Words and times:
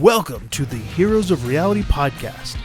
Welcome 0.00 0.48
to 0.48 0.66
the 0.66 0.74
Heroes 0.74 1.30
of 1.30 1.46
Reality 1.46 1.82
podcast, 1.82 2.58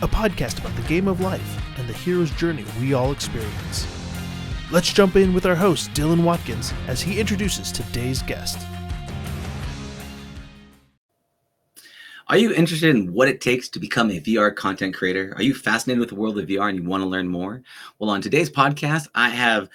a 0.00 0.06
podcast 0.06 0.60
about 0.60 0.76
the 0.76 0.86
game 0.86 1.08
of 1.08 1.20
life 1.20 1.60
and 1.76 1.88
the 1.88 1.92
hero's 1.92 2.30
journey 2.30 2.64
we 2.78 2.94
all 2.94 3.10
experience. 3.10 3.84
Let's 4.70 4.92
jump 4.92 5.16
in 5.16 5.34
with 5.34 5.44
our 5.44 5.56
host, 5.56 5.90
Dylan 5.90 6.22
Watkins, 6.22 6.72
as 6.86 7.02
he 7.02 7.18
introduces 7.18 7.72
today's 7.72 8.22
guest. 8.22 8.64
Are 12.30 12.36
you 12.36 12.52
interested 12.52 12.94
in 12.94 13.14
what 13.14 13.28
it 13.28 13.40
takes 13.40 13.70
to 13.70 13.80
become 13.80 14.10
a 14.10 14.20
VR 14.20 14.54
content 14.54 14.94
creator? 14.94 15.32
Are 15.36 15.42
you 15.42 15.54
fascinated 15.54 15.98
with 15.98 16.10
the 16.10 16.14
world 16.14 16.38
of 16.38 16.46
VR 16.46 16.68
and 16.68 16.76
you 16.76 16.84
want 16.84 17.02
to 17.02 17.08
learn 17.08 17.26
more? 17.26 17.62
Well, 17.98 18.10
on 18.10 18.20
today's 18.20 18.50
podcast, 18.50 19.08
I 19.14 19.30
have 19.30 19.70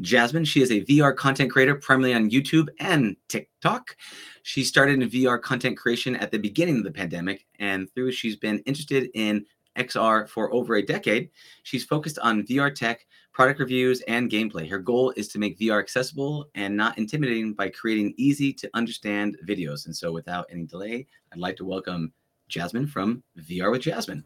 Jasmine. 0.00 0.46
She 0.46 0.62
is 0.62 0.70
a 0.70 0.80
VR 0.86 1.14
content 1.14 1.50
creator 1.50 1.74
primarily 1.74 2.14
on 2.14 2.30
YouTube 2.30 2.68
and 2.80 3.14
TikTok. 3.28 3.94
She 4.42 4.64
started 4.64 5.02
in 5.02 5.10
VR 5.10 5.38
content 5.42 5.76
creation 5.76 6.16
at 6.16 6.30
the 6.30 6.38
beginning 6.38 6.78
of 6.78 6.84
the 6.84 6.90
pandemic, 6.90 7.44
and 7.58 7.92
through 7.94 8.12
she's 8.12 8.36
been 8.36 8.60
interested 8.60 9.10
in 9.12 9.44
XR 9.76 10.30
for 10.30 10.50
over 10.54 10.76
a 10.76 10.82
decade. 10.82 11.28
She's 11.62 11.84
focused 11.84 12.18
on 12.20 12.44
VR 12.44 12.74
tech, 12.74 13.06
product 13.38 13.60
reviews, 13.60 14.00
and 14.08 14.28
gameplay. 14.28 14.68
Her 14.68 14.80
goal 14.80 15.12
is 15.16 15.28
to 15.28 15.38
make 15.38 15.56
VR 15.60 15.78
accessible 15.78 16.50
and 16.56 16.76
not 16.76 16.98
intimidating 16.98 17.54
by 17.54 17.68
creating 17.68 18.12
easy 18.16 18.52
to 18.54 18.68
understand 18.74 19.38
videos. 19.46 19.86
And 19.86 19.96
so, 19.96 20.10
without 20.10 20.46
any 20.50 20.64
delay, 20.64 21.06
I'd 21.32 21.38
like 21.38 21.54
to 21.58 21.64
welcome 21.64 22.12
Jasmine 22.48 22.88
from 22.88 23.22
VR 23.48 23.70
with 23.70 23.82
Jasmine. 23.82 24.24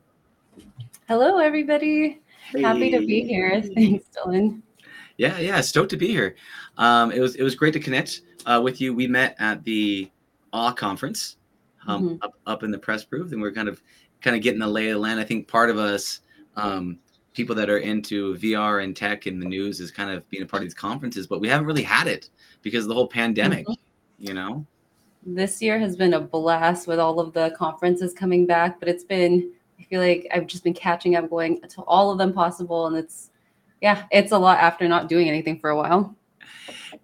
Hello, 1.08 1.36
everybody. 1.36 2.22
Hey. 2.52 2.62
Happy 2.62 2.90
to 2.90 3.00
be 3.00 3.22
here. 3.22 3.62
Thanks, 3.74 4.06
Dylan. 4.16 4.62
Yeah, 5.18 5.38
yeah, 5.38 5.60
stoked 5.60 5.90
to 5.90 5.98
be 5.98 6.08
here. 6.08 6.34
Um, 6.78 7.12
it 7.12 7.20
was 7.20 7.34
it 7.34 7.42
was 7.42 7.54
great 7.54 7.74
to 7.74 7.80
connect 7.80 8.22
uh, 8.46 8.62
with 8.64 8.80
you. 8.80 8.94
We 8.94 9.06
met 9.06 9.36
at 9.38 9.62
the 9.62 10.10
AWE 10.54 10.72
conference 10.72 11.36
um, 11.86 12.02
mm-hmm. 12.02 12.16
up, 12.22 12.32
up 12.46 12.62
in 12.62 12.70
the 12.70 12.78
press 12.78 13.04
booth, 13.04 13.32
and 13.32 13.42
we 13.42 13.48
are 13.48 13.52
kind 13.52 13.68
of 13.68 13.82
kind 14.22 14.34
of 14.34 14.42
getting 14.42 14.60
the 14.60 14.66
lay 14.66 14.88
of 14.88 14.94
the 14.94 15.00
land. 15.00 15.20
I 15.20 15.24
think 15.24 15.48
part 15.48 15.68
of 15.68 15.76
us, 15.76 16.20
um, 16.56 16.98
people 17.34 17.54
that 17.56 17.70
are 17.70 17.78
into 17.78 18.36
VR 18.36 18.82
and 18.84 18.96
tech 18.96 19.26
and 19.26 19.40
the 19.40 19.46
news, 19.46 19.80
is 19.80 19.90
kind 19.90 20.10
of 20.10 20.28
being 20.28 20.42
a 20.42 20.46
part 20.46 20.62
of 20.62 20.66
these 20.66 20.74
conferences, 20.74 21.26
but 21.26 21.40
we 21.40 21.48
haven't 21.48 21.66
really 21.66 21.82
had 21.82 22.06
it 22.06 22.30
because 22.62 22.84
of 22.84 22.88
the 22.88 22.94
whole 22.94 23.08
pandemic. 23.08 23.66
Mm-hmm. 23.66 24.26
You 24.26 24.34
know, 24.34 24.66
this 25.24 25.60
year 25.60 25.78
has 25.78 25.96
been 25.96 26.14
a 26.14 26.20
blast 26.20 26.86
with 26.86 26.98
all 26.98 27.18
of 27.18 27.32
the 27.32 27.54
conferences 27.56 28.12
coming 28.12 28.46
back, 28.46 28.78
but 28.78 28.88
it's 28.88 29.04
been 29.04 29.52
I 29.80 29.84
feel 29.84 30.00
like 30.00 30.28
I've 30.32 30.46
just 30.46 30.62
been 30.62 30.74
catching 30.74 31.16
up, 31.16 31.28
going 31.28 31.60
to 31.60 31.82
all 31.82 32.12
of 32.12 32.18
them 32.18 32.32
possible, 32.32 32.86
and 32.86 32.96
it's 32.96 33.30
yeah, 33.80 34.04
it's 34.12 34.32
a 34.32 34.38
lot 34.38 34.58
after 34.58 34.86
not 34.86 35.08
doing 35.08 35.28
anything 35.28 35.58
for 35.58 35.70
a 35.70 35.76
while 35.76 36.16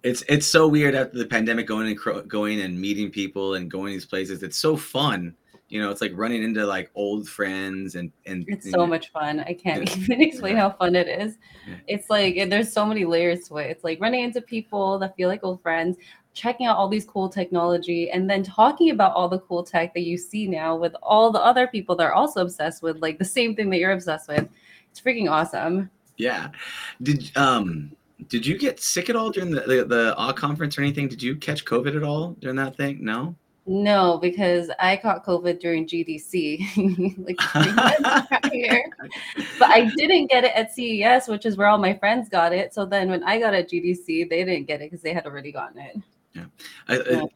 it's 0.03 0.23
it's 0.27 0.47
so 0.47 0.67
weird 0.67 0.95
after 0.95 1.17
the 1.17 1.25
pandemic 1.25 1.67
going 1.67 1.87
and 1.87 2.29
going 2.29 2.61
and 2.61 2.79
meeting 2.79 3.09
people 3.09 3.55
and 3.55 3.69
going 3.69 3.93
these 3.93 4.05
places. 4.05 4.43
It's 4.43 4.57
so 4.57 4.77
fun. 4.77 5.35
You 5.69 5.81
know, 5.81 5.91
it's 5.91 6.01
like 6.01 6.11
running 6.15 6.43
into 6.43 6.65
like 6.65 6.89
old 6.95 7.29
friends 7.29 7.95
and 7.95 8.11
and 8.25 8.43
it's 8.47 8.69
so 8.69 8.87
much 8.87 9.11
fun. 9.11 9.39
I 9.41 9.53
can't 9.53 9.95
even 9.97 10.21
explain 10.21 10.55
how 10.55 10.71
fun 10.71 10.95
it 10.95 11.07
is. 11.07 11.37
It's 11.87 12.09
like 12.09 12.35
there's 12.49 12.73
so 12.73 12.85
many 12.85 13.05
layers 13.05 13.47
to 13.47 13.57
it. 13.57 13.69
It's 13.69 13.83
like 13.83 14.01
running 14.01 14.23
into 14.23 14.41
people 14.41 14.97
that 14.99 15.15
feel 15.15 15.29
like 15.29 15.41
old 15.43 15.61
friends, 15.61 15.97
checking 16.33 16.65
out 16.65 16.75
all 16.75 16.89
these 16.89 17.05
cool 17.05 17.29
technology, 17.29 18.09
and 18.09 18.27
then 18.29 18.41
talking 18.41 18.89
about 18.89 19.13
all 19.13 19.29
the 19.29 19.39
cool 19.39 19.63
tech 19.63 19.93
that 19.93 20.01
you 20.01 20.17
see 20.17 20.47
now 20.47 20.75
with 20.75 20.95
all 21.03 21.31
the 21.31 21.39
other 21.39 21.67
people 21.67 21.95
that 21.97 22.03
are 22.03 22.13
also 22.13 22.41
obsessed 22.41 22.81
with 22.81 22.97
like 22.97 23.19
the 23.19 23.25
same 23.25 23.55
thing 23.55 23.69
that 23.69 23.77
you're 23.77 23.91
obsessed 23.91 24.27
with. 24.27 24.49
It's 24.89 24.99
freaking 24.99 25.29
awesome. 25.29 25.91
Yeah. 26.17 26.49
Did 27.01 27.31
um 27.37 27.91
did 28.27 28.45
you 28.45 28.57
get 28.57 28.79
sick 28.79 29.09
at 29.09 29.15
all 29.15 29.29
during 29.29 29.51
the, 29.51 29.61
the, 29.61 29.85
the 29.85 30.33
conference 30.33 30.77
or 30.77 30.81
anything? 30.81 31.07
Did 31.07 31.23
you 31.23 31.35
catch 31.35 31.63
COVID 31.63 31.95
at 31.95 32.03
all 32.03 32.35
during 32.39 32.57
that 32.57 32.75
thing? 32.75 33.03
No? 33.03 33.35
No, 33.71 34.17
because 34.17 34.71
I 34.79 34.97
caught 34.97 35.23
COVID 35.23 35.59
during 35.59 35.85
GDC, 35.85 37.15
like 37.23 38.51
year. 38.51 38.83
But 39.59 39.69
I 39.69 39.91
didn't 39.95 40.31
get 40.31 40.43
it 40.43 40.53
at 40.55 40.73
CES, 40.73 41.27
which 41.27 41.45
is 41.45 41.55
where 41.55 41.67
all 41.67 41.77
my 41.77 41.93
friends 41.93 42.29
got 42.29 42.51
it. 42.51 42.73
So 42.73 42.83
then 42.87 43.11
when 43.11 43.23
I 43.23 43.37
got 43.37 43.53
at 43.53 43.69
GDC, 43.69 44.27
they 44.27 44.43
didn't 44.43 44.65
get 44.65 44.81
it 44.81 44.89
because 44.89 45.03
they 45.03 45.13
had 45.13 45.27
already 45.27 45.51
gotten 45.51 45.79
it. 45.83 45.97
Yeah. 46.33 46.45
I, 46.87 46.95
I, 46.95 47.27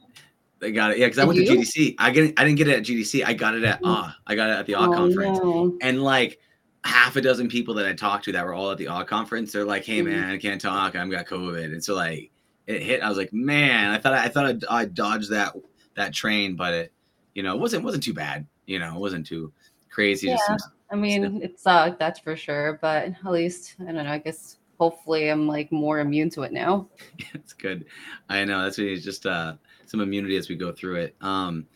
I 0.63 0.71
got 0.71 0.89
it. 0.89 0.97
Yeah, 0.97 1.05
because 1.05 1.19
I 1.19 1.25
went 1.25 1.37
you? 1.37 1.45
to 1.45 1.55
GDC. 1.55 1.97
I 1.99 2.09
get 2.09 2.33
I 2.39 2.43
didn't 2.43 2.57
get 2.57 2.67
it 2.67 2.77
at 2.79 2.83
GDC. 2.83 3.23
I 3.23 3.33
got 3.35 3.53
it 3.53 3.63
at 3.63 3.79
AWE. 3.83 4.11
I 4.25 4.33
got 4.33 4.49
it 4.49 4.53
at 4.53 4.65
the 4.65 4.73
AWE 4.73 4.87
oh, 4.87 4.91
conference. 4.91 5.37
No. 5.37 5.77
And 5.83 6.01
like 6.01 6.39
half 6.83 7.15
a 7.15 7.21
dozen 7.21 7.47
people 7.47 7.75
that 7.75 7.85
I 7.85 7.93
talked 7.93 8.25
to 8.25 8.31
that 8.31 8.43
were 8.43 8.55
all 8.55 8.71
at 8.71 8.79
the 8.79 8.87
AWE 8.87 9.05
conference. 9.05 9.51
They're 9.51 9.65
like, 9.65 9.85
"Hey, 9.85 9.99
mm-hmm. 9.99 10.09
man, 10.09 10.31
I 10.31 10.39
can't 10.39 10.59
talk. 10.59 10.95
I've 10.95 11.11
got 11.11 11.27
COVID." 11.27 11.65
And 11.65 11.83
so 11.83 11.93
like 11.93 12.31
it 12.65 12.81
hit. 12.81 13.03
I 13.03 13.09
was 13.09 13.19
like, 13.19 13.31
"Man, 13.31 13.91
I 13.91 13.99
thought 13.99 14.13
I, 14.13 14.27
thought 14.29 14.47
I'd, 14.47 14.65
i 14.65 14.85
dodged 14.85 15.29
that 15.29 15.53
that 15.95 16.13
train, 16.13 16.55
but 16.55 16.73
it, 16.73 16.93
you 17.35 17.43
know, 17.43 17.53
it 17.55 17.59
wasn't 17.59 17.83
wasn't 17.83 18.03
too 18.03 18.13
bad. 18.13 18.45
You 18.65 18.79
know, 18.79 18.95
it 18.95 18.99
wasn't 18.99 19.25
too 19.25 19.51
crazy. 19.89 20.27
Yeah, 20.27 20.37
some, 20.45 20.57
I 20.91 20.95
mean, 20.95 21.41
it 21.41 21.59
sucked, 21.59 21.99
that's 21.99 22.19
for 22.19 22.35
sure. 22.35 22.79
But 22.81 23.07
at 23.07 23.31
least 23.31 23.75
I 23.81 23.85
don't 23.85 23.95
know. 23.95 24.11
I 24.11 24.19
guess 24.19 24.57
hopefully 24.79 25.29
I'm 25.29 25.47
like 25.47 25.71
more 25.71 25.99
immune 25.99 26.29
to 26.31 26.43
it 26.43 26.51
now. 26.51 26.87
it's 27.33 27.53
good. 27.53 27.85
I 28.29 28.43
know 28.45 28.63
that's 28.63 28.77
just 28.77 29.25
uh 29.25 29.55
some 29.85 30.01
immunity 30.01 30.37
as 30.37 30.49
we 30.49 30.55
go 30.55 30.71
through 30.71 30.95
it. 30.95 31.15
Um, 31.21 31.67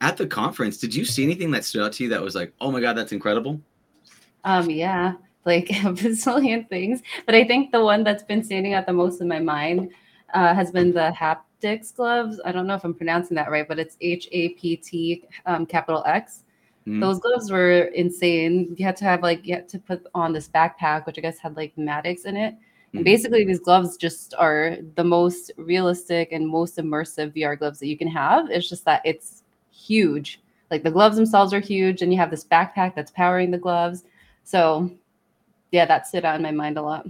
at 0.00 0.16
the 0.16 0.26
conference, 0.26 0.78
did 0.78 0.94
you 0.94 1.04
see 1.04 1.22
anything 1.24 1.50
that 1.52 1.64
stood 1.64 1.82
out 1.82 1.92
to 1.94 2.04
you 2.04 2.10
that 2.10 2.20
was 2.20 2.34
like, 2.34 2.52
oh 2.60 2.70
my 2.70 2.80
god, 2.80 2.94
that's 2.94 3.12
incredible? 3.12 3.60
Um, 4.44 4.68
yeah, 4.68 5.14
like 5.44 5.70
a 5.70 5.92
bazillion 5.92 6.68
things. 6.68 7.02
But 7.26 7.34
I 7.34 7.44
think 7.44 7.72
the 7.72 7.82
one 7.82 8.04
that's 8.04 8.22
been 8.22 8.42
standing 8.42 8.74
out 8.74 8.86
the 8.86 8.92
most 8.92 9.20
in 9.20 9.28
my 9.28 9.40
mind 9.40 9.90
uh, 10.34 10.54
has 10.54 10.70
been 10.70 10.92
the 10.92 11.10
haptics 11.64 11.94
gloves. 11.94 12.40
I 12.44 12.52
don't 12.52 12.66
know 12.66 12.74
if 12.74 12.84
I'm 12.84 12.94
pronouncing 12.94 13.34
that 13.36 13.50
right, 13.50 13.66
but 13.66 13.78
it's 13.78 13.96
H 14.00 14.28
A 14.32 14.50
P 14.50 14.76
T 14.76 15.24
um, 15.46 15.66
capital 15.66 16.02
X. 16.06 16.44
Mm. 16.86 17.00
Those 17.00 17.18
gloves 17.18 17.50
were 17.50 17.84
insane. 17.94 18.74
You 18.76 18.84
had 18.84 18.96
to 18.96 19.04
have 19.04 19.22
like 19.22 19.46
you 19.46 19.54
had 19.54 19.68
to 19.70 19.78
put 19.78 20.06
on 20.14 20.32
this 20.32 20.48
backpack, 20.48 21.06
which 21.06 21.18
I 21.18 21.22
guess 21.22 21.38
had 21.38 21.56
like 21.56 21.76
Maddox 21.76 22.24
in 22.24 22.36
it. 22.36 22.54
And 22.92 23.02
mm. 23.02 23.04
basically, 23.04 23.44
these 23.44 23.60
gloves 23.60 23.96
just 23.96 24.34
are 24.38 24.76
the 24.96 25.04
most 25.04 25.52
realistic 25.56 26.32
and 26.32 26.46
most 26.46 26.76
immersive 26.76 27.34
VR 27.34 27.58
gloves 27.58 27.78
that 27.80 27.88
you 27.88 27.96
can 27.96 28.08
have. 28.08 28.50
It's 28.50 28.68
just 28.68 28.84
that 28.84 29.02
it's 29.04 29.42
huge. 29.72 30.40
Like 30.70 30.82
the 30.82 30.90
gloves 30.90 31.16
themselves 31.16 31.52
are 31.52 31.60
huge, 31.60 32.02
and 32.02 32.12
you 32.12 32.18
have 32.18 32.30
this 32.30 32.44
backpack 32.44 32.94
that's 32.94 33.10
powering 33.10 33.50
the 33.50 33.58
gloves 33.58 34.04
so 34.44 34.90
yeah, 35.72 35.86
that 35.86 36.06
stood 36.06 36.24
out 36.24 36.36
in 36.36 36.42
my 36.42 36.52
mind 36.52 36.78
a 36.78 36.82
lot. 36.82 37.06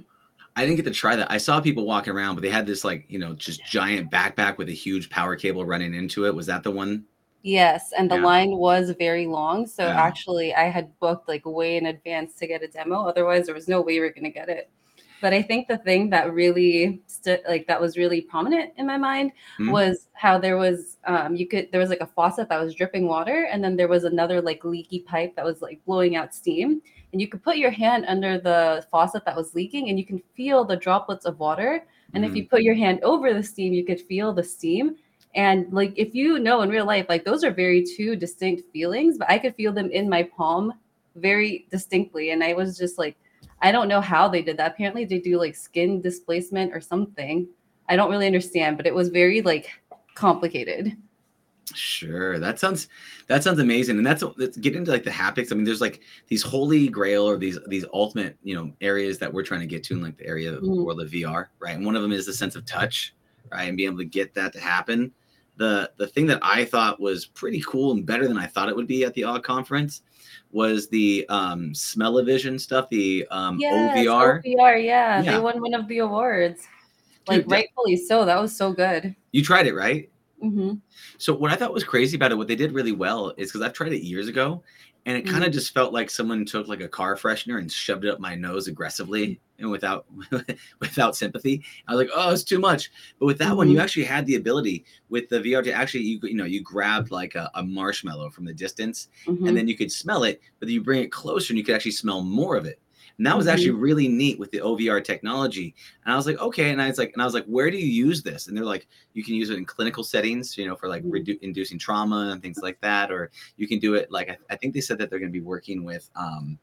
I 0.56 0.64
didn't 0.64 0.76
get 0.76 0.84
to 0.84 0.92
try 0.92 1.16
that. 1.16 1.30
I 1.30 1.38
saw 1.38 1.60
people 1.60 1.84
walking 1.84 2.12
around, 2.12 2.36
but 2.36 2.42
they 2.42 2.50
had 2.50 2.66
this 2.66 2.84
like, 2.84 3.04
you 3.08 3.18
know, 3.18 3.34
just 3.34 3.64
giant 3.64 4.10
backpack 4.10 4.56
with 4.56 4.68
a 4.68 4.72
huge 4.72 5.10
power 5.10 5.34
cable 5.34 5.64
running 5.64 5.94
into 5.94 6.26
it. 6.26 6.34
Was 6.34 6.46
that 6.46 6.62
the 6.62 6.70
one? 6.70 7.04
Yes, 7.42 7.92
and 7.98 8.10
the 8.10 8.16
yeah. 8.16 8.24
line 8.24 8.56
was 8.56 8.90
very 8.98 9.26
long. 9.26 9.66
So 9.66 9.84
yeah. 9.84 10.00
actually, 10.00 10.54
I 10.54 10.70
had 10.70 10.98
booked 11.00 11.28
like 11.28 11.44
way 11.44 11.76
in 11.76 11.86
advance 11.86 12.36
to 12.36 12.46
get 12.46 12.62
a 12.62 12.68
demo. 12.68 13.02
Otherwise, 13.02 13.46
there 13.46 13.54
was 13.54 13.68
no 13.68 13.80
way 13.80 13.94
we 13.94 14.00
were 14.00 14.10
going 14.10 14.24
to 14.24 14.30
get 14.30 14.48
it. 14.48 14.70
But 15.20 15.32
I 15.32 15.42
think 15.42 15.68
the 15.68 15.78
thing 15.78 16.10
that 16.10 16.32
really 16.32 17.00
stood, 17.06 17.40
like 17.48 17.66
that 17.66 17.80
was 17.80 17.96
really 17.96 18.20
prominent 18.20 18.72
in 18.76 18.86
my 18.86 18.98
mind, 18.98 19.32
mm-hmm. 19.58 19.70
was 19.70 20.08
how 20.12 20.38
there 20.38 20.56
was, 20.56 20.98
um, 21.04 21.34
you 21.34 21.46
could, 21.46 21.70
there 21.72 21.80
was 21.80 21.88
like 21.88 22.00
a 22.00 22.06
faucet 22.06 22.48
that 22.48 22.62
was 22.62 22.74
dripping 22.74 23.06
water, 23.06 23.48
and 23.50 23.64
then 23.64 23.76
there 23.76 23.88
was 23.88 24.04
another 24.04 24.42
like 24.42 24.64
leaky 24.64 25.00
pipe 25.00 25.34
that 25.36 25.44
was 25.44 25.62
like 25.62 25.80
blowing 25.86 26.16
out 26.16 26.34
steam 26.34 26.82
and 27.14 27.20
you 27.20 27.28
could 27.28 27.44
put 27.44 27.58
your 27.58 27.70
hand 27.70 28.04
under 28.08 28.38
the 28.38 28.84
faucet 28.90 29.24
that 29.24 29.36
was 29.36 29.54
leaking 29.54 29.88
and 29.88 29.98
you 30.00 30.04
can 30.04 30.20
feel 30.36 30.64
the 30.64 30.76
droplets 30.76 31.24
of 31.24 31.38
water 31.38 31.86
and 32.12 32.24
mm 32.24 32.28
if 32.28 32.34
you 32.36 32.44
mm. 32.44 32.50
put 32.50 32.62
your 32.62 32.74
hand 32.74 33.00
over 33.02 33.32
the 33.32 33.42
steam 33.42 33.72
you 33.72 33.84
could 33.84 34.00
feel 34.00 34.32
the 34.32 34.42
steam 34.42 34.96
and 35.34 35.72
like 35.72 35.92
if 35.96 36.14
you 36.14 36.38
know 36.38 36.62
in 36.62 36.68
real 36.68 36.86
life 36.86 37.06
like 37.08 37.24
those 37.24 37.44
are 37.44 37.50
very 37.50 37.84
two 37.84 38.16
distinct 38.16 38.62
feelings 38.72 39.18
but 39.18 39.28
i 39.30 39.38
could 39.38 39.54
feel 39.54 39.72
them 39.72 39.90
in 39.90 40.08
my 40.08 40.22
palm 40.22 40.72
very 41.16 41.66
distinctly 41.70 42.30
and 42.30 42.42
i 42.42 42.52
was 42.52 42.78
just 42.78 42.98
like 42.98 43.16
i 43.64 43.72
don't 43.72 43.88
know 43.88 44.00
how 44.00 44.28
they 44.28 44.42
did 44.42 44.56
that 44.56 44.72
apparently 44.72 45.04
they 45.04 45.18
do 45.18 45.38
like 45.38 45.56
skin 45.56 46.00
displacement 46.00 46.72
or 46.72 46.80
something 46.80 47.48
i 47.88 47.96
don't 47.96 48.10
really 48.10 48.26
understand 48.26 48.76
but 48.76 48.86
it 48.86 48.94
was 48.94 49.08
very 49.08 49.42
like 49.42 49.70
complicated 50.14 50.96
Sure, 51.72 52.38
that 52.38 52.58
sounds 52.58 52.88
that 53.26 53.42
sounds 53.42 53.58
amazing, 53.58 53.96
and 53.96 54.06
that's 54.06 54.22
let's 54.36 54.56
get 54.58 54.76
into 54.76 54.90
like 54.90 55.02
the 55.02 55.10
haptics. 55.10 55.50
I 55.50 55.54
mean, 55.54 55.64
there's 55.64 55.80
like 55.80 56.00
these 56.28 56.42
holy 56.42 56.88
grail 56.88 57.26
or 57.28 57.38
these 57.38 57.58
these 57.68 57.86
ultimate 57.94 58.36
you 58.42 58.54
know 58.54 58.72
areas 58.82 59.18
that 59.18 59.32
we're 59.32 59.44
trying 59.44 59.60
to 59.60 59.66
get 59.66 59.82
to 59.84 59.94
in 59.94 60.02
like 60.02 60.18
the 60.18 60.26
area 60.26 60.52
of 60.52 60.60
the 60.60 60.68
mm. 60.68 60.84
world 60.84 61.00
of 61.00 61.10
VR, 61.10 61.46
right? 61.60 61.74
And 61.74 61.86
one 61.86 61.96
of 61.96 62.02
them 62.02 62.12
is 62.12 62.26
the 62.26 62.34
sense 62.34 62.54
of 62.54 62.66
touch, 62.66 63.14
right, 63.50 63.64
and 63.68 63.76
being 63.76 63.88
able 63.88 63.98
to 63.98 64.04
get 64.04 64.34
that 64.34 64.52
to 64.52 64.60
happen. 64.60 65.10
The 65.56 65.90
the 65.96 66.06
thing 66.06 66.26
that 66.26 66.40
I 66.42 66.64
thought 66.64 67.00
was 67.00 67.26
pretty 67.26 67.62
cool 67.66 67.92
and 67.92 68.04
better 68.04 68.26
than 68.26 68.36
I 68.36 68.46
thought 68.46 68.68
it 68.68 68.76
would 68.76 68.88
be 68.88 69.04
at 69.04 69.14
the 69.14 69.24
AWE 69.24 69.40
conference 69.40 70.02
was 70.50 70.88
the 70.88 71.26
um 71.28 71.74
smell-o-vision 71.74 72.58
stuff, 72.58 72.88
the 72.90 73.26
um 73.30 73.58
yes, 73.58 73.96
OVR. 73.96 74.44
OVR, 74.44 74.84
yeah, 74.84 75.22
yeah, 75.22 75.32
they 75.32 75.38
won 75.38 75.60
one 75.60 75.74
of 75.74 75.86
the 75.88 75.98
awards. 75.98 76.66
Like 77.28 77.42
Dude, 77.42 77.50
rightfully 77.50 77.96
so. 77.96 78.24
That 78.24 78.40
was 78.40 78.54
so 78.54 78.72
good. 78.72 79.14
You 79.32 79.42
tried 79.42 79.66
it, 79.66 79.74
right? 79.74 80.10
Mm-hmm. 80.42 80.74
So 81.18 81.34
what 81.34 81.50
I 81.50 81.56
thought 81.56 81.72
was 81.72 81.84
crazy 81.84 82.16
about 82.16 82.32
it, 82.32 82.34
what 82.34 82.48
they 82.48 82.56
did 82.56 82.72
really 82.72 82.92
well, 82.92 83.32
is 83.36 83.48
because 83.48 83.62
I've 83.62 83.72
tried 83.72 83.92
it 83.92 84.02
years 84.02 84.28
ago, 84.28 84.62
and 85.06 85.16
it 85.16 85.26
kind 85.26 85.44
of 85.44 85.50
Mhm. 85.50 85.54
just 85.54 85.74
felt 85.74 85.92
like 85.92 86.08
someone 86.10 86.44
took 86.44 86.66
like 86.68 86.80
a 86.80 86.88
car 86.88 87.16
freshener 87.16 87.58
and 87.58 87.70
shoved 87.70 88.04
it 88.04 88.10
up 88.10 88.20
my 88.20 88.34
nose 88.34 88.68
aggressively 88.68 89.38
and 89.58 89.70
without 89.70 90.06
without 90.80 91.14
sympathy. 91.16 91.62
I 91.86 91.94
was 91.94 91.98
like, 92.06 92.10
oh, 92.14 92.32
it's 92.32 92.42
too 92.44 92.58
much. 92.58 92.90
But 93.18 93.26
with 93.26 93.38
that 93.38 93.56
one, 93.56 93.68
you 93.70 93.76
Mhm. 93.78 93.82
actually 93.82 94.04
had 94.04 94.26
the 94.26 94.36
ability 94.36 94.84
with 95.10 95.28
the 95.28 95.40
VR 95.40 95.62
to 95.62 95.72
actually 95.72 96.04
you 96.04 96.20
you 96.22 96.34
know 96.34 96.44
you 96.44 96.62
grabbed 96.62 97.10
like 97.10 97.34
a, 97.34 97.50
a 97.54 97.62
marshmallow 97.62 98.30
from 98.30 98.44
the 98.44 98.54
distance 98.54 99.08
Mhm. 99.26 99.48
and 99.48 99.56
then 99.56 99.68
you 99.68 99.76
could 99.76 99.92
smell 99.92 100.24
it, 100.24 100.40
but 100.58 100.66
then 100.66 100.74
you 100.74 100.82
bring 100.82 101.02
it 101.02 101.12
closer 101.12 101.52
and 101.52 101.58
you 101.58 101.64
could 101.64 101.74
actually 101.74 101.90
smell 101.92 102.22
more 102.22 102.56
of 102.56 102.64
it. 102.66 102.78
And 103.18 103.26
that 103.26 103.36
was 103.36 103.46
actually 103.46 103.70
really 103.70 104.08
neat 104.08 104.40
with 104.40 104.50
the 104.50 104.58
OVR 104.58 105.02
technology. 105.04 105.74
And 106.04 106.12
I 106.12 106.16
was 106.16 106.26
like, 106.26 106.38
okay. 106.40 106.70
And 106.70 106.82
I 106.82 106.88
was 106.88 106.98
like, 106.98 107.12
and 107.12 107.22
I 107.22 107.24
was 107.24 107.34
like, 107.34 107.44
where 107.46 107.70
do 107.70 107.76
you 107.78 107.86
use 107.86 108.22
this? 108.24 108.48
And 108.48 108.56
they're 108.56 108.64
like, 108.64 108.88
you 109.12 109.22
can 109.22 109.34
use 109.34 109.50
it 109.50 109.56
in 109.58 109.64
clinical 109.64 110.02
settings, 110.02 110.58
you 110.58 110.66
know, 110.66 110.74
for 110.74 110.88
like 110.88 111.04
Mhm. 111.04 111.10
redu- 111.12 111.38
inducing 111.40 111.78
trauma 111.78 112.30
and 112.32 112.42
things 112.42 112.58
like 112.58 112.80
that. 112.80 113.12
Or 113.12 113.30
you 113.56 113.68
can 113.68 113.78
do 113.78 113.94
it 113.94 114.10
like 114.10 114.30
I, 114.30 114.36
I 114.50 114.56
think 114.56 114.74
they 114.74 114.80
said 114.80 114.98
that 114.98 115.10
they're 115.10 115.20
going 115.20 115.30
to 115.30 115.38
be 115.38 115.44
working 115.44 115.84
with 115.84 116.10
um, 116.16 116.58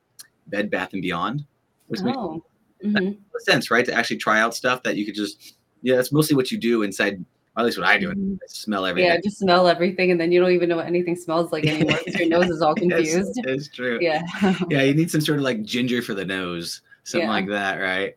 Bed 0.48 0.70
Bath 0.70 0.92
and 0.92 1.02
Beyond, 1.02 1.46
which 1.88 2.02
makes 2.02 2.18
Oh. 2.18 2.44
Mhm. 2.84 3.18
sense, 3.40 3.72
right? 3.72 3.86
To 3.86 3.94
actually 3.94 4.18
try 4.18 4.42
out 4.42 4.54
stuff 4.54 4.84
that 4.84 4.98
you 4.98 5.06
could 5.06 5.16
just, 5.16 5.56
yeah, 5.84 5.96
that's 5.96 6.12
mostly 6.12 6.36
what 6.36 6.52
you 6.52 6.58
do 6.58 6.82
inside. 6.84 7.24
Or 7.56 7.60
at 7.62 7.66
least 7.66 7.78
what 7.78 7.88
I 7.88 7.98
do. 7.98 8.10
Mhm. 8.14 8.36
I 8.42 8.46
smell 8.48 8.86
everything. 8.86 9.12
Yeah, 9.12 9.20
just 9.22 9.40
smell 9.40 9.68
everything, 9.68 10.12
and 10.12 10.20
then 10.20 10.32
you 10.32 10.40
don't 10.40 10.52
even 10.52 10.70
know 10.70 10.78
what 10.78 10.86
anything 10.88 11.16
smells 11.18 11.52
like 11.52 11.66
anymore 11.68 12.00
because 12.06 12.20
your 12.20 12.30
nose 12.30 12.50
is 12.50 12.62
all 12.62 12.74
confused. 12.84 13.40
it's 13.44 13.68
true. 13.68 14.00
Yeah. 14.02 14.22
yeah, 14.70 14.84
you 14.84 14.94
need 14.94 15.12
some 15.16 15.22
sort 15.22 15.38
of 15.40 15.44
like 15.44 15.64
ginger 15.64 16.02
for 16.02 16.14
the 16.14 16.24
nose, 16.26 16.82
something 17.04 17.28
Yeah. 17.28 17.34
like 17.34 17.48
that, 17.50 17.76
right? 17.78 18.16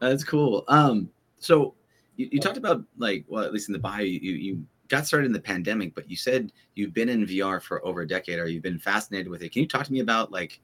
That's 0.00 0.22
cool. 0.24 0.64
Um, 0.68 1.10
so 1.38 1.74
you, 2.16 2.28
you 2.32 2.40
talked 2.40 2.56
about 2.56 2.84
like, 2.98 3.24
well, 3.28 3.42
at 3.44 3.52
least 3.52 3.68
in 3.68 3.72
the 3.72 3.78
bio, 3.80 4.02
you 4.02 4.20
you 4.32 4.64
got 4.88 5.06
started 5.06 5.26
in 5.26 5.32
the 5.32 5.40
pandemic, 5.40 5.94
but 5.94 6.08
you 6.08 6.16
said 6.16 6.52
you've 6.74 6.92
been 6.94 7.08
in 7.08 7.26
VR 7.26 7.60
for 7.60 7.84
over 7.84 8.02
a 8.02 8.06
decade, 8.06 8.38
or 8.38 8.46
you've 8.46 8.62
been 8.62 8.78
fascinated 8.78 9.28
with 9.28 9.42
it. 9.42 9.50
Can 9.50 9.62
you 9.62 9.68
talk 9.68 9.84
to 9.86 9.92
me 9.92 10.00
about 10.00 10.30
like 10.30 10.60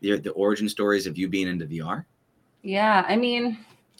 the 0.00 0.18
the 0.18 0.30
origin 0.32 0.68
stories 0.70 1.06
of 1.06 1.18
you 1.18 1.28
being 1.28 1.48
into 1.48 1.66
VR? 1.66 2.06
Yeah, 2.62 3.04
I 3.06 3.16
mean, 3.16 3.58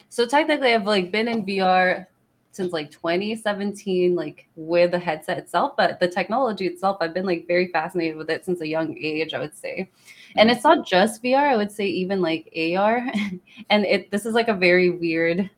so 0.08 0.24
technically 0.24 0.72
I've 0.72 0.86
like 0.86 1.10
been 1.12 1.28
in 1.28 1.44
VR 1.44 2.06
since 2.52 2.72
like 2.72 2.90
2017, 2.90 4.14
like 4.14 4.48
with 4.56 4.92
the 4.92 4.98
headset 4.98 5.38
itself, 5.38 5.74
but 5.76 5.98
the 6.00 6.08
technology 6.08 6.66
itself, 6.66 6.98
I've 7.00 7.14
been 7.14 7.26
like 7.26 7.46
very 7.46 7.68
fascinated 7.68 8.16
with 8.16 8.30
it 8.30 8.44
since 8.44 8.60
a 8.60 8.66
young 8.66 8.96
age, 8.98 9.34
I 9.34 9.40
would 9.40 9.56
say. 9.56 9.90
And 10.36 10.50
Mhm. 10.50 10.52
it's 10.52 10.64
not 10.64 10.86
just 10.86 11.22
VR, 11.22 11.46
I 11.48 11.56
would 11.56 11.72
say 11.72 11.86
even 11.86 12.20
like 12.20 12.48
AR. 12.56 13.06
and 13.70 13.84
it 13.86 14.10
this 14.10 14.26
is 14.26 14.34
like 14.34 14.48
a 14.48 14.54
very 14.54 14.90
weird 14.90 15.50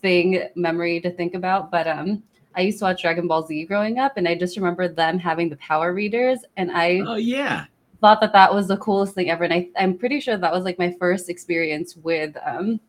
thing 0.00 0.48
memory 0.54 1.00
to 1.00 1.10
think 1.10 1.34
about, 1.34 1.70
but 1.70 1.86
um 1.86 2.22
I 2.54 2.62
used 2.62 2.78
to 2.80 2.86
watch 2.86 3.02
Dragon 3.02 3.28
Ball 3.28 3.46
Z 3.46 3.64
growing 3.66 3.98
up, 3.98 4.16
and 4.16 4.26
I 4.26 4.34
just 4.34 4.56
remember 4.56 4.88
them 4.88 5.18
having 5.18 5.48
the 5.48 5.56
power 5.56 5.92
readers, 5.94 6.40
and 6.56 6.70
I 6.74 7.02
Oh 7.06 7.16
yeah, 7.16 7.66
thought 8.00 8.20
that 8.20 8.32
that 8.32 8.52
was 8.54 8.68
the 8.68 8.76
coolest 8.78 9.14
thing 9.14 9.30
ever 9.30 9.44
and 9.44 9.52
I, 9.52 9.68
i'm 9.76 9.98
pretty 9.98 10.20
sure 10.20 10.36
that 10.36 10.52
was 10.52 10.64
like 10.64 10.78
my 10.78 10.94
first 10.98 11.28
experience 11.28 11.96
with 11.96 12.36
um 12.44 12.80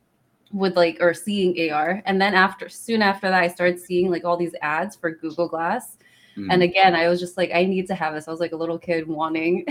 with 0.51 0.75
like 0.75 0.97
or 0.99 1.13
seeing 1.13 1.71
ar 1.71 2.01
and 2.05 2.19
then 2.21 2.33
after 2.33 2.67
soon 2.69 3.01
after 3.01 3.29
that 3.29 3.43
i 3.43 3.47
started 3.47 3.79
seeing 3.79 4.09
like 4.09 4.25
all 4.25 4.35
these 4.37 4.55
ads 4.61 4.95
for 4.95 5.11
google 5.11 5.47
glass 5.47 5.97
Mhm. 6.37 6.47
and 6.51 6.63
again 6.63 6.95
i 6.95 7.07
was 7.07 7.19
just 7.19 7.37
like 7.37 7.51
i 7.53 7.65
need 7.65 7.87
to 7.87 7.95
have 7.95 8.13
this 8.13 8.27
i 8.27 8.31
was 8.31 8.39
like 8.39 8.51
a 8.51 8.55
little 8.55 8.77
kid 8.77 9.07
wanting 9.07 9.65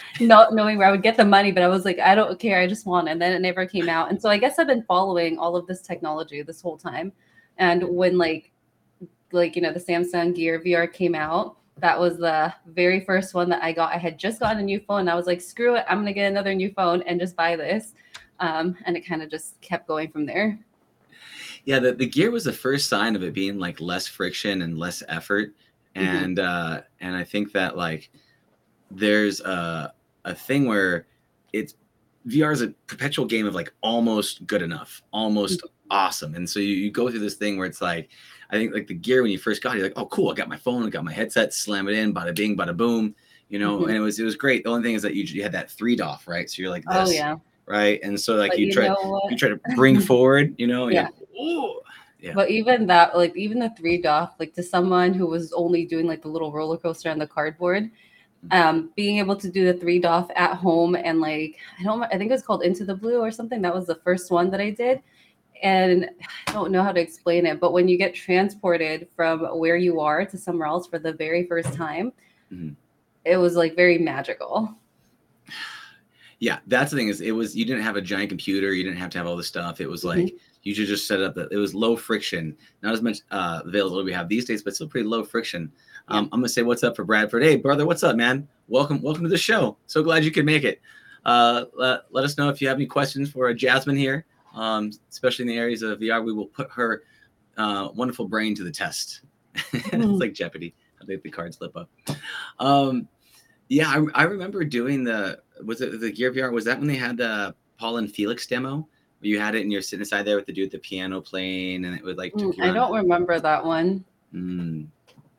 not 0.20 0.54
knowing 0.54 0.78
where 0.78 0.86
i 0.88 0.90
would 0.92 1.02
get 1.02 1.16
the 1.16 1.24
money 1.24 1.50
but 1.52 1.62
i 1.62 1.68
was 1.68 1.84
like 1.84 1.98
i 1.98 2.14
don't 2.14 2.38
care 2.38 2.60
i 2.60 2.66
just 2.66 2.86
want 2.86 3.08
it. 3.08 3.10
and 3.12 3.20
then 3.20 3.32
it 3.32 3.40
never 3.40 3.66
came 3.66 3.88
out 3.88 4.10
and 4.10 4.20
so 4.20 4.28
i 4.28 4.38
guess 4.38 4.58
i've 4.58 4.68
been 4.68 4.84
following 4.84 5.38
all 5.38 5.56
of 5.56 5.66
this 5.66 5.82
technology 5.82 6.40
this 6.40 6.60
whole 6.62 6.78
time 6.78 7.12
and 7.58 7.82
when 7.82 8.16
like 8.16 8.52
like 9.32 9.56
you 9.56 9.62
know 9.62 9.72
the 9.72 9.80
samsung 9.80 10.34
gear 10.34 10.60
vr 10.60 10.90
came 10.92 11.14
out 11.16 11.56
that 11.78 11.98
was 11.98 12.18
the 12.18 12.54
very 12.66 13.00
first 13.00 13.34
one 13.34 13.48
that 13.48 13.60
I 13.60 13.72
got. 13.72 13.92
I 13.92 13.98
had 13.98 14.16
just 14.16 14.38
gotten 14.38 14.60
a 14.60 14.62
new 14.62 14.78
phone. 14.78 15.00
And 15.00 15.10
I 15.10 15.16
was 15.16 15.26
like, 15.26 15.40
screw 15.40 15.74
it, 15.74 15.84
I'm 15.88 15.98
gonna 15.98 16.12
get 16.12 16.30
another 16.30 16.54
new 16.54 16.70
phone 16.72 17.02
and 17.02 17.18
just 17.18 17.34
buy 17.34 17.56
this. 17.56 17.94
Um, 18.40 18.76
and 18.84 18.96
it 18.96 19.06
kind 19.06 19.22
of 19.22 19.30
just 19.30 19.60
kept 19.60 19.86
going 19.86 20.10
from 20.10 20.26
there. 20.26 20.58
yeah. 21.64 21.78
The 21.78 21.92
the 21.92 22.06
gear 22.06 22.30
was 22.30 22.44
the 22.44 22.52
first 22.52 22.88
sign 22.88 23.16
of 23.16 23.22
it 23.22 23.32
being 23.34 23.58
like 23.58 23.80
less 23.80 24.06
friction 24.06 24.62
and 24.62 24.78
less 24.78 25.02
effort, 25.08 25.54
Mhm. 25.96 26.02
and 26.02 26.38
uh, 26.38 26.80
and 27.00 27.14
I 27.16 27.24
think 27.24 27.52
that 27.52 27.76
like 27.76 28.10
there's 28.90 29.40
a 29.40 29.92
a 30.24 30.34
thing 30.34 30.66
where 30.66 31.06
it's 31.52 31.74
VR 32.26 32.52
is 32.52 32.62
a 32.62 32.68
perpetual 32.86 33.26
game 33.26 33.46
of 33.46 33.54
like 33.54 33.72
almost 33.82 34.46
good 34.46 34.62
enough, 34.62 35.02
almost 35.12 35.62
awesome. 35.90 36.34
And 36.34 36.48
so 36.48 36.58
you, 36.58 36.74
you 36.74 36.90
go 36.90 37.10
through 37.10 37.18
this 37.20 37.34
thing 37.34 37.58
where 37.58 37.66
it's 37.66 37.82
like, 37.82 38.08
I 38.50 38.56
think 38.56 38.72
like 38.72 38.86
the 38.86 38.94
gear 38.94 39.20
when 39.22 39.30
you 39.30 39.36
first 39.38 39.62
got 39.62 39.74
it, 39.76 39.80
you're 39.80 39.88
like, 39.88 39.98
oh 39.98 40.06
cool, 40.06 40.30
I 40.30 40.34
got 40.34 40.48
my 40.48 40.56
phone, 40.56 40.86
I 40.86 40.88
got 40.88 41.04
my 41.04 41.12
headset, 41.12 41.52
slam 41.52 41.86
it 41.86 41.94
in, 41.94 42.14
bada 42.14 42.34
bing, 42.34 42.56
bada 42.56 42.74
boom, 42.74 43.14
you 43.50 43.58
know, 43.58 43.80
Mhm. 43.80 43.88
and 43.88 43.96
it 43.96 44.00
was 44.00 44.18
it 44.18 44.24
was 44.24 44.36
great. 44.36 44.64
The 44.64 44.70
only 44.70 44.82
thing 44.82 44.94
is 44.94 45.02
that 45.02 45.14
you, 45.14 45.24
you 45.24 45.42
had 45.42 45.52
that 45.52 45.70
three 45.70 45.94
DOF, 45.96 46.26
right? 46.26 46.48
So 46.48 46.62
you're 46.62 46.70
like 46.70 46.84
this, 46.86 47.08
Oh 47.08 47.12
yeah. 47.12 47.36
Right? 47.66 47.98
And 48.02 48.20
so 48.20 48.34
like 48.36 48.52
But 48.52 48.58
you, 48.58 48.66
you 48.66 48.72
try 48.72 48.86
you 49.30 49.36
try 49.36 49.48
to 49.48 49.60
bring 49.76 50.00
forward, 50.00 50.54
you 50.58 50.66
know, 50.66 50.88
Yeah. 50.88 51.08
you're 51.36 51.54
like, 51.64 51.64
"Ooh." 51.64 51.80
Yeah. 52.20 52.32
But 52.34 52.50
even 52.50 52.86
that, 52.86 53.16
like 53.16 53.36
even 53.36 53.58
the 53.58 53.70
three 53.76 54.00
DOF, 54.00 54.34
like 54.38 54.54
to 54.54 54.62
someone 54.62 55.12
who 55.12 55.26
was 55.26 55.52
only 55.52 55.84
doing 55.84 56.06
like 56.06 56.22
the 56.22 56.28
little 56.28 56.52
roller 56.52 56.78
coaster 56.78 57.10
on 57.10 57.18
the 57.18 57.26
cardboard, 57.26 57.90
um, 58.50 58.90
being 58.96 59.18
able 59.18 59.36
to 59.36 59.50
do 59.50 59.64
the 59.70 59.78
three 59.78 59.98
DOF 59.98 60.30
at 60.36 60.54
home 60.54 60.94
and 60.94 61.20
like 61.20 61.56
I 61.78 61.82
don't, 61.82 62.02
I 62.02 62.16
think 62.16 62.30
it 62.30 62.32
was 62.32 62.42
called 62.42 62.62
Into 62.62 62.84
the 62.86 62.94
Blue 62.94 63.18
or 63.20 63.30
something. 63.30 63.60
That 63.60 63.74
was 63.74 63.86
the 63.86 63.96
first 63.96 64.30
one 64.30 64.50
that 64.52 64.60
I 64.60 64.70
did, 64.70 65.02
and 65.62 66.08
I 66.48 66.52
don't 66.52 66.70
know 66.70 66.82
how 66.82 66.92
to 66.92 67.00
explain 67.00 67.44
it. 67.46 67.60
But 67.60 67.72
when 67.72 67.88
you 67.88 67.98
get 67.98 68.14
transported 68.14 69.08
from 69.16 69.40
where 69.58 69.76
you 69.76 70.00
are 70.00 70.24
to 70.24 70.38
somewhere 70.38 70.66
else 70.68 70.86
for 70.86 70.98
the 70.98 71.12
very 71.12 71.46
first 71.46 71.74
time, 71.74 72.12
Mhm. 72.52 72.74
it 73.26 73.36
was 73.36 73.54
like 73.54 73.76
very 73.76 73.98
magical. 73.98 74.74
Yeah, 76.44 76.58
that's 76.66 76.90
the 76.90 76.96
thing 76.98 77.08
is 77.08 77.22
it 77.22 77.30
was 77.30 77.56
you 77.56 77.64
didn't 77.64 77.84
have 77.84 77.96
a 77.96 78.02
giant 78.02 78.28
computer, 78.28 78.74
you 78.74 78.84
didn't 78.84 78.98
have 78.98 79.08
to 79.12 79.18
have 79.18 79.26
all 79.26 79.34
this 79.34 79.46
stuff. 79.46 79.80
It 79.80 79.88
was 79.88 80.04
Mm-hmm. 80.04 80.24
like 80.24 80.34
you 80.62 80.74
should 80.74 80.86
just 80.88 81.06
set 81.08 81.22
up 81.22 81.34
that 81.36 81.50
it 81.50 81.56
was 81.56 81.74
low 81.74 81.96
friction, 81.96 82.54
not 82.82 82.92
as 82.92 83.00
much 83.00 83.20
uh, 83.30 83.62
availability 83.64 84.04
we 84.04 84.12
have 84.12 84.28
these 84.28 84.44
days, 84.44 84.62
but 84.62 84.74
still 84.74 84.86
pretty 84.86 85.06
low 85.08 85.24
friction. 85.24 85.72
Um, 86.08 86.24
I'm 86.32 86.40
gonna 86.40 86.50
say 86.50 86.60
what's 86.62 86.84
up 86.84 86.96
for 86.96 87.04
Bradford. 87.04 87.42
Hey, 87.44 87.56
brother, 87.56 87.86
what's 87.86 88.02
up, 88.02 88.14
man? 88.16 88.46
Welcome, 88.68 89.00
welcome 89.00 89.22
to 89.22 89.30
the 89.30 89.38
show. 89.38 89.78
So 89.86 90.02
glad 90.02 90.22
you 90.22 90.30
could 90.30 90.44
make 90.44 90.64
it. 90.64 90.82
Uh, 91.24 91.64
let, 91.74 92.00
let 92.10 92.24
us 92.24 92.36
know 92.36 92.50
if 92.50 92.60
you 92.60 92.68
have 92.68 92.76
any 92.76 92.84
questions 92.86 93.30
for 93.30 93.52
Jasmine 93.54 93.96
here, 93.96 94.26
um, 94.54 94.90
especially 95.10 95.44
in 95.44 95.48
the 95.48 95.56
areas 95.56 95.80
of 95.80 95.98
VR. 95.98 96.22
We 96.22 96.34
will 96.34 96.48
put 96.48 96.70
her 96.72 97.04
uh, 97.56 97.88
wonderful 97.94 98.28
brain 98.28 98.54
to 98.56 98.64
the 98.64 98.70
test. 98.70 99.22
it's 99.54 99.88
Mhm. 99.88 100.20
like 100.20 100.34
Jeopardy. 100.34 100.74
I 101.00 101.06
think 101.06 101.22
the 101.22 101.30
cards 101.30 101.56
slip 101.56 101.74
up. 101.74 101.88
Um, 102.58 103.08
yeah, 103.68 103.88
I, 103.88 104.04
I 104.14 104.22
remember 104.24 104.62
doing 104.64 105.04
the 105.04 105.40
was 105.64 105.80
it 105.80 106.00
the 106.00 106.10
Gear 106.10 106.32
VR? 106.32 106.52
Was 106.52 106.64
that 106.64 106.78
when 106.78 106.88
they 106.88 106.96
had 106.96 107.16
the 107.16 107.54
Paul 107.78 107.98
and 107.98 108.10
Felix 108.10 108.46
demo? 108.46 108.88
You 109.20 109.38
had 109.40 109.54
it 109.54 109.62
and 109.62 109.72
you're 109.72 109.80
sitting 109.80 110.02
inside 110.02 110.24
there 110.24 110.36
with 110.36 110.46
the 110.46 110.52
dude 110.52 110.66
with 110.66 110.72
the 110.72 110.78
piano 110.78 111.20
playing, 111.20 111.84
and 111.84 111.94
it 111.94 112.04
would 112.04 112.18
like. 112.18 112.34
Mm, 112.34 112.60
I 112.60 112.72
don't 112.72 112.92
remember 112.92 113.40
that 113.40 113.64
one. 113.64 114.04
Mm, 114.34 114.86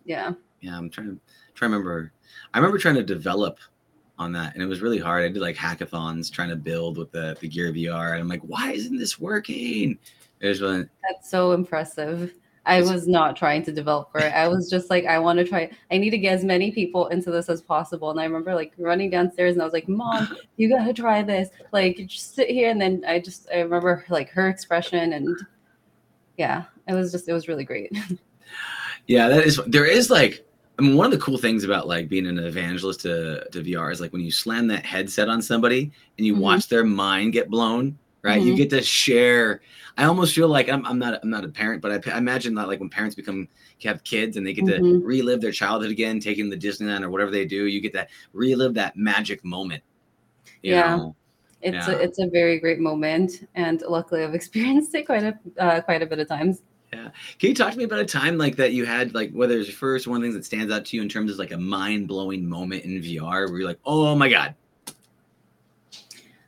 Yeah. 0.06 0.34
yeah, 0.62 0.78
I'm 0.78 0.90
trying 0.90 1.16
to 1.16 1.20
try 1.54 1.68
to 1.68 1.72
remember. 1.74 2.12
I 2.54 2.58
remember 2.58 2.78
trying 2.80 2.96
to 2.96 3.04
develop 3.04 3.60
on 4.18 4.32
that, 4.32 4.54
and 4.54 4.64
it 4.64 4.66
was 4.66 4.82
really 4.82 4.98
hard. 4.98 5.24
I 5.24 5.28
did 5.30 5.42
like 5.42 5.56
hackathons 5.56 6.32
trying 6.32 6.50
to 6.50 6.56
build 6.56 6.98
with 6.98 7.12
the 7.12 7.38
the 7.40 7.48
Gear 7.48 7.72
VR, 7.72 8.14
and 8.14 8.22
I'm 8.22 8.28
like, 8.28 8.42
why 8.42 8.72
isn't 8.72 8.98
this 8.98 9.20
working? 9.20 10.00
It 10.40 10.48
was 10.48 10.62
really 10.62 10.86
That's 11.08 11.30
so 11.30 11.52
impressive. 11.52 12.34
I 12.66 12.82
was 12.82 13.08
not 13.08 13.36
trying 13.36 13.64
to 13.64 13.72
develop 13.72 14.12
for 14.12 14.20
it. 14.20 14.34
I 14.34 14.48
was 14.48 14.70
just 14.70 14.90
like, 14.90 15.06
I 15.06 15.20
want 15.20 15.38
to 15.40 15.46
try. 15.46 15.70
I 15.92 15.98
need 15.98 16.10
to 16.10 16.18
get 16.18 16.34
as 16.34 16.44
many 16.44 16.72
people 16.72 17.08
into 17.08 17.30
this 17.30 17.48
as 17.48 17.62
possible. 17.62 18.10
And 18.10 18.20
I 18.20 18.24
remember 18.24 18.56
like 18.56 18.74
running 18.78 19.10
downstairs 19.12 19.54
and 19.54 19.62
I 19.62 19.66
was 19.66 19.74
like, 19.74 19.88
Mom, 19.88 20.36
you 20.58 20.70
got 20.70 20.86
to 20.86 20.94
try 20.94 21.22
this. 21.22 21.50
Like, 21.72 21.98
just 22.08 22.34
sit 22.34 22.50
here. 22.50 22.70
And 22.72 22.82
then 22.82 23.04
I 23.08 23.20
just, 23.20 23.48
I 23.54 23.60
remember 23.60 24.04
like 24.10 24.30
her 24.30 24.50
expression. 24.50 25.14
And 25.14 25.38
yeah, 26.38 26.64
it 26.88 26.94
was 26.94 27.12
just, 27.12 27.30
it 27.30 27.34
was 27.34 27.48
really 27.48 27.66
great. 27.66 27.92
Yeah, 29.08 29.28
that 29.30 29.46
is. 29.46 29.60
There 29.68 29.86
is 29.86 30.10
like, 30.10 30.44
I 30.80 30.82
mean, 30.82 30.96
one 30.98 31.06
of 31.06 31.12
the 31.12 31.24
cool 31.24 31.38
things 31.38 31.64
about 31.64 31.88
like 31.88 32.10
being 32.10 32.26
an 32.26 32.40
evangelist 32.40 33.02
to, 33.02 33.48
to 33.52 33.62
VR 33.62 33.92
is 33.92 34.02
like 34.02 34.12
when 34.12 34.24
you 34.24 34.32
slam 34.32 34.66
that 34.68 34.84
headset 34.84 35.30
on 35.30 35.44
somebody 35.44 35.92
and 36.18 36.26
you 36.26 36.34
Mhm. 36.36 36.40
watch 36.40 36.68
their 36.68 36.84
mind 36.84 37.34
get 37.34 37.50
blown. 37.52 37.98
Right, 38.26 38.42
you 38.42 38.54
Mhm. 38.54 38.58
get 38.58 38.70
to 38.72 38.82
share. 38.82 39.62
I 39.98 40.06
almost 40.06 40.34
feel 40.34 40.48
like 40.48 40.68
I'm, 40.68 40.84
I'm 40.86 40.98
not 40.98 41.20
I'm 41.22 41.30
not 41.30 41.46
a 41.46 41.48
parent, 41.48 41.82
but 41.84 42.08
I 42.08 42.18
imagine 42.18 42.56
that 42.56 42.68
like 42.68 42.80
when 42.80 42.90
parents 42.90 43.14
become 43.16 43.48
have 43.84 44.04
kids 44.04 44.36
and 44.36 44.46
they 44.46 44.52
get 44.52 44.66
to 44.66 44.80
Mhm. 44.80 45.02
relive 45.04 45.42
their 45.42 45.52
childhood 45.52 45.92
again, 45.92 46.20
taking 46.20 46.50
the 46.50 46.58
Disneyland 46.58 47.04
or 47.04 47.12
whatever 47.12 47.30
they 47.30 47.46
do, 47.46 47.66
you 47.68 47.80
get 47.82 47.94
that 47.94 48.10
relive 48.34 48.74
that 48.74 48.98
magic 48.98 49.46
moment. 49.46 49.84
you 50.64 50.72
Yeah. 50.74 50.96
know? 50.96 51.16
It's 51.62 51.88
Yeah. 51.88 51.96
a, 51.96 51.98
it's 52.00 52.18
a 52.20 52.28
very 52.28 52.60
great 52.60 52.80
moment. 52.80 53.48
And 53.54 53.84
luckily 53.88 54.24
I've 54.24 54.34
experienced 54.42 54.96
it 54.96 55.06
quite 55.06 55.22
a, 55.24 55.38
uh, 55.60 55.82
quite 55.82 56.02
a 56.02 56.06
bit 56.08 56.18
of 56.18 56.28
times. 56.28 56.64
Yeah. 56.92 57.10
Can 57.38 57.50
you 57.50 57.56
talk 57.56 57.72
to 57.72 57.78
me 57.78 57.84
about 57.84 58.00
a 58.00 58.06
time 58.06 58.38
like 58.40 58.56
that 58.56 58.74
you 58.74 58.86
had, 58.86 59.14
like 59.14 59.32
whether 59.32 59.58
it's 59.60 59.68
your 59.68 59.76
first 59.78 60.08
one 60.08 60.18
of 60.18 60.22
the 60.24 60.26
things 60.28 60.36
that 60.36 60.46
stands 60.46 60.74
out 60.74 60.86
to 60.86 60.96
you 60.98 61.04
in 61.04 61.10
terms 61.10 61.32
of 61.32 61.38
like 61.38 61.52
a 61.52 61.58
mind 61.58 62.08
blowing 62.08 62.48
moment 62.50 62.84
in 62.86 63.00
VR 63.02 63.48
where 63.48 63.60
you're 63.60 63.68
like, 63.68 63.80
oh 63.86 64.16
my 64.16 64.30
god, 64.30 64.56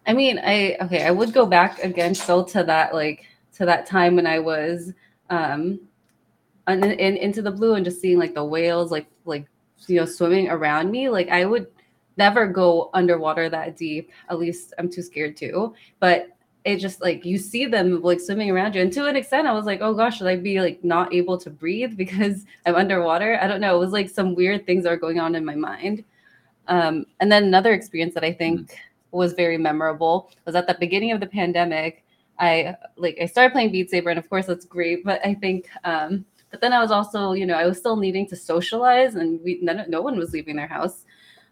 I 0.08 0.14
mean, 0.14 0.40
I 0.40 0.78
okay, 0.82 1.06
I 1.06 1.12
would 1.12 1.34
go 1.34 1.46
back 1.46 1.84
again 1.84 2.16
still 2.16 2.44
to 2.46 2.64
that 2.64 2.94
like 2.94 3.26
to 3.54 3.66
that 3.66 3.86
time 3.86 4.16
when 4.16 4.28
I 4.28 4.40
was 4.40 4.94
um 5.30 5.80
and, 6.68 6.84
and 6.84 7.18
into 7.18 7.42
the 7.42 7.52
blue 7.52 7.76
and 7.76 7.86
just 7.86 8.02
seeing 8.02 8.18
like 8.18 8.34
the 8.34 8.44
whales 8.44 8.92
like 8.92 9.08
like 9.26 9.46
you 9.88 9.98
know 9.98 10.06
swimming 10.06 10.50
around 10.50 10.92
me 10.92 11.08
like 11.08 11.30
i 11.30 11.46
would 11.46 11.68
never 12.18 12.48
go 12.48 12.90
underwater 12.94 13.50
that 13.50 13.78
deep. 13.78 14.12
At 14.30 14.40
least 14.40 14.74
i'm 14.78 14.90
too 14.90 15.02
scared 15.02 15.38
to. 15.38 15.74
But 16.00 16.30
it 16.66 16.78
just 16.78 17.02
like 17.02 17.24
you 17.24 17.38
see 17.38 17.66
them 17.66 18.02
like 18.02 18.20
swimming 18.20 18.52
around 18.52 18.76
you. 18.76 18.82
And 18.82 18.92
to 18.94 19.06
an 19.06 19.16
extent 19.16 19.48
i 19.48 19.54
was 19.54 19.66
like 19.66 19.82
oh 19.82 19.94
gosh 19.94 20.18
should 20.18 20.28
i 20.28 20.36
be 20.36 20.60
like 20.60 20.84
not 20.84 21.14
able 21.14 21.38
to 21.38 21.50
breathe 21.50 21.96
because 22.04 22.46
i'm 22.66 22.76
underwater? 22.76 23.40
I 23.42 23.48
don't 23.48 23.62
know. 23.62 23.76
It 23.76 23.80
was 23.80 23.94
like 23.94 24.10
some 24.10 24.36
weird 24.36 24.66
things 24.66 24.86
are 24.86 24.98
going 24.98 25.20
on 25.20 25.36
in 25.36 25.46
my 25.46 25.56
mind. 25.56 26.04
Um, 26.68 27.06
and 27.22 27.32
then 27.32 27.46
another 27.46 27.74
experience 27.74 28.14
that 28.16 28.26
i 28.26 28.34
think 28.34 28.62
mm-hmm. 28.62 28.78
Was 29.12 29.34
very 29.34 29.58
memorable 29.58 30.32
was 30.46 30.56
at 30.56 30.68
the 30.68 30.76
beginning 30.80 31.12
of 31.12 31.20
the 31.20 31.28
pandemic 31.28 32.04
i 32.40 32.76
like 32.98 33.18
i 33.22 33.26
started 33.26 33.52
playing 33.52 33.72
beat 33.72 33.90
saber 33.90 34.10
and 34.10 34.20
of 34.20 34.30
course 34.30 34.46
that's 34.46 34.66
great 34.66 35.04
but 35.04 35.26
i 35.26 35.34
think 35.34 35.68
um, 35.84 36.26
but 36.52 36.62
then 36.62 36.74
I 36.74 36.80
was 36.80 36.92
also, 36.92 37.34
you 37.34 37.46
know, 37.46 37.56
I 37.56 37.66
was 37.66 37.78
still 37.78 37.98
needing 37.98 38.28
to 38.28 38.36
socialize, 38.36 39.16
and 39.16 39.40
we 39.44 39.60
none, 39.62 39.86
no 39.90 40.02
one 40.02 40.18
was 40.18 40.32
leaving 40.32 40.56
their 40.56 40.68
house. 40.68 41.04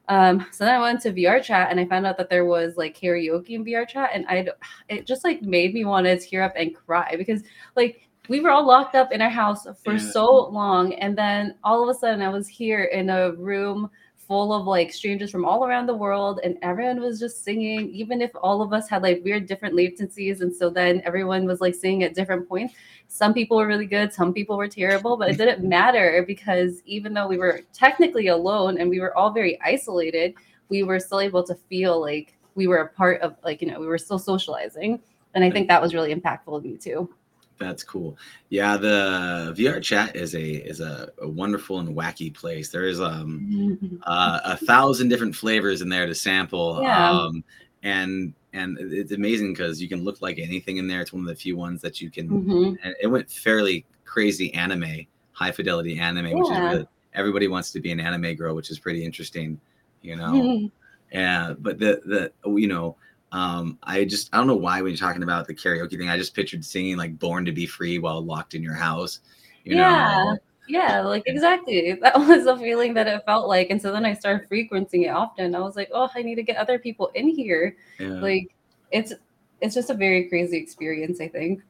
Um, 0.08 0.46
so 0.52 0.64
then 0.64 0.76
I 0.76 0.80
went 0.80 1.02
to 1.02 1.12
VR 1.12 1.44
chat 1.44 1.72
and 1.72 1.80
I 1.80 1.86
found 1.86 2.06
out 2.06 2.18
that 2.18 2.30
there 2.30 2.46
was 2.46 2.78
like 2.78 2.96
karaoke 2.96 3.52
in 3.52 3.66
VR 3.66 3.88
chat, 3.88 4.12
and 4.14 4.26
I 4.28 4.48
it 4.88 5.06
just 5.06 5.24
like 5.24 5.42
made 5.42 5.74
me 5.74 5.84
want 5.86 6.06
to 6.06 6.18
tear 6.18 6.44
up 6.44 6.54
and 6.56 6.76
cry 6.76 7.16
because 7.18 7.44
like 7.76 8.08
we 8.30 8.40
were 8.40 8.50
all 8.50 8.66
locked 8.66 8.96
up 8.96 9.12
in 9.12 9.22
our 9.22 9.30
house 9.30 9.68
for 9.84 9.94
yeah. 9.94 10.12
so 10.12 10.48
long, 10.48 10.94
and 10.94 11.18
then 11.18 11.56
all 11.64 11.84
of 11.84 11.96
a 11.96 12.00
sudden 12.00 12.22
I 12.22 12.30
was 12.30 12.48
here 12.48 12.86
in 12.86 13.10
a 13.10 13.34
room 13.34 13.90
full 14.28 14.54
of 14.54 14.66
like 14.66 14.92
strangers 14.92 15.32
from 15.32 15.46
all 15.46 15.66
around 15.66 15.86
the 15.86 15.94
world 15.94 16.40
and 16.44 16.58
everyone 16.62 17.00
was 17.00 17.20
just 17.20 17.44
singing 17.44 17.90
even 17.90 18.22
if 18.22 18.32
all 18.42 18.62
of 18.62 18.74
us 18.74 18.90
had 18.90 19.04
like 19.04 19.24
weird 19.24 19.46
different 19.46 19.76
latencies 19.76 20.42
and 20.42 20.54
so 20.54 20.70
then 20.70 21.02
everyone 21.06 21.46
was 21.46 21.62
like 21.62 21.76
singing 21.76 22.04
at 22.04 22.16
different 22.16 22.48
points. 22.48 22.74
Some 23.08 23.34
people 23.34 23.58
were 23.58 23.68
really 23.68 23.86
good 23.86 24.12
some 24.12 24.34
people 24.34 24.58
were 24.58 24.68
terrible 24.68 25.16
but 25.16 25.30
it 25.30 25.38
didn't 25.38 25.68
matter 25.68 26.24
because 26.28 26.82
even 26.86 27.14
though 27.14 27.28
we 27.28 27.38
were 27.38 27.62
technically 27.74 28.28
alone 28.28 28.80
and 28.80 28.90
we 28.90 29.00
were 29.00 29.16
all 29.18 29.32
very 29.32 29.60
isolated 29.62 30.34
we 30.70 30.84
were 30.84 31.00
still 31.00 31.20
able 31.20 31.44
to 31.44 31.56
feel 31.56 32.02
like 32.02 32.36
we 32.56 32.68
were 32.68 32.78
a 32.78 32.90
part 32.90 33.22
of 33.22 33.36
like 33.44 33.62
you 33.62 33.70
know 33.70 33.80
we 33.80 33.88
were 33.88 33.98
still 33.98 34.20
socializing 34.20 35.00
and 35.34 35.44
i 35.44 35.52
think 35.52 35.68
that 35.68 35.82
was 35.82 35.94
really 35.94 36.14
impactful 36.14 36.62
to 36.62 36.68
me 36.68 36.78
too 36.78 37.10
that's 37.58 37.84
cool. 37.84 38.18
Yeah, 38.50 38.78
the 38.78 39.54
VR 39.58 39.82
chat 39.82 40.16
is 40.16 40.36
a 40.36 40.44
is 40.44 40.80
a, 40.80 41.10
a 41.20 41.28
wonderful 41.28 41.80
and 41.80 41.96
wacky 41.96 42.34
place. 42.34 42.70
There 42.70 42.88
is 42.88 43.00
um 43.02 44.00
uh, 44.04 44.40
a 44.44 44.58
thousand 44.58 45.10
different 45.10 45.36
flavors 45.36 45.82
in 45.82 45.90
there 45.90 46.06
to 46.06 46.16
sample. 46.16 46.80
Yeah. 46.82 47.12
Um, 47.12 47.44
and 47.84 48.34
and 48.54 48.78
it's 48.80 49.12
amazing 49.12 49.54
because 49.54 49.82
you 49.82 49.88
can 49.88 50.04
look 50.04 50.22
like 50.22 50.40
anything 50.40 50.78
in 50.78 50.88
there. 50.88 51.02
It's 51.02 51.14
one 51.14 51.22
of 51.22 51.28
the 51.28 51.36
few 51.36 51.56
ones 51.56 51.82
that 51.82 52.02
you 52.02 52.10
can. 52.10 52.30
Mm-hmm. 52.30 52.90
It 53.02 53.08
went 53.08 53.30
fairly 53.30 53.86
crazy 54.06 54.54
anime, 54.54 55.06
high 55.34 55.52
fidelity 55.52 56.00
anime, 56.00 56.28
yeah. 56.28 56.34
which 56.34 56.52
is 56.52 56.60
really, 56.60 56.88
everybody 57.14 57.48
wants 57.48 57.72
to 57.72 57.82
be 57.82 57.92
an 57.92 58.00
anime 58.00 58.36
girl, 58.36 58.56
which 58.56 58.72
is 58.72 58.80
pretty 58.80 59.04
interesting, 59.06 59.60
you 60.02 60.16
know. 60.16 60.70
Yeah, 61.12 61.54
but 61.60 61.78
the 61.78 62.02
the 62.44 62.60
you 62.60 62.68
know 62.68 62.98
um, 63.36 63.78
I 63.84 64.06
just 64.06 64.34
I 64.34 64.38
don't 64.38 64.48
know 64.48 64.56
why 64.56 64.82
when 64.82 64.92
you're 64.92 64.98
talking 64.98 65.22
about 65.22 65.46
the 65.46 65.54
karaoke 65.54 65.98
thing, 65.98 66.08
I 66.08 66.18
just 66.18 66.34
pictured 66.34 66.64
singing 66.64 66.96
like 66.96 67.20
"Born 67.20 67.44
to 67.44 67.52
Be 67.52 67.66
Free" 67.66 68.00
while 68.00 68.24
locked 68.24 68.54
in 68.54 68.64
your 68.64 68.74
house. 68.74 69.20
You 69.66 69.76
yeah, 69.76 70.24
know? 70.24 70.38
yeah, 70.70 71.02
like 71.02 71.24
exactly. 71.26 71.92
That 72.02 72.18
was 72.18 72.46
the 72.46 72.56
feeling 72.56 72.94
that 72.94 73.08
it 73.08 73.26
felt 73.26 73.50
like, 73.50 73.72
and 73.72 73.82
so 73.82 73.92
then 73.92 74.06
I 74.06 74.14
started 74.14 74.48
frequenting 74.48 75.04
it 75.04 75.10
often. 75.10 75.54
I 75.54 75.60
was 75.60 75.76
like, 75.76 75.90
oh, 75.94 76.10
I 76.16 76.22
need 76.22 76.36
to 76.36 76.44
get 76.44 76.56
other 76.56 76.80
people 76.80 77.12
in 77.14 77.28
here. 77.28 77.76
Yeah. 78.00 78.22
Like 78.22 78.56
it's 78.92 79.12
it's 79.60 79.76
just 79.76 79.90
a 79.90 79.96
very 79.96 80.30
crazy 80.30 80.56
experience. 80.56 81.20
I 81.20 81.28
think. 81.28 81.62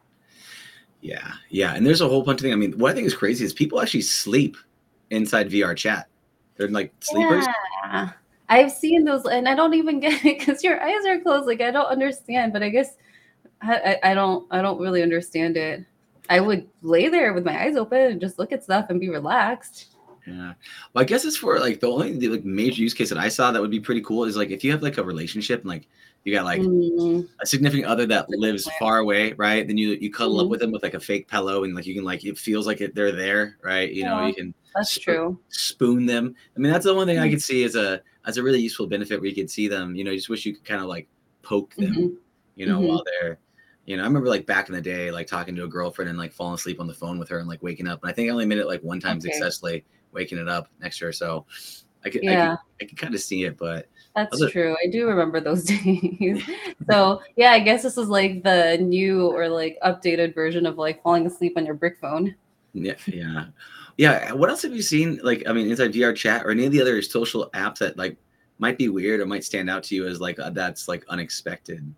Yeah, 1.02 1.32
yeah, 1.50 1.74
and 1.74 1.84
there's 1.84 2.02
a 2.02 2.08
whole 2.08 2.22
bunch 2.22 2.42
of 2.42 2.44
things. 2.44 2.54
I 2.54 2.58
mean, 2.58 2.78
what 2.78 2.92
I 2.92 2.94
think 2.94 3.08
is 3.08 3.16
crazy 3.16 3.44
is 3.44 3.54
people 3.54 3.82
actually 3.82 4.02
sleep 4.02 4.56
inside 5.10 5.50
VR 5.50 5.76
chat. 5.76 6.10
They're 6.58 6.68
like 6.68 6.94
sleepers. 7.00 7.48
Yeah. 7.86 8.12
I've 8.50 8.72
seen 8.72 9.04
those, 9.04 9.26
and 9.26 9.48
I 9.48 9.56
don't 9.56 9.74
even 9.74 10.00
get 10.00 10.26
it 10.26 10.40
because 10.40 10.64
your 10.64 10.82
eyes 10.82 11.06
are 11.06 11.20
closed. 11.20 11.48
Like 11.48 11.62
I 11.62 11.72
don't 11.72 11.88
understand, 11.88 12.54
but 12.54 12.64
I 12.64 12.70
guess 12.70 12.96
I, 13.62 13.98
I 14.04 14.14
don't 14.14 14.46
I 14.52 14.62
don't 14.62 14.80
really 14.80 15.02
understand 15.02 15.58
it. 15.58 15.86
I 16.30 16.40
would 16.40 16.68
lay 16.82 17.08
there 17.08 17.34
with 17.34 17.46
my 17.46 17.64
eyes 17.64 17.76
open 17.76 18.00
and 18.00 18.22
just 18.22 18.40
look 18.40 18.52
at 18.52 18.64
stuff 18.64 18.88
and 18.90 19.00
be 19.00 19.10
relaxed. 19.10 19.96
Yeah. 20.26 20.54
Well, 20.94 21.04
I 21.04 21.06
guess 21.06 21.24
it's 21.24 21.38
for 21.38 21.60
like 21.60 21.80
the 21.80 21.88
only 21.88 22.18
the, 22.18 22.30
like 22.30 22.46
major 22.46 22.82
use 22.82 22.96
case 22.96 23.10
that 23.10 23.18
I 23.18 23.30
saw 23.30 23.52
that 23.52 23.62
would 23.62 23.70
be 23.72 23.80
pretty 23.80 24.02
cool 24.02 24.24
is 24.24 24.36
like 24.36 24.50
if 24.50 24.64
you 24.64 24.72
have 24.72 24.82
like 24.82 24.98
a 24.98 25.04
relationship 25.04 25.62
and 25.62 25.70
like 25.70 25.88
you 26.24 26.34
got 26.34 26.46
like 26.46 26.62
mm-hmm. 26.62 27.22
a 27.40 27.46
significant 27.46 27.88
other 27.88 28.08
that 28.08 28.28
lives 28.32 28.68
far 28.80 28.98
away, 28.98 29.34
right? 29.34 29.68
Then 29.68 29.78
you 29.78 29.92
you 29.92 30.12
cuddle 30.12 30.38
mm-hmm. 30.38 30.46
up 30.46 30.50
with 30.50 30.62
them 30.62 30.72
with 30.72 30.82
like 30.82 30.96
a 30.96 31.00
fake 31.00 31.28
pillow 31.28 31.64
and 31.64 31.76
like 31.76 31.86
you 31.86 31.94
can 31.94 32.04
like 32.04 32.26
it 32.26 32.38
feels 32.40 32.66
like 32.66 32.82
it, 32.82 32.96
they're 32.96 33.12
there, 33.12 33.58
right? 33.64 33.92
You 33.92 34.02
yeah, 34.02 34.10
know, 34.10 34.26
you 34.26 34.34
can 34.34 34.54
that's 34.74 34.92
sp- 34.98 35.04
true. 35.04 35.40
Spoon 35.50 36.08
them. 36.08 36.36
I 36.56 36.60
mean, 36.60 36.72
that's 36.72 36.86
the 36.86 36.96
one 36.96 37.06
thing 37.06 37.18
mm-hmm. 37.18 37.26
I 37.26 37.30
could 37.30 37.44
see 37.44 37.64
as 37.64 37.76
a 37.76 38.02
as 38.26 38.38
a 38.38 38.44
really 38.44 38.60
useful 38.60 38.88
benefit 38.88 39.20
where 39.20 39.30
you 39.30 39.36
could 39.36 39.50
see 39.50 39.68
them. 39.68 39.96
You 39.96 40.04
know, 40.04 40.12
you 40.12 40.18
just 40.18 40.30
wish 40.30 40.46
you 40.46 40.54
could 40.54 40.66
kind 40.66 40.82
of 40.82 40.88
like 40.88 41.08
poke 41.42 41.76
them, 41.76 41.94
mm-hmm. 41.94 42.16
you 42.56 42.66
know, 42.66 42.80
mm-hmm. 42.80 42.88
while 42.88 43.04
they're, 43.06 43.40
you 43.86 43.98
know, 43.98 44.04
I 44.04 44.08
remember 44.08 44.30
like 44.30 44.46
back 44.46 44.68
in 44.70 44.76
the 44.76 44.82
day, 44.82 45.12
like 45.12 45.28
talking 45.28 45.56
to 45.56 45.64
a 45.64 45.68
girlfriend 45.68 46.10
and 46.10 46.18
like 46.18 46.34
falling 46.34 46.56
asleep 46.56 46.80
on 46.80 46.88
the 46.88 46.94
phone 46.94 47.20
with 47.20 47.30
her 47.30 47.40
and 47.40 47.48
like 47.48 47.62
waking 47.62 47.88
up. 47.88 48.02
And 48.02 48.10
I 48.10 48.14
think 48.14 48.30
I 48.30 48.32
only 48.32 48.46
made 48.46 48.58
it 48.58 48.68
like 48.68 48.82
one 48.82 49.00
time 49.00 49.18
okay. 49.18 49.32
successfully 49.32 49.86
waking 50.12 50.38
it 50.38 50.48
up 50.48 50.70
next 50.82 51.00
year. 51.02 51.12
So 51.12 51.46
I 52.04 52.10
could, 52.10 52.24
yeah. 52.24 52.54
I 52.54 52.56
could, 52.56 52.60
I 52.82 52.86
could 52.90 52.98
kind 52.98 53.14
of 53.14 53.22
see 53.22 53.46
it, 53.46 53.58
but 53.58 53.88
that's 54.16 54.52
true. 54.52 54.76
I 54.82 54.90
do 54.90 55.08
remember 55.08 55.42
those 55.42 55.64
days. 55.64 56.42
so 56.90 57.22
yeah, 57.36 57.52
I 57.52 57.60
guess 57.60 57.84
this 57.84 57.98
is 57.98 58.08
like 58.08 58.44
the 58.44 58.78
new 58.80 59.28
or 59.28 59.50
like 59.50 59.78
updated 59.84 60.34
version 60.34 60.66
of 60.66 60.78
like 60.78 61.04
falling 61.04 61.26
asleep 61.26 61.54
on 61.58 61.66
your 61.66 61.76
brick 61.76 61.98
phone. 62.00 62.36
Yeah, 62.74 62.96
yeah. 63.08 63.46
Yeah. 63.98 64.34
What 64.34 64.50
else 64.50 64.62
have 64.64 64.76
you 64.76 64.82
seen? 64.82 65.20
Like, 65.24 65.44
I 65.48 65.54
mean, 65.54 65.70
inside 65.70 65.94
VR 65.94 66.16
chat 66.16 66.46
or 66.46 66.52
any 66.52 66.66
of 66.66 66.72
the 66.72 66.82
other 66.82 67.02
social 67.02 67.50
apps 67.54 67.80
that 67.80 67.98
like 67.98 68.18
might 68.60 68.78
be 68.78 68.90
weird 68.90 69.20
or 69.20 69.26
might 69.26 69.44
stand 69.44 69.70
out 69.70 69.84
to 69.84 69.96
you 69.96 70.08
as 70.08 70.20
like 70.20 70.40
uh, 70.40 70.50
that's 70.50 70.88
like 70.88 71.06
unexpected? 71.10 71.94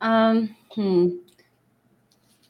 Um, 0.00 0.54
hmm. 0.74 1.16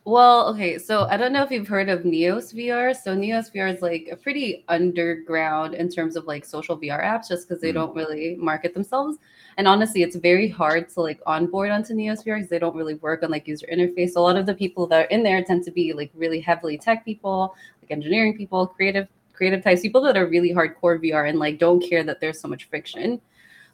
Well, 0.07 0.49
okay, 0.49 0.77
so 0.77 1.05
I 1.05 1.17
don't 1.17 1.33
know 1.33 1.43
if 1.43 1.51
you've 1.51 1.69
heard 1.69 1.89
of 1.89 2.03
Neos 2.03 2.55
VR. 2.55 2.95
So 2.95 3.17
Neos 3.17 3.51
VR 3.55 3.73
is 3.73 3.81
like 3.81 4.09
a 4.13 4.17
pretty 4.17 4.65
underground 4.69 5.75
in 5.75 5.89
terms 5.89 6.17
of 6.17 6.27
like 6.27 6.45
social 6.45 6.79
VR 6.79 7.03
apps, 7.03 7.29
just 7.29 7.49
because 7.49 7.63
they 7.63 7.69
mm-hmm. 7.69 7.79
don't 7.79 7.97
really 7.97 8.37
market 8.37 8.75
themselves. 8.75 9.17
And 9.57 9.69
honestly, 9.69 10.03
it's 10.03 10.17
very 10.17 10.49
hard 10.49 10.89
to 10.91 11.01
like 11.01 11.21
onboard 11.27 11.71
onto 11.71 11.95
Neos 11.95 12.25
VR 12.25 12.37
because 12.37 12.49
they 12.49 12.59
don't 12.59 12.77
really 12.77 12.95
work 12.95 13.23
on 13.23 13.31
like 13.31 13.47
user 13.47 13.67
interface. 13.73 14.17
A 14.17 14.21
lot 14.21 14.37
of 14.37 14.47
the 14.47 14.55
people 14.55 14.87
that 14.89 15.07
are 15.07 15.09
in 15.09 15.23
there 15.23 15.43
tend 15.43 15.65
to 15.65 15.71
be 15.71 15.93
like 15.93 16.11
really 16.15 16.41
heavily 16.41 16.77
tech 16.77 17.05
people, 17.05 17.55
like 17.83 17.91
engineering 17.91 18.37
people, 18.37 18.67
creative 18.67 19.09
creative 19.33 19.63
types, 19.65 19.81
people 19.81 20.01
that 20.01 20.17
are 20.17 20.27
really 20.27 20.53
hardcore 20.53 21.03
VR 21.03 21.29
and 21.29 21.39
like 21.39 21.59
don't 21.59 21.81
care 21.81 22.05
that 22.05 22.21
there's 22.21 22.41
so 22.41 22.49
much 22.49 22.65
friction. 22.69 23.21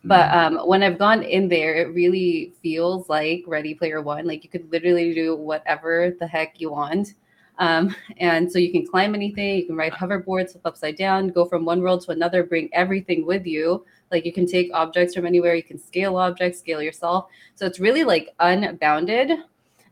But 0.05 0.31
mm-hmm. 0.31 0.57
um, 0.57 0.67
when 0.67 0.83
I've 0.83 0.99
gone 0.99 1.23
in 1.23 1.49
there, 1.49 1.75
it 1.75 1.95
really 1.95 2.53
feels 2.63 3.09
like 3.09 3.45
Ready 3.47 3.75
Player 3.75 4.01
One. 4.01 4.27
Like 4.27 4.43
you 4.43 4.51
could 4.51 4.71
literally 4.73 5.15
do 5.15 5.37
whatever 5.37 6.15
the 6.19 6.27
heck 6.27 6.61
you 6.61 6.71
want. 6.71 7.15
Um, 7.59 7.95
and 8.17 8.51
so 8.51 8.59
you 8.59 8.73
can 8.73 8.87
climb 8.87 9.15
anything, 9.15 9.59
you 9.59 9.67
can 9.67 9.77
ride 9.77 9.93
hoverboards, 9.93 10.53
flip 10.53 10.65
upside 10.65 10.97
down, 10.97 11.29
go 11.29 11.45
from 11.45 11.67
one 11.67 11.83
world 11.83 12.01
to 12.07 12.13
another, 12.13 12.43
bring 12.43 12.71
everything 12.73 13.27
with 13.27 13.47
you. 13.47 13.85
Like 14.11 14.25
you 14.25 14.33
can 14.33 14.47
take 14.47 14.71
objects 14.75 15.15
from 15.15 15.27
anywhere, 15.27 15.55
you 15.55 15.63
can 15.63 15.79
scale 15.79 16.17
objects, 16.17 16.59
scale 16.59 16.83
yourself. 16.83 17.27
So 17.55 17.67
it's 17.67 17.81
really 17.81 18.05
like 18.05 18.31
unbounded. 18.41 19.31
Wow. 19.31 19.45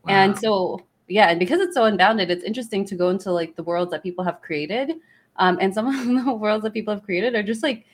And 0.06 0.38
so, 0.38 0.80
yeah, 1.08 1.28
and 1.28 1.38
because 1.38 1.60
it's 1.60 1.74
so 1.74 1.84
unbounded, 1.84 2.30
it's 2.30 2.44
interesting 2.44 2.84
to 2.86 2.94
go 2.94 3.10
into 3.10 3.30
like 3.30 3.56
the 3.56 3.62
worlds 3.62 3.90
that 3.92 4.02
people 4.02 4.24
have 4.24 4.40
created. 4.40 4.94
Um, 5.36 5.58
and 5.60 5.72
some 5.72 5.86
of 6.18 6.24
the 6.24 6.32
worlds 6.32 6.64
that 6.64 6.72
people 6.72 6.94
have 6.94 7.04
created 7.04 7.34
are 7.34 7.42
just 7.42 7.62
like 7.62 7.86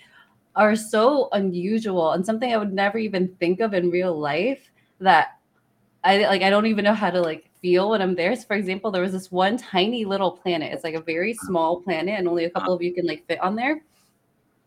are 0.57 0.77
so 0.77 1.29
unusual 1.33 2.13
and 2.13 2.25
something 2.25 2.53
I 2.53 2.57
would 2.57 2.73
never 2.73 2.97
even 2.99 3.29
think 3.41 3.61
of 3.61 3.75
in 3.75 3.91
real 3.91 4.17
life 4.17 4.71
that 5.01 5.39
I 6.05 6.19
like 6.19 6.43
I 6.43 6.51
don't 6.51 6.67
even 6.67 6.85
know 6.85 6.95
how 6.95 7.11
to 7.11 7.21
like 7.21 7.51
feel 7.61 7.91
when 7.91 8.03
I'm 8.03 8.15
there. 8.15 8.37
So 8.37 8.43
for 8.43 8.57
example, 8.57 8.91
there 8.91 9.03
was 9.03 9.13
this 9.13 9.33
one 9.33 9.57
tiny 9.57 10.05
little 10.05 10.31
planet. 10.31 10.73
It's 10.73 10.85
like 10.85 10.95
a 10.95 11.01
very 11.01 11.35
small 11.35 11.81
planet 11.81 12.19
and 12.19 12.29
only 12.29 12.45
a 12.45 12.51
couple 12.51 12.75
of 12.75 12.83
you 12.83 12.95
can 12.95 13.07
like 13.07 13.27
fit 13.27 13.41
on 13.41 13.57
there. 13.57 13.83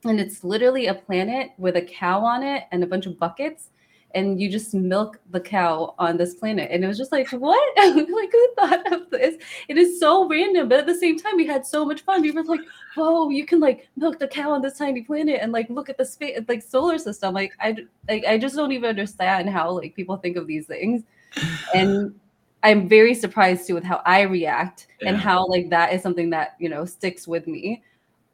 And 0.03 0.19
it's 0.19 0.43
literally 0.43 0.87
a 0.87 0.93
planet 0.93 1.51
with 1.57 1.75
a 1.75 1.81
cow 1.81 2.23
on 2.23 2.43
it 2.43 2.63
and 2.71 2.83
a 2.83 2.87
bunch 2.87 3.05
of 3.05 3.19
buckets 3.19 3.69
and 4.15 4.41
you 4.41 4.49
just 4.49 4.73
milk 4.73 5.19
the 5.31 5.39
cow 5.39 5.93
on 5.99 6.17
this 6.17 6.33
planet. 6.33 6.69
And 6.71 6.83
it 6.83 6.87
was 6.87 6.97
just 6.97 7.11
like, 7.11 7.29
what? 7.29 7.77
like, 7.77 8.31
who 8.31 8.53
thought 8.57 8.91
of 8.91 9.09
this? 9.09 9.35
It 9.67 9.77
is 9.77 9.99
so 9.99 10.27
random, 10.27 10.69
but 10.69 10.79
at 10.79 10.85
the 10.85 10.95
same 10.95 11.19
time, 11.19 11.35
we 11.35 11.45
had 11.45 11.65
so 11.65 11.85
much 11.85 12.01
fun. 12.01 12.21
We 12.21 12.31
were 12.31 12.43
like, 12.43 12.61
whoa, 12.95 13.29
you 13.29 13.45
can 13.45 13.59
like 13.59 13.87
milk 13.95 14.17
the 14.17 14.27
cow 14.27 14.51
on 14.51 14.61
this 14.61 14.77
tiny 14.77 15.01
planet 15.01 15.39
and 15.41 15.51
like 15.51 15.69
look 15.69 15.89
at 15.89 15.97
the 15.97 16.05
space, 16.05 16.39
like 16.47 16.63
solar 16.63 16.97
system. 16.97 17.33
Like, 17.33 17.53
I, 17.59 17.75
like, 18.07 18.25
I 18.25 18.37
just 18.37 18.55
don't 18.55 18.71
even 18.71 18.89
understand 18.89 19.49
how 19.49 19.71
like 19.71 19.95
people 19.95 20.17
think 20.17 20.37
of 20.37 20.47
these 20.47 20.65
things. 20.65 21.03
And 21.75 22.15
I'm 22.63 22.89
very 22.89 23.13
surprised 23.13 23.67
too 23.67 23.75
with 23.75 23.83
how 23.83 24.01
I 24.05 24.21
react 24.21 24.87
yeah. 24.99 25.09
and 25.09 25.17
how 25.17 25.45
like 25.47 25.69
that 25.69 25.93
is 25.93 26.01
something 26.01 26.29
that, 26.31 26.55
you 26.59 26.69
know, 26.69 26.85
sticks 26.85 27.27
with 27.27 27.45
me 27.45 27.83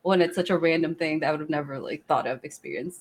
when 0.04 0.22
it's 0.22 0.36
such 0.36 0.50
a 0.50 0.58
random 0.58 0.96
thing 0.96 1.20
that 1.20 1.28
I 1.28 1.32
would 1.32 1.40
have 1.40 1.50
never 1.50 1.80
like 1.80 2.06
thought 2.06 2.28
of 2.28 2.44
experience 2.44 3.00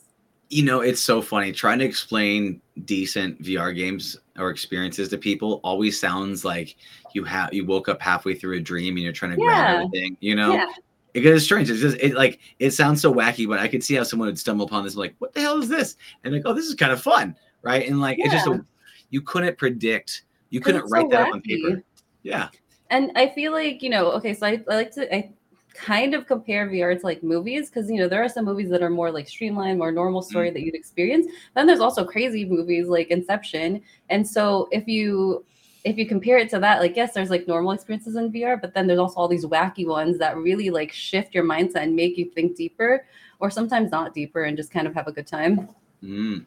you 0.53 0.63
know, 0.63 0.81
it's 0.81 1.01
so 1.01 1.23
funny 1.23 1.51
trying 1.51 1.79
to 1.79 1.85
explain 1.87 2.61
decent 2.85 3.43
VR 3.43 3.75
games 3.75 4.19
or 4.39 4.51
experiences 4.51 5.09
to 5.09 5.17
people 5.17 5.63
always 5.65 5.99
sounds 5.99 6.45
like 6.45 6.77
you 7.15 7.25
have 7.25 7.55
you 7.55 7.65
woke 7.65 7.89
up 7.89 8.03
halfway 8.03 8.35
through 8.35 8.59
a 8.59 8.61
dream 8.61 8.97
and 8.97 9.03
you're 9.03 9.15
trying 9.15 9.35
to 9.35 9.39
Yeah. 9.41 9.47
grab 9.47 9.75
everything, 9.87 10.17
you 10.21 10.35
know. 10.35 10.53
Yeah. 10.53 10.67
It 11.15 11.23
gets 11.23 11.45
strange. 11.45 11.71
It's 11.71 11.81
just 11.81 11.97
it 11.97 12.15
like 12.15 12.39
it 12.59 12.73
sounds 12.73 13.01
so 13.01 13.15
wacky, 13.15 13.49
but 13.49 13.61
I 13.61 13.69
could 13.69 13.83
see 13.83 13.95
how 13.95 14.03
someone 14.03 14.29
would 14.29 14.39
stumble 14.39 14.67
upon 14.67 14.85
this 14.85 14.93
and 14.93 15.01
like, 15.01 15.15
what 15.21 15.33
the 15.33 15.41
hell 15.41 15.57
is 15.57 15.71
this? 15.71 15.97
And 16.23 16.35
like, 16.35 16.43
oh, 16.45 16.53
this 16.53 16.67
is 16.67 16.75
kind 16.75 16.93
of 16.93 17.01
fun, 17.01 17.35
right? 17.63 17.89
And 17.89 17.99
like 18.03 18.19
it's 18.19 18.35
just 18.35 18.47
a, 18.47 18.63
you 19.09 19.23
couldn't 19.23 19.57
predict, 19.57 20.25
you 20.51 20.61
couldn't 20.61 20.85
write 20.91 21.05
so 21.05 21.17
that 21.17 21.29
up 21.29 21.35
on 21.35 21.41
paper. 21.41 21.83
Yeah. 22.25 22.49
And 22.91 23.11
I 23.17 23.29
feel 23.29 23.53
like, 23.53 23.83
you 23.83 23.89
know, 23.89 24.13
okay, 24.13 24.35
so 24.35 24.47
I, 24.47 24.63
I 24.69 24.75
like 24.75 24.91
to 24.97 25.15
I 25.15 25.33
kind 25.75 26.15
of 26.15 26.27
compare 26.27 26.69
VR 26.69 26.99
to 26.99 27.07
like 27.07 27.23
movies 27.23 27.69
because 27.69 27.91
you 27.91 27.99
know 27.99 28.09
there 28.09 28.23
are 28.23 28.29
some 28.29 28.45
movies 28.45 28.71
that 28.71 28.83
are 28.83 28.91
more 28.91 29.11
like 29.11 29.29
streamlined, 29.29 29.79
more 29.79 29.93
normal 29.93 30.23
story 30.23 30.51
that 30.51 30.63
you'd 30.63 30.75
experience. 30.75 31.27
Then 31.55 31.67
there's 31.67 31.81
also 31.81 32.05
crazy 32.05 32.45
movies 32.45 32.89
like 32.89 33.09
Inception. 33.09 33.83
And 34.09 34.27
so 34.27 34.69
if 34.73 34.87
you 34.87 35.45
if 35.85 35.97
you 35.99 36.07
compare 36.07 36.39
it 36.39 36.49
to 36.51 36.59
that, 36.61 36.81
like 36.81 36.97
yes, 36.97 37.13
there's 37.13 37.31
like 37.31 37.49
normal 37.49 37.73
experiences 37.73 38.17
in 38.17 38.33
VR, 38.33 38.61
but 38.61 38.75
then 38.75 38.87
there's 38.87 38.99
also 38.99 39.21
all 39.21 39.29
these 39.29 39.47
wacky 39.47 39.87
ones 39.87 40.19
that 40.19 40.37
really 40.37 40.71
like 40.71 40.93
shift 40.93 41.35
your 41.35 41.45
mindset 41.45 41.83
and 41.83 41.97
make 41.97 42.17
you 42.17 42.31
think 42.31 42.57
deeper, 42.57 43.07
or 43.41 43.51
sometimes 43.51 43.91
not 43.91 44.15
deeper 44.15 44.45
and 44.45 44.57
just 44.57 44.71
kind 44.71 44.87
of 44.87 44.95
have 44.95 45.09
a 45.09 45.13
good 45.13 45.27
time. 45.27 45.69
Mm. 46.03 46.47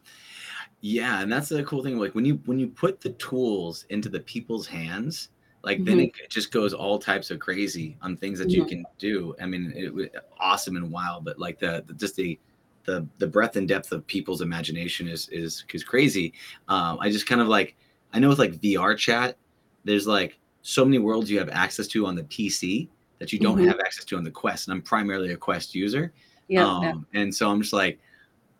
Yeah, 0.80 1.20
and 1.22 1.32
that's 1.32 1.48
the 1.48 1.64
cool 1.64 1.82
thing. 1.82 1.98
Like 1.98 2.14
when 2.14 2.24
you 2.24 2.40
when 2.46 2.58
you 2.58 2.68
put 2.68 3.00
the 3.00 3.10
tools 3.10 3.86
into 3.90 4.08
the 4.08 4.20
people's 4.20 4.66
hands, 4.66 5.30
like 5.66 5.84
then 5.84 5.98
Mhm. 5.98 6.04
it 6.20 6.30
just 6.30 6.50
goes 6.52 6.72
all 6.72 6.98
types 6.98 7.30
of 7.30 7.38
crazy 7.40 7.96
on 8.00 8.16
things 8.16 8.38
that 8.38 8.48
you 8.50 8.62
Mhm. 8.64 8.68
can 8.68 8.84
do. 8.98 9.34
I 9.40 9.46
mean, 9.46 9.72
it 9.76 9.92
was 9.92 10.06
awesome 10.38 10.76
and 10.76 10.90
wild, 10.90 11.24
but 11.26 11.38
like 11.38 11.58
the, 11.58 11.82
the 11.86 11.92
just 11.94 12.16
the 12.16 12.38
the 12.84 13.04
the 13.18 13.26
breadth 13.26 13.56
and 13.56 13.66
depth 13.68 13.90
of 13.92 14.06
people's 14.06 14.40
imagination 14.40 15.08
is 15.08 15.28
is 15.30 15.64
is 15.74 15.82
crazy. 15.84 16.32
Um, 16.68 16.96
I 17.00 17.10
just 17.10 17.26
kind 17.26 17.40
of 17.42 17.48
like 17.48 17.76
I 18.14 18.20
know 18.20 18.28
with 18.30 18.38
like 18.38 18.54
VR 18.62 18.96
chat, 18.96 19.36
there's 19.84 20.06
like 20.06 20.38
so 20.62 20.84
many 20.84 20.98
worlds 20.98 21.30
you 21.30 21.38
have 21.38 21.48
access 21.50 21.86
to 21.88 22.06
on 22.06 22.14
the 22.14 22.24
PC 22.24 22.88
that 23.18 23.32
you 23.32 23.38
don't 23.40 23.58
Mhm. 23.58 23.66
have 23.66 23.80
access 23.80 24.04
to 24.04 24.16
on 24.16 24.24
the 24.24 24.30
Quest. 24.30 24.68
And 24.68 24.74
I'm 24.74 24.82
primarily 24.82 25.32
a 25.32 25.36
Quest 25.36 25.74
user. 25.74 26.12
Yeah. 26.48 26.64
um, 26.64 26.82
yeah. 26.84 27.20
and 27.22 27.34
so 27.34 27.50
I'm 27.50 27.60
just 27.60 27.72
like, 27.72 27.98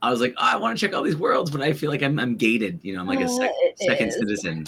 I 0.03 0.11
was 0.11 0.21
like, 0.21 0.35
oh, 0.39 0.43
I 0.55 0.57
want 0.57 0.77
to 0.77 0.85
check 0.85 0.93
all 0.95 1.05
these 1.05 1.17
worlds, 1.17 1.53
but 1.53 1.61
I 1.63 1.73
feel 1.73 1.89
like 1.91 2.03
I'm, 2.03 2.19
I'm 2.19 2.35
gated. 2.37 2.81
You 2.83 2.95
know, 2.95 3.01
I'm 3.01 3.07
like 3.07 3.21
a 3.21 3.25
Uh, 3.27 3.29
sec- 3.29 3.53
second 3.77 4.09
is. 4.09 4.15
citizen. 4.17 4.67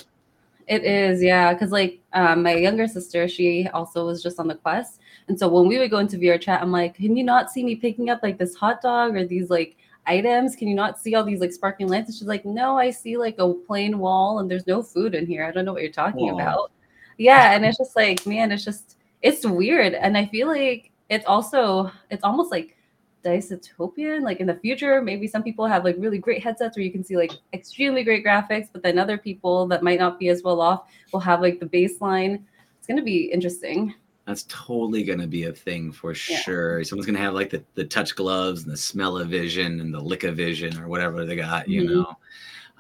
It 0.69 0.85
is, 0.85 1.23
yeah. 1.23 1.53
Because 1.53 1.73
like 1.73 2.01
um, 2.13 2.43
my 2.43 2.55
younger 2.55 2.87
sister, 2.87 3.27
she 3.27 3.69
also 3.73 4.07
was 4.07 4.23
just 4.23 4.39
on 4.39 4.49
the 4.49 4.55
quest, 4.55 5.01
and 5.29 5.39
so 5.39 5.49
when 5.49 5.67
we 5.67 5.79
would 5.79 5.91
go 5.91 5.99
into 5.99 6.19
VR 6.19 6.41
chat, 6.41 6.61
I'm 6.61 6.71
like, 6.71 6.95
"Can 6.95 7.17
you 7.17 7.25
not 7.25 7.51
see 7.51 7.65
me 7.65 7.75
picking 7.75 8.11
up 8.11 8.21
like 8.23 8.39
this 8.39 8.55
hot 8.55 8.83
dog 8.83 9.17
or 9.17 9.27
these 9.27 9.49
like 9.49 9.77
items? 10.07 10.57
Can 10.57 10.69
you 10.69 10.75
not 10.75 11.01
see 11.01 11.15
all 11.15 11.25
these 11.25 11.41
like 11.41 11.53
sparkling 11.53 11.89
lights?" 11.89 12.09
And 12.09 12.17
she's 12.17 12.29
like, 12.29 12.45
"No, 12.45 12.77
I 12.79 12.91
see 12.91 13.17
like 13.17 13.39
a 13.39 13.53
plain 13.53 13.99
wall, 13.99 14.41
and 14.41 14.51
there's 14.51 14.67
no 14.67 14.83
food 14.83 15.15
in 15.15 15.27
here. 15.27 15.45
I 15.45 15.51
don't 15.53 15.65
know 15.65 15.73
what 15.73 15.83
you're 15.83 15.91
talking 15.91 16.29
about." 16.31 16.71
Yeah, 17.17 17.55
and 17.55 17.65
it's 17.65 17.79
just 17.79 17.97
like, 17.97 18.27
man, 18.27 18.53
it's 18.53 18.65
just 18.65 18.99
it's 19.23 19.45
weird, 19.47 19.95
and 19.95 20.17
I 20.17 20.27
feel 20.27 20.49
like 20.49 20.91
it's 21.09 21.27
also 21.27 21.91
it's 22.11 22.25
almost 22.25 22.51
like 22.53 22.77
dystopian 23.25 24.23
like 24.23 24.41
in 24.41 24.47
the 24.47 24.55
future 24.55 25.03
maybe 25.03 25.27
some 25.27 25.43
people 25.43 25.67
have 25.67 25.85
like 25.85 25.97
really 25.99 26.19
great 26.19 26.43
headsets 26.43 26.77
where 26.77 26.85
you 26.85 26.93
can 26.93 27.03
see 27.05 27.17
like 27.17 27.33
extremely 27.53 28.03
great 28.05 28.25
graphics 28.25 28.69
but 28.73 28.83
then 28.83 28.99
other 28.99 29.19
people 29.19 29.67
that 29.67 29.83
might 29.83 29.99
not 29.99 30.19
be 30.19 30.29
as 30.29 30.43
well 30.43 30.61
off 30.61 30.89
will 31.13 31.21
have 31.21 31.41
like 31.41 31.59
the 31.61 31.67
baseline 31.67 32.43
it's 32.79 32.87
going 32.87 32.97
to 32.97 33.03
be 33.03 33.25
interesting 33.33 33.93
That's 34.27 34.45
totally 34.49 35.03
going 35.05 35.21
to 35.21 35.27
be 35.27 35.45
a 35.45 35.53
thing 35.53 35.91
for 35.91 36.11
Yeah. 36.13 36.39
sure. 36.41 36.85
Someone's 36.85 37.07
going 37.07 37.17
to 37.17 37.23
have 37.23 37.33
like 37.35 37.49
the, 37.51 37.65
the 37.75 37.85
touch 37.85 38.15
gloves 38.15 38.63
and 38.65 38.71
the 38.73 38.77
smell 38.77 39.17
of 39.17 39.29
vision 39.29 39.81
and 39.81 39.93
the 39.93 40.01
lick 40.01 40.23
of 40.25 40.37
vision 40.37 40.79
or 40.79 40.87
whatever 40.87 41.25
they 41.25 41.35
got, 41.35 41.67
you 41.67 41.83
Mhm. 41.83 41.87
know. 41.89 42.17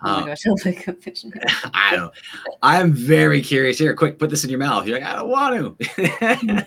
Oh 0.04 0.20
my 0.20 0.26
gosh 0.26 0.42
I 0.46 0.50
like 0.64 0.86
a 0.88 0.92
vision. 0.92 1.32
I 1.74 1.96
don't. 1.96 2.12
I'm 2.62 2.92
very 2.92 3.40
curious. 3.42 3.78
Here, 3.78 3.94
quick, 3.94 4.18
put 4.18 4.30
this 4.30 4.44
in 4.44 4.50
your 4.50 4.58
mouth. 4.58 4.86
You're 4.86 4.98
like, 4.98 5.08
I 5.08 5.16
don't 5.16 5.28
want 5.28 5.78
to. 5.78 5.86
that'd, 6.20 6.66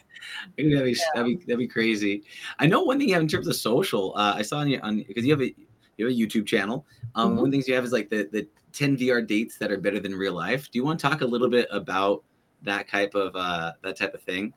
be, 0.58 0.96
that'd 1.14 1.26
be 1.26 1.36
that'd 1.46 1.58
be 1.58 1.68
crazy. 1.68 2.24
I 2.60 2.68
know 2.68 2.84
one 2.84 3.00
thing 3.00 3.08
you 3.08 3.14
have 3.16 3.24
in 3.24 3.28
terms 3.28 3.48
of 3.48 3.56
social. 3.56 4.14
Uh, 4.16 4.34
I 4.36 4.42
saw 4.42 4.58
on 4.60 4.68
your 4.70 4.84
on 4.84 5.04
because 5.08 5.26
you 5.26 5.32
have 5.32 5.42
a 5.42 5.54
you 5.98 6.06
have 6.06 6.14
a 6.14 6.18
YouTube 6.18 6.46
channel. 6.46 6.86
Um, 7.16 7.32
Mhm. 7.32 7.36
one 7.36 7.46
of 7.46 7.52
the 7.52 7.58
things 7.58 7.68
you 7.68 7.76
have 7.76 7.84
is 7.86 7.92
like 7.92 8.10
the 8.10 8.30
the 8.32 8.48
10 8.74 8.98
VR 8.98 9.26
dates 9.26 9.58
that 9.58 9.72
are 9.72 9.78
better 9.78 10.00
than 10.00 10.16
real 10.16 10.34
life. 10.34 10.72
Do 10.72 10.80
you 10.80 10.86
want 10.86 11.00
to 11.00 11.08
talk 11.08 11.22
a 11.22 11.26
little 11.26 11.50
bit 11.50 11.68
about 11.72 12.24
that 12.64 12.88
type 12.88 13.16
of 13.16 13.36
uh 13.36 13.74
that 13.84 13.98
type 13.98 14.14
of 14.14 14.22
thing? 14.22 14.54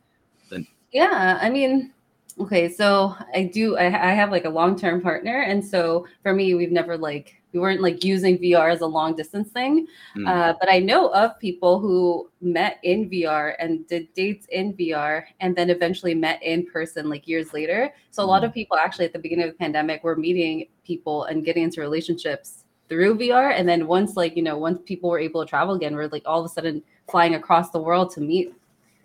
Yeah, 0.93 1.41
I 1.43 1.51
mean, 1.51 1.93
okay, 2.39 2.69
so 2.69 3.17
I 3.35 3.51
do 3.53 3.77
I, 3.77 3.87
I 3.87 4.15
have 4.15 4.31
like 4.31 4.45
a 4.45 4.49
long-term 4.51 5.01
partner, 5.01 5.41
and 5.43 5.65
so 5.65 6.07
for 6.23 6.33
me, 6.33 6.55
we've 6.55 6.71
never 6.71 6.97
like 6.97 7.43
we 7.55 7.61
weren't 7.61 7.81
like 7.81 8.03
using 8.03 8.37
VR 8.39 8.73
as 8.73 8.81
a 8.81 8.87
long 8.87 9.15
distance 9.15 9.49
thing. 9.49 9.87
Mm. 10.17 10.29
Uh, 10.29 10.55
but 10.59 10.71
I 10.71 10.81
know 10.81 11.09
of 11.11 11.39
people 11.39 11.79
who 11.79 12.29
met 12.41 12.81
in 12.83 13.09
VR 13.09 13.55
and 13.61 13.87
did 13.87 14.13
dates 14.13 14.47
in 14.51 14.75
VR 14.75 15.23
and 15.39 15.55
then 15.55 15.71
eventually 15.71 16.15
met 16.15 16.43
in 16.43 16.67
person 16.67 17.09
like 17.09 17.29
years 17.29 17.55
later. 17.55 17.95
So 18.11 18.25
a 18.25 18.27
lot 18.27 18.43
of 18.43 18.53
people 18.53 18.77
actually 18.77 19.05
at 19.05 19.13
the 19.13 19.21
beginning 19.21 19.45
of 19.47 19.53
the 19.53 19.59
pandemic 19.59 20.03
were 20.03 20.17
meeting 20.17 20.67
people 20.85 21.25
and 21.25 21.45
getting 21.45 21.63
into 21.63 21.81
relationships 21.81 22.65
through 22.89 23.19
VR. 23.19 23.53
And 23.57 23.69
then 23.69 23.87
once 23.87 24.17
like, 24.17 24.37
you 24.37 24.43
know, 24.43 24.59
once 24.59 24.81
people 24.85 25.09
were 25.09 25.21
able 25.21 25.45
to 25.45 25.49
travel 25.49 25.75
again, 25.75 25.95
we're 25.95 26.09
like 26.09 26.25
all 26.27 26.41
of 26.41 26.47
a 26.47 26.49
sudden 26.49 26.83
flying 27.09 27.37
across 27.37 27.71
the 27.71 27.79
world 27.79 28.11
to 28.15 28.21
meet 28.21 28.53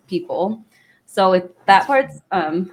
people. 0.08 0.64
So 1.06 1.34
it, 1.34 1.56
that 1.66 1.86
part's 1.86 2.20
um 2.32 2.72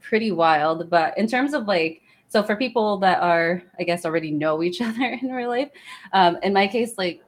pretty 0.00 0.32
wild. 0.32 0.88
But 0.88 1.16
in 1.18 1.26
terms 1.26 1.52
of 1.52 1.66
like 1.66 2.02
so 2.30 2.44
for 2.44 2.54
people 2.54 2.96
that 2.98 3.20
are, 3.20 3.60
I 3.80 3.82
guess, 3.82 4.04
already 4.04 4.30
know 4.30 4.62
each 4.62 4.80
other 4.80 5.18
in 5.20 5.32
real 5.32 5.48
life, 5.48 5.70
um, 6.12 6.38
in 6.44 6.52
my 6.52 6.68
case, 6.68 6.94
like 6.96 7.22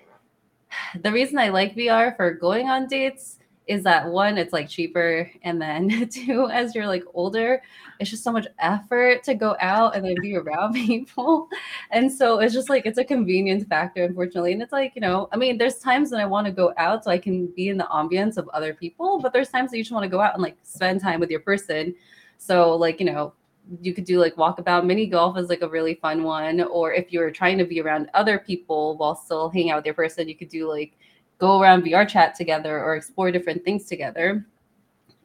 the 1.02 1.10
reason 1.10 1.38
I 1.38 1.48
like 1.48 1.74
VR 1.74 2.16
for 2.16 2.32
going 2.32 2.68
on 2.68 2.86
dates 2.86 3.38
is 3.66 3.82
that 3.82 4.08
one, 4.08 4.38
it's 4.38 4.52
like 4.52 4.68
cheaper, 4.68 5.28
and 5.42 5.60
then 5.60 6.08
two, 6.12 6.48
as 6.50 6.74
you're 6.74 6.86
like 6.86 7.02
older, 7.14 7.60
it's 7.98 8.10
just 8.10 8.22
so 8.22 8.30
much 8.30 8.46
effort 8.60 9.24
to 9.24 9.34
go 9.34 9.56
out 9.58 9.96
and 9.96 10.04
then 10.04 10.14
be 10.20 10.36
around 10.36 10.74
people, 10.74 11.48
and 11.90 12.10
so 12.10 12.38
it's 12.38 12.54
just 12.54 12.68
like 12.68 12.86
it's 12.86 12.98
a 12.98 13.04
convenience 13.04 13.64
factor, 13.64 14.04
unfortunately. 14.04 14.52
And 14.52 14.62
it's 14.62 14.72
like 14.72 14.92
you 14.94 15.00
know, 15.00 15.28
I 15.32 15.36
mean, 15.36 15.58
there's 15.58 15.78
times 15.78 16.12
when 16.12 16.20
I 16.20 16.26
want 16.26 16.46
to 16.46 16.52
go 16.52 16.72
out 16.76 17.02
so 17.02 17.10
I 17.10 17.18
can 17.18 17.46
be 17.56 17.70
in 17.70 17.76
the 17.76 17.88
ambience 17.92 18.36
of 18.36 18.48
other 18.50 18.72
people, 18.72 19.18
but 19.20 19.32
there's 19.32 19.48
times 19.48 19.72
that 19.72 19.78
you 19.78 19.82
just 19.82 19.92
want 19.92 20.04
to 20.04 20.10
go 20.10 20.20
out 20.20 20.34
and 20.34 20.42
like 20.42 20.56
spend 20.62 21.00
time 21.00 21.18
with 21.18 21.30
your 21.30 21.40
person. 21.40 21.94
So 22.38 22.76
like 22.76 23.00
you 23.00 23.06
know, 23.06 23.34
you 23.80 23.94
could 23.94 24.04
do 24.04 24.20
like 24.20 24.34
walkabout. 24.34 24.84
Mini 24.84 25.06
golf 25.06 25.38
is 25.38 25.48
like 25.48 25.62
a 25.62 25.68
really 25.68 25.94
fun 25.94 26.22
one. 26.22 26.62
Or 26.62 26.92
if 26.92 27.12
you're 27.12 27.30
trying 27.30 27.58
to 27.58 27.64
be 27.64 27.80
around 27.80 28.10
other 28.14 28.38
people 28.38 28.96
while 28.96 29.14
still 29.14 29.48
hanging 29.48 29.70
out 29.70 29.76
with 29.76 29.86
your 29.86 29.94
person 29.94 30.28
you 30.28 30.36
could 30.36 30.48
do 30.48 30.68
like 30.68 30.92
go 31.38 31.60
around 31.60 31.82
vr 31.82 32.08
chat 32.08 32.34
together 32.36 32.82
or 32.82 32.94
explore 32.94 33.30
different 33.30 33.64
things 33.64 33.86
together. 33.86 34.46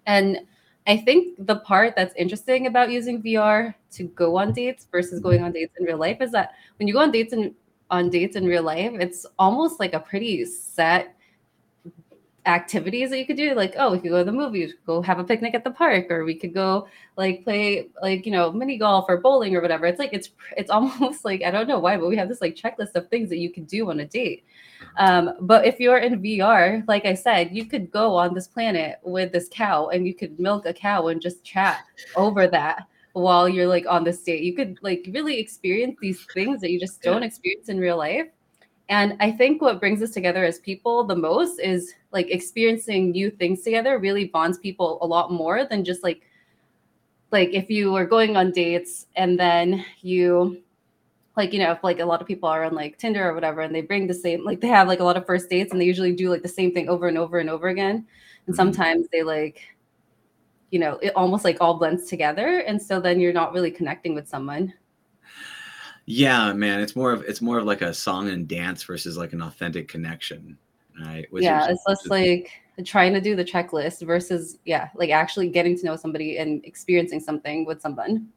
And 0.06 0.40
i 0.88 0.96
think 0.96 1.36
the 1.46 1.58
part 1.58 1.96
that's 1.96 2.16
interesting 2.16 2.68
about 2.68 2.90
using 2.90 3.22
vr 3.22 3.74
to 3.92 4.04
go 4.04 4.38
on 4.38 4.54
dates 4.54 4.88
versus 4.92 5.20
going 5.20 5.44
on 5.44 5.52
dates 5.52 5.76
in 5.80 5.86
real 5.86 5.98
life 5.98 6.22
is 6.22 6.32
that 6.32 6.54
when 6.78 6.88
you 6.88 6.94
go 6.94 7.02
on 7.02 7.12
dates 7.12 7.34
in 7.34 7.54
on 7.90 8.10
dates 8.10 8.36
in 8.36 8.46
real 8.46 8.64
life 8.64 8.94
it's 8.94 9.26
almost 9.38 9.80
like 9.80 9.94
a 9.94 10.00
pretty 10.00 10.46
set 10.46 11.17
activities 12.48 13.10
that 13.10 13.20
you 13.20 13.26
could 13.26 13.36
do 13.36 13.54
like 13.54 13.76
oh 13.78 13.92
we 13.92 14.00
could 14.00 14.10
go 14.10 14.20
to 14.20 14.24
the 14.24 14.32
movies 14.32 14.74
go 14.86 15.02
have 15.02 15.20
a 15.20 15.24
picnic 15.24 15.54
at 15.54 15.64
the 15.64 15.72
park 15.72 16.10
or 16.10 16.24
we 16.24 16.34
could 16.34 16.54
go 16.54 16.88
like 17.18 17.44
play 17.44 17.88
like 18.02 18.26
you 18.26 18.32
know 18.32 18.52
mini 18.52 18.78
golf 18.78 19.06
or 19.10 19.18
bowling 19.18 19.56
or 19.56 19.62
whatever. 19.62 19.86
It's 19.86 20.00
like 20.00 20.14
it's 20.14 20.30
it's 20.56 20.70
almost 20.78 21.26
like 21.26 21.44
i 21.44 21.52
don't 21.52 21.68
know 21.68 21.80
why 21.80 21.98
but 21.98 22.08
we 22.08 22.16
have 22.16 22.30
this 22.30 22.42
like 22.42 22.56
checklist 22.56 22.96
of 22.96 23.10
things 23.10 23.30
that 23.30 23.38
you 23.38 23.52
could 23.52 23.68
do 23.68 23.90
on 23.90 24.00
a 24.00 24.06
date. 24.06 24.46
Um, 24.98 25.34
but 25.42 25.66
if 25.66 25.80
you're 25.80 25.98
in 25.98 26.22
vr 26.22 26.88
like 26.88 27.06
i 27.06 27.14
said 27.14 27.50
you 27.52 27.66
could 27.66 27.92
go 27.92 28.16
on 28.16 28.34
this 28.34 28.48
planet 28.48 29.00
with 29.04 29.32
this 29.32 29.50
cow 29.52 29.90
and 29.90 30.08
you 30.08 30.14
could 30.14 30.40
milk 30.40 30.66
a 30.66 30.74
cow 30.74 31.08
and 31.08 31.22
just 31.22 31.44
chat 31.44 31.80
over 32.16 32.48
that 32.48 32.88
while 33.14 33.50
you're 33.50 33.68
like 33.68 33.86
on 33.88 34.04
this 34.04 34.22
date. 34.22 34.44
You 34.44 34.56
could 34.56 34.78
like 34.82 35.10
really 35.12 35.40
experience 35.40 35.98
these 36.00 36.26
things 36.34 36.62
that 36.62 36.72
you 36.72 36.80
just 36.80 37.02
don't 37.02 37.24
experience 37.24 37.70
in 37.70 37.80
real 37.80 37.98
life 37.98 38.28
and 38.90 39.18
I 39.20 39.32
think 39.32 39.62
what 39.62 39.80
brings 39.80 40.02
us 40.02 40.12
together 40.12 40.46
as 40.46 40.60
people 40.60 41.04
the 41.04 41.16
most 41.16 41.60
is 41.60 41.94
like 42.12 42.30
experiencing 42.32 43.12
new 43.12 43.30
things 43.30 43.62
together 43.62 44.00
really 44.00 44.26
bonds 44.26 44.58
people 44.58 44.98
a 45.02 45.08
lot 45.08 45.32
more 45.32 45.66
than 45.66 45.84
just 45.84 46.04
like 46.04 46.22
like 47.32 47.50
if 47.54 47.70
you 47.70 47.92
were 47.92 48.06
going 48.06 48.38
on 48.38 48.52
dates 48.52 49.08
and 49.16 49.40
then 49.40 49.86
you 50.02 50.62
like 51.38 51.54
you 51.54 51.60
know 51.60 51.72
if 51.72 51.84
like 51.84 52.00
a 52.00 52.06
lot 52.06 52.22
of 52.22 52.28
people 52.28 52.50
are 52.50 52.64
on 52.66 52.76
like 52.76 52.98
Tinder 52.98 53.30
or 53.30 53.34
whatever 53.34 53.62
and 53.62 53.74
they 53.76 53.82
bring 53.82 54.08
the 54.08 54.14
same 54.14 54.44
like 54.46 54.62
they 54.62 54.68
have 54.68 54.88
like 54.88 55.00
a 55.02 55.04
lot 55.04 55.18
of 55.18 55.26
first 55.26 55.50
dates 55.50 55.72
and 55.72 55.82
they 55.82 55.86
usually 55.86 56.14
do 56.16 56.30
like 56.30 56.42
the 56.44 56.48
same 56.48 56.74
thing 56.74 56.90
over 56.90 57.08
and 57.08 57.18
over 57.18 57.40
and 57.40 57.50
over 57.50 57.68
again 57.70 58.08
and 58.48 58.56
Mhm. 58.56 58.58
sometimes 58.58 59.08
they 59.12 59.24
like 59.24 59.62
you 60.72 60.80
know 60.80 60.98
it 61.02 61.14
almost 61.16 61.44
like 61.44 61.58
all 61.62 61.76
blends 61.76 62.08
together 62.08 62.60
and 62.60 62.82
so 62.82 63.00
then 63.00 63.20
you're 63.20 63.34
not 63.34 63.54
really 63.54 63.72
connecting 63.72 64.14
with 64.14 64.28
someone 64.28 64.74
Yeah, 66.10 66.54
man, 66.54 66.80
it's 66.80 66.96
more 66.96 67.12
of 67.12 67.22
it's 67.24 67.42
more 67.42 67.60
of 67.60 67.66
like 67.66 67.82
a 67.82 67.94
song 67.94 68.30
and 68.30 68.48
dance 68.48 68.82
versus 68.84 69.18
like 69.18 69.34
an 69.34 69.42
authentic 69.42 69.90
connection, 69.90 70.58
right? 71.06 71.28
Which 71.32 71.44
yeah 71.44 71.66
is- 71.66 71.72
it's 71.72 71.84
less 71.86 72.08
like 72.08 72.50
trying 72.86 73.14
to 73.14 73.20
do 73.20 73.36
the 73.36 73.44
checklist 73.44 74.06
versus 74.06 74.60
yeah 74.64 74.88
like 74.96 75.10
actually 75.10 75.50
getting 75.50 75.78
to 75.78 75.86
know 75.86 75.96
somebody 75.98 76.38
and 76.38 76.64
experiencing 76.64 77.20
something 77.20 77.66
with 77.66 77.82
someone 77.82 78.30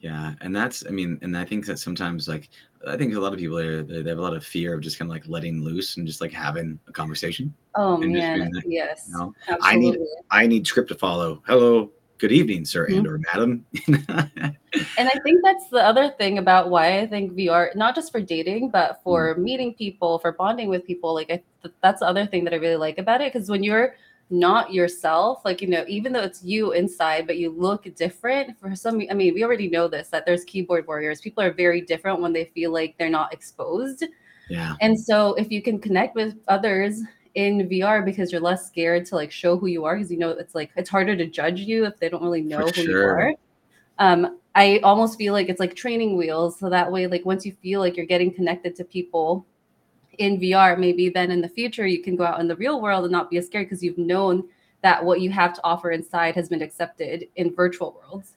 Yeah, 0.00 0.34
and 0.42 0.54
that's 0.54 0.86
I 0.86 0.90
mean, 0.90 1.18
and 1.22 1.36
I 1.36 1.44
think 1.44 1.66
that 1.66 1.78
sometimes 1.78 2.28
like 2.28 2.50
I 2.86 2.96
think 2.96 3.14
a 3.14 3.18
lot 3.18 3.32
of 3.32 3.38
people 3.40 3.58
are 3.58 3.82
they 3.82 4.08
have 4.08 4.18
a 4.18 4.22
lot 4.22 4.36
of 4.36 4.44
fear 4.44 4.74
of 4.74 4.80
just 4.80 4.96
kind 4.98 5.10
of 5.10 5.14
like 5.14 5.26
letting 5.26 5.64
loose 5.64 5.96
and 5.96 6.06
just 6.06 6.20
like 6.20 6.32
having 6.32 6.78
a 6.86 6.92
conversation. 6.92 7.52
Oh 7.74 7.96
man, 7.96 8.52
yes. 8.64 9.08
You 9.08 9.18
know? 9.18 9.34
I 9.60 9.74
need 9.74 9.98
I 10.30 10.46
need 10.46 10.66
script 10.68 10.90
to 10.90 10.94
follow. 10.94 11.42
Hello, 11.46 11.90
good 12.18 12.32
evening, 12.32 12.64
sir 12.64 12.86
mm-hmm. 12.86 12.98
and 12.98 13.06
or 13.06 13.20
madam. 13.34 13.66
and 13.88 15.08
I 15.08 15.18
think 15.22 15.40
that's 15.42 15.68
the 15.68 15.82
other 15.84 16.10
thing 16.10 16.38
about 16.38 16.70
why 16.70 17.00
I 17.00 17.06
think 17.06 17.32
VR, 17.32 17.74
not 17.74 17.94
just 17.94 18.12
for 18.12 18.20
dating, 18.20 18.70
but 18.70 19.00
for 19.02 19.34
mm-hmm. 19.34 19.42
meeting 19.42 19.74
people, 19.74 20.18
for 20.18 20.32
bonding 20.32 20.68
with 20.68 20.86
people. 20.86 21.14
Like 21.14 21.30
I, 21.30 21.42
that's 21.82 22.00
the 22.00 22.06
other 22.06 22.26
thing 22.26 22.44
that 22.44 22.52
I 22.52 22.56
really 22.56 22.76
like 22.76 22.98
about 22.98 23.20
it 23.20 23.32
because 23.32 23.48
when 23.48 23.62
you're 23.62 23.94
not 24.28 24.72
yourself 24.72 25.40
like 25.44 25.62
you 25.62 25.68
know 25.68 25.84
even 25.86 26.12
though 26.12 26.22
it's 26.22 26.42
you 26.42 26.72
inside 26.72 27.28
but 27.28 27.36
you 27.36 27.48
look 27.50 27.86
different 27.94 28.58
for 28.58 28.74
some 28.74 29.00
i 29.08 29.14
mean 29.14 29.32
we 29.32 29.44
already 29.44 29.68
know 29.68 29.86
this 29.86 30.08
that 30.08 30.26
there's 30.26 30.42
keyboard 30.44 30.84
warriors 30.88 31.20
people 31.20 31.42
are 31.44 31.52
very 31.52 31.80
different 31.80 32.20
when 32.20 32.32
they 32.32 32.44
feel 32.46 32.72
like 32.72 32.96
they're 32.98 33.08
not 33.08 33.32
exposed 33.32 34.04
yeah 34.50 34.74
and 34.80 34.98
so 34.98 35.34
if 35.34 35.52
you 35.52 35.62
can 35.62 35.78
connect 35.78 36.16
with 36.16 36.34
others 36.48 37.02
in 37.36 37.68
vr 37.68 38.04
because 38.04 38.32
you're 38.32 38.40
less 38.40 38.66
scared 38.66 39.06
to 39.06 39.14
like 39.14 39.30
show 39.30 39.56
who 39.56 39.66
you 39.66 39.84
are 39.84 39.96
because 39.96 40.10
you 40.10 40.18
know 40.18 40.30
it's 40.30 40.54
like 40.54 40.70
it's 40.76 40.90
harder 40.90 41.16
to 41.16 41.26
judge 41.26 41.60
you 41.60 41.84
if 41.84 41.98
they 41.98 42.08
don't 42.08 42.22
really 42.22 42.42
know 42.42 42.66
for 42.66 42.74
who 42.74 42.84
sure. 42.84 43.20
you 43.20 43.26
are 43.26 43.34
um 43.98 44.38
i 44.54 44.80
almost 44.82 45.16
feel 45.16 45.32
like 45.32 45.48
it's 45.48 45.60
like 45.60 45.76
training 45.76 46.16
wheels 46.16 46.58
so 46.58 46.68
that 46.68 46.90
way 46.90 47.06
like 47.06 47.24
once 47.24 47.46
you 47.46 47.52
feel 47.62 47.80
like 47.80 47.96
you're 47.96 48.06
getting 48.06 48.32
connected 48.32 48.74
to 48.74 48.84
people 48.84 49.46
in 50.18 50.38
VR, 50.38 50.78
maybe 50.78 51.08
then 51.08 51.30
in 51.30 51.40
the 51.40 51.48
future 51.48 51.86
you 51.86 52.02
can 52.02 52.16
go 52.16 52.24
out 52.24 52.40
in 52.40 52.48
the 52.48 52.56
real 52.56 52.80
world 52.80 53.04
and 53.04 53.12
not 53.12 53.30
be 53.30 53.38
as 53.38 53.46
scared 53.46 53.66
because 53.66 53.82
you've 53.82 53.98
known 53.98 54.48
that 54.82 55.04
what 55.04 55.20
you 55.20 55.30
have 55.30 55.54
to 55.54 55.60
offer 55.64 55.90
inside 55.90 56.34
has 56.34 56.48
been 56.48 56.62
accepted 56.62 57.26
in 57.36 57.54
virtual 57.54 58.00
worlds. 58.00 58.32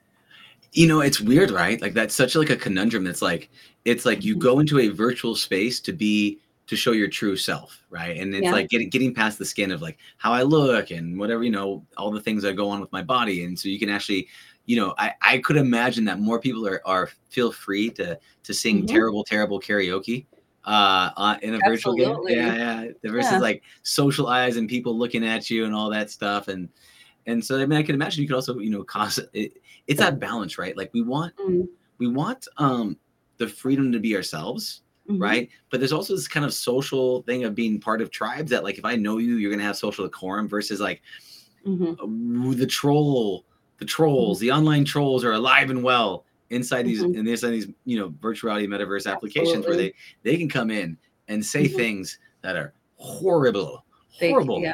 You 0.72 0.88
know, 0.88 1.02
it's 1.02 1.20
weird, 1.20 1.52
right? 1.52 1.82
Like 1.82 1.94
that's 1.94 2.16
such 2.16 2.36
like 2.36 2.50
a 2.50 2.56
conundrum. 2.56 3.04
That's 3.04 3.22
like 3.22 3.50
it's 3.86 4.06
like 4.06 4.24
you 4.24 4.34
mm-hmm. 4.34 4.42
go 4.42 4.60
into 4.60 4.80
a 4.80 4.90
virtual 4.90 5.36
space 5.36 5.80
to 5.82 5.94
be 5.94 6.40
to 6.70 6.76
show 6.76 6.92
your 6.92 7.08
true 7.08 7.36
self, 7.36 7.84
right? 7.90 8.16
And 8.16 8.36
it's 8.36 8.44
yeah. 8.44 8.52
like 8.52 8.70
getting 8.70 8.90
getting 8.90 9.12
past 9.12 9.40
the 9.40 9.46
skin 9.46 9.72
of 9.72 9.82
like 9.82 9.98
how 10.18 10.32
I 10.32 10.44
look 10.44 10.92
and 10.92 11.18
whatever, 11.18 11.44
you 11.44 11.50
know, 11.50 11.84
all 11.98 12.12
the 12.12 12.22
things 12.22 12.44
that 12.44 12.54
go 12.54 12.70
on 12.70 12.80
with 12.80 12.92
my 12.92 13.02
body. 13.02 13.44
And 13.44 13.58
so 13.58 13.70
you 13.70 13.80
can 13.80 13.90
actually, 13.90 14.28
you 14.68 14.76
know, 14.76 14.94
I, 15.00 15.14
I 15.20 15.38
could 15.40 15.58
imagine 15.58 16.06
that 16.06 16.20
more 16.20 16.40
people 16.40 16.68
are 16.68 16.80
are 16.86 17.10
feel 17.30 17.52
free 17.52 17.90
to 17.92 18.20
to 18.44 18.54
sing 18.54 18.78
mm-hmm. 18.78 18.86
terrible, 18.86 19.24
terrible 19.24 19.60
karaoke 19.60 20.28
uh, 20.66 21.10
uh 21.18 21.38
in 21.42 21.56
a 21.56 21.60
virtual 21.66 21.96
game. 21.96 22.16
Yeah, 22.28 22.84
yeah. 22.84 23.12
Versus 23.12 23.32
yeah. 23.32 23.40
like 23.40 23.64
social 23.82 24.28
eyes 24.28 24.58
and 24.58 24.70
people 24.70 24.96
looking 24.96 25.26
at 25.26 25.50
you 25.50 25.66
and 25.66 25.74
all 25.74 25.90
that 25.90 26.12
stuff. 26.12 26.50
And 26.50 26.70
and 27.26 27.44
so 27.44 27.60
I 27.60 27.66
mean 27.66 27.80
I 27.80 27.84
can 27.84 27.96
imagine 27.96 28.22
you 28.22 28.28
could 28.28 28.36
also, 28.36 28.60
you 28.60 28.70
know, 28.70 28.84
cause 28.84 29.20
it, 29.34 29.54
it's 29.88 30.00
that 30.00 30.20
balance, 30.20 30.60
right? 30.60 30.78
Like 30.78 30.92
we 30.94 31.02
want 31.02 31.36
mm-hmm. 31.38 31.64
we 31.98 32.08
want 32.08 32.48
um 32.58 32.96
the 33.38 33.48
freedom 33.48 33.92
to 33.92 34.00
be 34.00 34.16
ourselves. 34.16 34.84
Mm-hmm. 35.10 35.22
Right. 35.22 35.50
But 35.72 35.80
there's 35.80 35.94
also 35.94 36.16
this 36.16 36.28
kind 36.28 36.46
of 36.46 36.54
social 36.54 37.24
thing 37.24 37.44
of 37.44 37.56
being 37.56 37.80
part 37.80 38.02
of 38.02 38.12
tribes 38.12 38.52
that 38.52 38.64
like 38.64 38.78
if 38.78 38.86
I 38.86 38.96
know 38.96 39.18
you, 39.18 39.38
you're 39.38 39.52
gonna 39.52 39.64
have 39.64 39.76
social 39.76 40.06
decorum 40.06 40.48
versus 40.48 40.80
like 40.80 41.02
mm-hmm. 41.66 42.52
the 42.52 42.68
troll, 42.68 43.46
the 43.80 43.86
trolls, 43.86 44.38
mm-hmm. 44.38 44.46
the 44.48 44.52
online 44.52 44.86
trolls 44.86 45.24
are 45.24 45.32
alive 45.32 45.72
and 45.72 45.84
well 45.84 46.26
inside 46.50 46.84
these 46.84 47.02
mm-hmm. 47.02 47.28
inside 47.28 47.50
these 47.50 47.68
you 47.86 48.00
know 48.00 48.14
virtual 48.20 48.50
reality 48.50 48.68
metaverse 48.68 49.12
applications 49.12 49.58
Absolutely. 49.58 49.84
where 49.84 49.94
they 50.24 50.32
they 50.32 50.38
can 50.38 50.50
come 50.50 50.72
in 50.72 50.98
and 51.28 51.46
say 51.46 51.66
mm-hmm. 51.66 51.76
things 51.76 52.20
that 52.42 52.56
are 52.56 52.74
horrible 52.96 53.86
horrible 54.12 54.60
yeah 54.62 54.74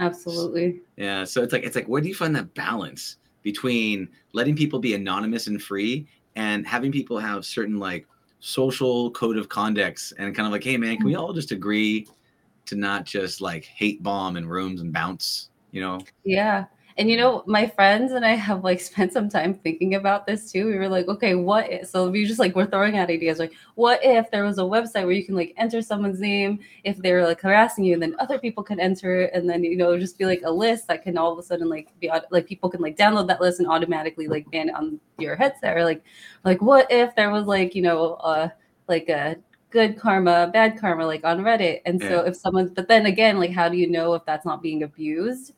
absolutely 0.00 0.80
yeah 0.96 1.24
so 1.24 1.42
it's 1.42 1.52
like 1.52 1.62
it's 1.62 1.76
like 1.76 1.86
where 1.86 2.00
do 2.00 2.08
you 2.08 2.14
find 2.14 2.34
that 2.36 2.52
balance 2.54 3.16
between 3.42 4.08
letting 4.32 4.56
people 4.56 4.78
be 4.78 4.94
anonymous 4.94 5.46
and 5.46 5.62
free 5.62 6.06
and 6.36 6.66
having 6.66 6.92
people 6.92 7.18
have 7.18 7.44
certain 7.44 7.78
like 7.78 8.06
social 8.46 9.10
code 9.12 9.38
of 9.38 9.48
conducts 9.48 10.12
and 10.18 10.36
kind 10.36 10.44
of 10.44 10.52
like 10.52 10.62
hey 10.62 10.76
man 10.76 10.98
can 10.98 11.06
we 11.06 11.12
mm-hmm. 11.14 11.22
all 11.22 11.32
just 11.32 11.50
agree 11.50 12.06
to 12.66 12.76
not 12.76 13.06
just 13.06 13.40
like 13.40 13.64
hate 13.64 14.02
bomb 14.02 14.36
in 14.36 14.46
rooms 14.46 14.82
and 14.82 14.92
bounce 14.92 15.48
you 15.70 15.80
know 15.80 15.98
yeah 16.24 16.66
and 16.96 17.10
you 17.10 17.16
know, 17.16 17.42
my 17.46 17.66
friends 17.66 18.12
and 18.12 18.24
I 18.24 18.34
have 18.34 18.62
like 18.62 18.80
spent 18.90 19.12
some 19.12 19.28
time 19.28 19.54
thinking 19.54 19.96
about 19.96 20.26
this 20.26 20.52
too. 20.52 20.66
We 20.66 20.76
were 20.76 20.88
like, 20.88 21.08
okay, 21.08 21.34
what 21.34 21.70
if? 21.70 21.88
So 21.88 22.08
we 22.08 22.24
just 22.24 22.38
like 22.38 22.54
we're 22.54 22.66
throwing 22.66 22.98
out 22.98 23.10
ideas 23.10 23.38
like, 23.38 23.52
what 23.74 24.00
if 24.04 24.30
there 24.30 24.44
was 24.44 24.58
a 24.58 24.62
website 24.62 25.04
where 25.04 25.12
you 25.12 25.24
can 25.24 25.34
like 25.34 25.54
enter 25.56 25.82
someone's 25.82 26.20
name 26.20 26.60
if 26.84 26.96
they're 26.98 27.26
like 27.26 27.40
harassing 27.40 27.84
you, 27.84 27.94
and 27.94 28.02
then 28.02 28.14
other 28.18 28.38
people 28.38 28.62
can 28.62 28.78
enter 28.78 29.22
it, 29.22 29.32
and 29.34 29.48
then 29.48 29.64
you 29.64 29.76
know 29.76 29.98
just 29.98 30.18
be 30.18 30.24
like 30.24 30.42
a 30.44 30.50
list 30.50 30.86
that 30.88 31.02
can 31.02 31.18
all 31.18 31.32
of 31.32 31.38
a 31.38 31.42
sudden 31.42 31.68
like 31.68 31.88
be 32.00 32.10
like 32.30 32.46
people 32.46 32.70
can 32.70 32.80
like 32.80 32.96
download 32.96 33.26
that 33.28 33.40
list 33.40 33.58
and 33.58 33.68
automatically 33.68 34.28
like 34.28 34.48
ban 34.50 34.68
it 34.68 34.74
on 34.74 35.00
your 35.18 35.36
headset, 35.36 35.76
or 35.76 35.84
like 35.84 36.02
like 36.44 36.62
what 36.62 36.86
if 36.90 37.14
there 37.16 37.30
was 37.30 37.46
like 37.46 37.74
you 37.74 37.82
know 37.82 38.14
uh 38.14 38.48
like 38.88 39.08
a 39.08 39.36
good 39.70 39.98
karma, 39.98 40.48
bad 40.52 40.78
karma 40.78 41.04
like 41.04 41.24
on 41.24 41.40
Reddit, 41.40 41.80
and 41.86 42.00
so 42.00 42.20
if 42.20 42.36
someone, 42.36 42.68
but 42.68 42.86
then 42.86 43.06
again, 43.06 43.40
like 43.40 43.50
how 43.50 43.68
do 43.68 43.76
you 43.76 43.90
know 43.90 44.14
if 44.14 44.24
that's 44.24 44.46
not 44.46 44.62
being 44.62 44.84
abused? 44.84 45.52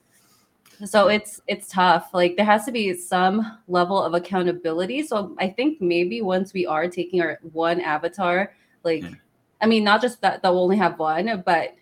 So 0.85 1.09
it's 1.09 1.41
it's 1.47 1.69
tough 1.69 2.11
like 2.13 2.37
there 2.37 2.45
has 2.45 2.65
to 2.65 2.73
be 2.73 2.93
some 2.95 3.59
level 3.69 4.01
of 4.01 4.15
accountability 4.15 5.03
so 5.03 5.35
i 5.39 5.49
think 5.49 5.81
maybe 5.81 6.21
once 6.21 6.53
we 6.53 6.67
are 6.67 6.89
taking 6.89 7.21
our 7.21 7.39
one 7.53 7.81
avatar 7.81 8.55
like 8.83 9.03
yeah. 9.03 9.11
i 9.61 9.67
mean 9.67 9.83
not 9.83 10.03
just 10.03 10.21
that 10.21 10.43
they'll 10.43 10.59
only 10.59 10.77
have 10.77 10.99
one 10.99 11.43
but 11.47 11.75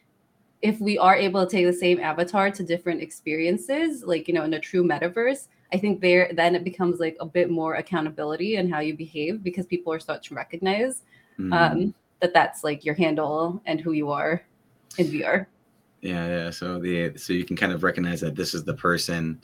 if 0.62 0.80
we 0.80 0.96
are 0.96 1.16
able 1.16 1.44
to 1.44 1.50
take 1.50 1.66
the 1.66 1.72
same 1.72 1.98
avatar 1.98 2.50
to 2.50 2.62
different 2.62 3.02
experiences 3.02 4.04
like 4.04 4.28
you 4.28 4.34
know 4.34 4.44
in 4.44 4.54
a 4.54 4.60
true 4.60 4.84
metaverse 4.84 5.48
i 5.72 5.76
think 5.76 6.00
there 6.00 6.30
then 6.34 6.54
it 6.54 6.62
becomes 6.62 7.00
like 7.00 7.16
a 7.20 7.26
bit 7.26 7.50
more 7.50 7.74
accountability 7.74 8.56
and 8.56 8.72
how 8.72 8.80
you 8.80 8.96
behave 8.96 9.42
because 9.42 9.66
people 9.66 9.92
are 9.92 10.00
starting 10.00 10.28
to 10.28 10.34
recognize 10.34 11.02
mm-hmm. 11.38 11.52
um, 11.52 11.94
that 12.20 12.32
that's 12.32 12.62
like 12.62 12.84
your 12.84 12.94
handle 12.94 13.60
and 13.66 13.80
who 13.80 13.92
you 13.92 14.10
are 14.10 14.42
in 14.98 15.06
vr 15.08 15.46
yeah, 16.04 16.26
yeah. 16.26 16.50
So 16.50 16.78
the 16.78 17.16
so 17.16 17.32
you 17.32 17.44
can 17.44 17.56
kind 17.56 17.72
of 17.72 17.82
recognize 17.82 18.20
that 18.20 18.36
this 18.36 18.52
is 18.52 18.62
the 18.62 18.74
person, 18.74 19.40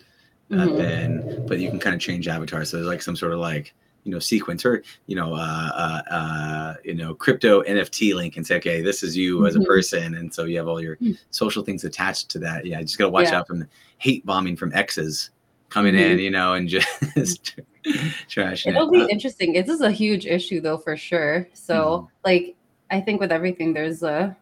mm-hmm. 0.51 0.77
then 0.77 1.46
but 1.46 1.59
you 1.59 1.70
can 1.70 1.81
kind 1.81 1.94
of 1.94 2.03
change 2.03 2.29
avatar. 2.29 2.64
So 2.66 2.77
there's 2.77 2.87
like 2.88 3.01
some 3.01 3.16
sort 3.16 3.33
of 3.33 3.38
like 3.38 3.75
you 4.05 4.12
know 4.12 4.18
sequence 4.18 4.64
or 4.66 4.83
you 5.07 5.16
know 5.16 5.35
uh, 5.35 5.70
uh, 5.75 6.14
uh 6.14 6.75
you 6.85 6.94
know 6.94 7.14
crypto 7.14 7.62
NFT 7.62 8.14
link 8.14 8.37
and 8.37 8.46
say 8.46 8.57
okay 8.57 8.83
this 8.83 9.03
is 9.03 9.16
you 9.16 9.38
mm-hmm. 9.38 9.46
as 9.46 9.57
a 9.57 9.59
mm-hmm. 9.59 9.66
person, 9.66 10.14
and 10.16 10.33
so 10.33 10.44
you 10.44 10.59
have 10.59 10.68
all 10.68 10.83
your 10.83 10.96
mm-hmm. 10.96 11.12
social 11.31 11.64
things 11.64 11.85
attached 11.85 12.29
to 12.31 12.38
that. 12.40 12.66
Yeah, 12.66 12.83
just 12.83 12.99
gotta 12.99 13.11
watch 13.11 13.29
yeah. 13.29 13.38
out 13.38 13.46
from 13.46 13.61
the 13.61 13.68
hate 13.96 14.27
bombing 14.27 14.55
from 14.55 14.70
exes 14.75 15.31
coming 15.70 15.94
in, 15.94 16.12
mm-hmm. 16.12 16.18
you 16.18 16.31
know, 16.31 16.53
and 16.53 16.68
just 16.68 17.59
trash. 18.29 18.66
It'll 18.66 18.92
it. 18.92 19.07
be 19.07 19.11
interesting. 19.11 19.55
this 19.55 19.68
is 19.70 19.81
a 19.81 19.90
huge 19.90 20.27
issue 20.27 20.61
though 20.61 20.77
for 20.77 20.94
sure. 20.99 21.49
So 21.55 21.75
mm-hmm. 21.75 22.07
like 22.23 22.57
I 22.90 23.01
think 23.01 23.18
with 23.18 23.33
everything 23.33 23.73
there's 23.73 24.03
a 24.03 24.37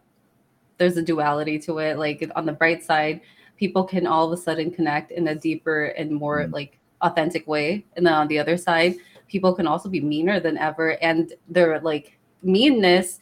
there's 0.79 0.97
a 0.97 1.03
duality 1.03 1.59
to 1.59 1.77
it. 1.77 1.99
Like 1.99 2.29
on 2.35 2.45
the 2.47 2.53
bright 2.53 2.83
side, 2.83 3.21
people 3.57 3.83
can 3.83 4.07
all 4.07 4.31
of 4.31 4.39
a 4.39 4.41
sudden 4.41 4.71
connect 4.71 5.11
in 5.11 5.27
a 5.27 5.35
deeper 5.35 5.85
and 5.85 6.11
more 6.11 6.39
mm 6.39 6.51
like 6.51 6.79
authentic 7.01 7.47
way. 7.47 7.85
And 7.95 8.05
then 8.05 8.13
on 8.13 8.27
the 8.27 8.37
other 8.39 8.57
side, 8.57 8.95
people 9.29 9.53
can 9.53 9.65
also 9.65 9.87
be 9.87 10.01
meaner 10.01 10.41
than 10.41 10.57
ever. 10.57 11.01
And 11.01 11.31
their 11.47 11.79
like 11.79 12.19
meanness 12.43 13.19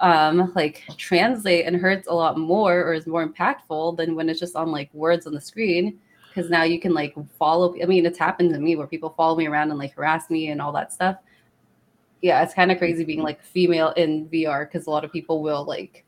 um 0.00 0.52
like 0.54 0.82
translate 0.96 1.66
and 1.66 1.76
hurts 1.76 2.08
a 2.08 2.12
lot 2.12 2.36
more 2.36 2.80
or 2.82 2.94
is 2.94 3.06
more 3.06 3.26
impactful 3.26 3.96
than 3.96 4.16
when 4.16 4.28
it's 4.28 4.40
just 4.40 4.56
on 4.56 4.72
like 4.72 4.92
words 4.92 5.26
on 5.26 5.32
the 5.32 5.40
screen 5.40 5.98
because 6.28 6.50
now 6.50 6.64
you 6.64 6.80
can 6.80 6.92
like 6.92 7.14
follow 7.38 7.74
i 7.80 7.86
mean 7.86 8.04
it's 8.04 8.18
happened 8.18 8.52
to 8.52 8.58
me 8.58 8.74
where 8.74 8.88
people 8.88 9.14
follow 9.16 9.36
me 9.36 9.46
around 9.46 9.70
and 9.70 9.78
like 9.78 9.94
harass 9.94 10.30
me 10.30 10.48
and 10.48 10.60
all 10.60 10.72
that 10.72 10.92
stuff 10.92 11.18
yeah 12.22 12.42
it's 12.42 12.54
kind 12.54 12.72
of 12.72 12.78
crazy 12.78 13.04
being 13.04 13.22
like 13.22 13.40
female 13.42 13.90
in 13.90 14.28
vr 14.30 14.66
because 14.66 14.88
a 14.88 14.90
lot 14.90 15.04
of 15.04 15.12
people 15.12 15.42
will 15.42 15.64
like 15.64 16.03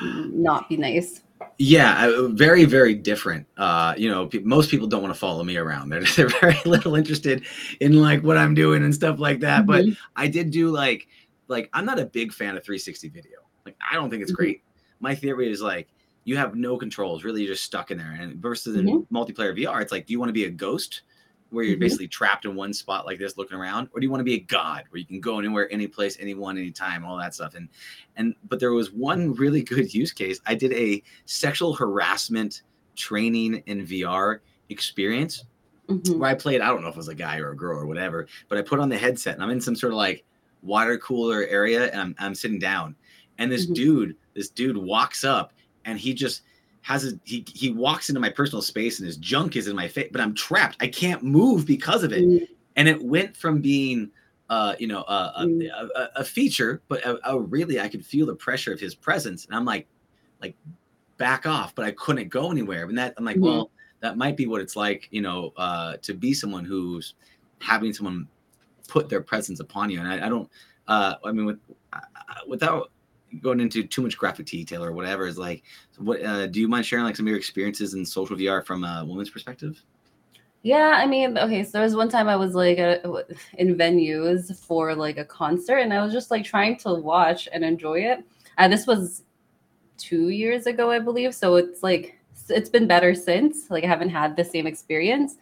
not 0.00 0.68
be 0.68 0.76
nice. 0.76 1.22
Yeah, 1.58 2.28
very, 2.30 2.64
very 2.64 2.94
different. 2.94 3.46
Uh, 3.56 3.94
you 3.96 4.08
know, 4.08 4.28
most 4.42 4.70
people 4.70 4.86
don't 4.86 5.02
want 5.02 5.12
to 5.12 5.18
follow 5.18 5.42
me 5.42 5.56
around. 5.56 5.90
They're, 5.90 6.04
they're 6.16 6.28
very 6.28 6.58
little 6.64 6.94
interested 6.94 7.44
in 7.80 8.00
like 8.00 8.22
what 8.22 8.36
I'm 8.36 8.54
doing 8.54 8.84
and 8.84 8.94
stuff 8.94 9.18
like 9.18 9.40
that. 9.40 9.66
Mm-hmm. 9.66 9.90
But 9.90 9.98
I 10.16 10.28
did 10.28 10.50
do 10.50 10.70
like, 10.70 11.08
like 11.48 11.68
I'm 11.72 11.84
not 11.84 11.98
a 11.98 12.04
big 12.04 12.32
fan 12.32 12.56
of 12.56 12.64
360 12.64 13.08
video. 13.08 13.38
Like 13.64 13.76
I 13.90 13.94
don't 13.94 14.10
think 14.10 14.22
it's 14.22 14.32
mm-hmm. 14.32 14.42
great. 14.42 14.62
My 15.00 15.14
theory 15.14 15.50
is 15.50 15.60
like 15.60 15.88
you 16.24 16.36
have 16.36 16.54
no 16.54 16.76
controls. 16.76 17.24
Really, 17.24 17.42
you're 17.42 17.54
just 17.54 17.64
stuck 17.64 17.90
in 17.90 17.98
there. 17.98 18.12
And 18.12 18.36
versus 18.36 18.76
mm-hmm. 18.76 18.88
in 18.88 19.06
multiplayer 19.06 19.58
VR, 19.58 19.80
it's 19.80 19.92
like, 19.92 20.06
do 20.06 20.12
you 20.12 20.18
want 20.18 20.28
to 20.28 20.34
be 20.34 20.44
a 20.44 20.50
ghost 20.50 21.02
where 21.50 21.64
you're 21.64 21.74
mm-hmm. 21.74 21.80
basically 21.80 22.08
trapped 22.08 22.44
in 22.44 22.54
one 22.54 22.72
spot 22.72 23.06
like 23.06 23.18
this 23.18 23.36
looking 23.36 23.56
around 23.56 23.88
or 23.92 24.00
do 24.00 24.06
you 24.06 24.10
want 24.10 24.20
to 24.20 24.24
be 24.24 24.34
a 24.34 24.40
god 24.40 24.84
where 24.90 24.98
you 24.98 25.04
can 25.04 25.20
go 25.20 25.38
anywhere 25.38 25.70
any 25.72 25.86
place 25.86 26.16
anyone 26.20 26.58
anytime 26.58 27.04
all 27.04 27.16
that 27.16 27.34
stuff 27.34 27.54
and 27.54 27.68
and 28.16 28.34
but 28.48 28.60
there 28.60 28.72
was 28.72 28.92
one 28.92 29.34
really 29.34 29.62
good 29.62 29.92
use 29.94 30.12
case 30.12 30.40
i 30.46 30.54
did 30.54 30.72
a 30.72 31.02
sexual 31.24 31.72
harassment 31.72 32.62
training 32.96 33.62
in 33.66 33.86
vr 33.86 34.40
experience 34.68 35.44
mm-hmm. 35.88 36.18
where 36.18 36.30
i 36.30 36.34
played 36.34 36.60
i 36.60 36.66
don't 36.66 36.82
know 36.82 36.88
if 36.88 36.94
it 36.94 36.98
was 36.98 37.08
a 37.08 37.14
guy 37.14 37.38
or 37.38 37.50
a 37.50 37.56
girl 37.56 37.78
or 37.78 37.86
whatever 37.86 38.26
but 38.48 38.58
i 38.58 38.62
put 38.62 38.80
on 38.80 38.88
the 38.88 38.98
headset 38.98 39.34
and 39.34 39.42
i'm 39.42 39.50
in 39.50 39.60
some 39.60 39.76
sort 39.76 39.92
of 39.92 39.96
like 39.96 40.24
water 40.62 40.98
cooler 40.98 41.44
area 41.44 41.90
and 41.92 42.00
i'm, 42.00 42.14
I'm 42.18 42.34
sitting 42.34 42.58
down 42.58 42.94
and 43.38 43.50
this 43.50 43.64
mm-hmm. 43.64 43.74
dude 43.74 44.16
this 44.34 44.48
dude 44.48 44.76
walks 44.76 45.24
up 45.24 45.52
and 45.84 45.98
he 45.98 46.12
just 46.12 46.42
has 46.88 47.04
a 47.04 47.12
he 47.24 47.44
he 47.54 47.70
walks 47.70 48.08
into 48.08 48.18
my 48.18 48.30
personal 48.30 48.62
space 48.62 48.98
and 48.98 49.06
his 49.06 49.18
junk 49.18 49.56
is 49.56 49.68
in 49.68 49.76
my 49.76 49.86
face, 49.86 50.08
but 50.10 50.22
I'm 50.22 50.34
trapped. 50.34 50.78
I 50.80 50.88
can't 50.88 51.22
move 51.22 51.66
because 51.66 52.02
of 52.02 52.12
it. 52.12 52.24
Mm. 52.24 52.48
and 52.76 52.88
it 52.88 53.02
went 53.02 53.36
from 53.36 53.60
being 53.60 54.10
uh, 54.48 54.74
you 54.78 54.86
know, 54.86 55.02
uh, 55.02 55.32
a, 55.36 55.44
mm. 55.44 55.68
a, 55.68 56.08
a, 56.20 56.24
feature, 56.24 56.80
but 56.88 57.04
a, 57.04 57.18
a 57.30 57.38
really, 57.38 57.78
I 57.78 57.86
could 57.86 58.02
feel 58.02 58.24
the 58.24 58.34
pressure 58.34 58.72
of 58.72 58.80
his 58.80 58.94
presence, 58.94 59.44
and 59.44 59.54
I'm 59.54 59.66
like, 59.66 59.86
like, 60.40 60.56
back 61.18 61.44
off, 61.44 61.74
but 61.74 61.84
I 61.84 61.90
couldn't 61.90 62.30
go 62.30 62.50
anywhere. 62.50 62.84
And 62.86 62.96
that 62.96 63.12
I'm 63.18 63.26
like, 63.26 63.36
mm-hmm. 63.36 63.44
well, 63.44 63.70
that 64.00 64.16
might 64.16 64.38
be 64.38 64.46
what 64.46 64.62
it's 64.62 64.74
like, 64.74 65.06
you 65.10 65.20
know, 65.20 65.52
uh, 65.58 65.98
to 66.00 66.14
be 66.14 66.32
someone 66.32 66.64
who's 66.64 67.12
having 67.60 67.92
someone 67.92 68.26
put 68.86 69.10
their 69.10 69.20
presence 69.20 69.60
upon 69.60 69.90
you. 69.90 70.00
And 70.00 70.08
I, 70.08 70.24
I 70.24 70.28
don't, 70.30 70.48
uh, 70.86 71.16
I 71.22 71.32
mean, 71.32 71.44
with, 71.44 71.58
uh, 71.92 72.00
without 72.46 72.90
going 73.40 73.60
into 73.60 73.84
too 73.84 74.02
much 74.02 74.16
graphic 74.16 74.46
detail 74.46 74.84
or 74.84 74.92
whatever, 74.92 75.26
is 75.26 75.38
like, 75.38 75.62
what 75.98 76.22
uh, 76.22 76.46
do 76.46 76.60
you 76.60 76.68
mind 76.68 76.86
sharing 76.86 77.04
like 77.04 77.16
some 77.16 77.26
of 77.26 77.28
your 77.28 77.38
experiences 77.38 77.94
in 77.94 78.04
social 78.04 78.36
VR 78.36 78.64
from 78.64 78.84
a 78.84 79.04
woman's 79.04 79.30
perspective? 79.30 79.82
Yeah, 80.62 80.94
I 80.96 81.06
mean, 81.06 81.38
okay, 81.38 81.62
so 81.62 81.70
there 81.72 81.82
was 81.82 81.94
one 81.94 82.08
time 82.08 82.28
I 82.28 82.36
was 82.36 82.54
like 82.54 82.78
in 82.78 83.76
venues 83.76 84.56
for 84.58 84.94
like 84.94 85.16
a 85.16 85.24
concert, 85.24 85.78
and 85.78 85.92
I 85.92 86.02
was 86.02 86.12
just 86.12 86.30
like 86.30 86.44
trying 86.44 86.76
to 86.78 86.94
watch 86.94 87.48
and 87.52 87.64
enjoy 87.64 88.00
it. 88.00 88.24
And 88.56 88.72
this 88.72 88.86
was 88.86 89.22
two 89.96 90.30
years 90.30 90.66
ago, 90.66 90.90
I 90.90 90.98
believe. 90.98 91.34
So 91.34 91.56
it's 91.56 91.82
like 91.82 92.18
it's 92.48 92.70
been 92.70 92.86
better 92.86 93.14
since. 93.14 93.70
Like 93.70 93.84
I 93.84 93.86
haven't 93.86 94.10
had 94.10 94.36
the 94.36 94.44
same 94.44 94.66
experience. 94.66 95.36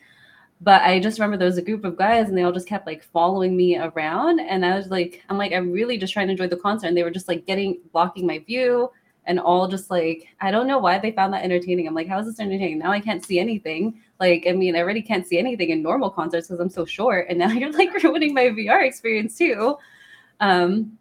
But 0.60 0.82
I 0.82 1.00
just 1.00 1.18
remember 1.18 1.36
there 1.36 1.46
was 1.46 1.58
a 1.58 1.62
group 1.62 1.84
of 1.84 1.96
guys 1.96 2.28
and 2.28 2.36
they 2.36 2.42
all 2.42 2.52
just 2.52 2.68
kept 2.68 2.86
like 2.86 3.02
following 3.02 3.56
me 3.56 3.76
around. 3.76 4.40
And 4.40 4.64
I 4.64 4.76
was 4.76 4.88
like, 4.88 5.22
I'm 5.28 5.36
like, 5.36 5.52
I'm 5.52 5.70
really 5.70 5.98
just 5.98 6.12
trying 6.12 6.28
to 6.28 6.32
enjoy 6.32 6.48
the 6.48 6.56
concert. 6.56 6.86
And 6.86 6.96
they 6.96 7.02
were 7.02 7.10
just 7.10 7.28
like 7.28 7.46
getting 7.46 7.78
blocking 7.92 8.26
my 8.26 8.38
view 8.38 8.90
and 9.26 9.38
all 9.38 9.68
just 9.68 9.90
like, 9.90 10.28
I 10.40 10.50
don't 10.50 10.66
know 10.66 10.78
why 10.78 10.98
they 10.98 11.12
found 11.12 11.34
that 11.34 11.44
entertaining. 11.44 11.86
I'm 11.86 11.94
like, 11.94 12.08
how 12.08 12.18
is 12.20 12.26
this 12.26 12.40
entertaining? 12.40 12.78
Now 12.78 12.92
I 12.92 13.00
can't 13.00 13.24
see 13.24 13.38
anything. 13.38 14.00
Like, 14.18 14.46
I 14.48 14.52
mean, 14.52 14.76
I 14.76 14.80
already 14.80 15.02
can't 15.02 15.26
see 15.26 15.38
anything 15.38 15.70
in 15.70 15.82
normal 15.82 16.08
concerts 16.10 16.48
because 16.48 16.60
I'm 16.60 16.70
so 16.70 16.86
short. 16.86 17.26
And 17.28 17.38
now 17.38 17.48
you're 17.52 17.72
like 17.72 17.92
ruining 18.02 18.32
my 18.32 18.44
VR 18.44 18.86
experience 18.86 19.36
too. 19.36 19.76
Um, 20.40 20.98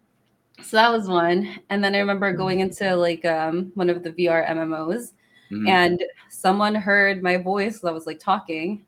so 0.62 0.78
that 0.78 0.92
was 0.92 1.08
one. 1.08 1.60
And 1.70 1.84
then 1.84 1.96
I 1.96 2.00
remember 2.00 2.34
going 2.34 2.60
into 2.60 2.96
like 2.96 3.24
um, 3.24 3.72
one 3.76 3.90
of 3.90 4.04
the 4.04 4.12
VR 4.12 4.48
MMOs 4.50 5.14
mm-hmm. 5.52 5.68
and 5.68 6.04
someone 6.30 6.76
heard 6.76 7.24
my 7.24 7.38
voice. 7.38 7.84
I 7.86 7.92
was 7.92 8.06
like 8.06 8.20
talking 8.20 8.86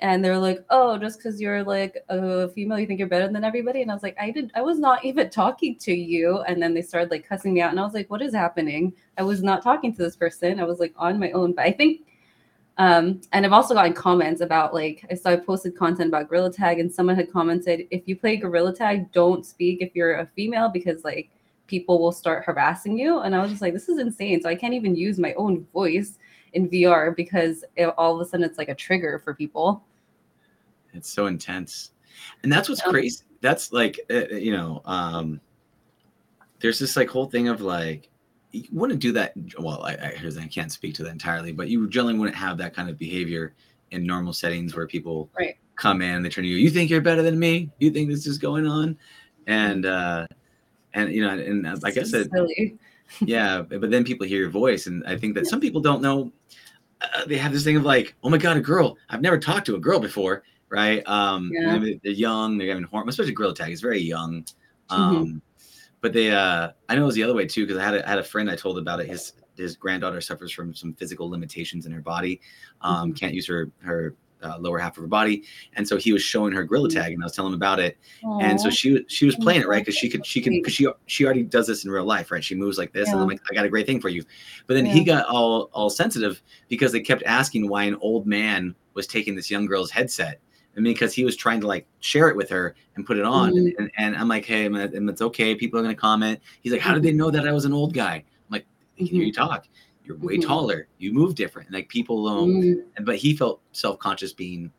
and 0.00 0.24
they're 0.24 0.38
like, 0.38 0.64
"Oh, 0.70 0.96
just 0.98 1.18
because 1.18 1.40
you're 1.40 1.64
like 1.64 1.96
a 2.08 2.48
female, 2.50 2.78
you 2.78 2.86
think 2.86 2.98
you're 2.98 3.08
better 3.08 3.30
than 3.32 3.44
everybody?" 3.44 3.82
And 3.82 3.90
I 3.90 3.94
was 3.94 4.02
like, 4.02 4.16
"I 4.20 4.30
did. 4.30 4.50
I 4.54 4.62
was 4.62 4.78
not 4.78 5.04
even 5.04 5.30
talking 5.30 5.76
to 5.76 5.94
you." 5.94 6.40
And 6.42 6.62
then 6.62 6.74
they 6.74 6.82
started 6.82 7.10
like 7.10 7.28
cussing 7.28 7.54
me 7.54 7.60
out, 7.60 7.70
and 7.70 7.80
I 7.80 7.84
was 7.84 7.94
like, 7.94 8.10
"What 8.10 8.22
is 8.22 8.34
happening?" 8.34 8.92
I 9.18 9.22
was 9.22 9.42
not 9.42 9.62
talking 9.62 9.92
to 9.94 10.02
this 10.02 10.16
person. 10.16 10.60
I 10.60 10.64
was 10.64 10.78
like 10.80 10.94
on 10.96 11.18
my 11.18 11.30
own. 11.32 11.52
But 11.52 11.66
I 11.66 11.72
think, 11.72 12.02
um, 12.78 13.20
and 13.32 13.44
I've 13.44 13.52
also 13.52 13.74
gotten 13.74 13.92
comments 13.92 14.40
about 14.40 14.74
like 14.74 15.04
I 15.10 15.14
saw 15.14 15.30
I 15.30 15.36
posted 15.36 15.76
content 15.76 16.08
about 16.08 16.28
Gorilla 16.28 16.52
Tag, 16.52 16.78
and 16.80 16.92
someone 16.92 17.16
had 17.16 17.32
commented, 17.32 17.86
"If 17.90 18.02
you 18.06 18.16
play 18.16 18.36
Gorilla 18.36 18.74
Tag, 18.74 19.12
don't 19.12 19.44
speak 19.46 19.82
if 19.82 19.94
you're 19.96 20.18
a 20.18 20.26
female 20.36 20.68
because 20.68 21.04
like 21.04 21.30
people 21.66 22.00
will 22.00 22.12
start 22.12 22.44
harassing 22.44 22.98
you." 22.98 23.20
And 23.20 23.34
I 23.34 23.40
was 23.42 23.50
just 23.50 23.62
like, 23.62 23.74
"This 23.74 23.88
is 23.88 23.98
insane." 23.98 24.40
So 24.42 24.48
I 24.48 24.54
can't 24.54 24.74
even 24.74 24.94
use 24.96 25.18
my 25.18 25.34
own 25.34 25.66
voice 25.72 26.18
in 26.54 26.68
VR 26.68 27.14
because 27.14 27.64
it, 27.76 27.86
all 27.98 28.14
of 28.14 28.26
a 28.26 28.28
sudden 28.28 28.44
it's 28.44 28.58
like 28.58 28.68
a 28.68 28.74
trigger 28.74 29.20
for 29.24 29.34
people. 29.34 29.84
It's 30.94 31.10
so 31.10 31.26
intense, 31.26 31.92
and 32.42 32.52
that's 32.52 32.68
what's 32.68 32.82
crazy. 32.82 33.22
That's 33.40 33.72
like 33.72 34.00
uh, 34.10 34.14
uh, 34.32 34.36
you 34.36 34.52
know, 34.52 34.82
um, 34.84 35.40
there's 36.60 36.78
this 36.78 36.96
like 36.96 37.08
whole 37.08 37.26
thing 37.26 37.48
of 37.48 37.60
like 37.60 38.10
you 38.52 38.64
wouldn't 38.72 39.00
do 39.00 39.12
that. 39.12 39.32
Well, 39.58 39.82
I, 39.82 39.92
I, 39.92 40.14
I 40.40 40.46
can't 40.48 40.72
speak 40.72 40.94
to 40.94 41.04
that 41.04 41.10
entirely, 41.10 41.52
but 41.52 41.68
you 41.68 41.88
generally 41.88 42.18
wouldn't 42.18 42.36
have 42.36 42.58
that 42.58 42.74
kind 42.74 42.88
of 42.88 42.98
behavior 42.98 43.54
in 43.90 44.06
normal 44.06 44.32
settings 44.32 44.74
where 44.74 44.86
people 44.86 45.30
right. 45.38 45.56
come 45.76 46.02
in, 46.02 46.22
they 46.22 46.28
turn 46.28 46.44
to 46.44 46.50
you. 46.50 46.56
You 46.56 46.70
think 46.70 46.90
you're 46.90 47.00
better 47.00 47.22
than 47.22 47.38
me? 47.38 47.70
You 47.78 47.90
think 47.90 48.08
this 48.08 48.26
is 48.26 48.38
going 48.38 48.66
on? 48.66 48.96
And 49.46 49.86
uh, 49.86 50.26
and 50.94 51.12
you 51.12 51.22
know, 51.22 51.30
and 51.30 51.82
like 51.82 51.96
I 51.96 52.02
said, 52.02 52.30
silly. 52.30 52.76
yeah, 53.20 53.62
but 53.62 53.90
then 53.90 54.04
people 54.04 54.26
hear 54.26 54.40
your 54.40 54.50
voice, 54.50 54.86
and 54.86 55.04
I 55.06 55.16
think 55.16 55.34
that 55.34 55.46
some 55.46 55.60
people 55.60 55.80
don't 55.80 56.02
know. 56.02 56.32
Uh, 57.00 57.24
they 57.26 57.38
have 57.38 57.52
this 57.52 57.64
thing 57.64 57.76
of 57.76 57.84
like, 57.84 58.14
oh 58.24 58.28
my 58.28 58.38
god, 58.38 58.56
a 58.56 58.60
girl! 58.60 58.96
I've 59.08 59.20
never 59.20 59.38
talked 59.38 59.66
to 59.66 59.76
a 59.76 59.80
girl 59.80 60.00
before, 60.00 60.42
right? 60.70 61.06
Um, 61.06 61.50
yeah. 61.52 61.78
they're 61.78 62.12
young, 62.12 62.58
they're 62.58 62.68
having 62.68 62.84
hormones, 62.84 63.14
especially 63.14 63.34
Gorilla 63.34 63.54
Tag 63.54 63.72
is 63.72 63.80
very 63.80 64.00
young. 64.00 64.42
Mm-hmm. 64.42 64.94
Um, 64.94 65.26
mm-hmm. 65.26 65.38
but 66.00 66.12
they, 66.12 66.30
uh, 66.30 66.70
I 66.88 66.94
know 66.94 67.02
it 67.02 67.06
was 67.06 67.14
the 67.14 67.22
other 67.22 67.34
way 67.34 67.46
too, 67.46 67.66
because 67.66 67.80
I 67.80 67.84
had 67.84 67.94
a, 67.94 68.06
I 68.06 68.10
had 68.10 68.18
a 68.18 68.24
friend 68.24 68.50
I 68.50 68.56
told 68.56 68.78
about 68.78 69.00
it. 69.00 69.08
His 69.08 69.32
his 69.56 69.76
granddaughter 69.76 70.20
suffers 70.20 70.52
from 70.52 70.74
some 70.74 70.94
physical 70.94 71.28
limitations 71.28 71.84
in 71.84 71.92
her 71.92 72.00
body, 72.00 72.40
um, 72.80 73.08
mm-hmm. 73.08 73.14
can't 73.14 73.34
use 73.34 73.46
her 73.46 73.70
her 73.80 74.14
uh, 74.42 74.56
lower 74.60 74.78
half 74.78 74.96
of 74.96 75.02
her 75.02 75.08
body, 75.08 75.42
and 75.74 75.86
so 75.86 75.96
he 75.96 76.12
was 76.12 76.22
showing 76.22 76.52
her 76.52 76.64
Gorilla 76.64 76.88
mm-hmm. 76.88 76.98
Tag, 76.98 77.12
and 77.12 77.22
I 77.22 77.26
was 77.26 77.32
telling 77.32 77.52
him 77.52 77.56
about 77.56 77.80
it, 77.80 77.98
Aww. 78.22 78.42
and 78.42 78.60
so 78.60 78.70
she 78.70 79.04
she 79.08 79.26
was 79.26 79.36
playing 79.36 79.62
it 79.62 79.68
right 79.68 79.84
because 79.84 79.96
she 79.96 80.08
could 80.08 80.24
she 80.24 80.40
can 80.40 80.54
because 80.54 80.74
she 80.74 80.86
she 81.06 81.24
already 81.24 81.42
does 81.42 81.66
this 81.66 81.84
in 81.84 81.90
real 81.90 82.04
life, 82.04 82.30
right? 82.30 82.44
She 82.44 82.54
moves 82.54 82.78
like 82.78 82.92
this, 82.92 83.08
yeah. 83.08 83.14
and 83.14 83.22
I'm 83.22 83.28
like, 83.28 83.40
I 83.50 83.54
got 83.54 83.64
a 83.64 83.68
great 83.68 83.86
thing 83.86 84.00
for 84.00 84.08
you, 84.08 84.24
but 84.66 84.74
then 84.74 84.86
yeah. 84.86 84.92
he 84.92 85.04
got 85.04 85.26
all 85.26 85.70
all 85.72 85.90
sensitive 85.90 86.40
because 86.68 86.92
they 86.92 87.00
kept 87.00 87.22
asking 87.24 87.68
why 87.68 87.84
an 87.84 87.96
old 88.00 88.26
man 88.26 88.74
was 88.94 89.06
taking 89.06 89.34
this 89.34 89.50
young 89.50 89.66
girl's 89.66 89.90
headset 89.90 90.40
I 90.78 90.80
mean, 90.80 90.92
because 90.92 91.12
he 91.12 91.24
was 91.24 91.36
trying 91.36 91.60
to 91.60 91.66
like 91.66 91.88
share 91.98 92.28
it 92.28 92.36
with 92.36 92.48
her 92.50 92.76
and 92.94 93.04
put 93.04 93.18
it 93.18 93.24
on. 93.24 93.52
Mm-hmm. 93.52 93.82
And, 93.82 93.90
and, 93.98 94.16
I'm 94.16 94.28
like, 94.28 94.44
hey, 94.44 94.66
and 94.66 95.10
it's 95.10 95.20
okay. 95.20 95.56
People 95.56 95.80
are 95.80 95.82
going 95.82 95.94
to 95.94 96.00
comment. 96.00 96.38
He's 96.62 96.70
like, 96.70 96.80
how 96.80 96.94
did 96.94 97.02
they 97.02 97.12
know 97.12 97.32
that 97.32 97.48
I 97.48 97.52
was 97.52 97.64
an 97.64 97.72
old 97.72 97.92
guy? 97.92 98.14
I'm 98.14 98.24
like, 98.48 98.64
I 98.94 98.98
can 98.98 99.06
hear 99.06 99.24
you 99.24 99.32
mm-hmm. 99.32 99.42
talk. 99.42 99.66
You're 100.04 100.16
way 100.18 100.38
mm-hmm. 100.38 100.48
taller. 100.48 100.86
You 100.98 101.12
move 101.12 101.34
different. 101.34 101.68
And 101.68 101.74
like 101.74 101.88
people, 101.88 102.28
um, 102.28 102.50
mm-hmm. 102.50 103.04
but 103.04 103.16
he 103.16 103.36
felt 103.36 103.60
self 103.72 103.98
conscious 103.98 104.32
being 104.32 104.70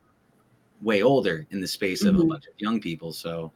way 0.82 1.04
older 1.04 1.46
in 1.52 1.60
the 1.60 1.68
space 1.68 2.06
of 2.06 2.16
a 2.16 2.20
mm-hmm. 2.20 2.30
bunch 2.30 2.48
of 2.48 2.54
young 2.58 2.80
people. 2.80 3.12
So, 3.12 3.52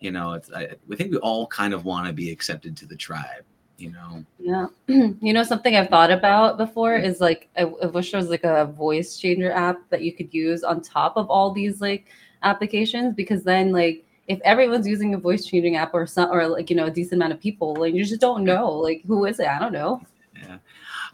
you 0.00 0.10
know, 0.10 0.34
it's, 0.34 0.52
I, 0.52 0.64
I 0.92 0.96
think 0.96 1.12
we 1.12 1.16
all 1.18 1.46
kind 1.46 1.72
of 1.72 1.86
want 1.86 2.06
to 2.06 2.12
be 2.12 2.30
accepted 2.30 2.76
to 2.76 2.86
the 2.86 2.96
tribe 2.96 3.44
you 3.80 3.90
know? 3.90 4.24
Yeah. 4.38 4.66
You 5.20 5.32
know 5.32 5.42
something 5.42 5.76
i've 5.76 5.88
thought 5.88 6.10
about 6.10 6.58
before 6.58 6.96
is 6.96 7.20
like 7.20 7.48
I, 7.56 7.62
I, 7.62 7.86
wish 7.86 8.10
there 8.10 8.20
was 8.20 8.30
like 8.30 8.44
a 8.44 8.66
voice 8.66 9.18
changer 9.18 9.52
app 9.52 9.78
that 9.90 10.02
you 10.02 10.12
could 10.12 10.32
use 10.32 10.62
on 10.62 10.80
top 10.80 11.16
of 11.16 11.28
all 11.28 11.52
these 11.52 11.80
like 11.80 12.06
applications 12.42 13.14
because 13.14 13.42
then 13.42 13.72
like 13.72 14.04
if 14.28 14.40
everyone's 14.42 14.86
using 14.86 15.14
a 15.14 15.18
voice 15.18 15.44
changing 15.44 15.76
app 15.76 15.94
or 15.94 16.06
some 16.06 16.30
or 16.30 16.46
like 16.46 16.70
you 16.70 16.76
know 16.76 16.86
a 16.86 16.90
decent 16.90 17.14
amount 17.14 17.32
of 17.32 17.40
people 17.40 17.74
like 17.76 17.94
you 17.94 18.04
just 18.04 18.20
don't 18.20 18.44
know 18.44 18.70
like 18.70 19.02
who 19.06 19.24
is 19.24 19.40
it? 19.40 19.46
I 19.46 19.58
don't 19.58 19.72
know. 19.72 20.00
Yeah. 20.36 20.58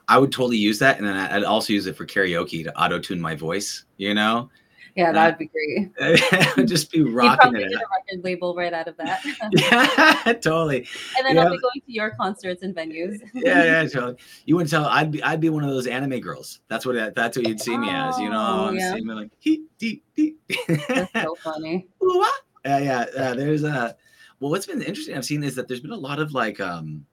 I 0.09 0.19
would 0.19 0.31
totally 0.31 0.57
use 0.57 0.79
that 0.79 0.99
and 0.99 1.07
then 1.07 1.17
i'd 1.17 1.43
also 1.43 1.73
use 1.73 1.87
it 1.87 1.97
for 1.97 2.07
karaoke 2.07 2.63
to 2.63 2.81
auto 2.81 3.01
tune 3.01 3.21
my 3.21 3.35
voice 3.35 3.85
you 3.97 4.15
know 4.15 4.49
yeah, 4.97 5.13
that 5.13 5.27
would 5.27 5.39
be 5.39 5.47
great. 5.47 5.93
I 6.33 6.53
would 6.57 6.67
just 6.67 6.91
be 6.91 7.03
rocking 7.03 7.55
it. 7.55 7.69
Get 7.69 7.73
a 7.73 7.85
record 7.91 8.25
label 8.25 8.55
right 8.55 8.73
out 8.73 8.89
of 8.89 8.97
that. 8.97 9.23
yeah, 9.53 10.33
totally. 10.41 10.89
And 11.19 11.27
then 11.27 11.37
yeah. 11.37 11.45
I'll 11.45 11.51
be 11.51 11.59
going 11.59 11.83
to 11.87 11.93
your 11.93 12.13
concerts 12.13 12.63
and 12.63 12.75
venues. 12.75 13.21
yeah, 13.35 13.63
yeah, 13.65 13.89
totally. 13.89 14.17
You 14.47 14.57
wouldn't 14.57 14.71
tell. 14.71 14.87
I'd 14.87 15.11
be, 15.11 15.23
I'd 15.23 15.41
be 15.41 15.51
one 15.51 15.65
of 15.65 15.69
those 15.69 15.87
anime 15.87 16.19
girls. 16.21 16.61
That's 16.69 16.87
what, 16.87 17.15
that's 17.15 17.37
what 17.37 17.47
you'd 17.47 17.61
see 17.61 17.77
me 17.77 17.89
oh, 17.91 18.09
as. 18.09 18.19
You 18.19 18.31
know, 18.31 18.41
oh, 18.41 18.69
I'm 18.69 18.77
yeah. 18.77 18.93
seeing 18.93 19.07
me 19.07 19.15
like 19.15 19.31
he, 19.39 19.65
he, 19.79 20.03
he. 20.15 20.35
That's 20.67 21.13
so 21.13 21.35
funny. 21.45 21.87
yeah, 22.65 22.79
yeah. 22.79 23.05
Uh, 23.17 23.35
there's 23.35 23.65
a. 23.65 23.95
Well, 24.41 24.51
what's 24.51 24.67
been 24.67 24.81
interesting 24.81 25.15
I've 25.15 25.27
seen 25.27 25.45
is 25.45 25.55
that 25.57 25.69
there's 25.69 25.81
been 25.81 25.93
a 25.93 25.97
lot 25.97 26.19
of 26.21 26.33
like 26.33 26.59
um 26.61 27.05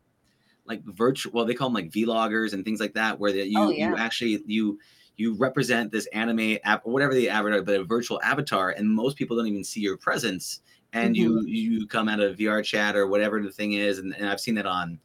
like 0.66 0.84
virtual 0.86 1.34
well 1.34 1.46
they 1.46 1.54
call 1.54 1.70
them 1.70 1.74
like 1.74 1.92
vloggers 1.92 2.54
and 2.54 2.64
things 2.64 2.80
like 2.80 2.94
that 2.94 3.20
where 3.20 3.32
that 3.32 3.50
you 3.50 3.60
oh, 3.60 3.70
yeah. 3.70 3.90
you 3.90 3.98
actually 3.98 4.42
you 4.46 4.80
you 5.18 5.36
represent 5.36 5.92
this 5.92 6.06
anime 6.08 6.58
app 6.64 6.86
or 6.86 6.94
whatever 6.94 7.14
the 7.14 7.30
avatar, 7.30 7.62
but 7.62 7.80
a 7.80 7.84
virtual 7.84 8.22
avatar, 8.24 8.72
and 8.72 8.90
most 8.90 9.18
people 9.18 9.38
don't 9.38 9.48
even 9.48 9.64
see 9.64 9.82
your 9.82 9.98
presence. 9.98 10.62
And 10.94 11.16
mm-hmm. 11.16 11.48
you 11.48 11.70
you 11.80 11.88
come 11.88 12.08
out 12.08 12.20
of 12.20 12.38
VR 12.38 12.64
chat 12.64 12.96
or 12.96 13.08
whatever 13.08 13.42
the 13.42 13.52
thing 13.52 13.74
is, 13.74 14.00
and, 14.00 14.16
and 14.16 14.28
I've 14.30 14.40
seen 14.40 14.56
that 14.56 14.66
on 14.66 15.00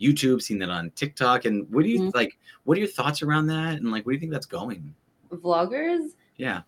YouTube, 0.00 0.42
seen 0.42 0.58
that 0.58 0.70
on 0.70 0.90
TikTok. 0.90 1.44
And 1.44 1.68
what 1.70 1.84
do 1.84 1.90
you 1.90 2.00
mm-hmm. 2.00 2.16
like? 2.16 2.38
What 2.64 2.76
are 2.76 2.80
your 2.80 2.88
thoughts 2.88 3.22
around 3.22 3.46
that? 3.48 3.74
And 3.74 3.90
like, 3.90 4.06
what 4.06 4.12
do 4.12 4.14
you 4.14 4.20
think 4.20 4.32
that's 4.32 4.46
going? 4.46 4.94
Vloggers. 5.30 6.10
Yeah. 6.36 6.62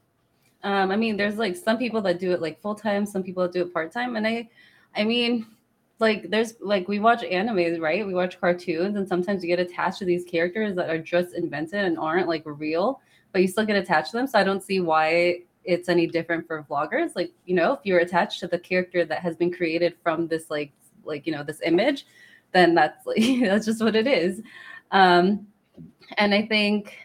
Um, 0.62 0.90
I 0.90 0.96
mean, 0.96 1.16
there's 1.16 1.37
like 1.37 1.57
some 1.57 1.79
people 1.79 2.01
that 2.03 2.18
do 2.18 2.33
it 2.33 2.40
like 2.40 2.61
full 2.61 2.75
time, 2.75 3.07
some 3.07 3.22
people 3.22 3.42
that 3.44 3.53
do 3.53 3.62
it 3.62 3.72
part 3.72 3.92
time, 3.92 4.16
and 4.16 4.27
I, 4.27 4.49
I 4.96 5.05
mean, 5.05 5.46
like 5.99 6.31
there's 6.31 6.55
like 6.61 6.89
we 6.89 6.99
watch 6.99 7.23
animes, 7.23 7.81
right? 7.81 8.07
We 8.07 8.15
watch 8.15 8.41
cartoons, 8.41 8.97
and 8.97 9.09
sometimes 9.09 9.43
you 9.43 9.49
get 9.49 9.59
attached 9.59 9.99
to 10.01 10.05
these 10.05 10.25
characters 10.25 10.77
that 10.77 10.91
are 10.91 10.99
just 10.99 11.35
invented 11.35 11.85
and 11.85 11.99
aren't 11.99 12.29
like 12.29 12.43
real, 12.45 13.01
but 13.33 13.41
you 13.43 13.49
still 13.49 13.65
get 13.65 13.77
attached 13.77 14.11
to 14.11 14.19
them. 14.19 14.27
So 14.27 14.39
I 14.39 14.45
don't 14.45 14.63
see 14.63 14.81
why 14.81 15.41
it's 15.65 15.89
any 15.89 16.07
different 16.07 16.47
for 16.47 16.65
vloggers. 16.71 17.17
Like, 17.17 17.33
you 17.45 17.55
know, 17.55 17.73
if 17.73 17.81
you're 17.85 18.01
attached 18.01 18.41
to 18.41 18.47
the 18.47 18.59
character 18.59 19.05
that 19.05 19.21
has 19.21 19.37
been 19.37 19.53
created 19.53 19.95
from 20.03 20.29
this 20.29 20.51
like 20.51 20.73
like 21.05 21.27
you 21.27 21.33
know 21.33 21.43
this 21.43 21.61
image, 21.65 22.07
then 22.53 22.75
that's 22.75 23.07
like 23.07 23.41
that's 23.41 23.67
just 23.67 23.83
what 23.83 23.97
it 23.97 24.07
is. 24.07 24.43
Um, 24.91 25.47
and 26.19 26.35
I 26.35 26.47
think 26.47 26.97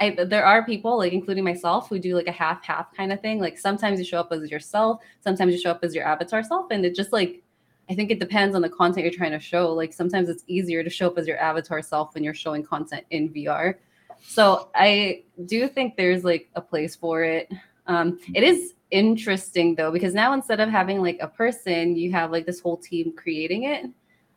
I, 0.00 0.16
there 0.24 0.44
are 0.44 0.64
people 0.64 0.96
like 0.96 1.12
including 1.12 1.44
myself 1.44 1.88
who 1.88 1.98
do 1.98 2.16
like 2.16 2.26
a 2.26 2.32
half 2.32 2.64
half 2.64 2.94
kind 2.94 3.12
of 3.12 3.20
thing 3.20 3.38
like 3.38 3.58
sometimes 3.58 3.98
you 3.98 4.04
show 4.04 4.20
up 4.20 4.32
as 4.32 4.50
yourself 4.50 5.02
sometimes 5.22 5.52
you 5.52 5.60
show 5.60 5.70
up 5.70 5.80
as 5.82 5.94
your 5.94 6.06
avatar 6.06 6.42
self 6.42 6.70
and 6.70 6.84
it 6.86 6.94
just 6.94 7.12
like 7.12 7.42
I 7.90 7.94
think 7.94 8.12
it 8.12 8.20
depends 8.20 8.54
on 8.54 8.62
the 8.62 8.68
content 8.68 9.04
you're 9.04 9.12
trying 9.12 9.32
to 9.32 9.40
show. 9.40 9.72
Like 9.74 9.92
sometimes 9.92 10.28
it's 10.28 10.44
easier 10.46 10.84
to 10.84 10.88
show 10.88 11.08
up 11.08 11.18
as 11.18 11.26
your 11.26 11.38
avatar 11.38 11.82
self 11.82 12.14
when 12.14 12.22
you're 12.22 12.34
showing 12.34 12.62
content 12.62 13.04
in 13.10 13.30
VR. 13.30 13.74
So 14.22 14.70
I 14.76 15.24
do 15.46 15.66
think 15.66 15.96
there's 15.96 16.22
like 16.22 16.48
a 16.54 16.60
place 16.60 16.94
for 16.94 17.24
it. 17.24 17.50
Um, 17.88 18.20
it 18.32 18.44
is 18.44 18.74
interesting 18.92 19.74
though 19.74 19.90
because 19.90 20.14
now 20.14 20.34
instead 20.34 20.60
of 20.60 20.68
having 20.68 21.02
like 21.02 21.18
a 21.20 21.26
person, 21.26 21.96
you 21.96 22.12
have 22.12 22.30
like 22.30 22.46
this 22.46 22.60
whole 22.60 22.76
team 22.76 23.12
creating 23.16 23.64
it. 23.64 23.86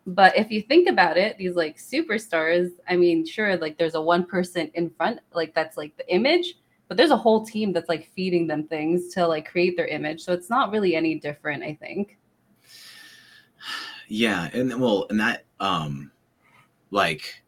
But 0.07 0.35
if 0.35 0.49
you 0.49 0.63
think 0.63 0.89
about 0.89 1.17
it, 1.17 1.37
these 1.37 1.55
like 1.55 1.77
superstars, 1.77 2.71
I 2.89 2.95
mean, 2.95 3.23
sure, 3.23 3.55
like 3.57 3.77
there's 3.77 3.95
a 3.95 4.01
one 4.01 4.25
person 4.25 4.71
in 4.73 4.89
front, 4.89 5.19
like 5.33 5.53
that's 5.53 5.77
like 5.77 5.95
the 5.95 6.11
image, 6.11 6.55
but 6.87 6.97
there's 6.97 7.11
a 7.11 7.17
whole 7.17 7.45
team 7.45 7.71
that's 7.71 7.87
like 7.87 8.09
feeding 8.15 8.47
them 8.47 8.67
things 8.67 9.13
to 9.13 9.27
like 9.27 9.49
create 9.49 9.77
their 9.77 9.87
image. 9.87 10.21
So 10.21 10.33
it's 10.33 10.49
not 10.49 10.71
really 10.71 10.95
any 10.95 11.19
different, 11.19 11.61
I 11.61 11.75
think. 11.75 12.17
Yeah, 14.07 14.49
and 14.53 14.79
well, 14.79 15.07
and 15.09 15.19
that 15.19 15.45
um 15.59 16.11
like 16.91 17.43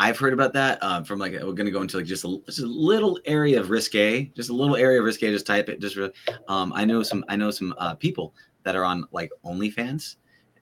I've 0.00 0.16
heard 0.16 0.32
about 0.32 0.52
that 0.52 0.78
uh, 0.80 1.02
from 1.02 1.18
like 1.18 1.32
we're 1.32 1.52
gonna 1.52 1.72
go 1.72 1.82
into 1.82 1.96
like 1.96 2.06
just 2.06 2.24
a, 2.24 2.40
just 2.46 2.60
a 2.60 2.66
little 2.66 3.18
area 3.24 3.60
of 3.60 3.68
risque, 3.68 4.30
just 4.36 4.48
a 4.48 4.52
little 4.52 4.76
area 4.76 5.00
of 5.00 5.04
risque. 5.04 5.30
Just 5.32 5.44
type 5.44 5.68
it. 5.68 5.80
Just 5.80 5.98
um, 6.46 6.72
I 6.72 6.84
know 6.84 7.02
some 7.02 7.24
I 7.28 7.34
know 7.34 7.50
some 7.50 7.74
uh, 7.78 7.94
people 7.94 8.32
that 8.62 8.76
are 8.76 8.84
on 8.84 9.06
like 9.10 9.30
OnlyFans, 9.44 10.16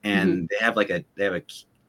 and 0.04 0.30
mm-hmm. 0.30 0.44
they 0.50 0.56
have 0.64 0.74
like 0.74 0.88
a 0.88 1.04
they 1.16 1.24
have 1.24 1.34
a 1.34 1.42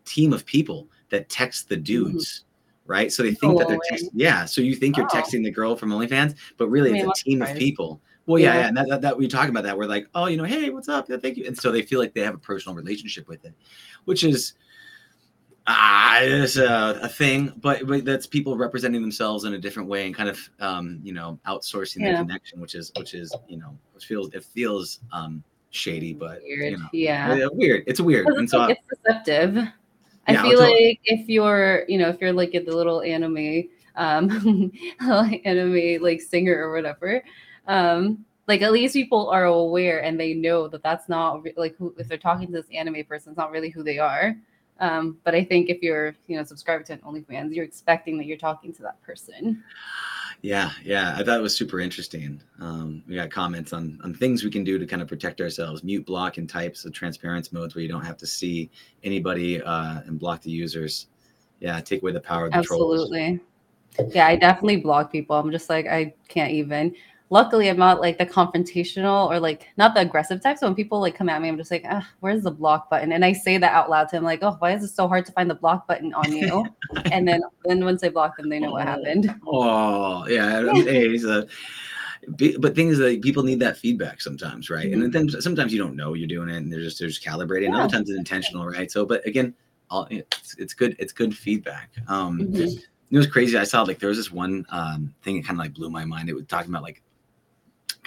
team 0.03 0.33
of 0.33 0.45
people 0.45 0.89
that 1.09 1.29
text 1.29 1.69
the 1.69 1.75
mm-hmm. 1.75 1.83
dudes. 1.83 2.25
Mm-hmm. 2.39 2.43
Right, 2.89 3.11
so 3.11 3.21
they 3.21 3.33
think 3.33 3.55
oh, 3.55 3.59
that 3.59 3.67
they're 3.67 3.79
texting. 3.91 4.11
Yeah, 4.13 4.45
so 4.45 4.61
you 4.61 4.73
think 4.73 4.95
you're 4.95 5.07
oh. 5.07 5.09
texting 5.09 5.43
the 5.43 5.51
girl 5.51 5.75
from 5.75 5.89
OnlyFans, 5.89 6.35
but 6.55 6.69
really 6.69 6.91
I 6.91 6.93
mean, 6.93 7.09
it's 7.09 7.19
a 7.19 7.23
team 7.25 7.41
of 7.41 7.53
people. 7.57 7.99
Well, 8.27 8.39
yeah, 8.39 8.53
yeah, 8.53 8.59
yeah. 8.59 8.67
and 8.67 8.77
that, 8.77 8.89
that, 8.89 9.01
that, 9.01 9.17
we 9.17 9.27
talk 9.27 9.47
about 9.47 9.63
that. 9.63 9.77
We're 9.77 9.85
like, 9.85 10.07
oh, 10.13 10.27
you 10.27 10.35
know, 10.35 10.43
hey, 10.43 10.69
what's 10.69 10.89
up? 10.89 11.09
Yeah, 11.09 11.15
thank 11.17 11.37
you. 11.37 11.45
And 11.47 11.57
so 11.57 11.71
they 11.71 11.81
feel 11.81 11.99
like 11.99 12.13
they 12.13 12.21
have 12.21 12.35
a 12.35 12.39
personal 12.39 12.75
relationship 12.75 13.27
with 13.29 13.45
it, 13.45 13.53
which 14.03 14.25
is 14.25 14.53
ah, 15.65 16.19
it's 16.21 16.57
a, 16.57 16.99
a 17.01 17.07
thing, 17.07 17.53
but, 17.57 17.87
but 17.87 18.03
that's 18.03 18.27
people 18.27 18.57
representing 18.57 19.01
themselves 19.01 19.45
in 19.45 19.53
a 19.53 19.57
different 19.57 19.87
way 19.87 20.05
and 20.05 20.13
kind 20.13 20.29
of 20.29 20.49
um, 20.59 20.99
you 21.03 21.13
know 21.13 21.39
outsourcing 21.47 22.01
yeah. 22.01 22.11
the 22.11 22.17
connection, 22.17 22.59
which 22.59 22.75
is 22.75 22.91
which 22.97 23.13
is 23.13 23.33
you 23.47 23.57
know 23.57 23.77
which 23.93 24.05
feels 24.05 24.33
it 24.33 24.43
feels 24.43 24.99
um 25.13 25.43
shady, 25.69 26.13
but 26.13 26.41
weird. 26.43 26.71
You 26.71 26.77
know, 26.77 26.87
yeah, 26.91 27.47
weird. 27.53 27.83
It's 27.87 28.01
weird, 28.01 28.27
and 28.27 28.49
so 28.49 28.63
it's 28.65 28.81
deceptive. 28.89 29.57
I 30.27 30.33
yeah, 30.33 30.41
feel 30.41 30.59
like 30.59 30.99
if 31.05 31.29
you're 31.29 31.85
you 31.87 31.97
know 31.97 32.09
if 32.09 32.19
you're 32.19 32.33
like 32.33 32.51
the 32.51 32.59
little 32.59 33.01
anime 33.01 33.63
um 33.95 34.71
anime 35.45 36.01
like 36.01 36.21
singer 36.21 36.57
or 36.57 36.73
whatever 36.73 37.23
um 37.67 38.23
like 38.47 38.61
at 38.61 38.71
least 38.71 38.93
people 38.93 39.29
are 39.29 39.45
aware 39.45 40.03
and 40.03 40.19
they 40.19 40.33
know 40.33 40.67
that 40.67 40.83
that's 40.83 41.09
not 41.09 41.45
like 41.57 41.75
who 41.77 41.93
if 41.97 42.07
they're 42.07 42.17
talking 42.17 42.47
to 42.47 42.53
this 42.53 42.67
anime 42.73 43.03
person 43.07 43.31
it's 43.31 43.37
not 43.37 43.51
really 43.51 43.69
who 43.69 43.83
they 43.83 43.99
are 43.99 44.35
um, 44.79 45.17
but 45.23 45.33
I 45.33 45.43
think 45.43 45.69
if 45.69 45.81
you're, 45.81 46.15
you 46.27 46.37
know, 46.37 46.43
subscribed 46.43 46.87
to 46.87 46.93
an 46.93 46.99
OnlyFans, 46.99 47.53
you're 47.53 47.65
expecting 47.65 48.17
that 48.17 48.25
you're 48.25 48.37
talking 48.37 48.73
to 48.73 48.81
that 48.83 49.01
person. 49.01 49.63
Yeah, 50.43 50.69
yeah, 50.83 51.15
I 51.17 51.23
thought 51.23 51.39
it 51.39 51.41
was 51.41 51.57
super 51.57 51.79
interesting. 51.79 52.39
Um, 52.61 53.01
we 53.07 53.15
got 53.15 53.31
comments 53.31 53.73
on 53.73 53.99
on 54.03 54.13
things 54.13 54.43
we 54.43 54.51
can 54.51 54.63
do 54.63 54.77
to 54.77 54.85
kind 54.85 55.01
of 55.01 55.07
protect 55.07 55.41
ourselves, 55.41 55.83
mute, 55.83 56.05
block, 56.05 56.37
and 56.37 56.47
types 56.47 56.85
of 56.85 56.93
transparency 56.93 57.49
modes 57.53 57.73
where 57.73 57.81
you 57.81 57.87
don't 57.87 58.05
have 58.05 58.17
to 58.17 58.27
see 58.27 58.69
anybody 59.03 59.61
uh, 59.63 60.01
and 60.05 60.19
block 60.19 60.43
the 60.43 60.51
users. 60.51 61.07
Yeah, 61.59 61.79
take 61.81 62.03
away 62.03 62.11
the 62.11 62.19
power 62.19 62.45
of 62.45 62.51
the 62.51 62.59
Absolutely. 62.59 63.41
Trolls. 63.97 64.13
Yeah, 64.13 64.27
I 64.27 64.35
definitely 64.35 64.77
block 64.77 65.11
people. 65.11 65.35
I'm 65.35 65.49
just 65.49 65.69
like 65.69 65.87
I 65.87 66.13
can't 66.27 66.51
even 66.51 66.93
luckily 67.29 67.69
I'm 67.69 67.77
not 67.77 67.99
like 68.01 68.17
the 68.17 68.25
confrontational 68.25 69.29
or 69.29 69.39
like 69.39 69.67
not 69.77 69.93
the 69.93 70.01
aggressive 70.01 70.41
type. 70.41 70.57
So 70.57 70.67
when 70.67 70.75
people 70.75 70.99
like 70.99 71.15
come 71.15 71.29
at 71.29 71.41
me, 71.41 71.49
I'm 71.49 71.57
just 71.57 71.71
like, 71.71 71.85
ah, 71.89 72.07
where's 72.19 72.43
the 72.43 72.51
block 72.51 72.89
button? 72.89 73.11
And 73.11 73.25
I 73.25 73.33
say 73.33 73.57
that 73.57 73.73
out 73.73 73.89
loud 73.89 74.09
to 74.09 74.17
him, 74.17 74.23
like, 74.23 74.39
oh, 74.43 74.55
why 74.59 74.73
is 74.73 74.83
it 74.83 74.89
so 74.89 75.07
hard 75.07 75.25
to 75.25 75.31
find 75.31 75.49
the 75.49 75.55
block 75.55 75.87
button 75.87 76.13
on 76.13 76.31
you? 76.31 76.65
and 77.11 77.27
then 77.27 77.41
then 77.65 77.83
once 77.83 78.03
I 78.03 78.09
block 78.09 78.37
them, 78.37 78.49
they 78.49 78.59
know 78.59 78.69
oh, 78.69 78.73
what 78.73 78.87
happened. 78.87 79.33
Oh 79.45 80.27
yeah, 80.27 80.71
hey, 80.73 81.15
a, 81.15 81.45
but 82.59 82.75
things 82.75 82.97
that 82.97 83.21
people 83.21 83.43
need 83.43 83.59
that 83.59 83.77
feedback 83.77 84.21
sometimes, 84.21 84.69
right? 84.69 84.87
Mm-hmm. 84.87 85.01
And 85.03 85.13
then 85.13 85.29
sometimes 85.41 85.71
you 85.71 85.79
don't 85.79 85.95
know 85.95 86.13
you're 86.13 86.27
doing 86.27 86.49
it, 86.49 86.57
and 86.57 86.71
they're 86.71 86.81
just 86.81 86.99
they're 86.99 87.07
just 87.07 87.23
calibrating. 87.23 87.69
Yeah. 87.69 87.83
Other 87.83 87.93
times 87.93 88.09
it's 88.09 88.17
intentional, 88.17 88.67
right? 88.67 88.91
So, 88.91 89.05
but 89.05 89.25
again, 89.25 89.53
all 89.89 90.07
it's, 90.09 90.55
it's 90.57 90.73
good. 90.73 90.95
It's 90.99 91.13
good 91.13 91.35
feedback. 91.35 91.91
Um, 92.07 92.39
mm-hmm. 92.39 92.79
It 93.09 93.17
was 93.17 93.27
crazy. 93.27 93.57
I 93.57 93.63
saw 93.63 93.83
like 93.83 93.99
there 93.99 94.09
was 94.09 94.17
this 94.17 94.31
one 94.31 94.65
um, 94.69 95.13
thing 95.23 95.37
that 95.37 95.45
kind 95.45 95.57
of 95.57 95.65
like 95.65 95.73
blew 95.73 95.89
my 95.89 96.03
mind. 96.03 96.29
It 96.29 96.33
was 96.33 96.45
talking 96.47 96.69
about 96.69 96.83
like 96.83 97.01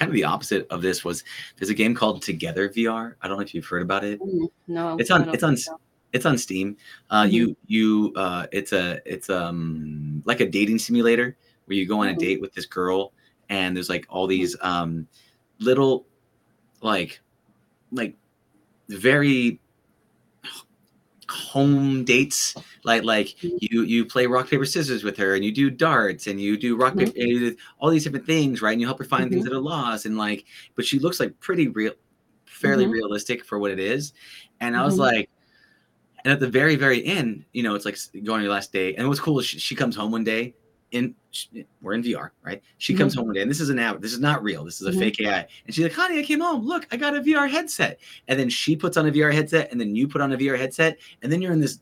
kind 0.00 0.08
of 0.08 0.14
the 0.14 0.24
opposite 0.24 0.66
of 0.70 0.80
this 0.80 1.04
was 1.04 1.22
there's 1.56 1.68
a 1.68 1.74
game 1.74 1.94
called 1.94 2.22
Together 2.22 2.70
VR. 2.70 3.14
I 3.20 3.28
don't 3.28 3.36
know 3.36 3.42
if 3.42 3.54
you've 3.54 3.66
heard 3.66 3.82
about 3.82 4.02
it. 4.02 4.18
No, 4.66 4.96
it's 4.98 5.10
on 5.10 5.28
it's 5.28 5.42
on 5.42 5.58
so. 5.58 5.78
it's 6.14 6.24
on 6.24 6.38
Steam. 6.38 6.76
Uh, 7.10 7.24
mm-hmm. 7.24 7.32
You 7.32 7.56
you 7.66 8.12
uh, 8.16 8.46
it's 8.50 8.72
a 8.72 9.00
it's 9.04 9.28
um 9.28 10.22
like 10.24 10.40
a 10.40 10.46
dating 10.46 10.78
simulator 10.78 11.36
where 11.66 11.76
you 11.76 11.86
go 11.86 12.00
on 12.00 12.08
mm-hmm. 12.08 12.16
a 12.16 12.20
date 12.20 12.40
with 12.40 12.54
this 12.54 12.64
girl 12.64 13.12
and 13.50 13.76
there's 13.76 13.90
like 13.90 14.06
all 14.08 14.26
these 14.26 14.56
um 14.62 15.06
little 15.58 16.06
like 16.80 17.20
like 17.92 18.16
very 18.88 19.60
home 21.30 22.04
dates 22.04 22.54
like 22.84 23.04
like 23.04 23.28
mm-hmm. 23.28 23.56
you 23.60 23.82
you 23.82 24.04
play 24.04 24.26
rock 24.26 24.48
paper 24.48 24.64
scissors 24.64 25.04
with 25.04 25.16
her 25.16 25.34
and 25.34 25.44
you 25.44 25.52
do 25.52 25.70
darts 25.70 26.26
and 26.26 26.40
you 26.40 26.56
do 26.56 26.76
rock 26.76 26.94
mm-hmm. 26.94 27.10
paper 27.10 27.56
all 27.78 27.90
these 27.90 28.04
different 28.04 28.26
things 28.26 28.60
right 28.60 28.72
and 28.72 28.80
you 28.80 28.86
help 28.86 28.98
her 28.98 29.04
find 29.04 29.24
mm-hmm. 29.24 29.34
things 29.34 29.44
that 29.44 29.52
are 29.52 29.60
lost 29.60 30.06
and 30.06 30.18
like 30.18 30.44
but 30.74 30.84
she 30.84 30.98
looks 30.98 31.20
like 31.20 31.38
pretty 31.40 31.68
real 31.68 31.92
fairly 32.46 32.84
mm-hmm. 32.84 32.92
realistic 32.92 33.44
for 33.44 33.58
what 33.58 33.70
it 33.70 33.78
is 33.78 34.12
and 34.60 34.76
i 34.76 34.84
was 34.84 34.94
mm-hmm. 34.94 35.14
like 35.14 35.30
and 36.24 36.32
at 36.32 36.40
the 36.40 36.48
very 36.48 36.76
very 36.76 37.04
end 37.04 37.44
you 37.52 37.62
know 37.62 37.74
it's 37.74 37.84
like 37.84 37.96
going 38.24 38.42
your 38.42 38.52
last 38.52 38.72
day 38.72 38.94
and 38.96 39.06
what's 39.08 39.20
cool 39.20 39.38
is 39.38 39.46
she, 39.46 39.58
she 39.58 39.74
comes 39.74 39.94
home 39.94 40.10
one 40.10 40.24
day 40.24 40.54
in 40.92 41.14
we're 41.80 41.94
in 41.94 42.02
VR, 42.02 42.30
right? 42.42 42.62
She 42.78 42.92
mm-hmm. 42.92 43.00
comes 43.00 43.14
home 43.14 43.26
one 43.26 43.34
day, 43.34 43.42
and 43.42 43.50
this 43.50 43.60
is 43.60 43.70
an 43.70 43.78
app. 43.78 44.00
This 44.00 44.12
is 44.12 44.18
not 44.18 44.42
real. 44.42 44.64
This 44.64 44.80
is 44.80 44.86
a 44.86 44.90
mm-hmm. 44.90 45.00
fake 45.00 45.20
AI. 45.20 45.46
And 45.66 45.74
she's 45.74 45.84
like, 45.84 45.92
"Honey, 45.92 46.18
I 46.18 46.22
came 46.22 46.40
home. 46.40 46.64
Look, 46.64 46.86
I 46.90 46.96
got 46.96 47.16
a 47.16 47.20
VR 47.20 47.48
headset." 47.48 48.00
And 48.28 48.38
then 48.38 48.48
she 48.48 48.76
puts 48.76 48.96
on 48.96 49.06
a 49.06 49.12
VR 49.12 49.32
headset, 49.32 49.70
and 49.70 49.80
then 49.80 49.94
you 49.94 50.08
put 50.08 50.20
on 50.20 50.32
a 50.32 50.36
VR 50.36 50.58
headset, 50.58 50.98
and 51.22 51.30
then 51.30 51.40
you're 51.40 51.52
in 51.52 51.60
this 51.60 51.80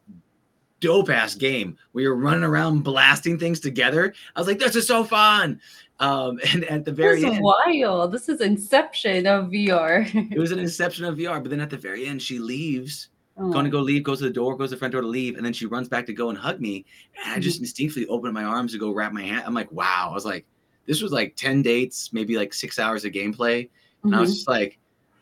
dope 0.80 1.10
ass 1.10 1.34
game 1.34 1.76
where 1.92 2.04
you're 2.04 2.14
running 2.14 2.44
around 2.44 2.82
blasting 2.82 3.38
things 3.38 3.60
together. 3.60 4.12
I 4.36 4.40
was 4.40 4.46
like, 4.46 4.58
"This 4.58 4.76
is 4.76 4.86
so 4.86 5.04
fun!" 5.04 5.60
Um, 6.00 6.38
and 6.52 6.64
at 6.64 6.84
the 6.84 6.92
very 6.92 7.22
this 7.22 7.30
is 7.30 7.36
end, 7.36 7.44
wild. 7.44 8.12
This 8.12 8.28
is 8.28 8.40
Inception 8.40 9.26
of 9.26 9.46
VR. 9.46 10.32
it 10.32 10.38
was 10.38 10.52
an 10.52 10.58
Inception 10.68 11.04
of 11.04 11.16
VR, 11.16 11.42
but 11.42 11.50
then 11.50 11.60
at 11.60 11.70
the 11.70 11.76
very 11.76 12.06
end, 12.06 12.20
she 12.20 12.38
leaves 12.38 13.08
oh. 13.38 13.51
going 13.51 13.64
to 13.64 13.70
go 13.70 13.81
leave, 13.81 14.03
goes 14.03 14.18
to 14.18 14.24
the 14.24 14.31
door, 14.31 14.57
goes 14.57 14.70
to 14.70 14.77
the 14.77 14.79
front 14.79 14.92
door 14.92 15.03
to 15.03 15.07
leave, 15.09 15.37
and 15.37 15.44
then 15.44 15.53
she 15.53 15.66
runs 15.66 15.88
back 15.88 16.07
to 16.07 16.12
go 16.12 16.31
and 16.31 16.38
hug 16.38 16.61
me. 16.61 16.85
And 17.24 17.35
I 17.35 17.38
just 17.38 17.57
mm-hmm. 17.57 17.64
instinctively 17.64 18.07
opened 18.09 18.35
my 18.35 18.44
arms 18.44 18.72
to 18.72 18.79
go 18.79 18.92
wrap 18.92 19.12
my 19.12 19.22
hand. 19.22 19.42
I'm 19.46 19.55
like, 19.55 19.70
wow. 19.72 20.09
I 20.11 20.14
was 20.14 20.24
like, 20.24 20.44
this 20.87 21.03
was 21.03 21.12
like 21.12 21.37
10 21.37 21.62
dates, 21.62 22.12
maybe 22.12 22.37
like 22.37 22.55
six 22.55 22.79
hours 22.79 23.05
of 23.05 23.12
gameplay. 23.12 23.68
And 24.03 24.12
mm-hmm. 24.12 24.14
I 24.14 24.20
was 24.20 24.31
mm-hmm. 24.31 24.37
just 24.37 24.48
like, 24.48 24.79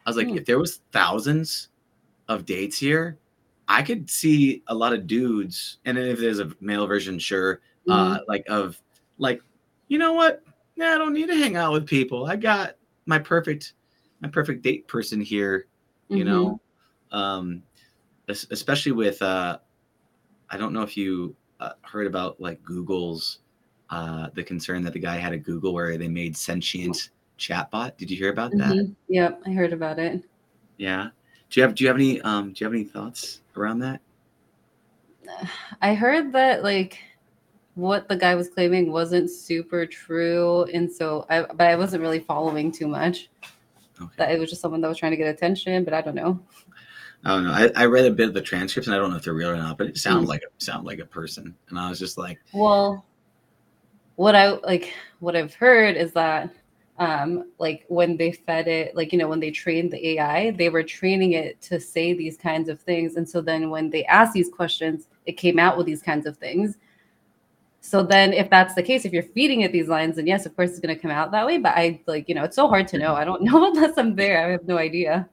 I 0.06 0.10
was 0.10 0.16
like, 0.16 0.28
mm. 0.28 0.36
if 0.36 0.44
there 0.44 0.58
was 0.58 0.80
thousands 0.92 1.68
of 2.28 2.46
dates 2.46 2.78
here, 2.78 3.18
I 3.68 3.82
could 3.82 4.08
see 4.08 4.62
a 4.68 4.74
lot 4.74 4.92
of 4.92 5.06
dudes, 5.06 5.78
and 5.84 5.98
if 5.98 6.20
there's 6.20 6.38
a 6.38 6.52
male 6.60 6.86
version, 6.86 7.18
sure, 7.18 7.60
uh, 7.88 8.14
mm-hmm. 8.14 8.24
like 8.28 8.44
of 8.48 8.80
like, 9.18 9.42
you 9.88 9.98
know 9.98 10.12
what? 10.12 10.42
Yeah, 10.76 10.94
I 10.94 10.98
don't 10.98 11.14
need 11.14 11.26
to 11.28 11.34
hang 11.34 11.56
out 11.56 11.72
with 11.72 11.86
people. 11.86 12.26
I 12.26 12.36
got 12.36 12.76
my 13.06 13.18
perfect, 13.18 13.72
my 14.20 14.28
perfect 14.28 14.62
date 14.62 14.86
person 14.86 15.20
here. 15.20 15.66
You 16.08 16.18
mm-hmm. 16.18 16.28
know, 16.28 16.60
um, 17.10 17.62
especially 18.28 18.92
with 18.92 19.20
uh, 19.22 19.58
I 20.50 20.56
don't 20.56 20.72
know 20.72 20.82
if 20.82 20.96
you 20.96 21.34
uh, 21.60 21.72
heard 21.82 22.06
about 22.06 22.40
like 22.40 22.62
Google's 22.62 23.38
uh, 23.90 24.28
the 24.34 24.42
concern 24.42 24.82
that 24.84 24.92
the 24.92 24.98
guy 24.98 25.16
had 25.16 25.32
at 25.32 25.42
Google 25.42 25.72
where 25.72 25.96
they 25.96 26.08
made 26.08 26.36
sentient 26.36 27.10
chatbot. 27.38 27.96
Did 27.96 28.10
you 28.10 28.16
hear 28.16 28.30
about 28.30 28.50
that? 28.52 28.72
Mm-hmm. 28.72 28.92
Yep, 29.08 29.42
I 29.46 29.50
heard 29.50 29.72
about 29.72 29.98
it. 29.98 30.24
Yeah. 30.76 31.08
Do 31.50 31.60
you 31.60 31.66
have 31.66 31.74
Do 31.74 31.84
you 31.84 31.88
have 31.88 31.96
any 31.96 32.20
um 32.22 32.52
Do 32.52 32.64
you 32.64 32.66
have 32.66 32.74
any 32.74 32.84
thoughts 32.84 33.40
around 33.56 33.80
that? 33.80 34.00
I 35.82 35.94
heard 35.94 36.32
that 36.32 36.62
like 36.62 36.98
what 37.74 38.08
the 38.08 38.16
guy 38.16 38.34
was 38.34 38.48
claiming 38.48 38.90
wasn't 38.90 39.30
super 39.30 39.84
true, 39.84 40.64
and 40.72 40.90
so 40.90 41.26
I 41.28 41.42
but 41.42 41.66
I 41.66 41.76
wasn't 41.76 42.02
really 42.02 42.20
following 42.20 42.72
too 42.72 42.88
much. 42.88 43.28
Okay. 44.00 44.12
That 44.16 44.32
it 44.32 44.38
was 44.38 44.50
just 44.50 44.62
someone 44.62 44.80
that 44.80 44.88
was 44.88 44.98
trying 44.98 45.12
to 45.12 45.16
get 45.16 45.28
attention, 45.28 45.84
but 45.84 45.94
I 45.94 46.00
don't 46.00 46.14
know. 46.14 46.40
I 47.26 47.30
don't 47.30 47.44
know. 47.44 47.50
I, 47.50 47.70
I 47.74 47.86
read 47.86 48.04
a 48.04 48.10
bit 48.12 48.28
of 48.28 48.34
the 48.34 48.40
transcripts, 48.40 48.86
and 48.86 48.94
I 48.94 48.98
don't 49.00 49.10
know 49.10 49.16
if 49.16 49.24
they're 49.24 49.34
real 49.34 49.50
or 49.50 49.56
not, 49.56 49.78
but 49.78 49.88
it 49.88 49.98
sounds 49.98 50.26
mm. 50.26 50.28
like 50.28 50.42
a 50.42 50.64
sound 50.64 50.86
like 50.86 51.00
a 51.00 51.04
person, 51.04 51.56
and 51.68 51.76
I 51.76 51.90
was 51.90 51.98
just 51.98 52.16
like, 52.16 52.38
well, 52.52 53.04
what 54.14 54.36
I 54.36 54.50
like, 54.50 54.94
what 55.18 55.34
I've 55.34 55.52
heard 55.52 55.96
is 55.96 56.12
that, 56.12 56.54
um, 57.00 57.50
like 57.58 57.84
when 57.88 58.16
they 58.16 58.30
fed 58.30 58.68
it, 58.68 58.94
like 58.94 59.12
you 59.12 59.18
know, 59.18 59.26
when 59.26 59.40
they 59.40 59.50
trained 59.50 59.90
the 59.90 60.06
AI, 60.10 60.52
they 60.52 60.68
were 60.68 60.84
training 60.84 61.32
it 61.32 61.60
to 61.62 61.80
say 61.80 62.12
these 62.12 62.36
kinds 62.36 62.68
of 62.68 62.80
things, 62.80 63.16
and 63.16 63.28
so 63.28 63.40
then 63.40 63.70
when 63.70 63.90
they 63.90 64.04
asked 64.04 64.32
these 64.32 64.48
questions, 64.48 65.08
it 65.26 65.32
came 65.32 65.58
out 65.58 65.76
with 65.76 65.86
these 65.86 66.02
kinds 66.02 66.26
of 66.26 66.36
things. 66.36 66.76
So 67.80 68.04
then, 68.04 68.34
if 68.34 68.48
that's 68.50 68.74
the 68.74 68.84
case, 68.84 69.04
if 69.04 69.12
you're 69.12 69.24
feeding 69.24 69.62
it 69.62 69.72
these 69.72 69.88
lines, 69.88 70.14
then 70.14 70.28
yes, 70.28 70.46
of 70.46 70.54
course, 70.54 70.70
it's 70.70 70.80
going 70.80 70.94
to 70.94 71.02
come 71.02 71.10
out 71.10 71.32
that 71.32 71.44
way. 71.44 71.58
But 71.58 71.74
I 71.74 72.00
like, 72.06 72.28
you 72.28 72.36
know, 72.36 72.44
it's 72.44 72.54
so 72.54 72.68
hard 72.68 72.86
to 72.88 72.98
know. 72.98 73.16
I 73.16 73.24
don't 73.24 73.42
know 73.50 73.66
unless 73.66 73.98
I'm 73.98 74.14
there. 74.14 74.46
I 74.46 74.50
have 74.52 74.68
no 74.68 74.78
idea 74.78 75.28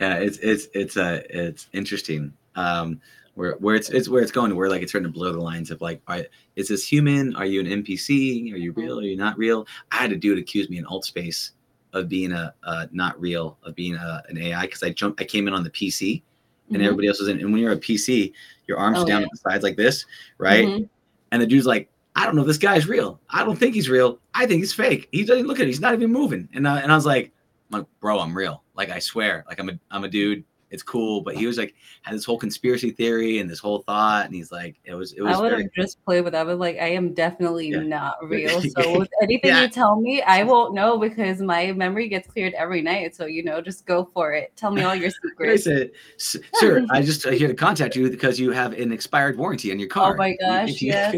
yeah 0.00 0.14
it's 0.16 0.38
it's 0.38 0.68
it's 0.74 0.96
uh 0.96 1.22
it's 1.30 1.68
interesting 1.72 2.32
um 2.54 3.00
where 3.34 3.52
where 3.56 3.74
it's 3.74 3.90
it's 3.90 4.08
where 4.08 4.22
it's 4.22 4.32
going 4.32 4.54
where 4.54 4.68
like 4.68 4.82
it's 4.82 4.92
starting 4.92 5.10
to 5.10 5.18
blur 5.18 5.32
the 5.32 5.40
lines 5.40 5.70
of 5.70 5.80
like 5.80 6.00
are, 6.08 6.24
is 6.56 6.68
this 6.68 6.86
human? 6.86 7.36
Are 7.36 7.44
you 7.44 7.60
an 7.60 7.66
npc 7.66 8.52
are 8.52 8.56
you 8.56 8.72
real? 8.72 8.98
Are 8.98 9.02
you 9.02 9.16
not 9.16 9.36
real? 9.36 9.66
I 9.92 9.96
had 9.96 10.12
a 10.12 10.16
dude 10.16 10.38
accuse 10.38 10.70
me 10.70 10.78
in 10.78 10.84
Altspace 10.86 11.50
of 11.92 12.08
being 12.08 12.32
a 12.32 12.54
uh, 12.62 12.86
not 12.92 13.18
real 13.20 13.58
of 13.62 13.74
being 13.74 13.94
a, 13.94 14.22
an 14.28 14.38
ai 14.38 14.62
because 14.62 14.82
i 14.82 14.90
jumped 14.90 15.20
i 15.20 15.24
came 15.24 15.48
in 15.48 15.54
on 15.54 15.64
the 15.64 15.70
pc 15.70 16.22
and 16.68 16.76
mm-hmm. 16.76 16.84
everybody 16.84 17.08
else 17.08 17.18
was 17.18 17.28
in 17.28 17.40
and 17.40 17.52
when 17.52 17.60
you're 17.60 17.72
a 17.72 17.78
pc 17.78 18.32
your 18.66 18.78
arms 18.78 18.98
oh, 18.98 19.06
down 19.06 19.20
yeah. 19.20 19.26
at 19.26 19.30
the 19.30 19.38
sides 19.38 19.62
like 19.62 19.76
this 19.76 20.04
right? 20.38 20.66
Mm-hmm. 20.66 20.84
and 21.32 21.42
the 21.42 21.46
dude's 21.46 21.66
like 21.66 21.88
i 22.14 22.24
don't 22.24 22.36
know 22.36 22.44
this 22.44 22.58
guy's 22.58 22.86
real. 22.86 23.20
I 23.30 23.44
don't 23.44 23.56
think 23.56 23.74
he's 23.74 23.88
real. 23.90 24.18
I 24.34 24.46
think 24.46 24.60
he's 24.60 24.72
fake. 24.72 25.08
He 25.12 25.24
doesn't 25.24 25.46
look 25.46 25.58
at 25.58 25.64
it. 25.64 25.68
He's 25.68 25.80
not 25.80 25.94
even 25.94 26.10
moving. 26.10 26.48
And, 26.54 26.66
uh, 26.66 26.80
and 26.82 26.90
i 26.90 26.94
was 26.94 27.04
like, 27.06 27.30
I'm 27.70 27.80
like 27.80 27.86
bro 28.00 28.20
i'm 28.20 28.36
real 28.36 28.62
like 28.74 28.90
i 28.90 28.98
swear 28.98 29.44
like 29.48 29.58
i'm 29.58 29.68
a 29.68 29.78
i'm 29.90 30.04
a 30.04 30.08
dude 30.08 30.44
it's 30.70 30.82
cool. 30.82 31.20
But 31.20 31.36
he 31.36 31.46
was 31.46 31.58
like 31.58 31.74
had 32.02 32.14
this 32.14 32.24
whole 32.24 32.38
conspiracy 32.38 32.90
theory 32.90 33.38
and 33.38 33.48
this 33.48 33.58
whole 33.58 33.80
thought, 33.80 34.26
and 34.26 34.34
he's 34.34 34.50
like, 34.50 34.76
it 34.84 34.94
was 34.94 35.12
it 35.12 35.22
was. 35.22 35.36
I 35.36 35.40
would 35.40 35.52
have 35.52 35.72
just 35.74 36.04
played 36.04 36.22
with 36.22 36.32
that, 36.32 36.44
but 36.44 36.58
like 36.58 36.78
I 36.78 36.88
am 36.88 37.14
definitely 37.14 37.68
yeah. 37.68 37.80
not 37.80 38.16
real. 38.22 38.60
So 38.60 38.98
with 38.98 39.08
anything 39.22 39.50
yeah. 39.50 39.62
you 39.62 39.68
tell 39.68 40.00
me, 40.00 40.22
I 40.22 40.42
won't 40.42 40.74
know 40.74 40.98
because 40.98 41.40
my 41.40 41.72
memory 41.72 42.08
gets 42.08 42.28
cleared 42.28 42.54
every 42.54 42.82
night. 42.82 43.14
So 43.14 43.26
you 43.26 43.44
know, 43.44 43.60
just 43.60 43.86
go 43.86 44.10
for 44.12 44.32
it. 44.32 44.52
Tell 44.56 44.70
me 44.70 44.82
all 44.82 44.94
your 44.94 45.10
secrets. 45.22 45.66
I 45.66 45.70
said, 45.70 45.90
sir, 46.16 46.86
I 46.90 47.02
just 47.02 47.26
uh, 47.26 47.30
here 47.30 47.48
to 47.48 47.54
contact 47.54 47.96
you 47.96 48.10
because 48.10 48.40
you 48.40 48.50
have 48.50 48.72
an 48.72 48.92
expired 48.92 49.38
warranty 49.38 49.70
on 49.70 49.78
your 49.78 49.88
car. 49.88 50.14
Oh 50.14 50.16
my 50.16 50.36
gosh, 50.40 50.82
yes. 50.82 51.14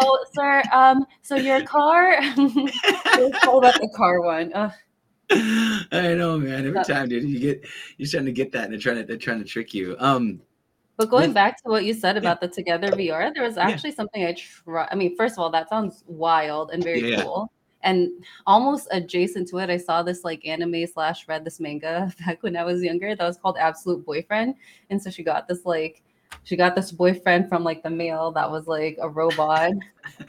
oh, 0.00 0.24
sir, 0.32 0.62
um, 0.72 1.04
so 1.22 1.36
your 1.36 1.62
car. 1.62 2.20
hold 2.22 3.64
up 3.64 3.74
the 3.74 3.90
car 3.94 4.20
one. 4.22 4.52
Ugh. 4.54 4.72
I 5.92 6.14
know, 6.14 6.38
man. 6.38 6.66
Every 6.66 6.84
time, 6.84 7.08
dude, 7.08 7.24
you 7.24 7.38
get 7.38 7.66
you're 7.96 8.08
trying 8.08 8.24
to 8.24 8.32
get 8.32 8.52
that, 8.52 8.64
and 8.64 8.72
they're 8.72 8.80
trying 8.80 8.96
to 8.96 9.04
they're 9.04 9.16
trying 9.16 9.40
to 9.40 9.44
trick 9.44 9.74
you. 9.74 9.96
Um, 9.98 10.40
but 10.98 11.10
going 11.10 11.32
back 11.32 11.62
to 11.62 11.68
what 11.68 11.84
you 11.84 11.94
said 11.94 12.16
about 12.16 12.38
yeah. 12.40 12.48
the 12.48 12.54
Together 12.54 12.88
VR, 12.88 13.32
there 13.32 13.44
was 13.44 13.56
actually 13.56 13.90
yeah. 13.90 13.96
something 13.96 14.24
I 14.24 14.32
try. 14.32 14.88
I 14.90 14.96
mean, 14.96 15.16
first 15.16 15.34
of 15.34 15.38
all, 15.38 15.50
that 15.50 15.68
sounds 15.68 16.02
wild 16.06 16.70
and 16.72 16.82
very 16.82 17.12
yeah. 17.12 17.22
cool. 17.22 17.52
And 17.82 18.10
almost 18.46 18.88
adjacent 18.90 19.48
to 19.50 19.58
it, 19.58 19.70
I 19.70 19.76
saw 19.76 20.02
this 20.02 20.24
like 20.24 20.44
anime 20.44 20.86
slash 20.86 21.28
read 21.28 21.44
this 21.44 21.60
manga 21.60 22.12
back 22.26 22.42
when 22.42 22.56
I 22.56 22.64
was 22.64 22.82
younger 22.82 23.14
that 23.14 23.24
was 23.24 23.38
called 23.38 23.56
Absolute 23.60 24.04
Boyfriend. 24.04 24.56
And 24.90 25.00
so 25.00 25.08
she 25.10 25.22
got 25.22 25.46
this 25.46 25.64
like 25.64 26.02
she 26.44 26.56
got 26.56 26.74
this 26.74 26.92
boyfriend 26.92 27.48
from 27.48 27.64
like 27.64 27.82
the 27.82 27.90
mail 27.90 28.30
that 28.32 28.50
was 28.50 28.66
like 28.66 28.98
a 29.00 29.08
robot. 29.08 29.72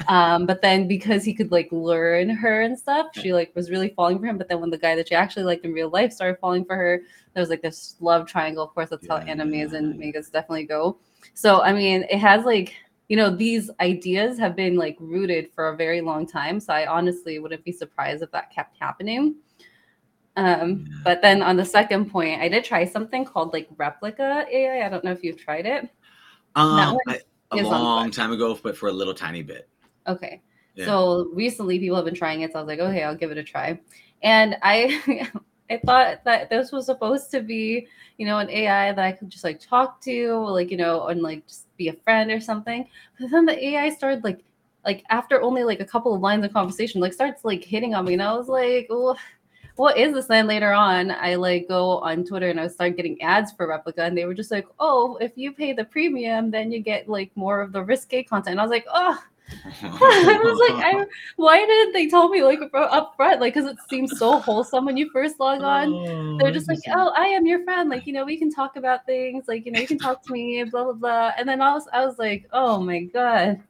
Um 0.07 0.45
but 0.45 0.61
then 0.61 0.87
because 0.87 1.23
he 1.23 1.33
could 1.33 1.51
like 1.51 1.69
learn 1.71 2.29
her 2.29 2.61
and 2.61 2.77
stuff 2.77 3.07
she 3.13 3.33
like 3.33 3.55
was 3.55 3.71
really 3.71 3.89
falling 3.89 4.19
for 4.19 4.25
him. 4.25 4.37
But 4.37 4.49
then 4.49 4.59
when 4.59 4.69
the 4.69 4.77
guy 4.77 4.95
that 4.95 5.07
she 5.07 5.15
actually 5.15 5.43
liked 5.43 5.65
in 5.65 5.73
real 5.73 5.89
life 5.89 6.11
started 6.11 6.39
falling 6.39 6.65
for 6.65 6.75
her 6.75 7.01
there 7.33 7.41
was 7.41 7.49
like 7.49 7.61
this 7.61 7.95
love 7.99 8.27
triangle. 8.27 8.63
Of 8.63 8.73
course 8.73 8.89
that's 8.89 9.05
yeah, 9.05 9.19
how 9.19 9.25
animes 9.25 9.73
and 9.73 9.97
mangas 9.97 10.29
definitely 10.29 10.65
go. 10.65 10.97
So 11.33 11.61
i 11.61 11.71
mean 11.71 12.03
it 12.09 12.19
has 12.19 12.45
like 12.45 12.75
you 13.07 13.17
know 13.17 13.35
these 13.35 13.71
ideas 13.79 14.37
have 14.37 14.55
been 14.55 14.75
like 14.75 14.97
rooted 14.99 15.51
for 15.53 15.69
a 15.69 15.77
very 15.77 16.01
long 16.01 16.27
time. 16.27 16.59
So 16.59 16.73
i 16.73 16.85
honestly 16.85 17.39
wouldn't 17.39 17.63
be 17.63 17.71
surprised 17.71 18.21
if 18.23 18.31
that 18.31 18.51
kept 18.53 18.77
happening. 18.79 19.35
Um, 20.39 20.87
but 21.03 21.21
then 21.21 21.41
on 21.41 21.57
the 21.57 21.65
second 21.65 22.09
point, 22.09 22.41
I 22.41 22.47
did 22.47 22.63
try 22.63 22.85
something 22.85 23.25
called 23.25 23.51
like 23.51 23.67
Replika 23.75 24.47
AI. 24.49 24.85
I 24.85 24.89
don't 24.89 25.03
know 25.03 25.11
if 25.11 25.21
you've 25.21 25.37
tried 25.37 25.65
it. 25.65 25.89
Um, 26.59 26.97
I, 27.07 27.21
a 27.51 27.57
long 27.57 28.11
time 28.11 28.31
ago, 28.31 28.57
but 28.61 28.77
for 28.77 28.89
a 28.89 28.91
little 28.91 29.13
tiny 29.13 29.41
bit. 29.41 29.69
Okay. 30.07 30.41
Yeah. 30.75 30.85
So 30.85 31.29
recently 31.33 31.79
people 31.79 31.95
have 31.95 32.05
been 32.05 32.15
trying 32.15 32.41
it. 32.41 32.51
So 32.51 32.59
I 32.59 32.61
was 32.61 32.67
like, 32.67 32.79
okay, 32.79 33.03
I'll 33.03 33.15
give 33.15 33.31
it 33.31 33.37
a 33.37 33.43
try. 33.43 33.79
And 34.21 34.57
I 34.61 35.29
I 35.69 35.77
thought 35.85 36.23
that 36.23 36.49
this 36.49 36.71
was 36.71 36.87
supposed 36.87 37.29
to 37.31 37.41
be, 37.41 37.87
you 38.17 38.25
know, 38.25 38.39
an 38.39 38.49
AI 38.49 38.91
that 38.91 39.05
I 39.05 39.11
could 39.11 39.29
just 39.29 39.43
like 39.43 39.59
talk 39.59 40.01
to, 40.01 40.35
like, 40.35 40.71
you 40.71 40.77
know, 40.77 41.07
and 41.07 41.21
like 41.21 41.47
just 41.47 41.75
be 41.77 41.89
a 41.89 41.93
friend 41.93 42.31
or 42.31 42.39
something. 42.39 42.87
But 43.19 43.29
then 43.29 43.45
the 43.45 43.63
AI 43.65 43.89
started 43.89 44.23
like 44.23 44.43
like 44.85 45.03
after 45.09 45.41
only 45.41 45.63
like 45.63 45.79
a 45.79 45.85
couple 45.85 46.13
of 46.13 46.21
lines 46.21 46.45
of 46.45 46.53
conversation, 46.53 47.01
like 47.01 47.13
starts 47.13 47.45
like 47.45 47.63
hitting 47.63 47.93
on 47.93 48.05
me. 48.05 48.13
And 48.13 48.21
I 48.21 48.33
was 48.33 48.47
like, 48.47 48.87
well, 48.89 49.17
what 49.75 49.97
is 49.97 50.13
this? 50.13 50.27
Then 50.27 50.47
later 50.47 50.73
on, 50.73 51.11
I 51.11 51.35
like 51.35 51.67
go 51.67 51.99
on 51.99 52.25
Twitter 52.25 52.49
and 52.49 52.59
I 52.59 52.67
start 52.67 52.97
getting 52.97 53.21
ads 53.21 53.51
for 53.51 53.67
Replika 53.67 53.99
and 53.99 54.17
they 54.17 54.25
were 54.25 54.33
just 54.33 54.51
like, 54.51 54.67
"Oh, 54.79 55.17
if 55.21 55.31
you 55.35 55.51
pay 55.51 55.73
the 55.73 55.85
premium, 55.85 56.51
then 56.51 56.71
you 56.71 56.81
get 56.81 57.09
like 57.09 57.31
more 57.35 57.61
of 57.61 57.71
the 57.71 57.83
risque 57.83 58.23
content." 58.23 58.53
And 58.53 58.59
I 58.59 58.63
was 58.63 58.71
like, 58.71 58.85
"Oh." 58.93 59.17
I 59.83 60.39
was 60.43 60.69
like, 60.69 60.85
I, 60.85 61.05
why 61.35 61.57
didn't 61.65 61.93
they 61.93 62.07
tell 62.07 62.29
me 62.29 62.43
like 62.43 62.59
up 62.73 63.15
front? 63.15 63.41
Like, 63.41 63.53
because 63.53 63.69
it 63.69 63.77
seems 63.89 64.17
so 64.17 64.39
wholesome 64.39 64.85
when 64.85 64.97
you 64.97 65.09
first 65.11 65.39
log 65.39 65.63
on. 65.63 65.91
Oh, 65.91 66.37
They're 66.37 66.51
just 66.51 66.67
like, 66.67 66.79
oh, 66.89 67.11
I 67.15 67.25
am 67.25 67.45
your 67.45 67.63
friend. 67.63 67.89
Like, 67.89 68.05
you 68.05 68.13
know, 68.13 68.25
we 68.25 68.37
can 68.37 68.51
talk 68.51 68.75
about 68.75 69.05
things. 69.05 69.45
Like, 69.47 69.65
you 69.65 69.71
know, 69.71 69.79
you 69.79 69.87
can 69.87 69.97
talk 69.97 70.23
to 70.25 70.33
me. 70.33 70.63
Blah 70.65 70.83
blah 70.83 70.93
blah. 70.93 71.31
And 71.37 71.47
then 71.47 71.61
I 71.61 71.73
was, 71.73 71.87
I 71.91 72.05
was 72.05 72.19
like, 72.19 72.47
oh 72.53 72.79
my 72.79 73.01
god. 73.01 73.61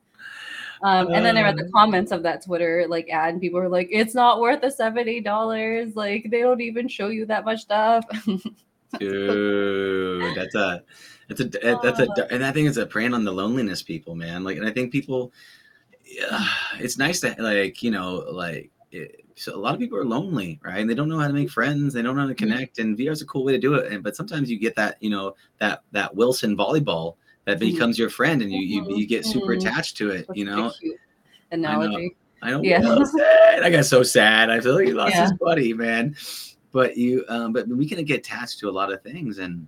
Um, 0.82 1.12
and 1.12 1.26
then 1.26 1.38
I 1.38 1.44
read 1.44 1.58
the 1.58 1.66
um, 1.66 1.72
comments 1.72 2.12
of 2.12 2.24
that 2.24 2.44
Twitter 2.44 2.86
like 2.88 3.10
ad, 3.10 3.34
and 3.34 3.42
people 3.42 3.60
were 3.60 3.70
like, 3.70 3.90
"It's 3.92 4.16
not 4.16 4.40
worth 4.40 4.62
the 4.62 4.72
seventy 4.72 5.20
dollars. 5.20 5.96
Like 5.96 6.28
they 6.30 6.42
don't 6.42 6.62
even 6.62 6.88
show 6.88 7.10
you 7.10 7.26
that 7.26 7.46
much 7.46 7.62
stuff." 7.62 8.06
Dude, 9.00 10.36
that's 10.36 10.56
a, 10.56 10.84
that's 11.28 11.42
a, 11.42 11.80
that's 11.84 12.00
a, 12.00 12.34
and 12.34 12.44
I 12.44 12.52
think 12.52 12.68
it's 12.68 12.78
a 12.78 12.86
preying 12.86 13.14
on 13.14 13.24
the 13.24 13.32
loneliness, 13.32 13.84
people, 13.84 14.16
man. 14.16 14.44
Like, 14.44 14.58
and 14.58 14.66
I 14.66 14.72
think 14.72 14.92
people, 14.92 15.32
yeah, 16.04 16.44
it's 16.80 16.98
nice 16.98 17.20
to 17.22 17.36
like, 17.40 17.84
you 17.84 17.92
know, 17.92 18.26
like. 18.32 18.72
It, 18.92 19.24
so 19.36 19.56
a 19.56 19.58
lot 19.58 19.74
of 19.74 19.80
people 19.80 19.98
are 19.98 20.04
lonely, 20.04 20.60
right? 20.64 20.80
And 20.80 20.90
they 20.90 20.94
don't 20.94 21.08
know 21.08 21.18
how 21.18 21.28
to 21.28 21.34
make 21.34 21.50
friends. 21.50 21.94
They 21.94 22.02
don't 22.02 22.16
know 22.16 22.24
how 22.24 22.28
to 22.28 22.34
mm-hmm. 22.34 22.52
connect. 22.52 22.80
And 22.80 22.98
VR 22.98 23.12
is 23.12 23.22
a 23.22 23.26
cool 23.26 23.46
way 23.46 23.54
to 23.54 23.58
do 23.58 23.76
it. 23.76 23.90
And 23.90 24.04
but 24.04 24.16
sometimes 24.16 24.52
you 24.52 24.60
get 24.60 24.76
that, 24.76 24.98
you 25.00 25.10
know, 25.10 25.36
that 25.60 25.84
that 25.94 26.14
Wilson 26.14 26.58
volleyball 26.58 27.16
that 27.50 27.60
mm-hmm. 27.60 27.74
becomes 27.74 27.98
your 27.98 28.10
friend 28.10 28.42
and 28.42 28.52
you 28.52 28.60
you, 28.60 28.98
you 28.98 29.08
get 29.08 29.26
super 29.26 29.54
mm-hmm. 29.56 29.68
attached 29.68 29.98
to 29.98 30.12
it 30.12 30.26
you 30.34 30.46
know 30.46 30.72
analogy 31.52 32.16
I 32.42 32.52
know. 32.52 32.62
Yeah. 32.64 32.82
I, 32.84 33.60
I 33.64 33.70
got 33.70 33.86
so 33.86 34.04
sad. 34.04 34.50
I 34.50 34.60
feel 34.60 34.76
like 34.76 34.88
he 34.88 34.94
lost 34.94 35.16
yeah. 35.16 35.24
his 35.24 35.34
buddy, 35.34 35.74
man. 35.74 36.16
But 36.72 36.98
you, 36.98 37.26
um, 37.28 37.52
but 37.54 37.68
we 37.68 37.88
can 37.88 38.04
get 38.06 38.20
attached 38.20 38.60
to 38.60 38.70
a 38.70 38.72
lot 38.72 38.94
of 38.94 39.02
things, 39.02 39.40
and 39.40 39.68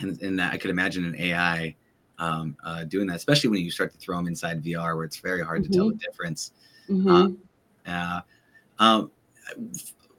and, 0.00 0.20
and 0.20 0.40
I 0.40 0.58
could 0.58 0.70
imagine 0.70 1.04
an 1.06 1.16
AI 1.16 1.74
um, 2.18 2.56
uh, 2.62 2.84
doing 2.84 3.06
that, 3.06 3.16
especially 3.16 3.50
when 3.50 3.64
you 3.64 3.70
start 3.70 3.92
to 3.92 3.98
throw 3.98 4.16
them 4.16 4.26
inside 4.26 4.62
VR, 4.62 4.94
where 4.96 5.04
it's 5.04 5.16
very 5.16 5.42
hard 5.42 5.62
mm-hmm. 5.62 5.72
to 5.72 5.78
tell 5.78 5.88
the 5.88 5.94
mm-hmm. 5.94 6.10
difference. 6.10 6.52
Mm-hmm. 6.90 7.08
Um, 7.08 7.38
uh, 7.86 8.20
um, 8.78 9.10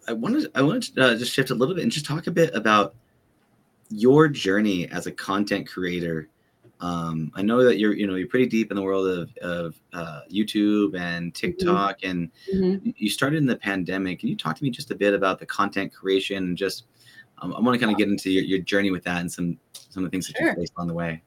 I 0.08 0.14
wanted 0.14 0.52
I 0.56 0.64
wanted 0.64 0.96
to 0.96 1.02
uh, 1.02 1.16
just 1.16 1.34
shift 1.34 1.52
a 1.52 1.56
little 1.56 1.76
bit 1.76 1.84
and 1.84 1.92
just 1.92 2.06
talk 2.06 2.26
a 2.28 2.32
bit 2.32 2.54
about 2.56 2.96
your 3.90 4.28
journey 4.28 4.88
as 4.88 5.06
a 5.06 5.12
content 5.12 5.68
creator 5.68 6.30
um, 6.80 7.32
I 7.36 7.42
know 7.42 7.64
that 7.64 7.80
you're, 7.80 7.94
you 7.94 8.06
know, 8.06 8.16
you're 8.16 8.28
pretty 8.28 8.46
deep 8.46 8.72
in 8.72 8.76
the 8.76 8.84
world 8.84 9.08
of, 9.08 9.36
of 9.38 9.76
uh, 9.94 10.22
YouTube 10.32 10.98
and 11.00 11.34
mm-hmm. 11.34 11.48
TikTok, 11.48 12.00
mm-hmm. 12.00 12.10
and 12.10 12.32
mm-hmm. 12.54 12.90
you 12.96 13.10
started 13.10 13.38
in 13.38 13.46
the 13.46 13.56
pandemic. 13.56 14.20
Can 14.20 14.30
you 14.30 14.36
talk 14.36 14.56
to 14.58 14.64
me 14.64 14.70
just 14.70 14.92
a 14.92 14.96
bit 14.96 15.14
about 15.14 15.40
the 15.40 15.46
content 15.46 15.94
creation 15.94 16.38
and 16.38 16.58
just? 16.58 16.86
Um, 17.40 17.54
I 17.54 17.60
want 17.60 17.76
to 17.76 17.80
kind 17.80 17.92
of 17.92 18.00
get 18.00 18.08
into 18.08 18.32
your, 18.32 18.44
your 18.44 18.60
journey 18.60 18.90
with 18.90 19.04
that 19.04 19.22
and 19.22 19.32
some 19.32 19.60
some 19.72 20.04
of 20.04 20.10
the 20.10 20.16
things 20.16 20.28
that 20.28 20.38
sure. 20.38 20.50
you 20.50 20.56
faced 20.56 20.74
on 20.78 20.88
the 20.88 20.94
way. 20.94 21.22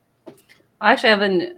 I 0.80 0.92
actually 0.92 1.10
have 1.10 1.22
an 1.22 1.56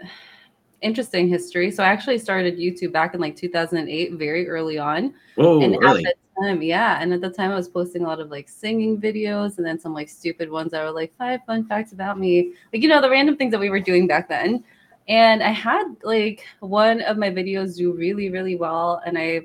interesting 0.82 1.28
history. 1.28 1.70
So 1.70 1.82
I 1.82 1.88
actually 1.88 2.18
started 2.18 2.58
YouTube 2.58 2.92
back 2.92 3.14
in 3.14 3.20
like 3.20 3.36
2008, 3.36 4.12
very 4.14 4.48
early 4.48 4.78
on. 4.78 5.14
Whoa, 5.36 5.62
and 5.62 5.76
really? 5.80 6.04
time, 6.40 6.62
yeah. 6.62 6.98
And 7.00 7.12
at 7.12 7.20
the 7.20 7.30
time, 7.30 7.50
I 7.50 7.54
was 7.54 7.68
posting 7.68 8.02
a 8.02 8.06
lot 8.06 8.20
of 8.20 8.30
like 8.30 8.48
singing 8.48 9.00
videos 9.00 9.58
and 9.58 9.66
then 9.66 9.78
some 9.78 9.94
like 9.94 10.08
stupid 10.08 10.50
ones 10.50 10.72
that 10.72 10.82
were 10.82 10.90
like 10.90 11.14
five 11.16 11.40
fun 11.46 11.66
facts 11.66 11.92
about 11.92 12.18
me, 12.18 12.52
like 12.72 12.82
you 12.82 12.88
know 12.88 13.00
the 13.00 13.10
random 13.10 13.36
things 13.36 13.52
that 13.52 13.60
we 13.60 13.70
were 13.70 13.80
doing 13.80 14.06
back 14.06 14.28
then. 14.28 14.64
And 15.08 15.42
I 15.42 15.50
had 15.50 15.84
like 16.02 16.44
one 16.60 17.00
of 17.02 17.18
my 17.18 17.30
videos 17.30 17.76
do 17.76 17.92
really 17.92 18.30
really 18.30 18.56
well, 18.56 19.02
and 19.04 19.18
I 19.18 19.42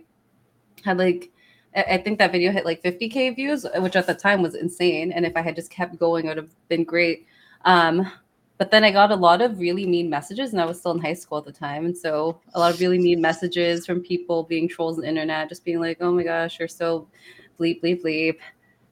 had 0.83 0.97
like 0.97 1.31
I 1.75 1.97
think 1.97 2.17
that 2.17 2.31
video 2.31 2.51
hit 2.51 2.65
like 2.65 2.81
50k 2.81 3.35
views, 3.35 3.65
which 3.75 3.95
at 3.95 4.07
the 4.07 4.15
time 4.15 4.41
was 4.41 4.55
insane. 4.55 5.11
And 5.11 5.25
if 5.25 5.35
I 5.35 5.41
had 5.41 5.55
just 5.55 5.69
kept 5.69 5.99
going, 5.99 6.25
it 6.25 6.29
would 6.29 6.37
have 6.37 6.67
been 6.69 6.83
great. 6.83 7.27
Um, 7.65 8.11
but 8.57 8.71
then 8.71 8.83
I 8.83 8.91
got 8.91 9.11
a 9.11 9.15
lot 9.15 9.41
of 9.41 9.59
really 9.59 9.85
mean 9.85 10.09
messages, 10.09 10.51
and 10.51 10.61
I 10.61 10.65
was 10.65 10.79
still 10.79 10.91
in 10.91 10.99
high 10.99 11.13
school 11.13 11.37
at 11.37 11.45
the 11.45 11.51
time. 11.51 11.85
And 11.85 11.95
so 11.95 12.39
a 12.53 12.59
lot 12.59 12.73
of 12.73 12.79
really 12.79 12.97
mean 12.97 13.21
messages 13.21 13.85
from 13.85 14.01
people 14.01 14.43
being 14.43 14.67
trolls 14.67 14.97
on 14.97 15.03
the 15.03 15.09
internet, 15.09 15.49
just 15.49 15.63
being 15.63 15.79
like, 15.79 15.97
oh 16.01 16.11
my 16.11 16.23
gosh, 16.23 16.57
you're 16.59 16.67
so 16.67 17.07
bleep, 17.59 17.81
bleep, 17.81 18.01
bleep. 18.03 18.37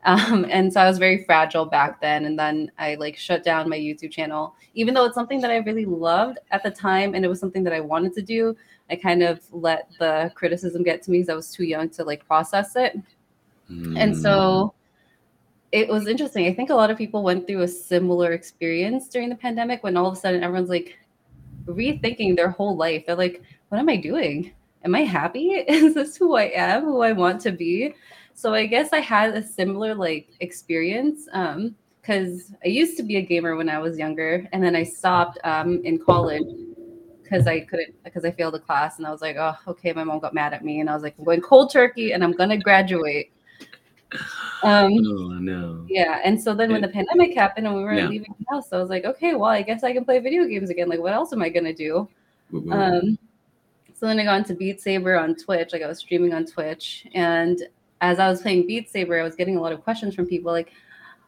Um, 0.08 0.46
and 0.52 0.72
so 0.72 0.82
I 0.82 0.88
was 0.88 1.00
very 1.00 1.24
fragile 1.24 1.66
back 1.66 2.00
then. 2.00 2.26
And 2.26 2.38
then 2.38 2.72
I 2.78 2.94
like 2.94 3.18
shut 3.18 3.44
down 3.44 3.68
my 3.68 3.76
YouTube 3.76 4.12
channel, 4.12 4.54
even 4.76 4.94
though 4.94 5.06
it's 5.06 5.16
something 5.16 5.42
that 5.42 5.50
I 5.50 5.58
really 5.58 5.86
loved 5.86 6.38
at 6.52 6.62
the 6.62 6.70
time 6.70 7.16
and 7.16 7.26
it 7.26 7.28
was 7.28 7.40
something 7.40 7.64
that 7.64 7.74
I 7.74 7.80
wanted 7.80 8.14
to 8.14 8.22
do. 8.22 8.56
I 8.92 8.98
kind 8.98 9.24
of 9.24 9.40
let 9.52 9.90
the 9.98 10.32
criticism 10.36 10.84
get 10.84 11.02
to 11.02 11.12
me 11.12 11.18
because 11.18 11.30
I 11.30 11.34
was 11.34 11.52
too 11.52 11.64
young 11.64 11.90
to 11.90 12.04
like 12.04 12.24
process 12.28 12.76
it. 12.76 12.96
Mm. 13.68 14.00
And 14.00 14.16
so 14.16 14.76
it 15.76 15.90
was 15.90 16.08
interesting. 16.08 16.48
I 16.48 16.54
think 16.54 16.70
a 16.70 16.74
lot 16.74 16.90
of 16.90 16.98
people 16.98 17.22
went 17.22 17.46
through 17.46 17.64
a 17.64 17.68
similar 17.68 18.32
experience 18.32 19.10
during 19.10 19.28
the 19.28 19.36
pandemic 19.36 19.84
when 19.84 19.98
all 19.98 20.08
of 20.08 20.14
a 20.14 20.16
sudden 20.16 20.42
everyone's 20.42 20.70
like 20.70 20.98
rethinking 21.66 22.38
their 22.38 22.50
whole 22.50 22.78
life. 22.78 23.06
They're 23.06 23.18
like, 23.18 23.42
what 23.68 23.80
am 23.80 23.90
I 23.90 23.98
doing? 23.98 24.54
Am 24.86 24.96
I 24.96 25.02
happy? 25.02 25.50
Is 25.68 25.94
this 25.94 26.16
who 26.16 26.38
I 26.38 26.44
am, 26.56 26.86
who 26.86 27.02
I 27.02 27.12
want 27.12 27.42
to 27.42 27.52
be? 27.52 27.94
So 28.36 28.54
I 28.54 28.68
guess 28.68 28.94
I 28.94 29.00
had 29.00 29.36
a 29.36 29.44
similar 29.44 29.94
like 29.94 30.30
experience. 30.40 31.28
Um, 31.34 31.76
because 32.02 32.54
I 32.64 32.68
used 32.68 32.98
to 32.98 33.04
be 33.04 33.16
a 33.16 33.22
gamer 33.22 33.56
when 33.56 33.68
I 33.68 33.80
was 33.80 33.98
younger, 33.98 34.48
and 34.54 34.64
then 34.64 34.76
I 34.76 34.84
stopped 34.84 35.40
um, 35.44 35.82
in 35.84 35.98
college 35.98 36.44
because 37.24 37.48
I 37.48 37.62
couldn't 37.62 37.96
because 38.04 38.24
I 38.24 38.30
failed 38.30 38.54
a 38.54 38.60
class, 38.60 39.00
and 39.00 39.08
I 39.08 39.12
was 39.12 39.22
like, 39.22 39.38
oh, 39.38 39.56
okay. 39.70 39.92
My 39.92 40.04
mom 40.04 40.20
got 40.20 40.36
mad 40.36 40.54
at 40.54 40.64
me, 40.64 40.82
and 40.82 40.90
I 40.90 40.94
was 40.94 41.02
like, 41.02 41.16
I'm 41.18 41.26
going 41.26 41.42
cold 41.42 41.72
turkey, 41.74 42.14
and 42.14 42.24
I'm 42.24 42.34
gonna 42.34 42.60
graduate. 42.60 43.32
Um, 44.64 44.94
oh 44.94 45.38
no. 45.40 45.86
Yeah, 45.88 46.22
and 46.24 46.42
so 46.42 46.56
then 46.56 46.72
when 46.72 46.82
the 46.82 46.88
pandemic 46.88 47.36
happened 47.36 47.68
and 47.68 47.76
we 47.76 47.84
were 47.84 47.94
yeah. 47.94 48.08
leaving 48.08 48.34
the 48.40 48.46
house, 48.50 48.74
I 48.74 48.78
was 48.78 48.90
like, 48.90 49.06
okay, 49.06 49.36
well, 49.36 49.52
I 49.52 49.62
guess 49.62 49.84
I 49.84 49.94
can 49.94 50.04
play 50.06 50.20
video 50.20 50.46
games 50.46 50.70
again. 50.70 50.90
Like, 50.90 51.00
what 51.00 51.14
else 51.14 51.34
am 51.34 51.42
I 51.42 51.50
gonna 51.50 51.74
do? 51.74 52.08
Um, 52.72 53.20
so 53.94 54.08
then 54.08 54.20
I 54.20 54.24
got 54.24 54.38
into 54.38 54.56
Beat 54.56 54.82
Saber 54.82 55.18
on 55.18 55.36
Twitch. 55.36 55.72
Like 55.72 55.82
I 55.82 55.88
was 55.88 56.00
streaming 56.00 56.34
on 56.34 56.46
Twitch, 56.46 57.06
and 57.14 57.62
as 58.02 58.20
I 58.20 58.28
was 58.30 58.42
playing 58.42 58.66
Beat 58.68 58.90
Saber, 58.90 59.20
I 59.20 59.24
was 59.24 59.36
getting 59.36 59.58
a 59.58 59.62
lot 59.62 59.72
of 59.72 59.84
questions 59.84 60.16
from 60.16 60.26
people 60.26 60.52
like, 60.52 60.72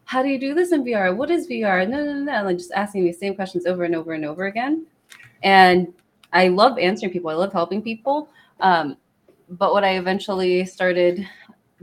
"How 0.05 0.23
do 0.23 0.29
you 0.29 0.39
do 0.39 0.53
this 0.53 0.71
in 0.71 0.83
VR? 0.83 1.15
What 1.15 1.29
is 1.29 1.47
VR?" 1.47 1.87
No, 1.87 2.03
no, 2.03 2.13
no, 2.13 2.43
like 2.43 2.57
just 2.57 2.71
asking 2.71 3.03
me 3.03 3.11
the 3.11 3.17
same 3.17 3.35
questions 3.35 3.65
over 3.65 3.83
and 3.83 3.95
over 3.95 4.13
and 4.13 4.25
over 4.25 4.45
again. 4.47 4.85
And 5.43 5.93
I 6.33 6.47
love 6.47 6.77
answering 6.77 7.11
people. 7.11 7.29
I 7.29 7.35
love 7.35 7.53
helping 7.53 7.81
people. 7.81 8.29
Um, 8.59 8.97
but 9.49 9.71
what 9.71 9.83
I 9.83 9.97
eventually 9.97 10.65
started 10.65 11.27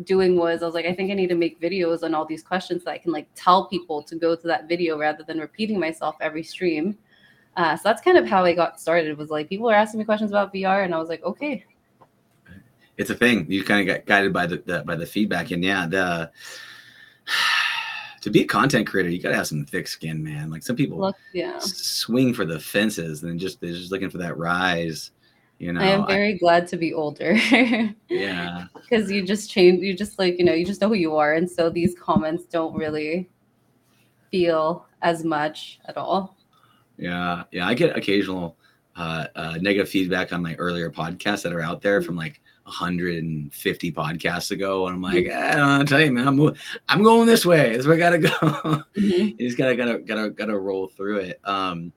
doing 0.03 0.37
was 0.37 0.63
I 0.63 0.67
was 0.67 0.75
like, 0.75 0.87
I 0.87 0.95
think 0.95 1.11
I 1.11 1.15
need 1.15 1.29
to 1.29 1.37
make 1.37 1.61
videos 1.61 2.03
on 2.03 2.15
all 2.15 2.25
these 2.25 2.43
questions 2.43 2.83
so 2.83 2.91
I 2.91 2.99
can 2.99 3.13
like 3.13 3.29
tell 3.35 3.67
people 3.67 4.03
to 4.03 4.17
go 4.17 4.35
to 4.35 4.47
that 4.49 4.69
video 4.69 4.99
rather 4.99 5.23
than 5.23 5.39
repeating 5.39 5.79
myself 5.79 6.17
every 6.21 6.43
stream. 6.43 6.99
Uh, 7.57 7.77
so 7.77 7.83
that's 7.85 8.03
kind 8.03 8.19
of 8.19 8.27
how 8.27 8.45
I 8.45 8.53
got 8.53 8.81
started. 8.81 9.17
Was 9.17 9.31
like 9.31 9.49
people 9.49 9.67
were 9.67 9.75
asking 9.75 9.99
me 9.99 10.05
questions 10.05 10.31
about 10.31 10.53
VR, 10.53 10.85
and 10.85 10.95
I 10.95 10.99
was 10.99 11.09
like, 11.09 11.23
okay. 11.23 11.65
It's 12.97 13.11
a 13.11 13.15
thing. 13.15 13.47
You 13.49 13.65
kind 13.65 13.89
of 13.89 13.95
got 13.95 14.07
guided 14.07 14.33
by 14.33 14.47
the, 14.47 14.57
the 14.59 14.83
by 14.85 14.97
the 14.97 15.07
feedback, 15.07 15.53
and 15.53 15.63
yeah, 15.63 15.87
the 15.87 16.31
to 18.21 18.31
be 18.31 18.43
a 18.43 18.47
content 18.47 18.87
creator, 18.87 19.11
you 19.11 19.21
gotta 19.21 19.37
have 19.37 19.47
some 19.47 19.65
thick 19.65 19.87
skin, 19.87 20.23
man. 20.23 20.51
Like 20.51 20.63
some 20.63 20.77
people 20.77 20.99
Look, 20.99 21.17
yeah. 21.33 21.59
swing 21.61 22.35
for 22.35 22.45
the 22.45 22.59
fences 22.59 23.23
and 23.23 23.39
just 23.39 23.61
they're 23.61 23.73
just 23.73 23.93
looking 23.93 24.11
for 24.11 24.19
that 24.19 24.37
rise. 24.37 25.13
You 25.59 25.73
know, 25.73 25.81
I 25.81 25.87
am 25.87 26.07
very 26.07 26.35
I, 26.35 26.37
glad 26.37 26.67
to 26.69 26.77
be 26.77 26.93
older. 26.93 27.33
yeah. 28.09 28.65
Because 28.75 29.11
you 29.11 29.25
just 29.25 29.51
change 29.51 29.83
you 29.83 29.95
just 29.95 30.19
like, 30.19 30.39
you 30.39 30.45
know, 30.45 30.53
you 30.53 30.67
just 30.67 30.81
know 30.81 30.89
who 30.89 30.95
you 30.95 31.17
are. 31.17 31.35
And 31.35 31.51
so 31.51 31.71
these 31.71 31.95
comments 31.99 32.45
don't 32.45 32.75
really 32.75 33.31
feel 34.31 34.87
as 35.03 35.25
much 35.25 35.81
at 35.87 35.97
all. 35.97 36.37
Yeah. 36.99 37.45
Yeah. 37.53 37.67
I 37.67 37.75
get 37.75 37.97
occasional 37.97 38.57
uh, 38.97 39.27
uh, 39.35 39.59
negative 39.61 39.89
feedback 39.89 40.33
on 40.33 40.43
my 40.43 40.55
earlier 40.57 40.91
podcasts 40.91 41.43
that 41.43 41.53
are 41.53 41.61
out 41.61 41.83
there 41.83 42.03
from 42.03 42.17
like 42.17 42.41
150 42.65 43.93
podcasts 43.93 44.51
ago, 44.51 44.87
and 44.87 44.97
I'm 44.97 45.03
like, 45.03 45.27
mm-hmm. 45.27 45.59
eh, 45.59 45.63
I'll 45.63 45.85
tell 45.85 46.01
you, 46.01 46.13
man, 46.13 46.27
I'm 46.27 46.55
I'm 46.89 47.03
going 47.03 47.27
this 47.27 47.45
way. 47.45 47.71
This 47.71 47.81
is 47.81 47.87
where 47.87 47.97
I 47.97 47.99
gotta 47.99 48.19
go. 48.19 48.31
Mm-hmm. 48.31 49.01
you 49.39 49.49
just 49.49 49.59
gotta 49.59 49.77
gotta 49.77 49.99
gotta 49.99 50.31
gotta 50.31 50.59
roll 50.59 50.89
through 50.89 51.19
it. 51.19 51.41
Um, 51.45 51.93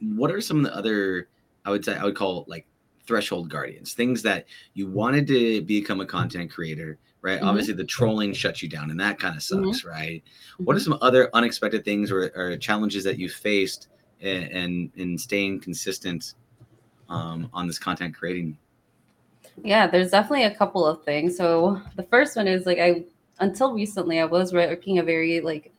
what 0.00 0.30
are 0.30 0.40
some 0.40 0.58
of 0.58 0.64
the 0.64 0.76
other 0.76 1.28
I 1.64 1.70
would 1.70 1.84
say 1.84 1.96
I 1.96 2.04
would 2.04 2.16
call 2.16 2.44
like 2.48 2.66
threshold 3.06 3.48
guardians, 3.48 3.94
things 3.94 4.22
that 4.22 4.46
you 4.74 4.88
wanted 4.88 5.26
to 5.28 5.62
become 5.62 6.00
a 6.00 6.06
content 6.06 6.50
creator, 6.50 6.98
right? 7.22 7.38
Mm-hmm. 7.38 7.48
Obviously, 7.48 7.74
the 7.74 7.84
trolling 7.84 8.32
shuts 8.32 8.62
you 8.62 8.68
down, 8.68 8.90
and 8.90 9.00
that 9.00 9.18
kind 9.18 9.36
of 9.36 9.42
sucks, 9.42 9.80
mm-hmm. 9.80 9.88
right? 9.88 10.22
What 10.58 10.76
are 10.76 10.78
mm-hmm. 10.78 10.92
some 10.92 10.98
other 11.02 11.30
unexpected 11.34 11.84
things 11.84 12.10
or, 12.10 12.30
or 12.34 12.56
challenges 12.56 13.04
that 13.04 13.18
you 13.18 13.28
faced 13.28 13.88
in, 14.20 14.42
in, 14.44 14.92
in 14.96 15.18
staying 15.18 15.60
consistent 15.60 16.34
um, 17.08 17.50
on 17.52 17.66
this 17.66 17.78
content 17.78 18.14
creating 18.14 18.56
yeah, 19.64 19.86
there's 19.86 20.10
definitely 20.10 20.44
a 20.44 20.54
couple 20.54 20.86
of 20.86 21.04
things. 21.04 21.36
So 21.36 21.80
the 21.96 22.02
first 22.04 22.36
one 22.36 22.48
is 22.48 22.66
like 22.66 22.78
I 22.78 23.04
until 23.38 23.72
recently 23.72 24.20
I 24.20 24.24
was 24.24 24.52
working 24.52 24.98
a 24.98 25.02
very 25.02 25.40
like 25.40 25.72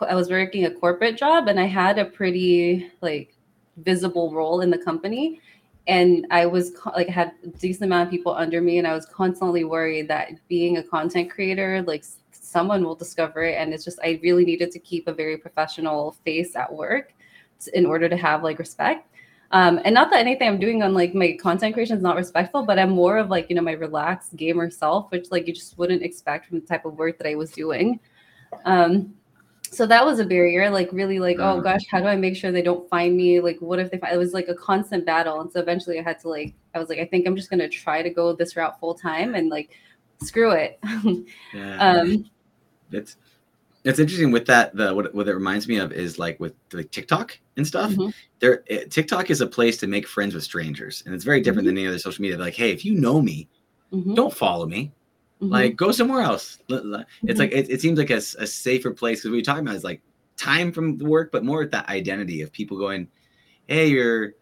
I 0.00 0.14
was 0.14 0.30
working 0.30 0.64
a 0.64 0.70
corporate 0.70 1.16
job 1.16 1.48
and 1.48 1.58
I 1.60 1.66
had 1.66 1.98
a 1.98 2.04
pretty 2.04 2.90
like 3.00 3.31
visible 3.78 4.32
role 4.32 4.60
in 4.60 4.70
the 4.70 4.78
company. 4.78 5.40
And 5.86 6.26
I 6.30 6.46
was 6.46 6.72
like 6.96 7.08
had 7.08 7.32
a 7.42 7.48
decent 7.48 7.84
amount 7.84 8.06
of 8.06 8.10
people 8.10 8.34
under 8.34 8.60
me 8.60 8.78
and 8.78 8.86
I 8.86 8.94
was 8.94 9.06
constantly 9.06 9.64
worried 9.64 10.08
that 10.08 10.30
being 10.48 10.76
a 10.76 10.82
content 10.82 11.30
creator 11.30 11.82
like 11.82 12.04
someone 12.30 12.84
will 12.84 12.94
discover 12.94 13.42
it. 13.42 13.56
And 13.56 13.74
it's 13.74 13.84
just 13.84 13.98
I 14.02 14.20
really 14.22 14.44
needed 14.44 14.70
to 14.72 14.78
keep 14.78 15.08
a 15.08 15.12
very 15.12 15.36
professional 15.36 16.12
face 16.24 16.54
at 16.54 16.72
work 16.72 17.14
in 17.74 17.86
order 17.86 18.08
to 18.08 18.16
have 18.16 18.42
like 18.42 18.58
respect. 18.58 19.08
Um, 19.50 19.80
and 19.84 19.94
not 19.94 20.10
that 20.10 20.20
anything 20.20 20.48
I'm 20.48 20.58
doing 20.58 20.82
on 20.82 20.94
like 20.94 21.14
my 21.14 21.36
content 21.40 21.74
creation 21.74 21.96
is 21.96 22.02
not 22.02 22.16
respectful, 22.16 22.64
but 22.64 22.78
I'm 22.78 22.90
more 22.90 23.18
of 23.18 23.28
like, 23.28 23.50
you 23.50 23.56
know, 23.56 23.62
my 23.62 23.72
relaxed 23.72 24.34
gamer 24.34 24.70
self, 24.70 25.10
which 25.10 25.30
like 25.30 25.46
you 25.46 25.52
just 25.52 25.76
wouldn't 25.76 26.02
expect 26.02 26.48
from 26.48 26.60
the 26.60 26.66
type 26.66 26.86
of 26.86 26.96
work 26.96 27.18
that 27.18 27.26
I 27.26 27.34
was 27.34 27.50
doing. 27.50 28.00
Um, 28.64 29.14
so 29.72 29.86
that 29.86 30.04
was 30.04 30.18
a 30.18 30.24
barrier, 30.24 30.68
like 30.68 30.90
really 30.92 31.18
like, 31.18 31.38
oh 31.38 31.58
mm. 31.58 31.62
gosh, 31.62 31.80
how 31.90 31.98
do 31.98 32.06
I 32.06 32.14
make 32.14 32.36
sure 32.36 32.52
they 32.52 32.62
don't 32.62 32.88
find 32.90 33.16
me? 33.16 33.40
Like, 33.40 33.58
what 33.60 33.78
if 33.78 33.90
they 33.90 33.98
find 33.98 34.14
it 34.14 34.18
was 34.18 34.34
like 34.34 34.48
a 34.48 34.54
constant 34.54 35.06
battle. 35.06 35.40
And 35.40 35.50
so 35.50 35.60
eventually 35.60 35.98
I 35.98 36.02
had 36.02 36.20
to 36.20 36.28
like, 36.28 36.54
I 36.74 36.78
was 36.78 36.90
like, 36.90 36.98
I 36.98 37.06
think 37.06 37.26
I'm 37.26 37.34
just 37.34 37.48
gonna 37.48 37.68
try 37.68 38.02
to 38.02 38.10
go 38.10 38.34
this 38.34 38.54
route 38.54 38.78
full 38.78 38.94
time 38.94 39.34
and 39.34 39.48
like 39.48 39.70
screw 40.22 40.52
it. 40.52 40.78
yeah. 41.54 41.78
um 41.78 42.30
it's 42.92 43.16
it's 43.84 43.98
interesting 43.98 44.30
with 44.30 44.46
that. 44.46 44.76
The 44.76 44.94
what, 44.94 45.14
what 45.14 45.26
it 45.26 45.34
reminds 45.34 45.66
me 45.66 45.78
of 45.78 45.90
is 45.92 46.18
like 46.18 46.38
with 46.38 46.54
like 46.72 46.90
TikTok 46.90 47.38
and 47.56 47.66
stuff. 47.66 47.90
Mm-hmm. 47.92 48.10
There, 48.38 48.62
it, 48.66 48.90
TikTok 48.90 49.30
is 49.30 49.40
a 49.40 49.46
place 49.46 49.76
to 49.78 49.86
make 49.86 50.06
friends 50.06 50.34
with 50.34 50.44
strangers, 50.44 51.02
and 51.04 51.14
it's 51.14 51.24
very 51.24 51.40
different 51.40 51.66
mm-hmm. 51.66 51.76
than 51.76 51.84
any 51.84 51.88
other 51.88 51.98
social 51.98 52.22
media. 52.22 52.38
Like, 52.38 52.54
hey, 52.54 52.70
if 52.70 52.84
you 52.84 52.94
know 52.94 53.20
me, 53.20 53.48
mm-hmm. 53.92 54.14
don't 54.14 54.32
follow 54.32 54.66
me. 54.66 54.92
Mm-hmm. 55.42 55.52
Like, 55.52 55.76
go 55.76 55.92
somewhere 55.92 56.22
else. 56.22 56.58
It's 56.68 56.82
mm-hmm. 56.84 57.36
like 57.36 57.52
it, 57.52 57.68
it, 57.68 57.80
seems 57.80 57.98
like 57.98 58.10
a, 58.10 58.16
a 58.16 58.46
safer 58.46 58.92
place 58.92 59.20
because 59.20 59.30
what 59.30 59.36
you're 59.36 59.44
talking 59.44 59.62
about 59.62 59.74
is 59.74 59.84
like 59.84 60.00
time 60.36 60.72
from 60.72 60.98
the 60.98 61.04
work, 61.04 61.32
but 61.32 61.44
more 61.44 61.58
with 61.58 61.72
that 61.72 61.88
identity 61.88 62.42
of 62.42 62.52
people 62.52 62.78
going, 62.78 63.08
hey, 63.66 63.88
you're. 63.88 64.34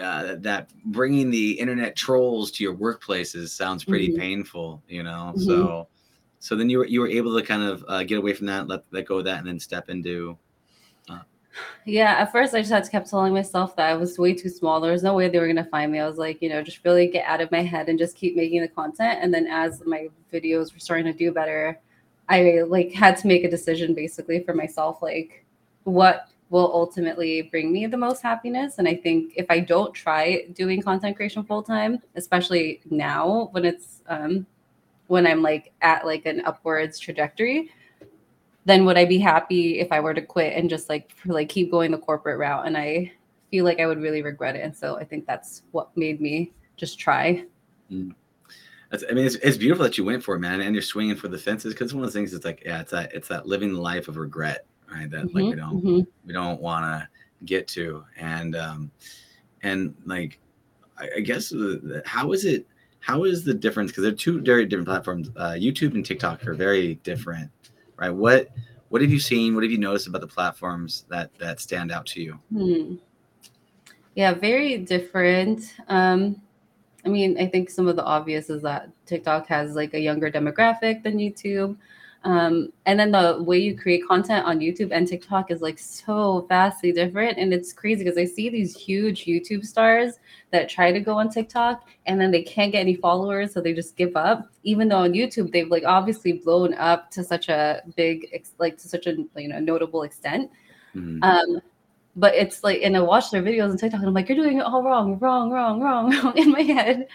Uh, 0.00 0.34
that 0.38 0.70
bringing 0.86 1.30
the 1.30 1.50
internet 1.60 1.94
trolls 1.94 2.50
to 2.50 2.64
your 2.64 2.74
workplaces 2.74 3.50
sounds 3.50 3.84
pretty 3.84 4.08
mm-hmm. 4.08 4.18
painful, 4.18 4.82
you 4.88 5.02
know. 5.02 5.34
So 5.36 5.88
so 6.40 6.56
then 6.56 6.70
you 6.70 6.78
were 6.78 6.86
you 6.86 7.00
were 7.00 7.08
able 7.08 7.38
to 7.38 7.44
kind 7.44 7.62
of 7.62 7.84
uh, 7.88 8.04
get 8.04 8.18
away 8.18 8.32
from 8.32 8.46
that, 8.46 8.68
let 8.68 8.84
let 8.92 9.06
go 9.06 9.18
of 9.18 9.24
that, 9.24 9.38
and 9.38 9.46
then 9.46 9.58
step 9.58 9.88
into. 9.88 10.38
Yeah, 11.84 12.16
at 12.18 12.32
first 12.32 12.54
I 12.54 12.60
just 12.60 12.70
had 12.70 12.84
to 12.84 12.90
kept 12.90 13.08
telling 13.08 13.32
myself 13.32 13.74
that 13.76 13.88
I 13.88 13.94
was 13.94 14.18
way 14.18 14.34
too 14.34 14.50
small. 14.50 14.80
There 14.80 14.92
was 14.92 15.02
no 15.02 15.14
way 15.14 15.28
they 15.28 15.38
were 15.38 15.46
gonna 15.46 15.64
find 15.64 15.90
me. 15.90 16.00
I 16.00 16.06
was 16.06 16.18
like, 16.18 16.42
you 16.42 16.48
know, 16.48 16.62
just 16.62 16.84
really 16.84 17.08
get 17.08 17.24
out 17.26 17.40
of 17.40 17.50
my 17.50 17.62
head 17.62 17.88
and 17.88 17.98
just 17.98 18.16
keep 18.16 18.36
making 18.36 18.60
the 18.60 18.68
content. 18.68 19.20
And 19.22 19.32
then 19.32 19.46
as 19.46 19.82
my 19.86 20.08
videos 20.32 20.72
were 20.72 20.80
starting 20.80 21.06
to 21.06 21.12
do 21.12 21.32
better, 21.32 21.78
I 22.28 22.62
like 22.66 22.92
had 22.92 23.16
to 23.18 23.26
make 23.26 23.44
a 23.44 23.50
decision 23.50 23.94
basically 23.94 24.40
for 24.44 24.52
myself, 24.54 25.00
like 25.00 25.44
what 25.84 26.28
will 26.50 26.70
ultimately 26.72 27.42
bring 27.42 27.72
me 27.72 27.86
the 27.86 27.96
most 27.96 28.22
happiness. 28.22 28.78
And 28.78 28.88
I 28.88 28.94
think 28.94 29.34
if 29.36 29.46
I 29.50 29.60
don't 29.60 29.92
try 29.94 30.46
doing 30.52 30.82
content 30.82 31.16
creation 31.16 31.42
full 31.42 31.62
time, 31.62 32.02
especially 32.16 32.80
now 32.90 33.48
when 33.52 33.64
it's 33.64 34.02
um, 34.08 34.46
when 35.08 35.26
I'm 35.26 35.42
like 35.42 35.72
at 35.80 36.06
like 36.06 36.26
an 36.26 36.42
upwards 36.44 36.98
trajectory, 36.98 37.70
then 38.68 38.84
would 38.84 38.98
I 38.98 39.04
be 39.04 39.18
happy 39.18 39.80
if 39.80 39.90
I 39.90 40.00
were 40.00 40.14
to 40.14 40.22
quit 40.22 40.56
and 40.56 40.68
just 40.68 40.88
like 40.88 41.14
like 41.24 41.48
keep 41.48 41.70
going 41.70 41.90
the 41.90 41.98
corporate 41.98 42.38
route? 42.38 42.66
And 42.66 42.76
I 42.76 43.12
feel 43.50 43.64
like 43.64 43.80
I 43.80 43.86
would 43.86 44.00
really 44.00 44.22
regret 44.22 44.56
it. 44.56 44.62
And 44.62 44.76
so 44.76 44.98
I 44.98 45.04
think 45.04 45.26
that's 45.26 45.62
what 45.72 45.96
made 45.96 46.20
me 46.20 46.52
just 46.76 46.98
try. 46.98 47.44
Mm. 47.90 48.14
That's, 48.90 49.04
I 49.10 49.12
mean, 49.12 49.26
it's, 49.26 49.34
it's 49.36 49.58
beautiful 49.58 49.84
that 49.84 49.98
you 49.98 50.04
went 50.04 50.22
for 50.22 50.34
it, 50.34 50.38
man, 50.38 50.62
and 50.62 50.74
you're 50.74 50.82
swinging 50.82 51.16
for 51.16 51.28
the 51.28 51.36
fences 51.36 51.74
because 51.74 51.92
one 51.92 52.04
of 52.04 52.12
the 52.12 52.18
things 52.18 52.32
is 52.32 52.44
like, 52.44 52.62
yeah, 52.64 52.80
it's 52.80 52.90
that 52.92 53.14
it's 53.14 53.28
that 53.28 53.46
living 53.46 53.72
the 53.72 53.80
life 53.80 54.08
of 54.08 54.16
regret, 54.16 54.64
right? 54.90 55.10
That 55.10 55.26
mm-hmm, 55.26 55.36
like 55.36 55.44
we 55.50 55.54
don't 55.54 55.76
mm-hmm. 55.76 56.00
we 56.26 56.32
don't 56.32 56.60
want 56.60 56.84
to 56.84 57.08
get 57.44 57.68
to, 57.68 58.04
and 58.16 58.56
um, 58.56 58.90
and 59.62 59.94
like, 60.06 60.40
I, 60.96 61.08
I 61.16 61.20
guess 61.20 61.50
the, 61.50 62.02
how 62.06 62.32
is 62.32 62.44
it? 62.44 62.66
how 63.00 63.24
is 63.24 63.44
the 63.44 63.54
difference? 63.54 63.90
Because 63.90 64.02
they're 64.02 64.12
two 64.12 64.40
very 64.40 64.66
different 64.66 64.88
platforms. 64.88 65.30
Uh, 65.36 65.52
YouTube 65.52 65.94
and 65.94 66.04
TikTok 66.04 66.46
are 66.46 66.54
very 66.54 66.96
different, 66.96 67.50
right? 67.98 68.10
What 68.10 68.48
what 68.88 69.02
have 69.02 69.10
you 69.10 69.20
seen? 69.20 69.54
What 69.54 69.64
have 69.64 69.72
you 69.72 69.78
noticed 69.78 70.06
about 70.06 70.22
the 70.22 70.26
platforms 70.26 71.04
that 71.08 71.30
that 71.38 71.60
stand 71.60 71.92
out 71.92 72.06
to 72.06 72.22
you? 72.22 72.38
Hmm. 72.52 72.94
Yeah, 74.14 74.34
very 74.34 74.78
different. 74.78 75.74
Um, 75.88 76.40
I 77.04 77.08
mean, 77.08 77.38
I 77.38 77.46
think 77.46 77.70
some 77.70 77.86
of 77.86 77.96
the 77.96 78.04
obvious 78.04 78.50
is 78.50 78.62
that 78.62 78.90
TikTok 79.06 79.46
has 79.46 79.74
like 79.74 79.94
a 79.94 80.00
younger 80.00 80.30
demographic 80.30 81.02
than 81.02 81.18
YouTube. 81.18 81.76
Um, 82.24 82.72
and 82.84 82.98
then 82.98 83.12
the 83.12 83.42
way 83.42 83.58
you 83.58 83.78
create 83.78 84.06
content 84.06 84.44
on 84.44 84.58
YouTube 84.58 84.90
and 84.90 85.06
TikTok 85.06 85.50
is 85.50 85.62
like 85.62 85.78
so 85.78 86.46
vastly 86.48 86.92
different. 86.92 87.38
And 87.38 87.54
it's 87.54 87.72
crazy 87.72 88.04
because 88.04 88.18
I 88.18 88.24
see 88.24 88.48
these 88.48 88.76
huge 88.76 89.24
YouTube 89.24 89.64
stars 89.64 90.14
that 90.50 90.68
try 90.68 90.90
to 90.90 91.00
go 91.00 91.16
on 91.16 91.30
TikTok 91.30 91.86
and 92.06 92.20
then 92.20 92.30
they 92.30 92.42
can't 92.42 92.72
get 92.72 92.80
any 92.80 92.96
followers. 92.96 93.52
So 93.52 93.60
they 93.60 93.72
just 93.72 93.96
give 93.96 94.16
up, 94.16 94.48
even 94.64 94.88
though 94.88 94.98
on 94.98 95.12
YouTube, 95.12 95.52
they've 95.52 95.70
like 95.70 95.84
obviously 95.86 96.32
blown 96.32 96.74
up 96.74 97.10
to 97.12 97.22
such 97.22 97.48
a 97.48 97.82
big, 97.96 98.26
like 98.58 98.78
to 98.78 98.88
such 98.88 99.06
a, 99.06 99.16
you 99.36 99.48
know, 99.48 99.60
notable 99.60 100.02
extent. 100.02 100.50
Mm-hmm. 100.96 101.22
Um, 101.22 101.60
but 102.16 102.34
it's 102.34 102.64
like, 102.64 102.80
and 102.82 102.96
I 102.96 103.00
watch 103.00 103.30
their 103.30 103.42
videos 103.42 103.70
on 103.70 103.76
TikTok 103.76 104.00
and 104.00 104.08
I'm 104.08 104.14
like, 104.14 104.28
you're 104.28 104.36
doing 104.36 104.58
it 104.58 104.64
all 104.64 104.82
wrong, 104.82 105.20
wrong, 105.20 105.50
wrong, 105.52 105.80
wrong, 105.80 106.10
wrong 106.10 106.32
in 106.36 106.50
my 106.50 106.62
head. 106.62 107.06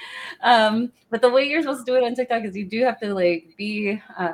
Um, 0.42 0.94
but 1.10 1.22
the 1.22 1.30
way 1.30 1.44
you're 1.44 1.62
supposed 1.62 1.86
to 1.86 1.92
do 1.92 1.98
it 1.98 2.06
on 2.06 2.16
TikTok 2.16 2.46
is 2.46 2.56
you 2.56 2.66
do 2.66 2.86
have 2.86 3.02
to 3.02 3.14
like 3.14 3.54
be, 3.58 4.02
uh, 4.18 4.32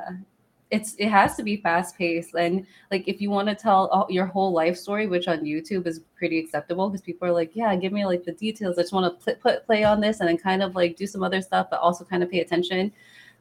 it's 0.72 0.94
it 0.96 1.10
has 1.10 1.36
to 1.36 1.44
be 1.44 1.58
fast 1.58 1.98
paced. 1.98 2.36
And 2.36 2.66
like 2.92 3.08
if 3.08 3.22
you 3.22 3.30
want 3.30 3.48
to 3.50 3.56
tell 3.56 4.06
your 4.10 4.26
whole 4.26 4.52
life 4.52 4.78
story 4.78 5.08
which 5.08 5.28
on 5.28 5.40
youtube 5.40 5.88
is 5.88 6.02
pretty 6.16 6.38
acceptable 6.40 6.90
because 6.90 7.02
people 7.02 7.28
are 7.28 7.32
like 7.32 7.52
yeah 7.56 7.76
give 7.76 7.92
me 7.92 8.06
like 8.06 8.24
the 8.24 8.34
details. 8.34 8.78
I 8.78 8.84
just 8.84 8.94
want 8.94 9.20
to 9.20 9.26
put, 9.26 9.42
put 9.42 9.66
play 9.66 9.84
on 9.84 10.00
this 10.00 10.20
and 10.20 10.30
then 10.30 10.38
kind 10.38 10.62
of 10.62 10.76
like 10.76 10.96
do 10.96 11.08
some 11.08 11.24
other 11.24 11.42
stuff 11.42 11.68
but 11.70 11.80
also 11.80 12.06
kind 12.06 12.24
of 12.24 12.30
pay 12.30 12.42
attention. 12.42 12.92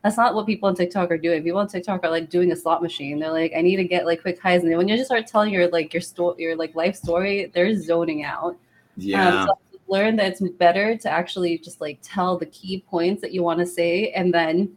That's 0.02 0.16
not 0.16 0.34
what 0.34 0.46
people 0.46 0.68
on 0.68 0.76
tiktok 0.76 1.10
are 1.10 1.18
doing. 1.18 1.42
People 1.42 1.58
on 1.58 1.68
tiktok 1.68 2.04
are 2.04 2.10
like 2.10 2.30
doing 2.30 2.52
a 2.52 2.56
slot 2.56 2.82
machine. 2.82 3.18
They're 3.18 3.32
like 3.32 3.52
i 3.56 3.60
need 3.60 3.76
to 3.76 3.84
get 3.84 4.06
like 4.06 4.22
quick 4.22 4.40
highs. 4.40 4.62
And 4.62 4.70
then 4.70 4.78
when 4.78 4.88
you 4.88 4.96
just 4.96 5.08
start 5.08 5.26
telling 5.26 5.52
your 5.52 5.68
like 5.68 5.92
your 5.92 6.00
story 6.00 6.42
your 6.42 6.56
like 6.56 6.74
life 6.74 6.96
story 6.96 7.50
they're 7.54 7.78
zoning 7.78 8.24
out. 8.24 8.56
Yeah. 8.96 9.42
um, 9.42 9.48
so 9.48 9.58
learn 9.88 10.16
that 10.16 10.32
it's 10.32 10.40
better 10.40 10.96
to 10.96 11.10
actually 11.10 11.58
just 11.58 11.80
like 11.80 11.98
tell 12.02 12.38
the 12.38 12.46
key 12.46 12.84
points 12.88 13.22
that 13.22 13.32
you 13.32 13.42
want 13.42 13.58
to 13.58 13.66
say 13.66 14.10
and 14.12 14.32
then 14.32 14.76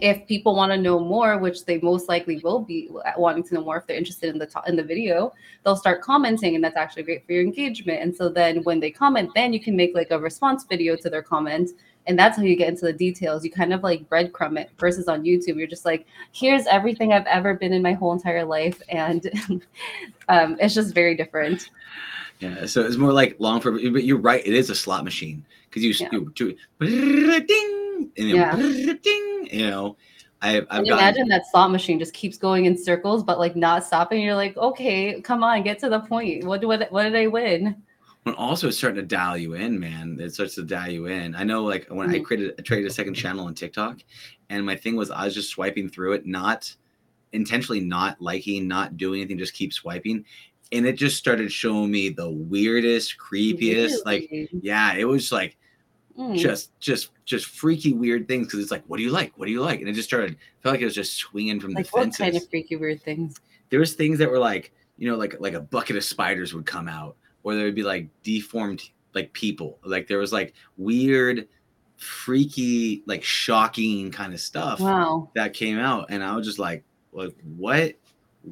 if 0.00 0.26
people 0.26 0.56
want 0.56 0.72
to 0.72 0.78
know 0.78 0.98
more 0.98 1.38
which 1.38 1.64
they 1.64 1.78
most 1.80 2.08
likely 2.08 2.38
will 2.38 2.60
be 2.60 2.90
wanting 3.16 3.42
to 3.44 3.54
know 3.54 3.62
more 3.62 3.76
if 3.76 3.86
they're 3.86 3.96
interested 3.96 4.30
in 4.30 4.38
the 4.38 4.46
to- 4.46 4.62
in 4.66 4.76
the 4.76 4.82
video 4.82 5.32
they'll 5.64 5.76
start 5.76 6.02
commenting 6.02 6.54
and 6.54 6.64
that's 6.64 6.76
actually 6.76 7.02
great 7.02 7.24
for 7.26 7.32
your 7.32 7.42
engagement. 7.42 8.00
And 8.00 8.14
so 8.14 8.28
then 8.28 8.62
when 8.64 8.80
they 8.80 8.90
comment 8.90 9.30
then 9.34 9.52
you 9.52 9.60
can 9.60 9.76
make 9.76 9.94
like 9.94 10.10
a 10.10 10.18
response 10.18 10.64
video 10.64 10.96
to 10.96 11.10
their 11.10 11.22
comment 11.22 11.70
and 12.06 12.18
that's 12.18 12.36
how 12.36 12.42
you 12.42 12.54
get 12.56 12.68
into 12.68 12.84
the 12.84 12.92
details. 12.92 13.44
You 13.44 13.50
kind 13.50 13.72
of 13.72 13.82
like 13.82 14.08
breadcrumb 14.08 14.58
it 14.58 14.70
versus 14.78 15.08
on 15.08 15.22
youtube. 15.22 15.56
You're 15.56 15.66
just 15.66 15.84
like 15.84 16.06
here's 16.32 16.66
everything 16.66 17.12
i've 17.12 17.26
ever 17.26 17.54
been 17.54 17.72
in 17.72 17.82
my 17.82 17.92
whole 17.92 18.12
entire 18.12 18.44
life 18.44 18.82
and 18.88 19.30
um, 20.28 20.56
it's 20.60 20.74
just 20.74 20.94
very 20.94 21.16
different. 21.16 21.70
Yeah 22.40 22.66
so 22.66 22.84
it's 22.84 22.96
more 22.96 23.12
like 23.12 23.36
long 23.38 23.60
for 23.60 23.72
but 23.72 24.04
you're 24.04 24.18
right 24.18 24.44
it 24.44 24.54
is 24.54 24.68
a 24.70 24.74
slot 24.74 25.04
machine 25.04 25.44
because 25.70 25.84
you, 25.84 25.94
yeah. 25.98 26.08
you 26.12 26.32
do 26.34 26.56
ding 27.40 27.83
and 28.16 28.28
yeah. 28.28 28.56
ding, 29.02 29.48
you 29.50 29.70
know, 29.70 29.96
I, 30.42 30.58
I've 30.58 30.68
gotten, 30.68 30.86
imagine 30.86 31.28
that 31.28 31.46
slot 31.50 31.70
machine 31.70 31.98
just 31.98 32.12
keeps 32.12 32.36
going 32.36 32.66
in 32.66 32.76
circles, 32.76 33.22
but 33.22 33.38
like 33.38 33.56
not 33.56 33.84
stopping. 33.84 34.22
You're 34.22 34.34
like, 34.34 34.56
okay, 34.56 35.20
come 35.22 35.42
on, 35.42 35.62
get 35.62 35.78
to 35.80 35.88
the 35.88 36.00
point. 36.00 36.44
What 36.44 36.64
what 36.64 36.90
what 36.92 37.04
did 37.04 37.16
I 37.16 37.26
win? 37.26 37.82
When 38.24 38.34
also 38.34 38.68
it's 38.68 38.78
starting 38.78 39.00
to 39.00 39.06
dial 39.06 39.36
you 39.36 39.54
in, 39.54 39.78
man. 39.78 40.18
It 40.20 40.34
starts 40.34 40.54
to 40.56 40.62
dial 40.62 40.90
you 40.90 41.06
in. 41.06 41.34
I 41.34 41.44
know, 41.44 41.64
like 41.64 41.86
when 41.88 42.08
mm-hmm. 42.08 42.16
I 42.16 42.20
created, 42.20 42.54
I 42.58 42.62
created 42.62 42.90
a 42.90 42.94
second 42.94 43.14
channel 43.14 43.46
on 43.46 43.54
TikTok, 43.54 44.00
and 44.50 44.64
my 44.64 44.76
thing 44.76 44.96
was 44.96 45.10
I 45.10 45.24
was 45.24 45.34
just 45.34 45.50
swiping 45.50 45.88
through 45.88 46.14
it, 46.14 46.26
not 46.26 46.74
intentionally 47.34 47.80
not 47.80 48.20
liking, 48.20 48.66
not 48.66 48.96
doing 48.96 49.20
anything, 49.20 49.38
just 49.38 49.54
keep 49.54 49.72
swiping. 49.72 50.24
And 50.72 50.86
it 50.86 50.94
just 50.94 51.16
started 51.16 51.52
showing 51.52 51.90
me 51.90 52.08
the 52.08 52.30
weirdest, 52.30 53.16
creepiest, 53.18 53.60
really? 53.60 54.02
like, 54.04 54.50
yeah, 54.52 54.94
it 54.94 55.04
was 55.04 55.30
like 55.30 55.58
mm. 56.18 56.36
just 56.36 56.78
just 56.80 57.10
just 57.24 57.46
freaky 57.46 57.92
weird 57.92 58.28
things 58.28 58.46
because 58.46 58.60
it's 58.60 58.70
like 58.70 58.84
what 58.86 58.96
do 58.96 59.02
you 59.02 59.10
like 59.10 59.32
what 59.36 59.46
do 59.46 59.52
you 59.52 59.60
like 59.60 59.80
and 59.80 59.88
it 59.88 59.92
just 59.92 60.08
started 60.08 60.36
felt 60.60 60.74
like 60.74 60.82
it 60.82 60.84
was 60.84 60.94
just 60.94 61.14
swinging 61.14 61.60
from 61.60 61.72
like 61.72 61.86
the 61.86 61.90
fences 61.90 62.20
what 62.20 62.26
kind 62.26 62.36
of 62.36 62.48
freaky 62.48 62.76
weird 62.76 63.02
things 63.02 63.40
there 63.70 63.80
was 63.80 63.94
things 63.94 64.18
that 64.18 64.30
were 64.30 64.38
like 64.38 64.72
you 64.96 65.10
know 65.10 65.16
like 65.16 65.34
like 65.40 65.54
a 65.54 65.60
bucket 65.60 65.96
of 65.96 66.04
spiders 66.04 66.54
would 66.54 66.66
come 66.66 66.88
out 66.88 67.16
or 67.42 67.54
there 67.54 67.64
would 67.64 67.74
be 67.74 67.82
like 67.82 68.08
deformed 68.22 68.82
like 69.14 69.32
people 69.32 69.78
like 69.84 70.06
there 70.06 70.18
was 70.18 70.32
like 70.32 70.54
weird 70.76 71.48
freaky 71.96 73.02
like 73.06 73.22
shocking 73.22 74.10
kind 74.10 74.34
of 74.34 74.40
stuff 74.40 74.80
wow. 74.80 75.28
that 75.34 75.54
came 75.54 75.78
out 75.78 76.06
and 76.10 76.22
i 76.22 76.34
was 76.34 76.46
just 76.46 76.58
like 76.58 76.84
like 77.12 77.34
what 77.56 77.94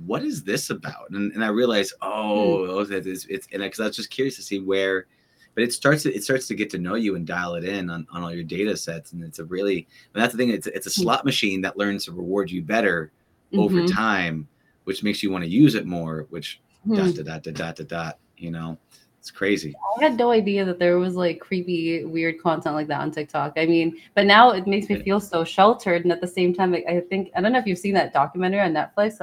what 0.06 0.22
is 0.22 0.42
this 0.42 0.70
about 0.70 1.10
and, 1.10 1.32
and 1.32 1.44
i 1.44 1.48
realized 1.48 1.92
oh, 2.00 2.84
mm. 2.88 3.06
it's, 3.06 3.26
it's 3.26 3.48
and 3.52 3.62
because 3.62 3.80
i 3.80 3.86
was 3.86 3.96
just 3.96 4.10
curious 4.10 4.36
to 4.36 4.42
see 4.42 4.60
where 4.60 5.06
but 5.55 5.64
it 5.64 5.72
starts 5.72 6.03
to, 6.05 6.14
it 6.14 6.24
starts 6.24 6.46
to 6.48 6.55
get 6.55 6.70
to 6.70 6.78
know 6.78 6.94
you 6.94 7.16
and 7.16 7.26
dial 7.26 7.55
it 7.55 7.64
in 7.64 7.90
on, 7.90 8.07
on 8.11 8.22
all 8.22 8.34
your 8.34 8.44
data 8.44 8.76
sets. 8.76 9.12
And 9.12 9.22
it's 9.22 9.38
a 9.38 9.44
really 9.44 9.86
and 10.14 10.22
that's 10.22 10.32
the 10.32 10.38
thing 10.38 10.50
it's, 10.50 10.66
it's 10.66 10.86
a 10.86 10.90
mm. 10.90 11.03
slot 11.03 11.24
machine 11.24 11.61
that 11.62 11.76
learns 11.76 12.07
to 12.07 12.12
reward 12.12 12.50
you 12.50 12.62
better 12.62 13.12
mm-hmm. 13.53 13.61
over 13.61 13.86
time 13.86 14.48
which 14.84 15.05
makes 15.05 15.22
you 15.22 15.30
want 15.30 15.44
to 15.44 15.50
use 15.50 15.74
it 15.74 15.86
more 15.86 16.26
which 16.30 16.61
mm-hmm. 16.86 16.96
dot, 16.96 17.14
dot, 17.14 17.42
dot, 17.42 17.55
dot, 17.55 17.76
dot, 17.76 17.88
dot, 17.88 18.18
you 18.36 18.50
know? 18.50 18.78
It's 19.18 19.30
crazy. 19.30 19.72
I 20.00 20.03
had 20.03 20.18
no 20.18 20.32
idea 20.32 20.64
that 20.64 20.80
there 20.80 20.98
was 20.98 21.14
like 21.14 21.38
creepy 21.38 22.05
weird 22.05 22.42
content 22.42 22.74
like 22.74 22.88
that 22.88 23.00
on 23.00 23.12
tiktok. 23.12 23.53
I 23.57 23.66
mean 23.66 23.96
but 24.14 24.26
now 24.26 24.50
it 24.50 24.66
makes 24.66 24.88
me 24.88 25.00
feel 25.00 25.20
so 25.20 25.44
sheltered. 25.44 26.03
And 26.03 26.11
at 26.11 26.20
the 26.20 26.26
same 26.26 26.53
time 26.53 26.74
i 26.74 27.00
think 27.09 27.30
i 27.36 27.40
don't 27.40 27.53
know 27.53 27.59
if 27.59 27.66
you've 27.66 27.78
seen 27.78 27.94
that 27.94 28.12
documentary 28.12 28.61
on 28.61 28.72
netflix 28.72 29.20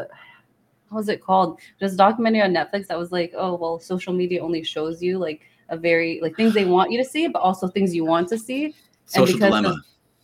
what 0.90 0.98
was 0.98 1.10
it 1.10 1.24
called? 1.24 1.60
Just 1.80 1.98
documentary 1.98 2.42
on 2.42 2.52
netflix 2.54 2.88
that 2.88 2.98
was 2.98 3.12
like 3.12 3.34
oh 3.36 3.56
well 3.56 3.80
social 3.80 4.14
media 4.14 4.42
only 4.42 4.64
shows 4.64 5.02
you 5.02 5.18
like 5.18 5.42
a 5.70 5.78
very 5.78 6.20
like 6.22 6.36
things 6.36 6.54
they 6.54 6.66
want 6.66 6.92
you 6.92 6.98
to 6.98 7.06
see, 7.06 7.28
but 7.28 7.40
also 7.40 7.68
things 7.68 7.96
you 7.96 8.06
want 8.06 8.28
to 8.30 8.38
see. 8.38 8.76
Social 9.06 9.40
dilemma. 9.40 9.70
Of, 9.70 9.78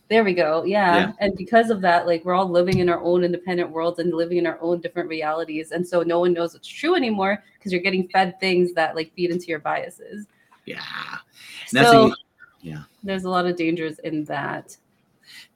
there 0.08 0.22
we 0.22 0.34
go. 0.34 0.64
Yeah. 0.64 0.96
yeah. 0.96 1.12
And 1.18 1.36
because 1.36 1.70
of 1.70 1.80
that, 1.80 2.06
like 2.06 2.24
we're 2.24 2.34
all 2.34 2.48
living 2.48 2.78
in 2.78 2.88
our 2.88 3.00
own 3.00 3.24
independent 3.24 3.70
worlds 3.70 3.98
and 3.98 4.12
living 4.12 4.38
in 4.38 4.46
our 4.46 4.58
own 4.60 4.80
different 4.80 5.08
realities. 5.08 5.72
And 5.72 5.86
so 5.86 6.02
no 6.02 6.20
one 6.20 6.32
knows 6.32 6.54
what's 6.54 6.68
true 6.68 6.94
anymore 6.94 7.42
because 7.58 7.72
you're 7.72 7.82
getting 7.82 8.08
fed 8.08 8.38
things 8.38 8.72
that 8.74 8.94
like 8.94 9.12
feed 9.14 9.30
into 9.30 9.46
your 9.46 9.58
biases. 9.58 10.26
Yeah. 10.64 10.82
so, 11.66 12.14
yeah. 12.60 12.82
There's 13.02 13.24
a 13.24 13.30
lot 13.30 13.46
of 13.46 13.56
dangers 13.56 13.98
in 14.00 14.24
that. 14.24 14.76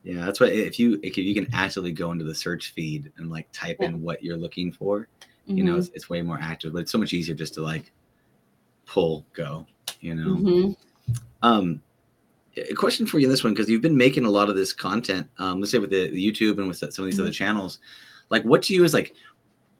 Yeah, 0.03 0.25
that's 0.25 0.41
why 0.41 0.49
if 0.49 0.79
you 0.79 0.99
if 1.03 1.17
you 1.19 1.35
can 1.35 1.47
actively 1.53 1.93
go 1.93 2.11
into 2.11 2.25
the 2.25 2.35
search 2.35 2.73
feed 2.73 3.13
and 3.19 3.31
like 3.31 3.47
type 3.53 3.77
yeah. 3.81 3.89
in 3.89 4.03
what 4.03 4.23
you're 4.23 4.37
looking 4.37 4.73
for, 4.73 5.09
you 5.47 5.57
mm-hmm. 5.57 5.67
know, 5.67 5.77
it's, 5.77 5.91
it's, 5.95 6.09
way 6.09 6.23
more 6.23 6.39
active. 6.41 6.73
But 6.73 6.81
it's 6.81 6.93
so 6.93 6.99
much 6.99 7.13
easier 7.13 7.35
just 7.35 7.55
to 7.55 7.63
like 7.63 7.93
pull 8.87 9.27
go 9.35 9.67
you 10.01 10.15
know 10.15 10.37
mm-hmm. 10.37 10.73
um 11.43 11.81
a 12.57 12.75
question 12.75 13.07
for 13.07 13.19
you 13.19 13.27
in 13.27 13.31
this 13.31 13.45
one 13.45 13.53
because 13.53 13.69
you've 13.69 13.83
been 13.83 13.97
making 13.97 14.25
a 14.25 14.31
lot 14.31 14.49
of 14.49 14.57
this 14.57 14.73
content 14.73 15.29
um 15.39 15.61
let's 15.61 15.71
say 15.71 15.79
with 15.79 15.91
the, 15.91 16.11
the 16.11 16.31
youtube 16.33 16.59
and 16.59 16.69
with 16.69 16.77
some 16.77 16.89
of 16.89 17.05
these 17.05 17.15
mm-hmm. 17.15 17.23
other 17.23 17.33
channels 17.33 17.79
like 18.31 18.43
what 18.45 18.63
to 18.63 18.75
you 18.75 18.85
is 18.85 18.95
like 18.95 19.15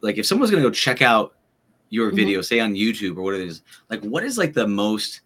like 0.01 0.19
if 0.19 0.27
someone's 0.27 0.51
gonna 0.51 0.63
go 0.63 0.71
check 0.71 1.03
out 1.03 1.35
your 1.89 2.09
mm-hmm. 2.09 2.17
video 2.17 2.41
say 2.41 2.61
on 2.61 2.75
youtube 2.75 3.17
or 3.17 3.23
what 3.23 3.35
it 3.35 3.41
is 3.41 3.63
like 3.89 4.03
what 4.05 4.25
is 4.25 4.39
like 4.39 4.53
the 4.53 4.67
most 4.67 5.23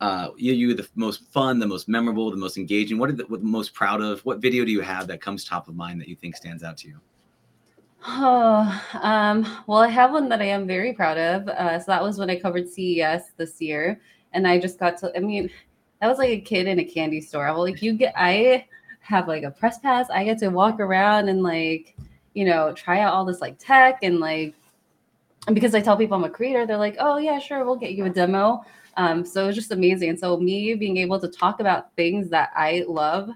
uh 0.00 0.28
you 0.36 0.52
you 0.52 0.74
the 0.74 0.88
most 0.94 1.24
fun 1.30 1.58
the 1.58 1.66
most 1.66 1.88
memorable 1.88 2.30
the 2.30 2.36
most 2.36 2.58
engaging 2.58 2.98
what 2.98 3.10
are 3.10 3.14
the, 3.14 3.24
what 3.24 3.40
the 3.40 3.46
most 3.46 3.74
proud 3.74 4.00
of 4.00 4.20
what 4.24 4.38
video 4.38 4.64
do 4.64 4.70
you 4.70 4.80
have 4.80 5.06
that 5.06 5.20
comes 5.20 5.44
top 5.44 5.68
of 5.68 5.74
mind 5.74 6.00
that 6.00 6.08
you 6.08 6.16
think 6.16 6.36
stands 6.36 6.62
out 6.62 6.76
to 6.76 6.88
you 6.88 7.00
Oh, 8.08 8.82
um, 9.02 9.46
well, 9.66 9.80
I 9.80 9.88
have 9.88 10.12
one 10.12 10.28
that 10.28 10.40
I 10.40 10.46
am 10.46 10.66
very 10.66 10.92
proud 10.92 11.18
of. 11.18 11.48
Uh, 11.48 11.78
so 11.78 11.84
that 11.88 12.02
was 12.02 12.18
when 12.18 12.30
I 12.30 12.38
covered 12.38 12.68
CES 12.68 13.32
this 13.36 13.60
year, 13.60 14.00
and 14.36 14.46
I 14.46 14.60
just 14.60 14.78
got 14.78 14.98
to. 14.98 15.12
I 15.16 15.20
mean, 15.20 15.50
that 16.00 16.06
was 16.06 16.18
like 16.18 16.30
a 16.30 16.40
kid 16.40 16.68
in 16.68 16.78
a 16.78 16.84
candy 16.84 17.20
store. 17.20 17.46
Well, 17.46 17.62
like 17.62 17.82
you 17.82 17.94
get, 17.94 18.12
I 18.16 18.66
have 19.00 19.26
like 19.26 19.42
a 19.42 19.50
press 19.50 19.78
pass. 19.78 20.08
I 20.10 20.22
get 20.24 20.38
to 20.38 20.48
walk 20.48 20.78
around 20.78 21.28
and 21.28 21.42
like, 21.42 21.96
you 22.34 22.44
know, 22.44 22.72
try 22.72 23.00
out 23.00 23.14
all 23.14 23.24
this 23.24 23.40
like 23.40 23.56
tech 23.58 23.98
and 24.02 24.20
like, 24.20 24.54
and 25.46 25.54
because 25.54 25.74
I 25.74 25.80
tell 25.80 25.96
people 25.96 26.16
I'm 26.16 26.24
a 26.24 26.30
creator, 26.30 26.66
they're 26.66 26.76
like, 26.76 26.96
oh 27.00 27.16
yeah, 27.16 27.38
sure, 27.38 27.64
we'll 27.64 27.76
get 27.76 27.92
you 27.92 28.04
a 28.04 28.10
demo. 28.10 28.64
Um, 28.96 29.24
so 29.24 29.44
it 29.44 29.46
was 29.48 29.56
just 29.56 29.72
amazing. 29.72 30.10
And 30.10 30.20
so 30.20 30.36
me 30.36 30.74
being 30.74 30.96
able 30.98 31.18
to 31.20 31.28
talk 31.28 31.60
about 31.60 31.94
things 31.96 32.30
that 32.30 32.50
I 32.54 32.84
love 32.86 33.30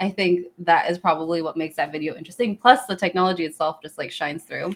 I 0.00 0.10
think 0.10 0.46
that 0.58 0.90
is 0.90 0.98
probably 0.98 1.42
what 1.42 1.56
makes 1.56 1.76
that 1.76 1.92
video 1.92 2.14
interesting. 2.14 2.56
Plus, 2.56 2.86
the 2.86 2.96
technology 2.96 3.44
itself 3.44 3.80
just 3.82 3.98
like 3.98 4.10
shines 4.10 4.44
through. 4.44 4.74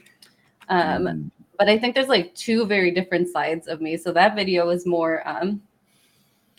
Um, 0.69 1.05
mm. 1.05 1.31
But 1.59 1.69
I 1.69 1.79
think 1.79 1.95
there's 1.95 2.09
like 2.09 2.35
two 2.35 2.65
very 2.67 2.91
different 2.91 3.29
sides 3.29 3.69
of 3.69 3.81
me. 3.81 3.97
So 3.97 4.13
that 4.13 4.35
video 4.35 4.71
is 4.71 4.87
more 4.87 5.27
um, 5.29 5.61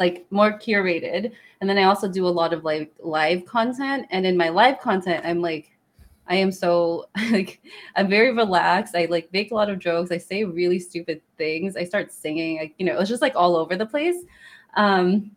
like 0.01 0.25
more 0.31 0.53
curated, 0.53 1.31
and 1.59 1.69
then 1.69 1.77
I 1.77 1.83
also 1.83 2.07
do 2.07 2.25
a 2.25 2.35
lot 2.41 2.53
of 2.53 2.63
like 2.63 2.91
live 2.99 3.45
content. 3.45 4.07
And 4.09 4.25
in 4.25 4.35
my 4.35 4.49
live 4.49 4.79
content, 4.79 5.23
I'm 5.23 5.41
like, 5.41 5.71
I 6.27 6.35
am 6.35 6.51
so 6.51 7.07
like 7.31 7.61
I'm 7.95 8.09
very 8.09 8.31
relaxed. 8.31 8.95
I 8.95 9.05
like 9.05 9.31
make 9.31 9.51
a 9.51 9.53
lot 9.53 9.69
of 9.69 9.77
jokes. 9.77 10.11
I 10.11 10.17
say 10.17 10.43
really 10.43 10.79
stupid 10.79 11.21
things. 11.37 11.77
I 11.77 11.83
start 11.83 12.11
singing. 12.11 12.57
Like 12.57 12.73
you 12.79 12.85
know, 12.87 12.97
it's 12.99 13.09
just 13.09 13.21
like 13.21 13.35
all 13.35 13.55
over 13.55 13.75
the 13.75 13.85
place. 13.85 14.23
Um, 14.75 15.35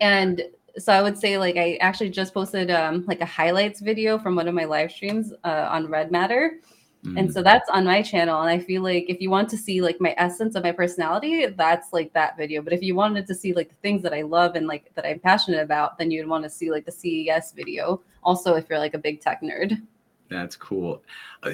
and 0.00 0.42
so 0.78 0.90
I 0.90 1.02
would 1.02 1.18
say 1.18 1.36
like 1.36 1.58
I 1.58 1.76
actually 1.82 2.08
just 2.08 2.32
posted 2.32 2.70
um 2.70 3.04
like 3.06 3.20
a 3.20 3.26
highlights 3.26 3.80
video 3.80 4.18
from 4.18 4.34
one 4.34 4.48
of 4.48 4.54
my 4.54 4.64
live 4.64 4.90
streams 4.90 5.34
uh, 5.44 5.68
on 5.70 5.88
Red 5.88 6.10
Matter. 6.10 6.58
Mm-hmm. 7.04 7.18
And 7.18 7.32
so 7.32 7.42
that's 7.42 7.68
on 7.68 7.84
my 7.84 8.00
channel. 8.00 8.40
And 8.40 8.48
I 8.48 8.58
feel 8.58 8.82
like 8.82 9.04
if 9.08 9.20
you 9.20 9.28
want 9.28 9.50
to 9.50 9.58
see 9.58 9.82
like 9.82 10.00
my 10.00 10.14
essence 10.16 10.54
of 10.54 10.62
my 10.62 10.72
personality, 10.72 11.46
that's 11.46 11.92
like 11.92 12.12
that 12.14 12.36
video. 12.36 12.62
But 12.62 12.72
if 12.72 12.82
you 12.82 12.94
wanted 12.94 13.26
to 13.26 13.34
see 13.34 13.52
like 13.52 13.68
the 13.68 13.74
things 13.76 14.02
that 14.02 14.14
I 14.14 14.22
love 14.22 14.56
and 14.56 14.66
like 14.66 14.90
that 14.94 15.06
I'm 15.06 15.20
passionate 15.20 15.60
about, 15.60 15.98
then 15.98 16.10
you'd 16.10 16.26
want 16.26 16.44
to 16.44 16.50
see 16.50 16.70
like 16.70 16.86
the 16.86 16.92
CES 16.92 17.52
video. 17.52 18.00
Also, 18.22 18.54
if 18.54 18.70
you're 18.70 18.78
like 18.78 18.94
a 18.94 18.98
big 18.98 19.20
tech 19.20 19.42
nerd. 19.42 19.82
That's 20.30 20.56
cool. 20.56 21.02
Uh, 21.42 21.50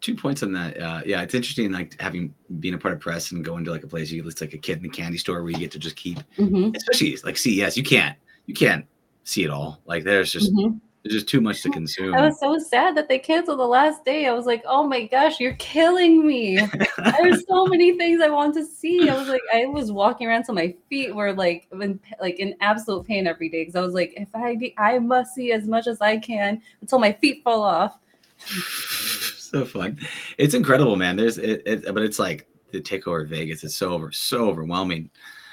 two 0.00 0.14
points 0.14 0.42
on 0.42 0.52
that. 0.52 0.80
Uh, 0.80 1.02
yeah, 1.04 1.20
it's 1.20 1.34
interesting, 1.34 1.70
like 1.70 2.00
having 2.00 2.34
being 2.60 2.72
a 2.72 2.78
part 2.78 2.94
of 2.94 3.00
press 3.00 3.32
and 3.32 3.44
going 3.44 3.64
to 3.66 3.70
like 3.70 3.84
a 3.84 3.86
place 3.86 4.10
you 4.10 4.26
it's 4.26 4.40
like 4.40 4.54
a 4.54 4.58
kid 4.58 4.78
in 4.78 4.86
a 4.86 4.88
candy 4.88 5.18
store 5.18 5.42
where 5.42 5.52
you 5.52 5.58
get 5.58 5.70
to 5.72 5.78
just 5.78 5.96
keep, 5.96 6.18
mm-hmm. 6.38 6.74
especially 6.74 7.16
like 7.22 7.36
CES. 7.36 7.76
You 7.76 7.84
can't 7.84 8.16
you 8.46 8.54
can't 8.54 8.86
see 9.24 9.44
it 9.44 9.50
all. 9.50 9.82
Like 9.84 10.04
there's 10.04 10.32
just 10.32 10.54
mm-hmm. 10.54 10.78
There's 11.06 11.22
just 11.22 11.28
too 11.28 11.40
much 11.40 11.62
to 11.62 11.70
consume. 11.70 12.14
I 12.16 12.26
was 12.26 12.40
so 12.40 12.58
sad 12.58 12.96
that 12.96 13.08
they 13.08 13.18
canceled 13.18 13.60
the 13.60 13.66
last 13.66 14.04
day. 14.04 14.26
I 14.26 14.32
was 14.32 14.46
like, 14.46 14.62
oh 14.66 14.86
my 14.86 15.06
gosh, 15.06 15.38
you're 15.38 15.54
killing 15.54 16.26
me. 16.26 16.56
there's 17.18 17.46
so 17.46 17.66
many 17.66 17.96
things 17.96 18.20
I 18.20 18.28
want 18.28 18.54
to 18.54 18.64
see. 18.64 19.08
I 19.08 19.16
was 19.16 19.28
like, 19.28 19.42
I 19.54 19.66
was 19.66 19.92
walking 19.92 20.26
around 20.26 20.44
till 20.44 20.54
my 20.54 20.74
feet 20.88 21.14
were 21.14 21.32
like 21.32 21.68
in 21.72 22.00
like 22.20 22.38
in 22.38 22.54
absolute 22.60 23.06
pain 23.06 23.26
every 23.26 23.48
day 23.48 23.62
because 23.62 23.76
I 23.76 23.82
was 23.82 23.94
like, 23.94 24.14
if 24.16 24.28
I 24.34 24.56
I 24.78 24.98
must 24.98 25.34
see 25.34 25.52
as 25.52 25.66
much 25.66 25.86
as 25.86 26.00
I 26.00 26.18
can 26.18 26.60
until 26.80 26.98
my 26.98 27.12
feet 27.12 27.42
fall 27.44 27.62
off. 27.62 27.98
so 28.38 29.64
fun. 29.64 29.98
It's 30.38 30.54
incredible, 30.54 30.96
man. 30.96 31.16
There's 31.16 31.38
it, 31.38 31.62
it, 31.66 31.94
but 31.94 32.02
it's 32.02 32.18
like 32.18 32.48
the 32.72 32.80
takeover 32.80 33.22
of 33.22 33.28
Vegas. 33.28 33.62
It's 33.64 33.76
so 33.76 33.90
over, 33.90 34.10
so 34.12 34.48
overwhelming. 34.48 35.10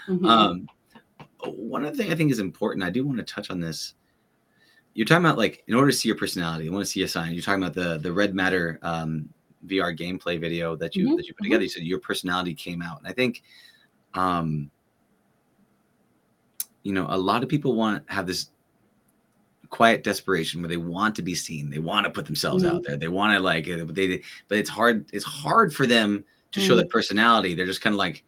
Mm-hmm. 0.08 0.26
Um, 0.26 0.68
one 1.45 1.86
other 1.86 1.95
thing 1.95 2.12
I 2.12 2.16
think 2.16 2.32
is 2.32 2.39
important. 2.39 2.84
I 2.84 2.89
do 2.89 3.06
want 3.06 3.18
to 3.20 3.24
touch 3.24 3.49
on 3.49 3.60
this. 3.60 3.93
You're 4.94 5.06
talking 5.06 5.26
about 5.26 5.38
like 5.38 5.64
in 5.68 5.74
order 5.74 5.91
to 5.91 5.98
see 5.98 6.08
your 6.08 6.18
personality, 6.18 6.66
you 6.66 6.72
want 6.72 6.86
to 6.86 6.91
see 6.91 7.04
a 7.04 7.08
sign. 7.08 7.34
You're 7.34 7.41
talking 7.41 7.64
about 7.64 7.74
the 7.74 7.98
the 7.98 8.12
Red 8.12 8.36
Matter 8.36 8.80
um, 8.84 9.30
VR 9.68 9.98
gameplay 9.98 10.39
video 10.39 10.76
that 10.76 10.96
you 10.96 11.08
mm-hmm. 11.08 11.16
that 11.16 11.28
you 11.28 11.34
put 11.34 11.44
together. 11.44 11.60
Mm-hmm. 11.60 11.64
You 11.64 11.70
said 11.70 11.84
your 11.84 12.00
personality 12.00 12.54
came 12.54 12.82
out, 12.82 13.00
and 13.00 13.08
I 13.08 13.14
think, 13.14 13.44
um, 14.14 14.70
you 16.84 16.94
know, 16.94 17.08
a 17.10 17.18
lot 17.18 17.44
of 17.44 17.50
people 17.50 17.76
want 17.76 18.06
to 18.06 18.14
have 18.14 18.28
this 18.28 18.50
quiet 19.70 20.04
desperation 20.04 20.62
where 20.62 20.70
they 20.70 20.78
want 20.78 21.16
to 21.16 21.24
be 21.24 21.34
seen 21.34 21.68
they 21.68 21.80
want 21.80 22.04
to 22.04 22.10
put 22.12 22.28
themselves 22.28 22.64
mm-hmm. 22.64 22.76
out 22.76 22.84
there 22.84 22.96
they 22.96 23.08
want 23.08 23.34
to 23.34 23.39
like 23.39 23.66
but 23.66 23.96
they 23.96 24.22
but 24.48 24.60
it's 24.60 24.70
hard 24.70 25.04
it's 25.12 25.26
hard 25.26 25.74
for 25.74 25.88
them 25.88 26.24
to 26.52 26.60
mm-hmm. 26.60 26.68
show 26.68 26.76
their 26.76 26.86
personality 26.86 27.56
they're 27.56 27.66
just 27.66 27.82
kind 27.82 27.96
of 27.96 27.98
like 27.98 28.24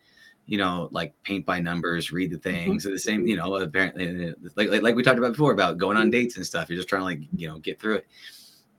you 0.45 0.57
know 0.57 0.89
like 0.91 1.13
paint 1.23 1.45
by 1.45 1.59
numbers 1.59 2.11
read 2.11 2.31
the 2.31 2.37
mm-hmm. 2.37 2.43
things 2.43 2.83
mm-hmm. 2.83 2.93
the 2.93 2.99
same 2.99 3.25
you 3.27 3.35
know 3.35 3.55
apparently 3.55 4.33
like, 4.55 4.69
like 4.69 4.81
like 4.81 4.95
we 4.95 5.03
talked 5.03 5.17
about 5.17 5.31
before 5.31 5.51
about 5.51 5.77
going 5.77 5.97
on 5.97 6.03
mm-hmm. 6.03 6.11
dates 6.11 6.37
and 6.37 6.45
stuff 6.45 6.69
you're 6.69 6.77
just 6.77 6.89
trying 6.89 7.01
to 7.01 7.05
like 7.05 7.19
you 7.35 7.47
know 7.47 7.59
get 7.59 7.79
through 7.79 7.95
it 7.95 8.07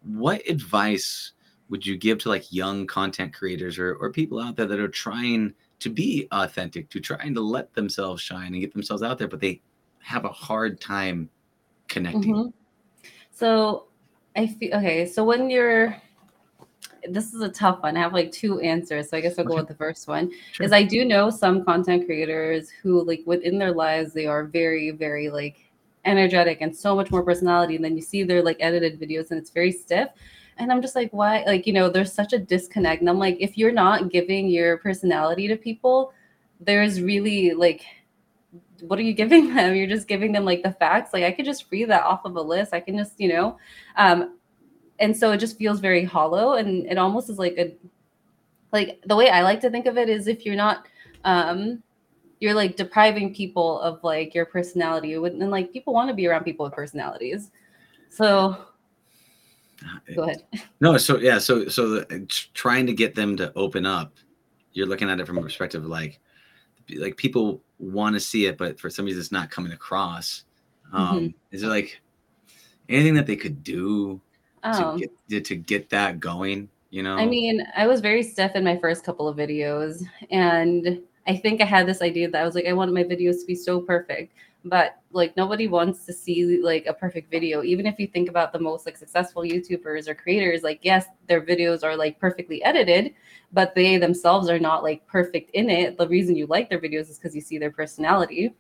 what 0.03 0.41
advice 0.49 1.33
would 1.69 1.85
you 1.85 1.97
give 1.97 2.19
to 2.19 2.29
like 2.29 2.53
young 2.53 2.87
content 2.87 3.35
creators 3.35 3.79
or, 3.79 3.97
or 3.97 4.13
people 4.13 4.41
out 4.41 4.55
there 4.55 4.67
that 4.67 4.79
are 4.79 4.87
trying 4.87 5.53
to 5.81 5.91
be 5.91 6.29
authentic 6.31 6.89
to 6.89 7.01
trying 7.01 7.35
to 7.35 7.41
let 7.41 7.75
themselves 7.75 8.23
shine 8.23 8.53
and 8.53 8.61
get 8.61 8.73
themselves 8.73 9.03
out 9.03 9.19
there 9.19 9.29
but 9.29 9.41
they 9.41 9.61
have 10.07 10.25
a 10.25 10.29
hard 10.29 10.81
time 10.81 11.29
connecting. 11.89 12.35
Mm-hmm. 12.35 13.09
So 13.33 13.87
I 14.37 14.47
feel 14.47 14.77
okay. 14.77 15.07
So 15.07 15.25
when 15.25 15.51
you're 15.51 16.01
this 17.11 17.33
is 17.35 17.41
a 17.41 17.49
tough 17.49 17.83
one. 17.83 17.97
I 17.97 18.01
have 18.01 18.13
like 18.13 18.33
two 18.33 18.61
answers. 18.61 19.11
So 19.11 19.17
I 19.17 19.21
guess 19.21 19.39
I'll 19.39 19.45
okay. 19.45 19.55
go 19.55 19.57
with 19.57 19.69
the 19.69 19.75
first 19.75 20.09
one. 20.09 20.31
Sure. 20.53 20.67
Is 20.67 20.73
I 20.73 20.83
do 20.83 21.05
know 21.05 21.31
some 21.31 21.65
content 21.65 22.07
creators 22.07 22.71
who 22.71 23.03
like 23.05 23.23
within 23.27 23.59
their 23.59 23.73
lives 23.73 24.13
they 24.13 24.27
are 24.27 24.45
very, 24.45 24.91
very 24.91 25.31
like 25.31 25.71
energetic 26.05 26.59
and 26.61 26.75
so 26.75 26.95
much 26.95 27.11
more 27.11 27.23
personality. 27.23 27.77
And 27.77 27.85
then 27.85 27.97
you 27.97 28.03
see 28.03 28.23
their 28.23 28.43
like 28.43 28.57
edited 28.61 29.01
videos 29.01 29.31
and 29.31 29.39
it's 29.41 29.51
very 29.51 29.73
stiff. 29.73 30.09
And 30.59 30.73
I'm 30.73 30.81
just 30.81 30.97
like, 30.97 31.11
why? 31.13 31.43
Like, 31.45 31.67
you 31.67 31.73
know, 31.73 31.91
there's 31.91 32.13
such 32.13 32.33
a 32.33 32.39
disconnect. 32.39 33.01
And 33.01 33.11
I'm 33.11 33.19
like, 33.19 33.37
if 33.41 33.59
you're 33.59 33.73
not 33.73 34.11
giving 34.11 34.49
your 34.49 34.79
personality 34.79 35.49
to 35.49 35.57
people, 35.57 36.13
there's 36.61 37.01
really 37.01 37.53
like 37.53 37.85
what 38.81 38.99
are 38.99 39.03
you 39.03 39.13
giving 39.23 39.55
them? 39.55 39.75
You're 39.75 39.87
just 39.87 40.09
giving 40.09 40.33
them 40.33 40.45
like 40.45 40.63
the 40.63 40.73
facts. 40.73 41.13
Like 41.13 41.25
I 41.25 41.33
could 41.33 41.45
just 41.45 41.67
read 41.71 41.91
that 41.91 42.03
off 42.03 42.25
of 42.25 42.37
a 42.37 42.41
list. 42.41 42.75
I 42.75 42.81
can 42.81 42.97
just, 42.97 43.19
you 43.19 43.29
know, 43.29 43.59
um, 43.97 44.36
and 44.99 45.17
so 45.17 45.33
it 45.33 45.39
just 45.39 45.59
feels 45.59 45.81
very 45.81 46.05
hollow 46.05 46.55
and 46.55 46.87
it 46.87 46.99
almost 46.99 47.31
is 47.31 47.39
like 47.39 47.57
a 47.59 47.75
like 48.73 49.01
the 49.07 49.17
way 49.17 49.31
I 49.31 49.43
like 49.43 49.61
to 49.61 49.71
think 49.71 49.87
of 49.87 49.97
it 49.97 50.09
is 50.09 50.27
if 50.27 50.45
you're 50.45 50.57
not 50.57 50.87
um 51.25 51.83
you're 52.41 52.55
like 52.55 52.77
depriving 52.77 53.35
people 53.35 53.81
of 53.81 54.03
like 54.03 54.35
your 54.35 54.47
personality 54.47 55.15
and 55.15 55.51
like 55.51 55.73
people 55.73 55.95
want 55.95 56.09
to 56.09 56.15
be 56.15 56.27
around 56.27 56.45
people 56.45 56.65
with 56.65 56.75
personalities. 56.75 57.51
So 58.11 58.57
go 60.15 60.25
ahead. 60.25 60.45
No, 60.81 60.97
so 60.99 61.19
yeah, 61.19 61.39
so 61.39 61.69
so 61.69 61.89
the, 61.89 62.27
trying 62.55 62.87
to 62.87 62.93
get 62.93 63.15
them 63.15 63.37
to 63.37 63.53
open 63.57 63.87
up, 63.87 64.15
you're 64.73 64.87
looking 64.87 65.09
at 65.09 65.21
it 65.21 65.27
from 65.27 65.39
a 65.39 65.43
perspective 65.43 65.85
of 65.85 65.91
like 65.91 66.21
like 66.97 67.17
people 67.17 67.63
want 67.79 68.15
to 68.15 68.21
see 68.21 68.47
it, 68.47 68.59
but 68.59 68.79
for 68.79 68.91
some 68.91 69.07
reason 69.07 69.21
it's 69.21 69.33
not 69.33 69.51
coming 69.51 69.73
across. 69.73 70.45
Um, 70.93 71.17
mm-hmm. 71.17 71.27
Is 71.53 71.63
there 71.63 71.71
like 71.71 72.01
anything 72.89 73.15
that 73.15 73.27
they 73.27 73.37
could 73.37 73.65
do 73.65 74.21
oh. 74.67 74.99
to, 74.99 75.09
get, 75.29 75.45
to 75.47 75.57
get 75.57 75.91
that 75.91 76.21
going? 76.21 76.69
You 76.91 77.03
know, 77.03 77.17
I 77.17 77.27
mean, 77.27 77.67
I 77.77 77.87
was 77.87 78.01
very 78.01 78.23
stiff 78.23 78.53
in 78.55 78.65
my 78.65 78.79
first 78.79 79.05
couple 79.05 79.29
of 79.29 79.37
videos, 79.37 80.03
and 80.31 81.01
I 81.27 81.37
think 81.37 81.61
I 81.61 81.65
had 81.65 81.87
this 81.87 82.01
idea 82.01 82.31
that 82.31 82.41
I 82.41 82.45
was 82.45 82.55
like, 82.55 82.67
I 82.67 82.73
wanted 82.73 82.95
my 82.95 83.03
videos 83.03 83.41
to 83.41 83.47
be 83.47 83.57
so 83.57 83.81
perfect 83.81 84.33
but 84.69 84.97
like 85.13 85.37
nobody 85.37 85.69
wants 85.69 86.05
to 86.05 86.13
see 86.13 86.61
like 86.61 86.87
a 86.87 86.93
perfect 86.93 87.31
video 87.31 87.63
even 87.63 87.87
if 87.87 87.99
you 87.99 88.07
think 88.07 88.29
about 88.29 88.53
the 88.53 88.59
most 88.59 88.85
like 88.85 88.97
successful 88.97 89.43
youtubers 89.43 90.09
or 90.09 90.15
creators 90.15 90.63
like 90.63 90.81
yes 90.83 91.07
their 91.29 91.41
videos 91.41 91.85
are 91.85 91.97
like 91.97 92.19
perfectly 92.19 92.63
edited 92.65 93.15
but 93.53 93.75
they 93.75 93.97
themselves 93.97 94.49
are 94.49 94.59
not 94.59 94.83
like 94.83 95.07
perfect 95.07 95.51
in 95.51 95.71
it 95.71 95.97
the 95.97 96.09
reason 96.09 96.37
you 96.37 96.47
like 96.47 96.69
their 96.69 96.81
videos 96.81 97.09
is 97.09 97.19
because 97.19 97.35
you 97.35 97.41
see 97.41 97.59
their 97.59 97.71
personality 97.71 98.55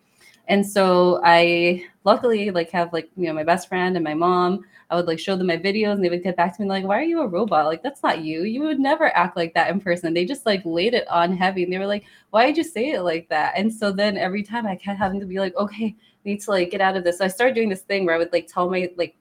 and 0.48 0.66
so 0.66 1.20
i 1.24 1.84
luckily 2.04 2.50
like 2.50 2.70
have 2.70 2.92
like 2.92 3.10
you 3.16 3.26
know 3.26 3.32
my 3.32 3.44
best 3.44 3.68
friend 3.68 3.96
and 3.96 4.04
my 4.04 4.14
mom 4.14 4.64
I 4.88 4.94
would 4.94 5.06
like 5.06 5.18
show 5.18 5.36
them 5.36 5.48
my 5.48 5.56
videos 5.56 5.94
and 5.94 6.04
they 6.04 6.08
would 6.08 6.22
get 6.22 6.36
back 6.36 6.56
to 6.56 6.62
me 6.62 6.68
like, 6.68 6.84
why 6.84 6.98
are 7.00 7.04
you 7.04 7.20
a 7.20 7.26
robot? 7.26 7.66
Like, 7.66 7.82
that's 7.82 8.02
not 8.02 8.20
you. 8.20 8.44
You 8.44 8.62
would 8.62 8.78
never 8.78 9.14
act 9.16 9.36
like 9.36 9.52
that 9.54 9.70
in 9.70 9.80
person. 9.80 10.14
They 10.14 10.24
just 10.24 10.46
like 10.46 10.62
laid 10.64 10.94
it 10.94 11.08
on 11.08 11.36
heavy 11.36 11.64
and 11.64 11.72
they 11.72 11.78
were 11.78 11.86
like, 11.86 12.04
why 12.30 12.46
did 12.46 12.56
you 12.56 12.64
say 12.64 12.90
it 12.90 13.02
like 13.02 13.28
that? 13.30 13.54
And 13.56 13.72
so 13.72 13.90
then 13.90 14.16
every 14.16 14.44
time 14.44 14.66
I 14.66 14.76
kept 14.76 14.98
having 14.98 15.18
to 15.20 15.26
be 15.26 15.40
like, 15.40 15.56
okay, 15.56 15.96
need 16.24 16.40
to 16.42 16.50
like 16.50 16.70
get 16.70 16.80
out 16.80 16.96
of 16.96 17.02
this. 17.02 17.18
So 17.18 17.24
I 17.24 17.28
started 17.28 17.54
doing 17.54 17.68
this 17.68 17.82
thing 17.82 18.06
where 18.06 18.14
I 18.14 18.18
would 18.18 18.32
like 18.32 18.46
tell 18.46 18.70
my 18.70 18.90
like 18.96 19.16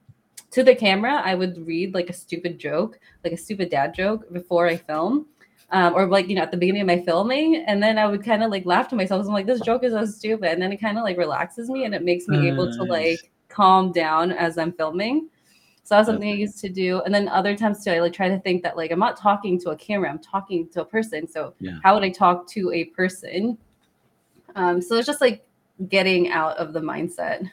to 0.52 0.64
the 0.64 0.76
camera, 0.76 1.22
I 1.26 1.34
would 1.34 1.66
read 1.66 1.94
like 1.94 2.10
a 2.10 2.14
stupid 2.14 2.60
joke, 2.60 3.00
like 3.24 3.34
a 3.34 3.38
stupid 3.38 3.70
dad 3.70 3.94
joke 3.96 4.32
before 4.32 4.68
I 4.68 4.78
film. 4.78 5.26
Um, 5.72 5.96
or 5.96 6.08
like 6.08 6.30
you 6.30 6.36
know 6.36 6.44
at 6.44 6.52
the 6.52 6.58
beginning 6.58 6.82
of 6.82 6.88
my 6.88 7.02
filming 7.02 7.56
and 7.56 7.82
then 7.82 7.98
i 7.98 8.06
would 8.06 8.24
kind 8.24 8.44
of 8.44 8.52
like 8.52 8.68
laugh 8.68 8.88
to 8.90 8.96
myself 8.96 9.26
i'm 9.26 9.34
like 9.34 9.48
this 9.48 9.60
joke 9.62 9.84
is 9.84 9.94
so 9.94 10.06
stupid 10.06 10.52
and 10.52 10.62
then 10.62 10.72
it 10.72 10.78
kind 10.78 10.96
of 10.96 11.04
like 11.04 11.18
relaxes 11.18 11.72
me 11.72 11.86
and 11.86 11.96
it 11.96 12.04
makes 12.04 12.28
me 12.28 12.38
nice. 12.38 12.54
able 12.54 12.72
to 12.72 12.84
like 12.84 13.32
calm 13.50 13.92
down 13.92 14.32
as 14.32 14.60
i'm 14.60 14.72
filming 14.72 15.28
so 15.86 15.94
that 15.94 16.00
was 16.00 16.08
something 16.08 16.32
I 16.32 16.34
used 16.34 16.58
to 16.62 16.70
do. 16.70 17.02
And 17.02 17.14
then 17.14 17.28
other 17.28 17.56
times 17.56 17.84
too, 17.84 17.92
I 17.92 18.00
like 18.00 18.12
try 18.12 18.28
to 18.28 18.40
think 18.40 18.64
that 18.64 18.76
like 18.76 18.90
I'm 18.90 18.98
not 18.98 19.18
talking 19.18 19.60
to 19.60 19.70
a 19.70 19.76
camera, 19.76 20.10
I'm 20.10 20.18
talking 20.18 20.68
to 20.70 20.82
a 20.82 20.86
person. 20.86 21.28
So 21.28 21.54
yeah. 21.60 21.78
how 21.84 21.94
would 21.94 22.04
I 22.04 22.10
talk 22.10 22.48
to 22.50 22.72
a 22.72 22.86
person? 22.86 23.56
Um, 24.56 24.82
so 24.82 24.96
it's 24.96 25.06
just 25.06 25.22
like 25.22 25.46
getting 25.88 26.32
out 26.32 26.58
of 26.58 26.74
the 26.74 26.80
mindset. 26.80 27.52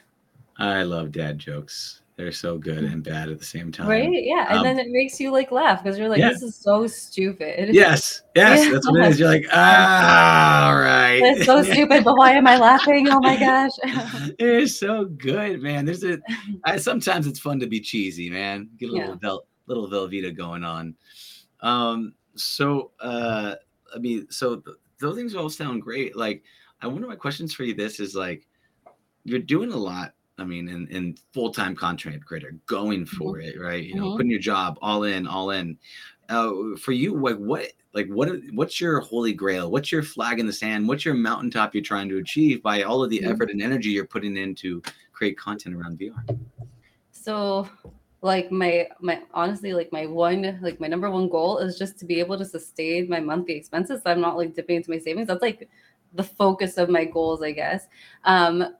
I 0.57 0.81
love 0.81 1.11
dad 1.11 1.37
jokes. 1.37 2.01
They're 2.15 2.31
so 2.31 2.59
good 2.59 2.83
and 2.83 3.03
bad 3.03 3.29
at 3.29 3.39
the 3.39 3.45
same 3.45 3.71
time. 3.71 3.87
Right? 3.87 4.07
Yeah. 4.11 4.45
And 4.49 4.59
um, 4.59 4.63
then 4.63 4.77
it 4.77 4.89
makes 4.91 5.19
you 5.19 5.31
like 5.31 5.51
laugh 5.51 5.83
because 5.83 5.97
you're 5.97 6.09
like, 6.09 6.19
yeah. 6.19 6.29
this 6.29 6.43
is 6.43 6.55
so 6.55 6.85
stupid. 6.85 7.69
Yes. 7.73 8.21
Yes. 8.35 8.71
That's 8.71 8.87
what 8.87 9.03
it 9.03 9.09
is. 9.09 9.19
You're 9.19 9.29
like, 9.29 9.47
ah, 9.51 10.67
all 10.67 10.79
right. 10.79 11.21
It's 11.23 11.45
so 11.45 11.63
stupid, 11.71 12.03
but 12.03 12.15
why 12.15 12.33
am 12.33 12.45
I 12.45 12.57
laughing? 12.57 13.09
Oh 13.09 13.19
my 13.19 13.35
gosh. 13.35 13.71
it's 14.37 14.77
so 14.77 15.05
good, 15.05 15.61
man. 15.63 15.85
There's 15.85 16.03
a 16.03 16.19
I, 16.65 16.77
sometimes 16.77 17.25
it's 17.25 17.39
fun 17.39 17.59
to 17.59 17.67
be 17.67 17.79
cheesy, 17.79 18.29
man. 18.29 18.69
Get 18.77 18.89
a 18.89 18.93
little 18.93 19.09
yeah. 19.09 19.15
Vel, 19.19 19.45
little 19.65 19.89
Velveeta 19.89 20.35
going 20.35 20.63
on. 20.63 20.95
Um, 21.61 22.13
so 22.35 22.91
uh 22.99 23.55
I 23.95 23.97
mean, 23.97 24.27
so 24.29 24.57
th- 24.57 24.77
those 24.99 25.15
things 25.15 25.35
all 25.35 25.49
sound 25.49 25.81
great. 25.81 26.15
Like, 26.15 26.43
I 26.81 26.87
wonder 26.87 27.07
my 27.07 27.15
questions 27.15 27.53
for 27.53 27.63
you 27.63 27.73
this 27.73 27.99
is 27.99 28.13
like 28.13 28.47
you're 29.23 29.39
doing 29.39 29.71
a 29.71 29.77
lot 29.77 30.13
I 30.37 30.43
mean, 30.45 30.67
in, 30.67 30.87
in 30.87 31.15
full 31.33 31.51
time 31.51 31.75
content 31.75 32.25
creator, 32.25 32.55
going 32.65 33.05
for 33.05 33.37
mm-hmm. 33.37 33.49
it, 33.49 33.61
right? 33.61 33.83
You 33.83 33.95
know, 33.95 34.07
mm-hmm. 34.07 34.17
putting 34.17 34.31
your 34.31 34.39
job 34.39 34.77
all 34.81 35.03
in, 35.03 35.27
all 35.27 35.51
in. 35.51 35.77
Uh, 36.29 36.75
for 36.79 36.93
you, 36.93 37.15
like 37.19 37.37
what, 37.37 37.67
like 37.93 38.07
what, 38.07 38.29
what's 38.53 38.81
your 38.81 39.01
holy 39.01 39.33
grail? 39.33 39.69
What's 39.69 39.91
your 39.91 40.01
flag 40.01 40.39
in 40.39 40.47
the 40.47 40.53
sand? 40.53 40.87
What's 40.87 41.05
your 41.05 41.13
mountaintop 41.13 41.75
you're 41.75 41.83
trying 41.83 42.09
to 42.09 42.17
achieve 42.17 42.63
by 42.63 42.83
all 42.83 43.03
of 43.03 43.09
the 43.09 43.19
mm-hmm. 43.19 43.31
effort 43.31 43.51
and 43.51 43.61
energy 43.61 43.89
you're 43.89 44.07
putting 44.07 44.37
in 44.37 44.55
to 44.55 44.81
create 45.11 45.37
content 45.37 45.75
around 45.75 45.99
VR? 45.99 46.37
So, 47.11 47.69
like 48.21 48.51
my 48.51 48.87
my 49.01 49.21
honestly, 49.33 49.73
like 49.73 49.91
my 49.91 50.05
one, 50.05 50.59
like 50.61 50.79
my 50.79 50.87
number 50.87 51.11
one 51.11 51.29
goal 51.29 51.59
is 51.59 51.77
just 51.77 51.99
to 51.99 52.05
be 52.05 52.19
able 52.19 52.37
to 52.37 52.45
sustain 52.45 53.09
my 53.09 53.19
monthly 53.19 53.53
expenses. 53.55 54.01
So 54.03 54.09
I'm 54.09 54.21
not 54.21 54.37
like 54.37 54.55
dipping 54.55 54.77
into 54.77 54.89
my 54.89 54.97
savings. 54.97 55.27
That's 55.27 55.41
like 55.41 55.69
the 56.13 56.23
focus 56.23 56.77
of 56.77 56.89
my 56.89 57.05
goals, 57.05 57.41
I 57.41 57.51
guess. 57.51 57.87
Um, 58.23 58.75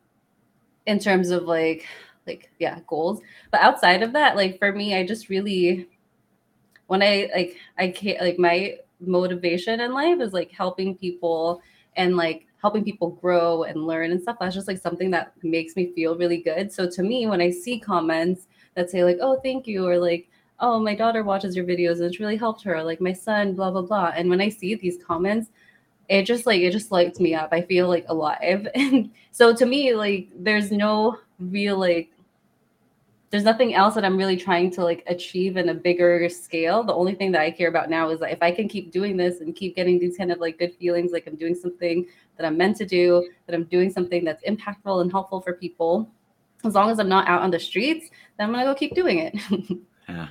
in 0.86 1.00
terms 1.00 1.30
of 1.30 1.44
like 1.44 1.86
like 2.28 2.52
yeah 2.60 2.80
goals. 2.88 3.22
But 3.52 3.62
outside 3.62 4.04
of 4.04 4.14
that 4.14 4.36
like 4.36 4.60
for 4.60 4.72
me 4.72 4.96
i 4.96 5.06
just 5.06 5.30
really 5.30 5.88
when 6.88 7.02
i 7.02 7.30
like 7.34 7.58
i 7.78 7.88
can't 7.88 8.22
like 8.22 8.40
my 8.40 8.78
motivation 9.00 9.82
in 9.82 9.94
life 9.94 10.20
is 10.22 10.34
like 10.34 10.52
helping 10.52 10.96
people 10.96 11.62
and 11.96 12.16
like 12.16 12.48
helping 12.62 12.84
people 12.84 13.10
grow 13.10 13.64
and 13.64 13.86
learn 13.86 14.12
and 14.12 14.22
stuff 14.22 14.38
that's 14.40 14.56
just 14.56 14.68
like 14.68 14.80
something 14.80 15.12
that 15.12 15.34
makes 15.44 15.76
me 15.76 15.92
feel 15.94 16.18
really 16.18 16.38
good. 16.38 16.72
So 16.72 16.90
to 16.90 17.04
me 17.04 17.28
when 17.28 17.42
i 17.42 17.50
see 17.50 17.80
comments 17.80 18.48
that 18.76 18.90
say 18.90 19.04
like 19.04 19.18
oh 19.22 19.40
thank 19.42 19.68
you 19.68 19.86
or 19.86 19.98
like 19.98 20.30
oh 20.60 20.80
my 20.80 20.96
daughter 20.96 21.24
watches 21.24 21.56
your 21.56 21.66
videos 21.66 21.96
and 21.96 22.04
it's 22.06 22.20
really 22.20 22.38
helped 22.38 22.64
her 22.64 22.82
like 22.84 23.02
my 23.02 23.14
son 23.14 23.54
blah 23.54 23.72
blah 23.72 23.82
blah. 23.82 24.14
And 24.16 24.30
when 24.30 24.42
i 24.42 24.50
see 24.50 24.76
these 24.76 24.98
comments 25.04 25.50
it 26.10 26.24
just 26.24 26.45
like 26.45 26.62
it 26.62 26.72
just 26.72 26.91
lights 26.91 27.20
me 27.20 27.34
up. 27.34 27.49
I 27.51 27.62
feel 27.62 27.88
like 27.88 28.06
alive. 28.08 28.68
And 28.76 29.12
so 29.32 29.56
to 29.56 29.66
me, 29.66 29.95
like 29.95 30.30
there's 30.36 30.72
no 30.72 31.18
real 31.39 31.78
like 31.78 32.12
there's 33.30 33.43
nothing 33.43 33.74
else 33.74 33.95
that 33.95 34.06
I'm 34.06 34.16
really 34.16 34.38
trying 34.38 34.70
to 34.72 34.84
like 34.84 35.04
achieve 35.08 35.58
in 35.58 35.70
a 35.70 35.74
bigger 35.74 36.30
scale. 36.30 36.84
The 36.84 36.93
only 36.93 37.16
thing 37.16 37.32
that 37.32 37.41
I 37.41 37.49
care 37.49 37.68
about 37.68 37.89
now 37.89 38.10
is 38.10 38.20
that 38.20 38.32
if 38.32 38.43
I 38.43 38.51
can 38.51 38.68
keep 38.68 38.91
doing 38.91 39.18
this 39.18 39.41
and 39.41 39.56
keep 39.56 39.76
getting 39.76 39.97
these 39.97 40.16
kind 40.16 40.32
of 40.32 40.39
like 40.39 40.60
good 40.60 40.76
feelings, 40.76 41.12
like 41.12 41.26
I'm 41.26 41.36
doing 41.36 41.56
something 41.56 42.06
that 42.38 42.45
I'm 42.45 42.58
meant 42.58 42.78
to 42.78 42.86
do, 42.86 43.28
that 43.47 43.56
I'm 43.56 43.64
doing 43.64 43.89
something 43.89 44.24
that's 44.24 44.43
impactful 44.43 45.01
and 45.01 45.12
helpful 45.12 45.41
for 45.41 45.54
people, 45.54 46.12
as 46.64 46.76
long 46.76 46.91
as 46.91 46.99
I'm 46.99 47.10
not 47.10 47.28
out 47.28 47.41
on 47.41 47.49
the 47.49 47.60
streets, 47.60 48.10
then 48.38 48.47
I'm 48.47 48.54
gonna 48.54 48.66
go 48.66 48.76
keep 48.76 48.93
doing 48.93 49.18
it. 49.18 49.36
yeah. 50.10 50.28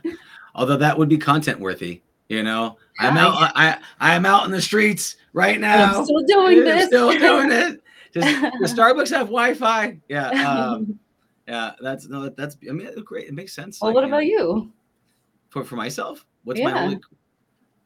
Although 0.55 0.77
that 0.77 0.97
would 0.97 1.09
be 1.09 1.19
content 1.19 1.59
worthy 1.59 2.03
You 2.29 2.45
know, 2.45 2.77
yeah, 3.01 3.09
I'm 3.09 3.17
out. 3.17 3.53
I 3.57 3.79
I 3.99 4.15
am 4.15 4.25
out 4.25 4.45
in 4.45 4.53
the 4.53 4.63
streets 4.63 5.17
right 5.33 5.61
now. 5.61 5.99
I'm 5.99 6.05
still 6.05 6.23
doing 6.27 6.61
this. 6.65 6.87
Still 6.87 7.13
doing 7.19 7.53
it. 7.53 7.83
Does, 8.13 8.25
does 8.61 8.75
Starbucks 8.75 9.11
have 9.11 9.27
Wi-Fi? 9.29 9.99
Yeah. 10.09 10.31
Um, 10.49 10.99
yeah. 11.49 11.73
That's 11.81 12.09
no. 12.09 12.29
That's. 12.29 12.57
I 12.69 12.73
mean, 12.73 12.89
great. 13.05 13.27
It 13.27 13.35
makes 13.35 13.53
sense. 13.53 13.81
Well, 13.81 13.91
like, 13.91 13.97
what 13.97 14.05
about 14.05 14.27
you? 14.27 14.39
Know, 14.39 14.55
you? 14.57 14.73
For 15.51 15.65
for 15.65 15.77
myself, 15.77 16.25
what's 16.45 16.61
yeah. 16.61 16.71
my 16.71 16.83
only 16.83 17.01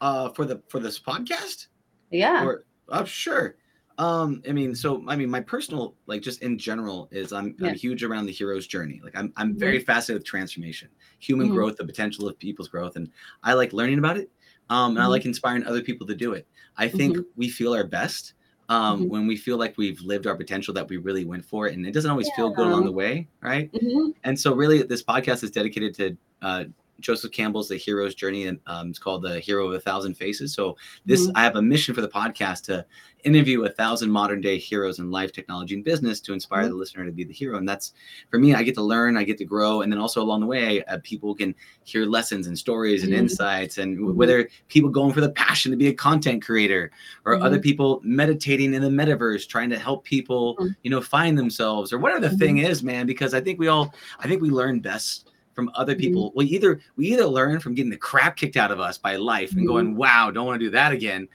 uh 0.01 0.29
for 0.31 0.45
the 0.45 0.63
for 0.69 0.79
this 0.79 0.99
podcast? 0.99 1.69
Yeah. 2.11 2.45
Or, 2.45 2.65
oh, 2.91 3.05
sure. 3.05 3.57
Um, 3.99 4.43
I 4.47 4.53
mean, 4.53 4.75
so 4.75 5.03
I 5.09 5.17
mean, 5.17 5.31
my 5.31 5.41
personal, 5.41 5.95
like, 6.07 6.21
just 6.21 6.43
in 6.43 6.59
general, 6.59 7.09
is 7.11 7.33
I'm 7.33 7.57
yeah. 7.59 7.69
I'm 7.69 7.75
huge 7.75 8.05
around 8.05 8.27
the 8.27 8.33
hero's 8.33 8.67
journey. 8.67 9.01
Like, 9.03 9.17
I'm 9.17 9.33
I'm 9.37 9.59
very 9.59 9.79
mm-hmm. 9.79 9.87
fascinated 9.87 10.21
with 10.21 10.27
transformation, 10.27 10.89
human 11.19 11.47
mm-hmm. 11.47 11.57
growth, 11.57 11.77
the 11.77 11.85
potential 11.85 12.29
of 12.29 12.39
people's 12.39 12.69
growth, 12.69 12.97
and 12.97 13.11
I 13.43 13.55
like 13.55 13.73
learning 13.73 13.99
about 13.99 14.19
it. 14.19 14.31
Um, 14.69 14.91
and 14.91 14.99
mm-hmm. 14.99 15.05
I 15.05 15.07
like 15.07 15.25
inspiring 15.25 15.65
other 15.65 15.83
people 15.83 16.07
to 16.07 16.15
do 16.15 16.33
it. 16.33 16.47
I 16.77 16.89
think 16.89 17.17
mm-hmm. 17.17 17.29
we 17.37 17.49
feel 17.49 17.75
our 17.75 17.85
best 17.85 18.35
um, 18.69 19.01
mm-hmm. 19.01 19.09
when 19.09 19.27
we 19.27 19.37
feel 19.37 19.57
like 19.57 19.77
we've 19.77 20.01
lived 20.01 20.27
our 20.27 20.37
potential 20.37 20.75
that 20.75 20.89
we 20.89 20.97
really 20.97 21.25
went 21.25 21.45
for, 21.45 21.67
it, 21.67 21.75
and 21.75 21.87
it 21.87 21.93
doesn't 21.93 22.11
always 22.11 22.29
yeah. 22.29 22.37
feel 22.37 22.51
good 22.51 22.67
along 22.67 22.85
the 22.85 22.93
way, 22.93 23.29
right? 23.41 23.73
Mm-hmm. 23.73 24.11
And 24.25 24.39
so, 24.39 24.55
really, 24.55 24.83
this 24.83 25.03
podcast 25.03 25.45
is 25.45 25.51
dedicated 25.51 25.95
to 25.95 26.17
uh, 26.43 26.65
Joseph 27.01 27.33
Campbell's 27.33 27.69
The 27.69 27.77
Hero's 27.77 28.15
Journey, 28.15 28.47
and 28.47 28.59
um, 28.67 28.91
it's 28.91 28.99
called 28.99 29.23
The 29.23 29.41
Hero 29.41 29.67
of 29.69 29.75
a 29.75 29.81
Thousand 29.81 30.15
Faces. 30.15 30.55
So 30.55 30.77
this, 31.05 31.27
mm-hmm. 31.27 31.37
I 31.37 31.43
have 31.43 31.57
a 31.57 31.63
mission 31.63 31.95
for 31.95 32.01
the 32.01 32.09
podcast 32.09 32.65
to 32.65 32.87
interview 33.25 33.65
a 33.65 33.69
thousand 33.69 34.11
modern 34.11 34.41
day 34.41 34.57
heroes 34.57 35.01
in 35.01 35.11
life, 35.11 35.33
technology, 35.33 35.75
and 35.75 35.85
business 35.85 36.21
to 36.21 36.33
inspire 36.33 36.63
mm-hmm. 36.63 36.71
the 36.71 36.77
listener 36.77 37.05
to 37.05 37.11
be 37.11 37.25
the 37.25 37.33
hero. 37.33 37.59
And 37.59 37.69
that's 37.69 37.93
for 38.31 38.39
me, 38.39 38.55
I 38.55 38.63
get 38.63 38.75
to 38.77 38.83
learn, 38.83 39.17
I 39.17 39.25
get 39.25 39.37
to 39.39 39.45
grow, 39.45 39.83
and 39.83 39.93
then 39.93 39.99
also 39.99 40.23
along 40.23 40.41
the 40.41 40.47
way, 40.47 40.85
uh, 40.85 40.99
people 41.03 41.35
can 41.35 41.55
hear 41.85 42.07
lessons 42.07 42.47
and 42.47 42.57
stories 42.57 43.03
and 43.03 43.13
mm-hmm. 43.13 43.23
insights, 43.23 43.79
and 43.79 43.99
mm-hmm. 43.99 44.17
whether 44.17 44.49
people 44.69 44.91
going 44.91 45.13
for 45.13 45.21
the 45.21 45.33
passion 45.33 45.71
to 45.73 45.77
be 45.77 45.89
a 45.89 45.95
content 45.95 46.45
creator, 46.45 46.91
or 47.25 47.35
other 47.35 47.57
mm-hmm. 47.57 47.63
people 47.63 48.01
meditating 48.05 48.75
in 48.75 48.83
the 48.83 48.89
metaverse, 48.89 49.49
trying 49.49 49.71
to 49.71 49.79
help 49.79 50.05
people, 50.05 50.57
mm-hmm. 50.57 50.69
you 50.83 50.91
know, 50.91 51.01
find 51.01 51.37
themselves, 51.37 51.93
or 51.93 51.99
whatever 51.99 52.29
the 52.29 52.37
thing 52.37 52.59
is, 52.59 52.83
man. 52.83 53.07
Because 53.07 53.35
I 53.35 53.41
think 53.41 53.59
we 53.59 53.69
all, 53.69 53.93
I 54.21 54.29
think 54.29 54.41
we 54.41 54.51
learn 54.51 54.81
best 54.81 55.26
from 55.57 55.71
other 55.75 55.95
mm-hmm. 55.95 56.01
people. 56.01 56.29
Mm-hmm. 56.29 56.39
We 56.39 56.47
either 56.47 56.81
we 56.95 57.07
either 57.13 57.27
learn 57.27 57.59
from 57.59 57.75
getting 57.75 57.91
the 57.91 57.97
crap 57.97 58.37
kicked 58.37 58.57
out 58.57 58.71
of 58.71 58.79
us 58.79 58.99
by 58.99 59.17
life 59.17 59.51
and 59.51 59.61
mm-hmm. 59.61 59.67
going, 59.67 59.97
"Wow, 59.97 60.31
don't 60.31 60.47
want 60.47 60.61
to 60.61 60.65
do 60.65 60.71
that 60.71 60.93
again," 60.93 61.27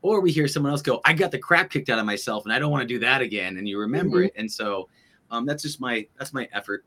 or 0.00 0.20
we 0.20 0.32
hear 0.32 0.48
someone 0.48 0.72
else 0.72 0.80
go, 0.80 1.02
"I 1.04 1.12
got 1.12 1.30
the 1.30 1.38
crap 1.38 1.68
kicked 1.68 1.90
out 1.90 1.98
of 1.98 2.06
myself 2.06 2.44
and 2.44 2.54
I 2.54 2.58
don't 2.58 2.70
want 2.70 2.82
to 2.82 2.88
do 2.88 3.00
that 3.00 3.20
again," 3.20 3.58
and 3.58 3.68
you 3.68 3.78
remember 3.78 4.18
mm-hmm. 4.18 4.26
it. 4.26 4.34
And 4.36 4.50
so, 4.50 4.88
um, 5.30 5.44
that's 5.44 5.62
just 5.62 5.80
my 5.80 6.06
that's 6.16 6.32
my 6.32 6.48
effort, 6.52 6.86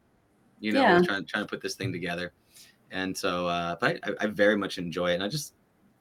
you 0.60 0.72
know, 0.72 0.82
yeah. 0.82 1.02
trying 1.04 1.26
trying 1.26 1.44
to 1.44 1.50
put 1.50 1.62
this 1.62 1.76
thing 1.76 1.92
together. 1.92 2.34
And 2.90 3.16
so, 3.16 3.48
uh, 3.48 3.76
but 3.80 4.00
I, 4.04 4.12
I 4.22 4.28
very 4.28 4.56
much 4.56 4.78
enjoy 4.78 5.12
it. 5.12 5.16
And 5.16 5.24
I 5.24 5.28
just 5.28 5.54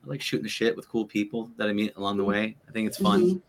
I 0.05 0.09
like 0.09 0.23
shooting 0.23 0.45
the 0.45 0.49
shit 0.49 0.77
with 0.77 0.89
cool 0.89 1.05
people 1.05 1.51
that 1.57 1.69
I 1.69 1.73
meet 1.73 1.97
along 1.97 2.17
the 2.17 2.23
mm-hmm. 2.23 2.31
way. 2.31 2.57
I 2.69 2.73
think 2.73 2.87
it's 2.87 2.99
fun. 2.99 3.43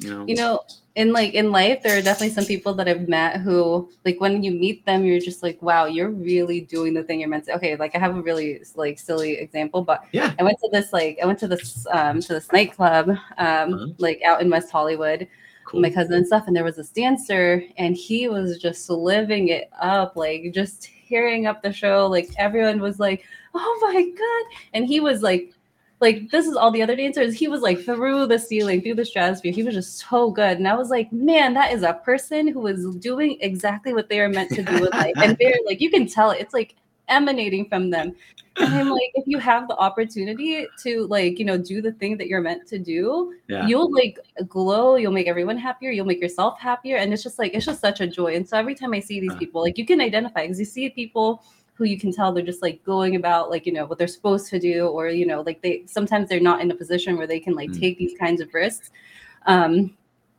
You 0.00 0.10
know 0.10 0.24
you 0.26 0.34
know 0.34 0.60
in 0.96 1.12
like 1.12 1.34
in 1.34 1.52
life 1.52 1.82
there 1.82 1.96
are 1.96 2.02
definitely 2.02 2.34
some 2.34 2.44
people 2.44 2.74
that 2.74 2.88
i've 2.88 3.08
met 3.08 3.40
who 3.40 3.88
like 4.04 4.20
when 4.20 4.42
you 4.42 4.50
meet 4.50 4.84
them 4.86 5.04
you're 5.04 5.20
just 5.20 5.42
like 5.42 5.60
wow 5.62 5.84
you're 5.84 6.10
really 6.10 6.60
doing 6.60 6.94
the 6.94 7.02
thing 7.02 7.20
you're 7.20 7.28
meant 7.28 7.44
to 7.44 7.54
okay 7.54 7.76
like 7.76 7.94
i 7.94 7.98
have 7.98 8.16
a 8.16 8.22
really 8.22 8.60
like 8.74 8.98
silly 8.98 9.34
example 9.38 9.82
but 9.82 10.04
yeah 10.12 10.34
i 10.38 10.42
went 10.42 10.58
to 10.58 10.68
this 10.72 10.92
like 10.92 11.18
i 11.22 11.26
went 11.26 11.38
to 11.38 11.46
this 11.46 11.86
um 11.92 12.20
to 12.20 12.32
this 12.32 12.50
nightclub 12.52 13.08
um 13.08 13.16
uh-huh. 13.38 13.86
like 13.98 14.20
out 14.22 14.42
in 14.42 14.50
west 14.50 14.70
hollywood 14.70 15.28
cool. 15.64 15.80
my 15.80 15.90
cousin 15.90 16.14
and 16.14 16.26
stuff 16.26 16.44
and 16.48 16.56
there 16.56 16.64
was 16.64 16.76
this 16.76 16.90
dancer 16.90 17.62
and 17.76 17.96
he 17.96 18.28
was 18.28 18.58
just 18.58 18.90
living 18.90 19.48
it 19.48 19.70
up 19.80 20.16
like 20.16 20.50
just 20.52 20.88
tearing 21.08 21.46
up 21.46 21.62
the 21.62 21.72
show 21.72 22.06
like 22.06 22.28
everyone 22.36 22.80
was 22.80 22.98
like 22.98 23.24
oh 23.54 23.78
my 23.82 24.02
god 24.02 24.58
and 24.74 24.86
he 24.86 24.98
was 24.98 25.22
like 25.22 25.52
like 26.00 26.30
this 26.30 26.46
is 26.46 26.56
all 26.56 26.70
the 26.70 26.82
other 26.82 26.96
dancers. 26.96 27.34
He 27.34 27.46
was 27.46 27.60
like 27.60 27.84
through 27.84 28.26
the 28.26 28.38
ceiling, 28.38 28.80
through 28.80 28.94
the 28.94 29.04
stratosphere. 29.04 29.52
He 29.52 29.62
was 29.62 29.74
just 29.74 29.98
so 29.98 30.30
good. 30.30 30.56
And 30.56 30.66
I 30.66 30.74
was 30.74 30.88
like, 30.88 31.12
man, 31.12 31.54
that 31.54 31.72
is 31.72 31.82
a 31.82 31.94
person 31.94 32.48
who 32.48 32.66
is 32.66 32.96
doing 32.96 33.36
exactly 33.40 33.92
what 33.92 34.08
they 34.08 34.20
are 34.20 34.28
meant 34.28 34.50
to 34.52 34.62
do 34.62 34.76
in 34.76 34.90
life. 34.92 35.14
And 35.16 35.36
they're 35.38 35.54
like, 35.66 35.80
you 35.80 35.90
can 35.90 36.06
tell 36.06 36.30
it's 36.30 36.54
like 36.54 36.74
emanating 37.08 37.68
from 37.68 37.90
them. 37.90 38.14
And 38.56 38.74
I'm 38.74 38.88
like, 38.90 39.10
if 39.14 39.24
you 39.26 39.38
have 39.38 39.68
the 39.68 39.76
opportunity 39.76 40.66
to 40.82 41.06
like, 41.06 41.38
you 41.38 41.44
know, 41.44 41.56
do 41.56 41.80
the 41.80 41.92
thing 41.92 42.16
that 42.18 42.26
you're 42.26 42.40
meant 42.40 42.66
to 42.68 42.78
do, 42.78 43.34
yeah. 43.48 43.66
you'll 43.66 43.92
like 43.92 44.18
glow, 44.48 44.96
you'll 44.96 45.12
make 45.12 45.28
everyone 45.28 45.56
happier, 45.56 45.90
you'll 45.90 46.06
make 46.06 46.20
yourself 46.20 46.58
happier. 46.58 46.96
And 46.96 47.12
it's 47.12 47.22
just 47.22 47.38
like, 47.38 47.54
it's 47.54 47.64
just 47.64 47.80
such 47.80 48.00
a 48.00 48.06
joy. 48.06 48.34
And 48.34 48.48
so 48.48 48.56
every 48.56 48.74
time 48.74 48.92
I 48.92 49.00
see 49.00 49.20
these 49.20 49.32
uh. 49.32 49.36
people, 49.36 49.62
like 49.62 49.78
you 49.78 49.86
can 49.86 50.00
identify 50.00 50.42
because 50.42 50.58
you 50.58 50.64
see 50.64 50.88
people 50.90 51.44
who 51.80 51.86
you 51.86 51.98
can 51.98 52.12
tell 52.12 52.30
they're 52.30 52.44
just 52.44 52.60
like 52.60 52.84
going 52.84 53.16
about 53.16 53.48
like 53.48 53.64
you 53.64 53.72
know 53.72 53.86
what 53.86 53.96
they're 53.96 54.06
supposed 54.06 54.48
to 54.50 54.60
do 54.60 54.86
or 54.88 55.08
you 55.08 55.24
know 55.24 55.40
like 55.40 55.62
they 55.62 55.82
sometimes 55.86 56.28
they're 56.28 56.38
not 56.38 56.60
in 56.60 56.70
a 56.70 56.74
position 56.74 57.16
where 57.16 57.26
they 57.26 57.40
can 57.40 57.54
like 57.54 57.70
mm. 57.70 57.80
take 57.80 57.96
these 57.96 58.16
kinds 58.18 58.42
of 58.42 58.52
risks. 58.52 58.90
Um 59.46 59.96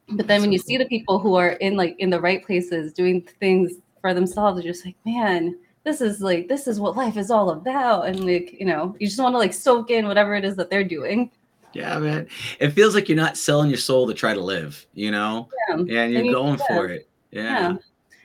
but 0.09 0.27
then 0.27 0.41
when 0.41 0.51
you 0.51 0.59
see 0.59 0.77
the 0.77 0.85
people 0.85 1.17
who 1.17 1.33
are 1.33 1.53
in 1.53 1.75
like 1.75 1.95
in 1.97 2.11
the 2.11 2.21
right 2.21 2.45
places 2.45 2.93
doing 2.93 3.23
things 3.39 3.71
for 4.01 4.13
themselves 4.13 4.63
you're 4.63 4.71
just 4.71 4.85
like 4.85 4.95
man 5.03 5.57
this 5.83 5.99
is 5.99 6.21
like 6.21 6.47
this 6.47 6.67
is 6.67 6.79
what 6.79 6.95
life 6.95 7.17
is 7.17 7.31
all 7.31 7.49
about. 7.49 8.07
And 8.07 8.23
like 8.23 8.53
you 8.59 8.65
know 8.67 8.95
you 8.99 9.07
just 9.07 9.19
want 9.19 9.33
to 9.33 9.39
like 9.39 9.53
soak 9.53 9.89
in 9.89 10.07
whatever 10.07 10.35
it 10.35 10.45
is 10.45 10.55
that 10.57 10.69
they're 10.69 10.83
doing. 10.83 11.31
Yeah 11.73 11.97
man. 11.97 12.27
It 12.59 12.69
feels 12.69 12.93
like 12.93 13.09
you're 13.09 13.15
not 13.15 13.35
selling 13.35 13.69
your 13.69 13.79
soul 13.79 14.05
to 14.05 14.13
try 14.13 14.35
to 14.35 14.41
live 14.41 14.85
you 14.93 15.09
know? 15.09 15.49
Yeah, 15.69 15.77
yeah 15.87 16.03
and 16.03 16.13
you're 16.13 16.21
and 16.21 16.33
going 16.33 16.59
for 16.67 16.85
it. 16.85 17.07
Yeah. 17.31 17.71
yeah 17.71 17.77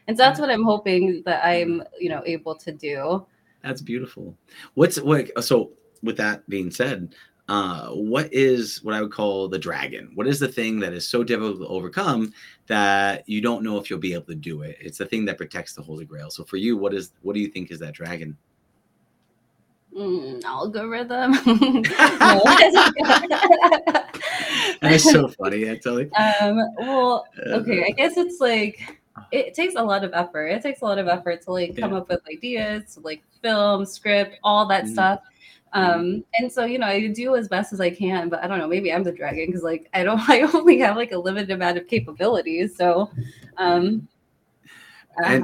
and 0.09 0.17
so 0.17 0.23
that's 0.23 0.41
what 0.41 0.51
i'm 0.51 0.65
hoping 0.65 1.23
that 1.25 1.45
i'm 1.45 1.83
you 1.99 2.09
know 2.09 2.23
able 2.27 2.55
to 2.55 2.73
do 2.73 3.25
that's 3.63 3.81
beautiful 3.81 4.37
what's 4.75 5.01
what 5.01 5.31
so 5.45 5.71
with 6.03 6.17
that 6.17 6.49
being 6.49 6.71
said 6.71 7.15
uh, 7.49 7.91
what 7.91 8.33
is 8.33 8.83
what 8.83 8.95
I 8.95 9.01
would 9.01 9.13
call 9.13 9.49
the 9.49 9.59
dragon? 9.59 10.11
What 10.15 10.27
is 10.27 10.41
the 10.41 10.49
thing 10.49 10.81
that 10.81 10.93
is 10.93 11.09
so 11.09 11.23
difficult 11.23 11.61
to 11.61 11.69
overcome 11.69 12.33
that 12.67 13.29
you 13.29 13.41
don't 13.41 13.63
know 13.63 13.79
if 13.79 13.89
you'll 13.89 14.01
be 14.01 14.15
able 14.15 14.27
to 14.27 14.35
do 14.35 14.63
it? 14.63 14.77
It's 14.81 14.99
the 14.99 15.07
thing 15.07 15.25
that 15.27 15.39
protects 15.39 15.73
the 15.73 15.83
Holy 15.83 16.05
Grail. 16.05 16.31
So 16.31 16.45
for 16.45 16.57
you, 16.57 16.77
what 16.77 16.93
is 16.93 17.13
what 17.23 17.35
do 17.35 17.41
you 17.41 17.47
think 17.47 17.71
is 17.71 17.79
that 17.79 17.95
dragon? 17.95 18.37
Mm, 19.97 20.45
algorithm. 20.45 21.33
That's 24.83 25.05
so 25.05 25.29
funny, 25.39 25.69
actually. 25.69 26.11
Um, 26.13 26.61
well, 26.79 27.27
okay, 27.47 27.85
I 27.85 27.93
guess 27.93 28.17
it's 28.17 28.41
like 28.41 29.01
it 29.33 29.55
takes 29.55 29.75
a 29.75 29.83
lot 29.83 30.05
of 30.05 30.13
effort. 30.15 30.47
It 30.47 30.63
takes 30.63 30.83
a 30.83 30.85
lot 30.85 30.99
of 30.99 31.09
effort 31.09 31.43
to 31.43 31.53
like 31.53 31.77
come 31.77 31.93
yeah. 31.93 31.99
up 31.99 32.09
with 32.09 32.21
ideas, 32.31 32.95
to 32.95 33.01
like 33.01 33.23
film, 33.43 33.85
script, 33.87 34.37
all 34.43 34.67
that 34.67 34.85
mm 34.85 34.93
stuff. 34.93 35.21
Um, 35.73 36.25
and 36.39 36.51
so 36.51 36.65
you 36.65 36.79
know, 36.79 36.87
I 36.87 37.09
do 37.09 37.37
as 37.37 37.49
best 37.49 37.73
as 37.73 37.81
I 37.81 37.91
can, 37.91 38.29
but 38.29 38.43
I 38.43 38.47
don't 38.47 38.59
know, 38.59 38.69
maybe 38.69 38.93
I'm 38.93 39.03
the 39.03 39.13
dragon 39.13 39.47
because 39.47 39.63
like 39.63 39.89
I 39.93 40.05
don't 40.05 40.21
I 40.29 40.41
only 40.41 40.79
have 40.79 40.97
like 40.97 41.13
a 41.13 41.19
limited 41.19 41.51
amount 41.51 41.77
of 41.77 41.87
capabilities. 41.87 42.77
So 42.77 43.11
um 43.59 44.09
uh, 45.23 45.41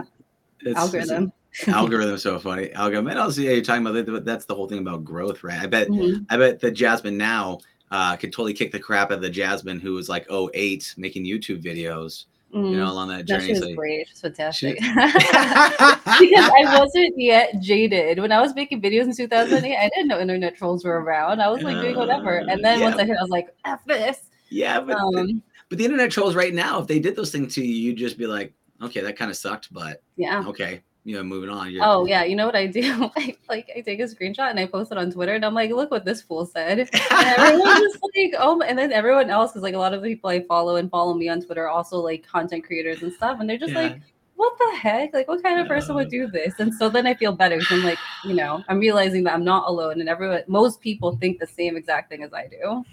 algorithm. 0.75 1.33
algorithm 1.67 2.19
so 2.19 2.39
funny. 2.39 2.73
Algorithm. 2.73 3.09
And 3.09 3.19
also, 3.19 3.41
yeah, 3.41 3.53
you're 3.53 3.65
talking 3.65 3.87
about 3.87 4.07
that. 4.07 4.25
That's 4.25 4.45
the 4.45 4.55
whole 4.55 4.69
thing 4.69 4.79
about 4.79 5.05
growth, 5.05 5.43
right? 5.43 5.61
I 5.61 5.67
bet. 5.67 5.89
Mm-hmm. 5.89 6.25
I 6.31 6.37
bet 6.37 6.61
the 6.61 6.71
Jasmine 6.71 7.17
now 7.17 7.59
uh, 7.91 8.17
could 8.17 8.33
totally 8.33 8.55
kick 8.55 8.73
the 8.73 8.79
crap 8.79 9.11
out 9.11 9.15
of 9.15 9.23
the 9.23 9.31
Jasmine 9.31 9.81
who 9.81 9.93
was 9.93 10.09
like 10.09 10.27
oh 10.31 10.51
eight 10.55 10.95
making 10.97 11.25
YouTube 11.25 11.63
videos 11.63 12.25
mm, 12.55 12.71
you 12.71 12.77
know, 12.77 12.87
mm, 12.87 12.91
along 12.91 13.09
that 13.09 13.25
journey. 13.25 13.41
That 13.41 13.47
she 13.47 13.53
was 13.53 13.61
so 13.61 13.75
great. 13.75 14.07
She 14.09 14.13
was 14.13 14.21
fantastic. 14.21 14.83
She... 14.83 14.89
because 14.93 16.51
I 16.51 16.79
wasn't 16.79 17.15
yet 17.17 17.61
jaded. 17.61 18.19
When 18.19 18.33
I 18.33 18.41
was 18.41 18.55
making 18.55 18.83
videos 18.83 19.05
in 19.05 19.17
2008, 19.17 19.77
I 19.77 19.89
didn't 19.89 20.09
know 20.09 20.21
internet 20.21 20.57
trolls 20.57 20.85
were 20.85 21.01
around. 21.01 21.41
I 21.41 21.49
was 21.49 21.63
like 21.63 21.81
doing 21.81 21.97
whatever. 21.97 22.39
And 22.39 22.65
then 22.65 22.81
yeah. 22.81 22.85
once 22.85 22.97
I 22.97 23.05
hit, 23.05 23.17
I 23.19 23.23
was 23.23 23.31
like, 23.31 23.55
F 23.65 23.85
this. 23.87 24.31
Yeah, 24.51 24.81
but, 24.81 24.97
um, 24.97 25.13
the, 25.13 25.41
but 25.69 25.79
the 25.79 25.85
internet 25.85 26.11
trolls 26.11 26.35
right 26.35 26.53
now, 26.53 26.81
if 26.81 26.87
they 26.87 26.99
did 26.99 27.17
those 27.17 27.33
things 27.33 27.55
to 27.55 27.65
you, 27.65 27.75
you'd 27.75 27.97
just 27.97 28.19
be 28.19 28.27
like, 28.27 28.53
okay, 28.83 29.01
that 29.01 29.17
kind 29.17 29.31
of 29.31 29.37
sucked, 29.37 29.73
but 29.73 30.03
yeah. 30.17 30.45
Okay 30.47 30.83
you 31.05 31.17
know, 31.17 31.23
moving 31.23 31.51
on. 31.51 31.71
You're, 31.73 31.85
oh 31.85 32.07
yeah, 32.07 32.25
you 32.25 32.37
know 32.37 32.47
what 32.47 32.55
I 32.55 32.67
do? 32.67 33.11
I 33.17 33.37
like 33.49 33.71
I 33.77 33.81
take 33.81 34.01
a 34.01 34.05
screenshot 34.05 34.51
and 34.51 34.61
I 34.61 34.67
post 34.67 34.93
it 34.93 34.99
on 34.99 35.11
Twitter, 35.11 35.35
and 35.35 35.45
I'm 35.45 35.55
like, 35.55 35.71
look 35.71 35.91
what 35.91 36.05
this 36.05 36.23
fool 36.23 36.47
said. 36.47 36.79
And 36.79 36.91
everyone's 37.39 37.99
like, 38.17 38.35
oh, 38.39 38.61
and 38.63 38.79
then 38.79 38.93
everyone 38.93 39.31
else 39.31 39.57
is 39.57 39.63
like, 39.63 39.75
a 39.75 39.79
lot 39.79 39.95
of 39.95 40.03
the 40.03 40.09
people 40.09 40.31
I 40.31 40.43
follow 40.45 40.77
and 40.77 40.91
follow 40.91 41.15
me 41.15 41.29
on 41.29 41.41
Twitter 41.43 41.65
are 41.65 41.71
also 41.71 41.99
like 41.99 42.27
content 42.27 42.65
creators 42.65 43.03
and 43.03 43.13
stuff, 43.13 43.41
and 43.41 43.51
they're 43.51 43.59
just 43.59 43.73
yeah. 43.73 43.83
like, 43.83 44.01
what 44.37 44.57
the 44.59 44.77
heck? 44.79 45.13
Like, 45.13 45.29
what 45.29 45.43
kind 45.43 45.61
of 45.61 45.67
person 45.67 45.95
would 45.97 46.09
do 46.09 46.29
this? 46.29 46.55
And 46.59 46.73
so 46.73 46.89
then 46.89 47.07
I 47.07 47.15
feel 47.15 47.33
better 47.33 47.59
because 47.59 47.79
I'm 47.79 47.85
like, 47.85 47.99
you 48.25 48.35
know, 48.35 48.63
I'm 48.69 48.79
realizing 48.79 49.25
that 49.25 49.35
I'm 49.35 49.45
not 49.45 49.69
alone, 49.69 50.01
and 50.01 50.09
everyone, 50.09 50.43
most 50.47 50.81
people 50.81 51.17
think 51.17 51.41
the 51.41 51.47
same 51.47 51.77
exact 51.77 52.11
thing 52.11 52.23
as 52.23 52.33
I 52.33 52.47
do 52.47 52.85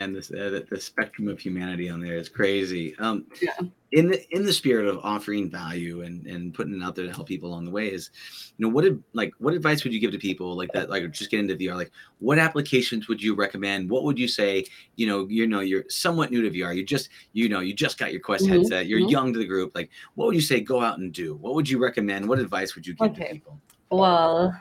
and 0.00 0.14
this 0.14 0.30
uh, 0.30 0.60
the 0.68 0.80
spectrum 0.80 1.28
of 1.28 1.38
humanity 1.38 1.88
on 1.88 2.00
there 2.00 2.16
is 2.16 2.28
crazy. 2.28 2.94
Um, 2.98 3.26
yeah. 3.40 3.52
In 3.92 4.08
the 4.08 4.34
in 4.34 4.44
the 4.44 4.52
spirit 4.52 4.86
of 4.86 4.98
offering 5.04 5.48
value 5.48 6.02
and 6.02 6.26
and 6.26 6.52
putting 6.52 6.74
it 6.74 6.82
out 6.82 6.96
there 6.96 7.06
to 7.06 7.12
help 7.12 7.28
people 7.28 7.48
along 7.48 7.66
the 7.66 7.70
way 7.70 7.86
is, 7.86 8.10
you 8.56 8.66
know, 8.66 8.68
what 8.68 8.82
did 8.82 9.02
like 9.12 9.32
what 9.38 9.54
advice 9.54 9.84
would 9.84 9.94
you 9.94 10.00
give 10.00 10.10
to 10.10 10.18
people 10.18 10.56
like 10.56 10.72
that 10.72 10.90
like 10.90 11.08
just 11.12 11.30
get 11.30 11.40
into 11.40 11.54
VR? 11.54 11.76
Like, 11.76 11.92
what 12.18 12.38
applications 12.38 13.06
would 13.06 13.22
you 13.22 13.34
recommend? 13.34 13.88
What 13.88 14.02
would 14.02 14.18
you 14.18 14.26
say? 14.26 14.64
You 14.96 15.06
know, 15.06 15.28
you 15.28 15.46
know, 15.46 15.60
you're 15.60 15.84
somewhat 15.88 16.32
new 16.32 16.42
to 16.42 16.50
VR. 16.50 16.74
You 16.74 16.84
just 16.84 17.10
you 17.32 17.48
know 17.48 17.60
you 17.60 17.74
just 17.74 17.96
got 17.96 18.10
your 18.10 18.20
Quest 18.20 18.44
mm-hmm. 18.44 18.54
headset. 18.54 18.86
You're 18.86 19.00
mm-hmm. 19.00 19.08
young 19.08 19.32
to 19.32 19.38
the 19.38 19.46
group. 19.46 19.72
Like, 19.74 19.90
what 20.16 20.26
would 20.26 20.34
you 20.34 20.40
say? 20.40 20.60
Go 20.60 20.80
out 20.80 20.98
and 20.98 21.12
do. 21.12 21.36
What 21.36 21.54
would 21.54 21.68
you 21.68 21.78
recommend? 21.78 22.28
What 22.28 22.40
advice 22.40 22.74
would 22.74 22.86
you 22.86 22.94
give 22.94 23.10
okay. 23.12 23.28
to 23.28 23.32
people? 23.34 23.60
Well 23.90 24.60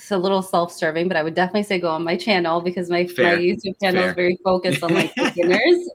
it's 0.00 0.10
a 0.10 0.18
little 0.18 0.42
self-serving, 0.42 1.08
but 1.08 1.16
I 1.16 1.22
would 1.22 1.34
definitely 1.34 1.62
say 1.64 1.78
go 1.78 1.90
on 1.90 2.02
my 2.02 2.16
channel 2.16 2.60
because 2.60 2.90
my, 2.90 3.02
my 3.02 3.36
YouTube 3.36 3.78
channel 3.80 4.00
Fair. 4.00 4.08
is 4.10 4.14
very 4.14 4.38
focused 4.42 4.82
on 4.82 4.94
like 4.94 5.14
beginners. 5.16 5.88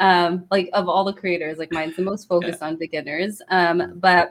Um, 0.00 0.46
like 0.50 0.70
of 0.72 0.88
all 0.88 1.04
the 1.04 1.12
creators, 1.12 1.58
like 1.58 1.72
mine's 1.72 1.94
the 1.94 2.02
most 2.02 2.26
focused 2.26 2.58
yeah. 2.60 2.68
on 2.68 2.76
beginners. 2.76 3.40
Um, 3.48 3.92
but 3.96 4.30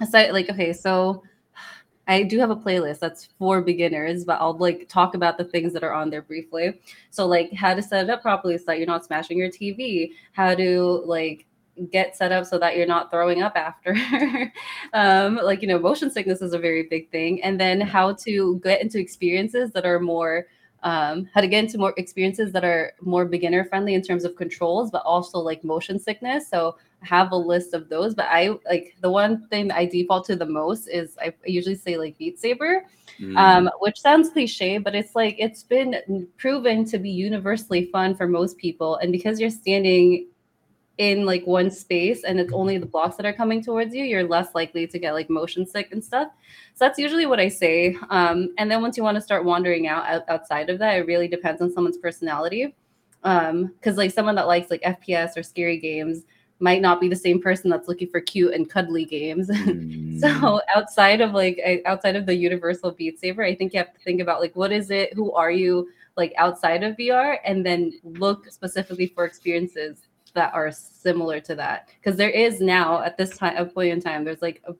aside, 0.00 0.30
like 0.32 0.48
okay, 0.48 0.72
so 0.72 1.22
I 2.08 2.22
do 2.22 2.38
have 2.38 2.50
a 2.50 2.56
playlist 2.56 3.00
that's 3.00 3.28
for 3.38 3.60
beginners, 3.60 4.24
but 4.24 4.40
I'll 4.40 4.56
like 4.56 4.88
talk 4.88 5.14
about 5.14 5.38
the 5.38 5.44
things 5.44 5.72
that 5.72 5.82
are 5.82 5.92
on 5.92 6.08
there 6.08 6.22
briefly. 6.22 6.80
So 7.10 7.26
like 7.26 7.52
how 7.52 7.74
to 7.74 7.82
set 7.82 8.04
it 8.04 8.10
up 8.10 8.22
properly 8.22 8.56
so 8.58 8.64
that 8.68 8.78
you're 8.78 8.86
not 8.86 9.04
smashing 9.04 9.38
your 9.38 9.50
TV, 9.50 10.12
how 10.32 10.54
to 10.54 11.02
like 11.04 11.46
get 11.90 12.16
set 12.16 12.32
up 12.32 12.46
so 12.46 12.58
that 12.58 12.76
you're 12.76 12.86
not 12.86 13.10
throwing 13.10 13.42
up 13.42 13.56
after. 13.56 13.96
um, 14.92 15.36
like 15.36 15.62
you 15.62 15.68
know, 15.68 15.78
motion 15.78 16.10
sickness 16.10 16.42
is 16.42 16.52
a 16.52 16.58
very 16.58 16.84
big 16.84 17.10
thing, 17.10 17.42
and 17.42 17.60
then 17.60 17.80
how 17.80 18.14
to 18.24 18.60
get 18.62 18.80
into 18.80 18.98
experiences 18.98 19.72
that 19.72 19.84
are 19.84 20.00
more 20.00 20.46
um, 20.82 21.28
how 21.34 21.40
to 21.40 21.48
get 21.48 21.64
into 21.64 21.78
more 21.78 21.94
experiences 21.96 22.52
that 22.52 22.64
are 22.64 22.92
more 23.00 23.24
beginner 23.24 23.64
friendly 23.64 23.94
in 23.94 24.02
terms 24.02 24.24
of 24.24 24.36
controls, 24.36 24.90
but 24.90 25.02
also 25.02 25.38
like 25.38 25.64
motion 25.64 25.98
sickness. 25.98 26.48
So 26.48 26.76
I 27.02 27.06
have 27.06 27.32
a 27.32 27.36
list 27.36 27.74
of 27.74 27.88
those, 27.88 28.14
but 28.14 28.26
I 28.26 28.50
like 28.68 28.94
the 29.00 29.10
one 29.10 29.46
thing 29.48 29.70
I 29.70 29.86
default 29.86 30.26
to 30.26 30.36
the 30.36 30.46
most 30.46 30.86
is 30.88 31.16
I 31.20 31.34
usually 31.44 31.74
say 31.74 31.96
like 31.96 32.16
Beat 32.18 32.38
Saber, 32.38 32.84
mm. 33.20 33.36
um, 33.36 33.70
which 33.80 34.00
sounds 34.00 34.30
cliche, 34.30 34.78
but 34.78 34.94
it's 34.94 35.14
like 35.14 35.36
it's 35.38 35.62
been 35.62 36.28
proven 36.36 36.84
to 36.86 36.98
be 36.98 37.10
universally 37.10 37.86
fun 37.86 38.14
for 38.14 38.28
most 38.28 38.56
people. 38.58 38.96
And 38.96 39.12
because 39.12 39.40
you're 39.40 39.50
standing 39.50 40.28
in 40.98 41.26
like 41.26 41.46
one 41.46 41.70
space 41.70 42.24
and 42.24 42.40
it's 42.40 42.52
only 42.52 42.78
the 42.78 42.86
blocks 42.86 43.16
that 43.16 43.26
are 43.26 43.32
coming 43.32 43.62
towards 43.62 43.94
you, 43.94 44.04
you're 44.04 44.24
less 44.24 44.54
likely 44.54 44.86
to 44.86 44.98
get 44.98 45.12
like 45.12 45.28
motion 45.28 45.66
sick 45.66 45.88
and 45.92 46.02
stuff. 46.02 46.28
So 46.74 46.84
that's 46.84 46.98
usually 46.98 47.26
what 47.26 47.38
I 47.40 47.48
say. 47.48 47.96
Um, 48.08 48.54
and 48.56 48.70
then 48.70 48.80
once 48.80 48.96
you 48.96 49.02
want 49.02 49.16
to 49.16 49.20
start 49.20 49.44
wandering 49.44 49.88
out, 49.88 50.24
outside 50.28 50.70
of 50.70 50.78
that, 50.78 50.96
it 50.96 51.06
really 51.06 51.28
depends 51.28 51.60
on 51.60 51.70
someone's 51.70 51.98
personality. 51.98 52.74
Um, 53.24 53.66
because 53.66 53.96
like 53.96 54.12
someone 54.12 54.36
that 54.36 54.46
likes 54.46 54.70
like 54.70 54.82
FPS 54.82 55.36
or 55.36 55.42
scary 55.42 55.78
games 55.78 56.24
might 56.60 56.80
not 56.80 57.00
be 57.00 57.08
the 57.08 57.16
same 57.16 57.42
person 57.42 57.68
that's 57.68 57.88
looking 57.88 58.08
for 58.08 58.20
cute 58.20 58.54
and 58.54 58.68
cuddly 58.68 59.04
games. 59.04 59.50
Mm. 59.66 60.20
so 60.20 60.62
outside 60.74 61.20
of 61.20 61.32
like 61.32 61.60
outside 61.84 62.16
of 62.16 62.24
the 62.24 62.34
universal 62.34 62.90
Beat 62.90 63.20
Saber, 63.20 63.42
I 63.42 63.54
think 63.54 63.74
you 63.74 63.78
have 63.78 63.92
to 63.92 64.00
think 64.00 64.22
about 64.22 64.40
like 64.40 64.56
what 64.56 64.72
is 64.72 64.90
it? 64.90 65.12
Who 65.12 65.32
are 65.32 65.50
you? 65.50 65.90
Like 66.16 66.32
outside 66.38 66.82
of 66.82 66.96
VR, 66.96 67.36
and 67.44 67.66
then 67.66 67.92
look 68.02 68.50
specifically 68.50 69.08
for 69.08 69.26
experiences 69.26 70.05
that 70.36 70.54
are 70.54 70.70
similar 70.70 71.40
to 71.40 71.54
that. 71.56 71.88
Because 71.98 72.16
there 72.16 72.30
is 72.30 72.60
now 72.60 73.02
at 73.02 73.16
this 73.16 73.36
time 73.36 73.56
a 73.56 73.64
point 73.64 73.90
in 73.90 74.00
time 74.00 74.24
there's 74.24 74.42
like 74.42 74.62
a 74.68 74.74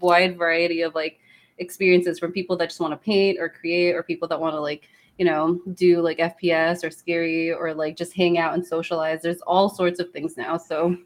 wide 0.00 0.36
variety 0.36 0.82
of 0.82 0.94
like 0.94 1.20
experiences 1.58 2.18
from 2.18 2.32
people 2.32 2.56
that 2.56 2.68
just 2.68 2.80
want 2.80 2.92
to 2.92 2.96
paint 2.96 3.38
or 3.40 3.48
create 3.48 3.94
or 3.94 4.02
people 4.02 4.28
that 4.28 4.38
want 4.38 4.54
to 4.54 4.60
like 4.60 4.88
you 5.18 5.24
know 5.24 5.60
do 5.74 6.00
like 6.00 6.18
fps 6.18 6.84
or 6.84 6.90
scary 6.90 7.52
or 7.52 7.74
like 7.74 7.96
just 7.96 8.14
hang 8.14 8.38
out 8.38 8.54
and 8.54 8.66
socialize. 8.66 9.22
There's 9.22 9.40
all 9.42 9.68
sorts 9.68 10.00
of 10.00 10.10
things 10.10 10.36
now. 10.36 10.56
So 10.56 10.96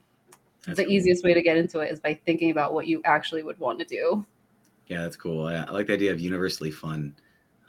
that's 0.67 0.79
the 0.79 0.85
cool. 0.85 0.93
easiest 0.93 1.25
way 1.25 1.35
to 1.35 1.43
get 1.43 1.57
into 1.57 1.81
it 1.81 1.93
is 1.93 2.01
by 2.01 2.15
thinking 2.27 2.51
about 2.51 2.75
what 2.75 2.87
you 2.87 3.01
actually 3.05 3.43
would 3.43 3.59
want 3.59 3.79
to 3.79 3.85
do. 3.85 4.27
Yeah 4.89 5.03
that's 5.03 5.17
cool. 5.17 5.47
I, 5.47 5.55
I 5.55 5.71
like 5.71 5.87
the 5.87 5.95
idea 5.95 6.13
of 6.13 6.21
universally 6.21 6.71
fun. 6.71 7.15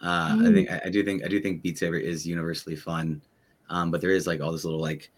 Uh, 0.01 0.35
mm. 0.35 0.49
i 0.49 0.53
think 0.53 0.71
I, 0.71 0.81
I, 0.85 0.89
do 0.89 1.01
think 1.01 1.23
i 1.23 1.29
do 1.29 1.39
think 1.39 1.61
beat 1.61 1.77
saber 1.77 1.97
is 1.97 2.25
universally 2.25 2.75
fun. 2.75 3.21
Um, 3.69 3.89
but 3.91 4.01
there 4.01 4.11
is 4.11 4.27
like 4.27 4.41
all 4.41 4.51
this 4.51 4.65
little 4.65 4.81
like 4.81 5.11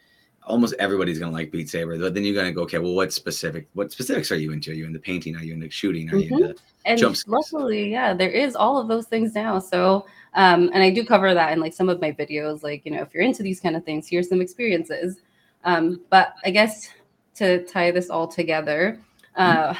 almost 0.45 0.73
everybody's 0.79 1.19
gonna 1.19 1.31
like 1.31 1.51
Beat 1.51 1.69
Saber, 1.69 1.97
but 1.97 2.13
then 2.13 2.23
you're 2.23 2.35
gonna 2.35 2.51
go, 2.51 2.61
okay, 2.63 2.77
well, 2.79 2.93
what 2.93 3.11
specific, 3.13 3.67
what 3.73 3.91
specifics 3.91 4.31
are 4.31 4.37
you 4.37 4.51
into? 4.51 4.71
Are 4.71 4.73
you 4.73 4.85
into 4.85 4.99
painting? 4.99 5.35
Are 5.35 5.43
you 5.43 5.53
into 5.53 5.69
shooting? 5.69 6.09
Are 6.09 6.13
mm-hmm. 6.13 6.35
you 6.35 6.45
into 6.45 6.61
and 6.85 6.99
jump 6.99 7.15
luckily, 7.27 7.91
yeah, 7.91 8.13
there 8.13 8.29
is 8.29 8.55
all 8.55 8.77
of 8.77 8.87
those 8.87 9.07
things 9.07 9.33
now. 9.33 9.59
So, 9.59 10.05
um, 10.33 10.69
and 10.73 10.83
I 10.83 10.91
do 10.91 11.05
cover 11.05 11.33
that 11.33 11.51
in 11.51 11.59
like 11.59 11.73
some 11.73 11.89
of 11.89 11.99
my 11.99 12.11
videos. 12.11 12.63
Like, 12.63 12.85
you 12.85 12.91
know, 12.91 13.01
if 13.01 13.13
you're 13.13 13.23
into 13.23 13.43
these 13.43 13.59
kind 13.59 13.75
of 13.75 13.83
things, 13.83 14.07
here's 14.07 14.29
some 14.29 14.41
experiences. 14.41 15.17
Um, 15.63 16.01
but 16.09 16.35
I 16.43 16.51
guess 16.51 16.89
to 17.35 17.65
tie 17.65 17.91
this 17.91 18.09
all 18.09 18.27
together, 18.27 18.99
uh, 19.35 19.73
mm-hmm 19.73 19.79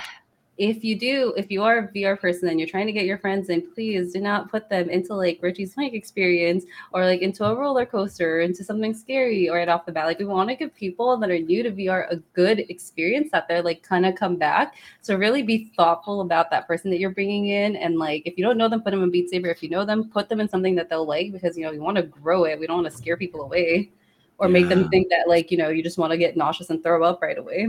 if 0.58 0.86
you 0.86 0.97
do, 0.97 1.34
if 1.36 1.51
you 1.51 1.64
are 1.64 1.80
a 1.80 1.88
VR 1.89 2.20
person 2.20 2.47
and 2.47 2.60
you're 2.60 2.70
trying 2.70 2.88
to 2.88 2.93
get 2.93 3.06
your 3.06 3.18
friends 3.18 3.49
in, 3.49 3.62
please 3.74 4.14
do 4.14 4.22
not 4.22 4.49
put 4.49 4.70
them 4.70 4.89
into 4.89 5.14
like 5.14 5.39
Richie's 5.41 5.74
Plank 5.74 5.93
experience 5.93 6.64
or 6.93 7.03
like 7.03 7.22
into 7.22 7.43
a 7.43 7.53
roller 7.53 7.86
coaster, 7.86 8.38
or 8.38 8.39
into 8.39 8.64
something 8.64 8.93
scary 8.93 9.49
or 9.49 9.58
right 9.58 9.68
off 9.68 9.86
the 9.86 9.91
bat. 9.91 10.06
Like 10.06 10.20
we 10.20 10.26
want 10.26 10.49
to 10.49 10.56
give 10.56 10.74
people 10.74 11.18
that 11.18 11.30
are 11.30 11.39
new 11.39 11.62
to 11.62 11.72
VR 11.72 12.10
a 12.10 12.18
good 12.34 12.60
experience 12.70 13.30
that 13.32 13.49
they're 13.49 13.62
like 13.62 13.84
kind 13.84 14.06
of 14.06 14.16
come 14.16 14.38
back. 14.38 14.76
So 15.01 15.18
really 15.18 15.43
be 15.43 15.74
thoughtful 15.76 16.22
about 16.22 16.49
that 16.51 16.68
person 16.68 16.89
that 16.91 16.99
you're 16.99 17.10
bringing 17.10 17.47
in. 17.47 17.76
And 17.76 17.99
like 17.99 18.22
if 18.26 18.38
you 18.38 18.43
don't 18.43 18.58
know 18.58 18.70
them, 18.70 18.82
put 18.82 18.91
them 18.91 19.03
in 19.03 19.12
Beat 19.12 19.30
Saber. 19.30 19.49
If 19.49 19.62
you 19.62 19.70
know 19.70 19.84
them, 19.84 20.10
put 20.10 20.30
them 20.30 20.39
in 20.39 20.47
something 20.47 20.76
that 20.76 20.89
they'll 20.89 21.06
like 21.06 21.34
because 21.34 21.58
you 21.58 21.66
know 21.66 21.72
we 21.72 21.80
want 21.80 21.97
to 21.97 22.03
grow 22.03 22.45
it. 22.45 22.60
We 22.60 22.68
don't 22.68 22.82
want 22.82 22.91
to 22.91 22.97
scare 22.97 23.18
people 23.18 23.41
away 23.41 23.91
or 24.38 24.47
yeah. 24.47 24.53
make 24.53 24.70
them 24.70 24.88
think 24.89 25.10
that 25.10 25.28
like 25.28 25.51
you 25.51 25.58
know 25.58 25.68
you 25.68 25.84
just 25.84 25.97
want 25.97 26.12
to 26.12 26.18
get 26.18 26.38
nauseous 26.38 26.70
and 26.70 26.82
throw 26.82 27.03
up 27.03 27.22
right 27.22 27.38
away. 27.38 27.68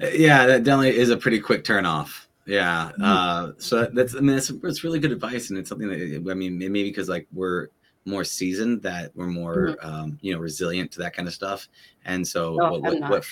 Yeah, 0.00 0.46
that 0.46 0.64
definitely 0.64 0.96
is 0.96 1.10
a 1.10 1.16
pretty 1.16 1.40
quick 1.40 1.64
turn 1.64 1.84
off. 1.84 2.28
Yeah. 2.46 2.90
Mm-hmm. 2.92 3.02
Uh, 3.04 3.52
so 3.58 3.86
that's, 3.92 4.14
I 4.14 4.20
mean, 4.20 4.36
that's, 4.36 4.48
that's 4.48 4.82
really 4.82 4.98
good 4.98 5.12
advice. 5.12 5.50
And 5.50 5.58
it's 5.58 5.68
something 5.68 5.88
that, 5.88 6.30
I 6.30 6.34
mean, 6.34 6.58
maybe 6.58 6.84
because 6.84 7.08
like 7.08 7.26
we're 7.32 7.68
more 8.06 8.24
seasoned 8.24 8.82
that 8.82 9.12
we're 9.14 9.26
more, 9.26 9.76
mm-hmm. 9.76 9.86
um, 9.86 10.18
you 10.22 10.32
know, 10.32 10.40
resilient 10.40 10.90
to 10.92 10.98
that 11.00 11.14
kind 11.14 11.28
of 11.28 11.34
stuff. 11.34 11.68
And 12.06 12.26
so 12.26 12.56
oh, 12.60 12.78
what, 12.78 12.82
what, 12.82 13.10
what, 13.10 13.24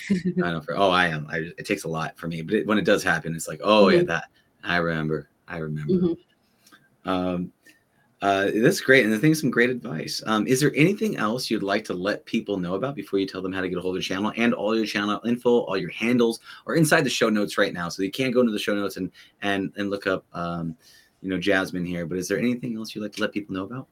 I 0.43 0.51
know 0.51 0.61
for, 0.61 0.77
oh, 0.77 0.91
I 0.91 1.07
am, 1.07 1.27
I, 1.29 1.49
it 1.57 1.65
takes 1.65 1.83
a 1.85 1.89
lot 1.89 2.17
for 2.17 2.27
me, 2.27 2.41
but 2.41 2.53
it, 2.53 2.67
when 2.67 2.77
it 2.77 2.85
does 2.85 3.03
happen, 3.03 3.35
it's 3.35 3.47
like, 3.47 3.61
oh 3.63 3.85
mm-hmm. 3.85 3.97
yeah, 3.97 4.03
that 4.03 4.25
I 4.63 4.77
remember, 4.77 5.29
I 5.47 5.57
remember. 5.57 5.93
Mm-hmm. 5.93 7.09
Um, 7.09 7.51
uh, 8.21 8.51
that's 8.55 8.81
great, 8.81 9.05
and 9.05 9.13
I 9.13 9.17
think 9.17 9.35
some 9.35 9.49
great 9.49 9.69
advice. 9.69 10.21
Um, 10.25 10.45
is 10.45 10.59
there 10.59 10.73
anything 10.75 11.15
else 11.15 11.49
you'd 11.49 11.63
like 11.63 11.85
to 11.85 11.93
let 11.93 12.25
people 12.25 12.57
know 12.57 12.75
about 12.75 12.95
before 12.95 13.17
you 13.17 13.25
tell 13.25 13.41
them 13.41 13.53
how 13.53 13.61
to 13.61 13.69
get 13.69 13.77
a 13.77 13.81
hold 13.81 13.95
of 13.95 14.03
your 14.03 14.15
channel 14.15 14.33
and 14.35 14.53
all 14.53 14.75
your 14.75 14.85
channel 14.85 15.21
info, 15.25 15.59
all 15.59 15.77
your 15.77 15.91
handles, 15.91 16.41
or 16.65 16.75
inside 16.75 17.05
the 17.05 17.09
show 17.09 17.29
notes 17.29 17.57
right 17.57 17.73
now? 17.73 17.87
So 17.87 18.03
you 18.03 18.11
can't 18.11 18.33
go 18.33 18.41
into 18.41 18.51
the 18.51 18.59
show 18.59 18.75
notes 18.75 18.97
and 18.97 19.09
and 19.41 19.71
and 19.77 19.89
look 19.89 20.05
up, 20.05 20.25
um, 20.33 20.75
you 21.21 21.29
know, 21.29 21.39
Jasmine 21.39 21.85
here. 21.85 22.05
But 22.05 22.17
is 22.17 22.27
there 22.27 22.39
anything 22.39 22.75
else 22.75 22.93
you'd 22.93 23.03
like 23.03 23.13
to 23.13 23.21
let 23.21 23.31
people 23.31 23.55
know 23.55 23.63
about? 23.63 23.87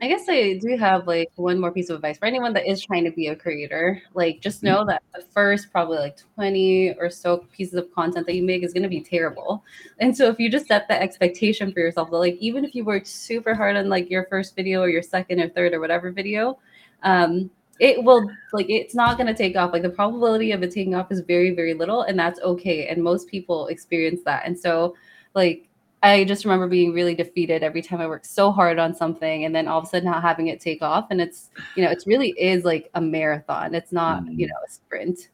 I 0.00 0.06
guess 0.06 0.28
I 0.28 0.54
do 0.54 0.76
have 0.76 1.08
like 1.08 1.30
one 1.34 1.58
more 1.58 1.72
piece 1.72 1.90
of 1.90 1.96
advice 1.96 2.18
for 2.18 2.26
anyone 2.26 2.52
that 2.52 2.70
is 2.70 2.84
trying 2.84 3.02
to 3.04 3.10
be 3.10 3.28
a 3.28 3.36
creator. 3.36 4.00
Like, 4.14 4.40
just 4.40 4.62
know 4.62 4.78
mm-hmm. 4.78 4.90
that 4.90 5.02
the 5.12 5.22
first 5.34 5.72
probably 5.72 5.98
like 5.98 6.18
20 6.34 6.94
or 7.00 7.10
so 7.10 7.38
pieces 7.52 7.74
of 7.74 7.92
content 7.92 8.26
that 8.26 8.34
you 8.34 8.44
make 8.44 8.62
is 8.62 8.72
going 8.72 8.84
to 8.84 8.88
be 8.88 9.00
terrible. 9.00 9.64
And 9.98 10.16
so, 10.16 10.28
if 10.28 10.38
you 10.38 10.50
just 10.50 10.68
set 10.68 10.86
the 10.86 11.00
expectation 11.00 11.72
for 11.72 11.80
yourself, 11.80 12.10
that 12.10 12.16
like 12.16 12.36
even 12.38 12.64
if 12.64 12.76
you 12.76 12.84
worked 12.84 13.08
super 13.08 13.54
hard 13.54 13.76
on 13.76 13.88
like 13.88 14.08
your 14.08 14.26
first 14.26 14.54
video 14.54 14.80
or 14.82 14.88
your 14.88 15.02
second 15.02 15.40
or 15.40 15.48
third 15.48 15.74
or 15.74 15.80
whatever 15.80 16.12
video, 16.12 16.58
um, 17.02 17.50
it 17.80 18.02
will 18.02 18.30
like 18.52 18.66
it's 18.68 18.94
not 18.94 19.16
going 19.16 19.26
to 19.26 19.34
take 19.34 19.56
off. 19.56 19.72
Like, 19.72 19.82
the 19.82 19.90
probability 19.90 20.52
of 20.52 20.62
it 20.62 20.70
taking 20.70 20.94
off 20.94 21.10
is 21.10 21.20
very, 21.20 21.50
very 21.50 21.74
little, 21.74 22.02
and 22.02 22.16
that's 22.16 22.38
okay. 22.40 22.86
And 22.86 23.02
most 23.02 23.26
people 23.26 23.66
experience 23.66 24.20
that. 24.26 24.46
And 24.46 24.56
so, 24.56 24.94
like, 25.34 25.67
I 26.02 26.24
just 26.24 26.44
remember 26.44 26.68
being 26.68 26.92
really 26.92 27.14
defeated 27.14 27.62
every 27.62 27.82
time 27.82 28.00
I 28.00 28.06
worked 28.06 28.26
so 28.26 28.52
hard 28.52 28.78
on 28.78 28.94
something 28.94 29.44
and 29.44 29.54
then 29.54 29.66
all 29.66 29.78
of 29.78 29.84
a 29.84 29.88
sudden 29.88 30.10
not 30.10 30.22
having 30.22 30.46
it 30.46 30.60
take 30.60 30.80
off. 30.80 31.08
And 31.10 31.20
it's, 31.20 31.50
you 31.74 31.84
know, 31.84 31.90
it 31.90 32.02
really 32.06 32.30
is 32.38 32.64
like 32.64 32.88
a 32.94 33.00
marathon. 33.00 33.74
It's 33.74 33.90
not, 33.90 34.22
mm. 34.22 34.38
you 34.38 34.46
know, 34.46 34.54
a 34.66 34.70
sprint. 34.70 35.28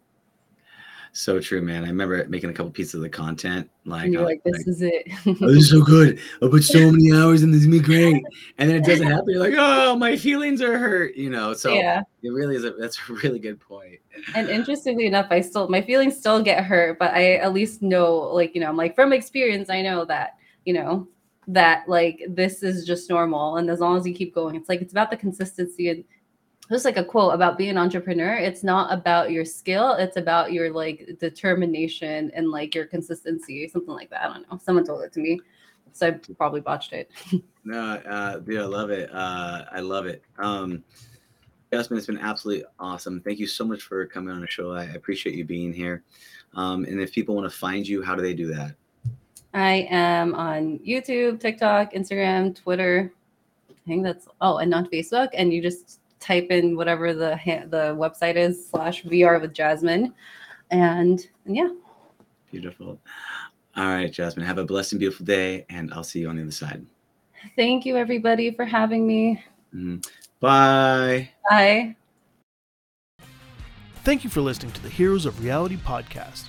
So 1.16 1.38
true, 1.38 1.62
man. 1.62 1.84
I 1.84 1.88
remember 1.88 2.26
making 2.28 2.50
a 2.50 2.52
couple 2.52 2.72
pieces 2.72 2.94
of 2.94 3.02
the 3.02 3.08
content. 3.08 3.70
Like, 3.84 4.10
you're 4.10 4.24
like, 4.24 4.42
this 4.42 4.56
like, 4.56 4.66
is 4.66 4.82
it. 4.82 5.06
oh, 5.26 5.46
this 5.46 5.64
is 5.64 5.70
so 5.70 5.80
good. 5.80 6.18
I 6.42 6.48
put 6.48 6.64
so 6.64 6.78
many 6.90 7.12
hours 7.12 7.44
in 7.44 7.52
this, 7.52 7.64
is 7.64 7.82
great. 7.82 8.20
And 8.58 8.68
then 8.68 8.78
it 8.78 8.84
doesn't 8.84 9.06
happen. 9.06 9.26
You're 9.28 9.38
like, 9.38 9.54
oh, 9.56 9.94
my 9.94 10.16
feelings 10.16 10.60
are 10.60 10.76
hurt. 10.76 11.14
You 11.14 11.30
know. 11.30 11.54
So 11.54 11.72
yeah, 11.72 12.02
it 12.24 12.30
really 12.30 12.56
is. 12.56 12.64
A, 12.64 12.72
that's 12.72 12.98
a 13.08 13.12
really 13.22 13.38
good 13.38 13.60
point. 13.60 14.00
And 14.34 14.48
interestingly 14.48 15.06
enough, 15.06 15.28
I 15.30 15.40
still 15.40 15.68
my 15.68 15.82
feelings 15.82 16.16
still 16.16 16.42
get 16.42 16.64
hurt, 16.64 16.98
but 16.98 17.12
I 17.14 17.34
at 17.34 17.52
least 17.52 17.80
know, 17.80 18.16
like, 18.16 18.56
you 18.56 18.60
know, 18.60 18.68
I'm 18.68 18.76
like 18.76 18.96
from 18.96 19.12
experience, 19.12 19.70
I 19.70 19.82
know 19.82 20.04
that 20.06 20.38
you 20.64 20.72
know, 20.72 21.08
that 21.48 21.88
like 21.88 22.22
this 22.28 22.62
is 22.62 22.86
just 22.86 23.10
normal. 23.10 23.56
And 23.56 23.68
as 23.70 23.80
long 23.80 23.96
as 23.96 24.06
you 24.06 24.14
keep 24.14 24.34
going, 24.34 24.54
it's 24.54 24.68
like 24.68 24.80
it's 24.80 24.92
about 24.92 25.10
the 25.10 25.16
consistency 25.16 25.90
and 25.90 26.04
just 26.70 26.84
like 26.84 26.96
a 26.96 27.04
quote 27.04 27.34
about 27.34 27.58
being 27.58 27.70
an 27.70 27.78
entrepreneur 27.78 28.36
it's 28.36 28.62
not 28.62 28.90
about 28.92 29.30
your 29.30 29.44
skill 29.44 29.92
it's 29.92 30.16
about 30.16 30.50
your 30.50 30.72
like 30.72 31.06
determination 31.20 32.30
and 32.34 32.50
like 32.50 32.74
your 32.74 32.86
consistency 32.86 33.68
something 33.68 33.92
like 33.92 34.08
that 34.08 34.22
i 34.22 34.32
don't 34.32 34.50
know 34.50 34.58
someone 34.62 34.82
told 34.82 35.02
it 35.02 35.12
to 35.12 35.20
me 35.20 35.38
so 35.92 36.08
i 36.08 36.10
probably 36.38 36.62
botched 36.62 36.94
it 36.94 37.10
no 37.64 37.96
uh 38.08 38.40
yeah 38.46 38.62
i 38.62 38.64
love 38.64 38.90
it 38.90 39.10
uh 39.12 39.64
i 39.72 39.80
love 39.80 40.06
it 40.06 40.22
um 40.38 40.82
Jasmine, 41.72 41.98
it's 41.98 42.06
been 42.06 42.18
absolutely 42.18 42.64
awesome. 42.78 43.20
Thank 43.20 43.40
you 43.40 43.48
so 43.48 43.64
much 43.64 43.82
for 43.82 44.06
coming 44.06 44.32
on 44.32 44.40
the 44.40 44.46
show. 44.46 44.70
I 44.70 44.84
appreciate 44.84 45.34
you 45.34 45.44
being 45.44 45.72
here. 45.72 46.04
Um, 46.54 46.84
and 46.84 47.00
if 47.00 47.12
people 47.12 47.34
want 47.34 47.50
to 47.50 47.58
find 47.58 47.88
you, 47.88 48.00
how 48.00 48.14
do 48.14 48.22
they 48.22 48.32
do 48.32 48.46
that? 48.54 48.76
I 49.54 49.86
am 49.88 50.34
on 50.34 50.80
YouTube, 50.80 51.40
TikTok, 51.40 51.92
Instagram, 51.92 52.60
Twitter. 52.60 53.12
I 53.70 53.74
think 53.86 54.02
that's 54.02 54.26
oh, 54.40 54.58
and 54.58 54.74
on 54.74 54.86
Facebook. 54.88 55.28
And 55.32 55.52
you 55.52 55.62
just 55.62 56.00
type 56.18 56.48
in 56.50 56.76
whatever 56.76 57.14
the 57.14 57.38
the 57.68 57.94
website 57.96 58.34
is 58.36 58.68
slash 58.68 59.04
VR 59.04 59.40
with 59.40 59.54
Jasmine, 59.54 60.12
and, 60.70 61.26
and 61.46 61.56
yeah. 61.56 61.68
Beautiful. 62.50 63.00
All 63.76 63.86
right, 63.86 64.12
Jasmine. 64.12 64.44
Have 64.44 64.58
a 64.58 64.64
blessed 64.64 64.92
and 64.92 65.00
beautiful 65.00 65.24
day, 65.24 65.66
and 65.68 65.92
I'll 65.94 66.04
see 66.04 66.20
you 66.20 66.28
on 66.28 66.36
the 66.36 66.42
other 66.42 66.50
side. 66.50 66.84
Thank 67.56 67.84
you, 67.84 67.96
everybody, 67.96 68.50
for 68.50 68.64
having 68.64 69.06
me. 69.06 69.42
Mm-hmm. 69.74 69.98
Bye. 70.40 71.30
Bye. 71.50 71.96
Thank 74.04 74.24
you 74.24 74.30
for 74.30 74.40
listening 74.40 74.72
to 74.72 74.82
the 74.82 74.88
Heroes 74.88 75.26
of 75.26 75.42
Reality 75.42 75.76
podcast. 75.76 76.48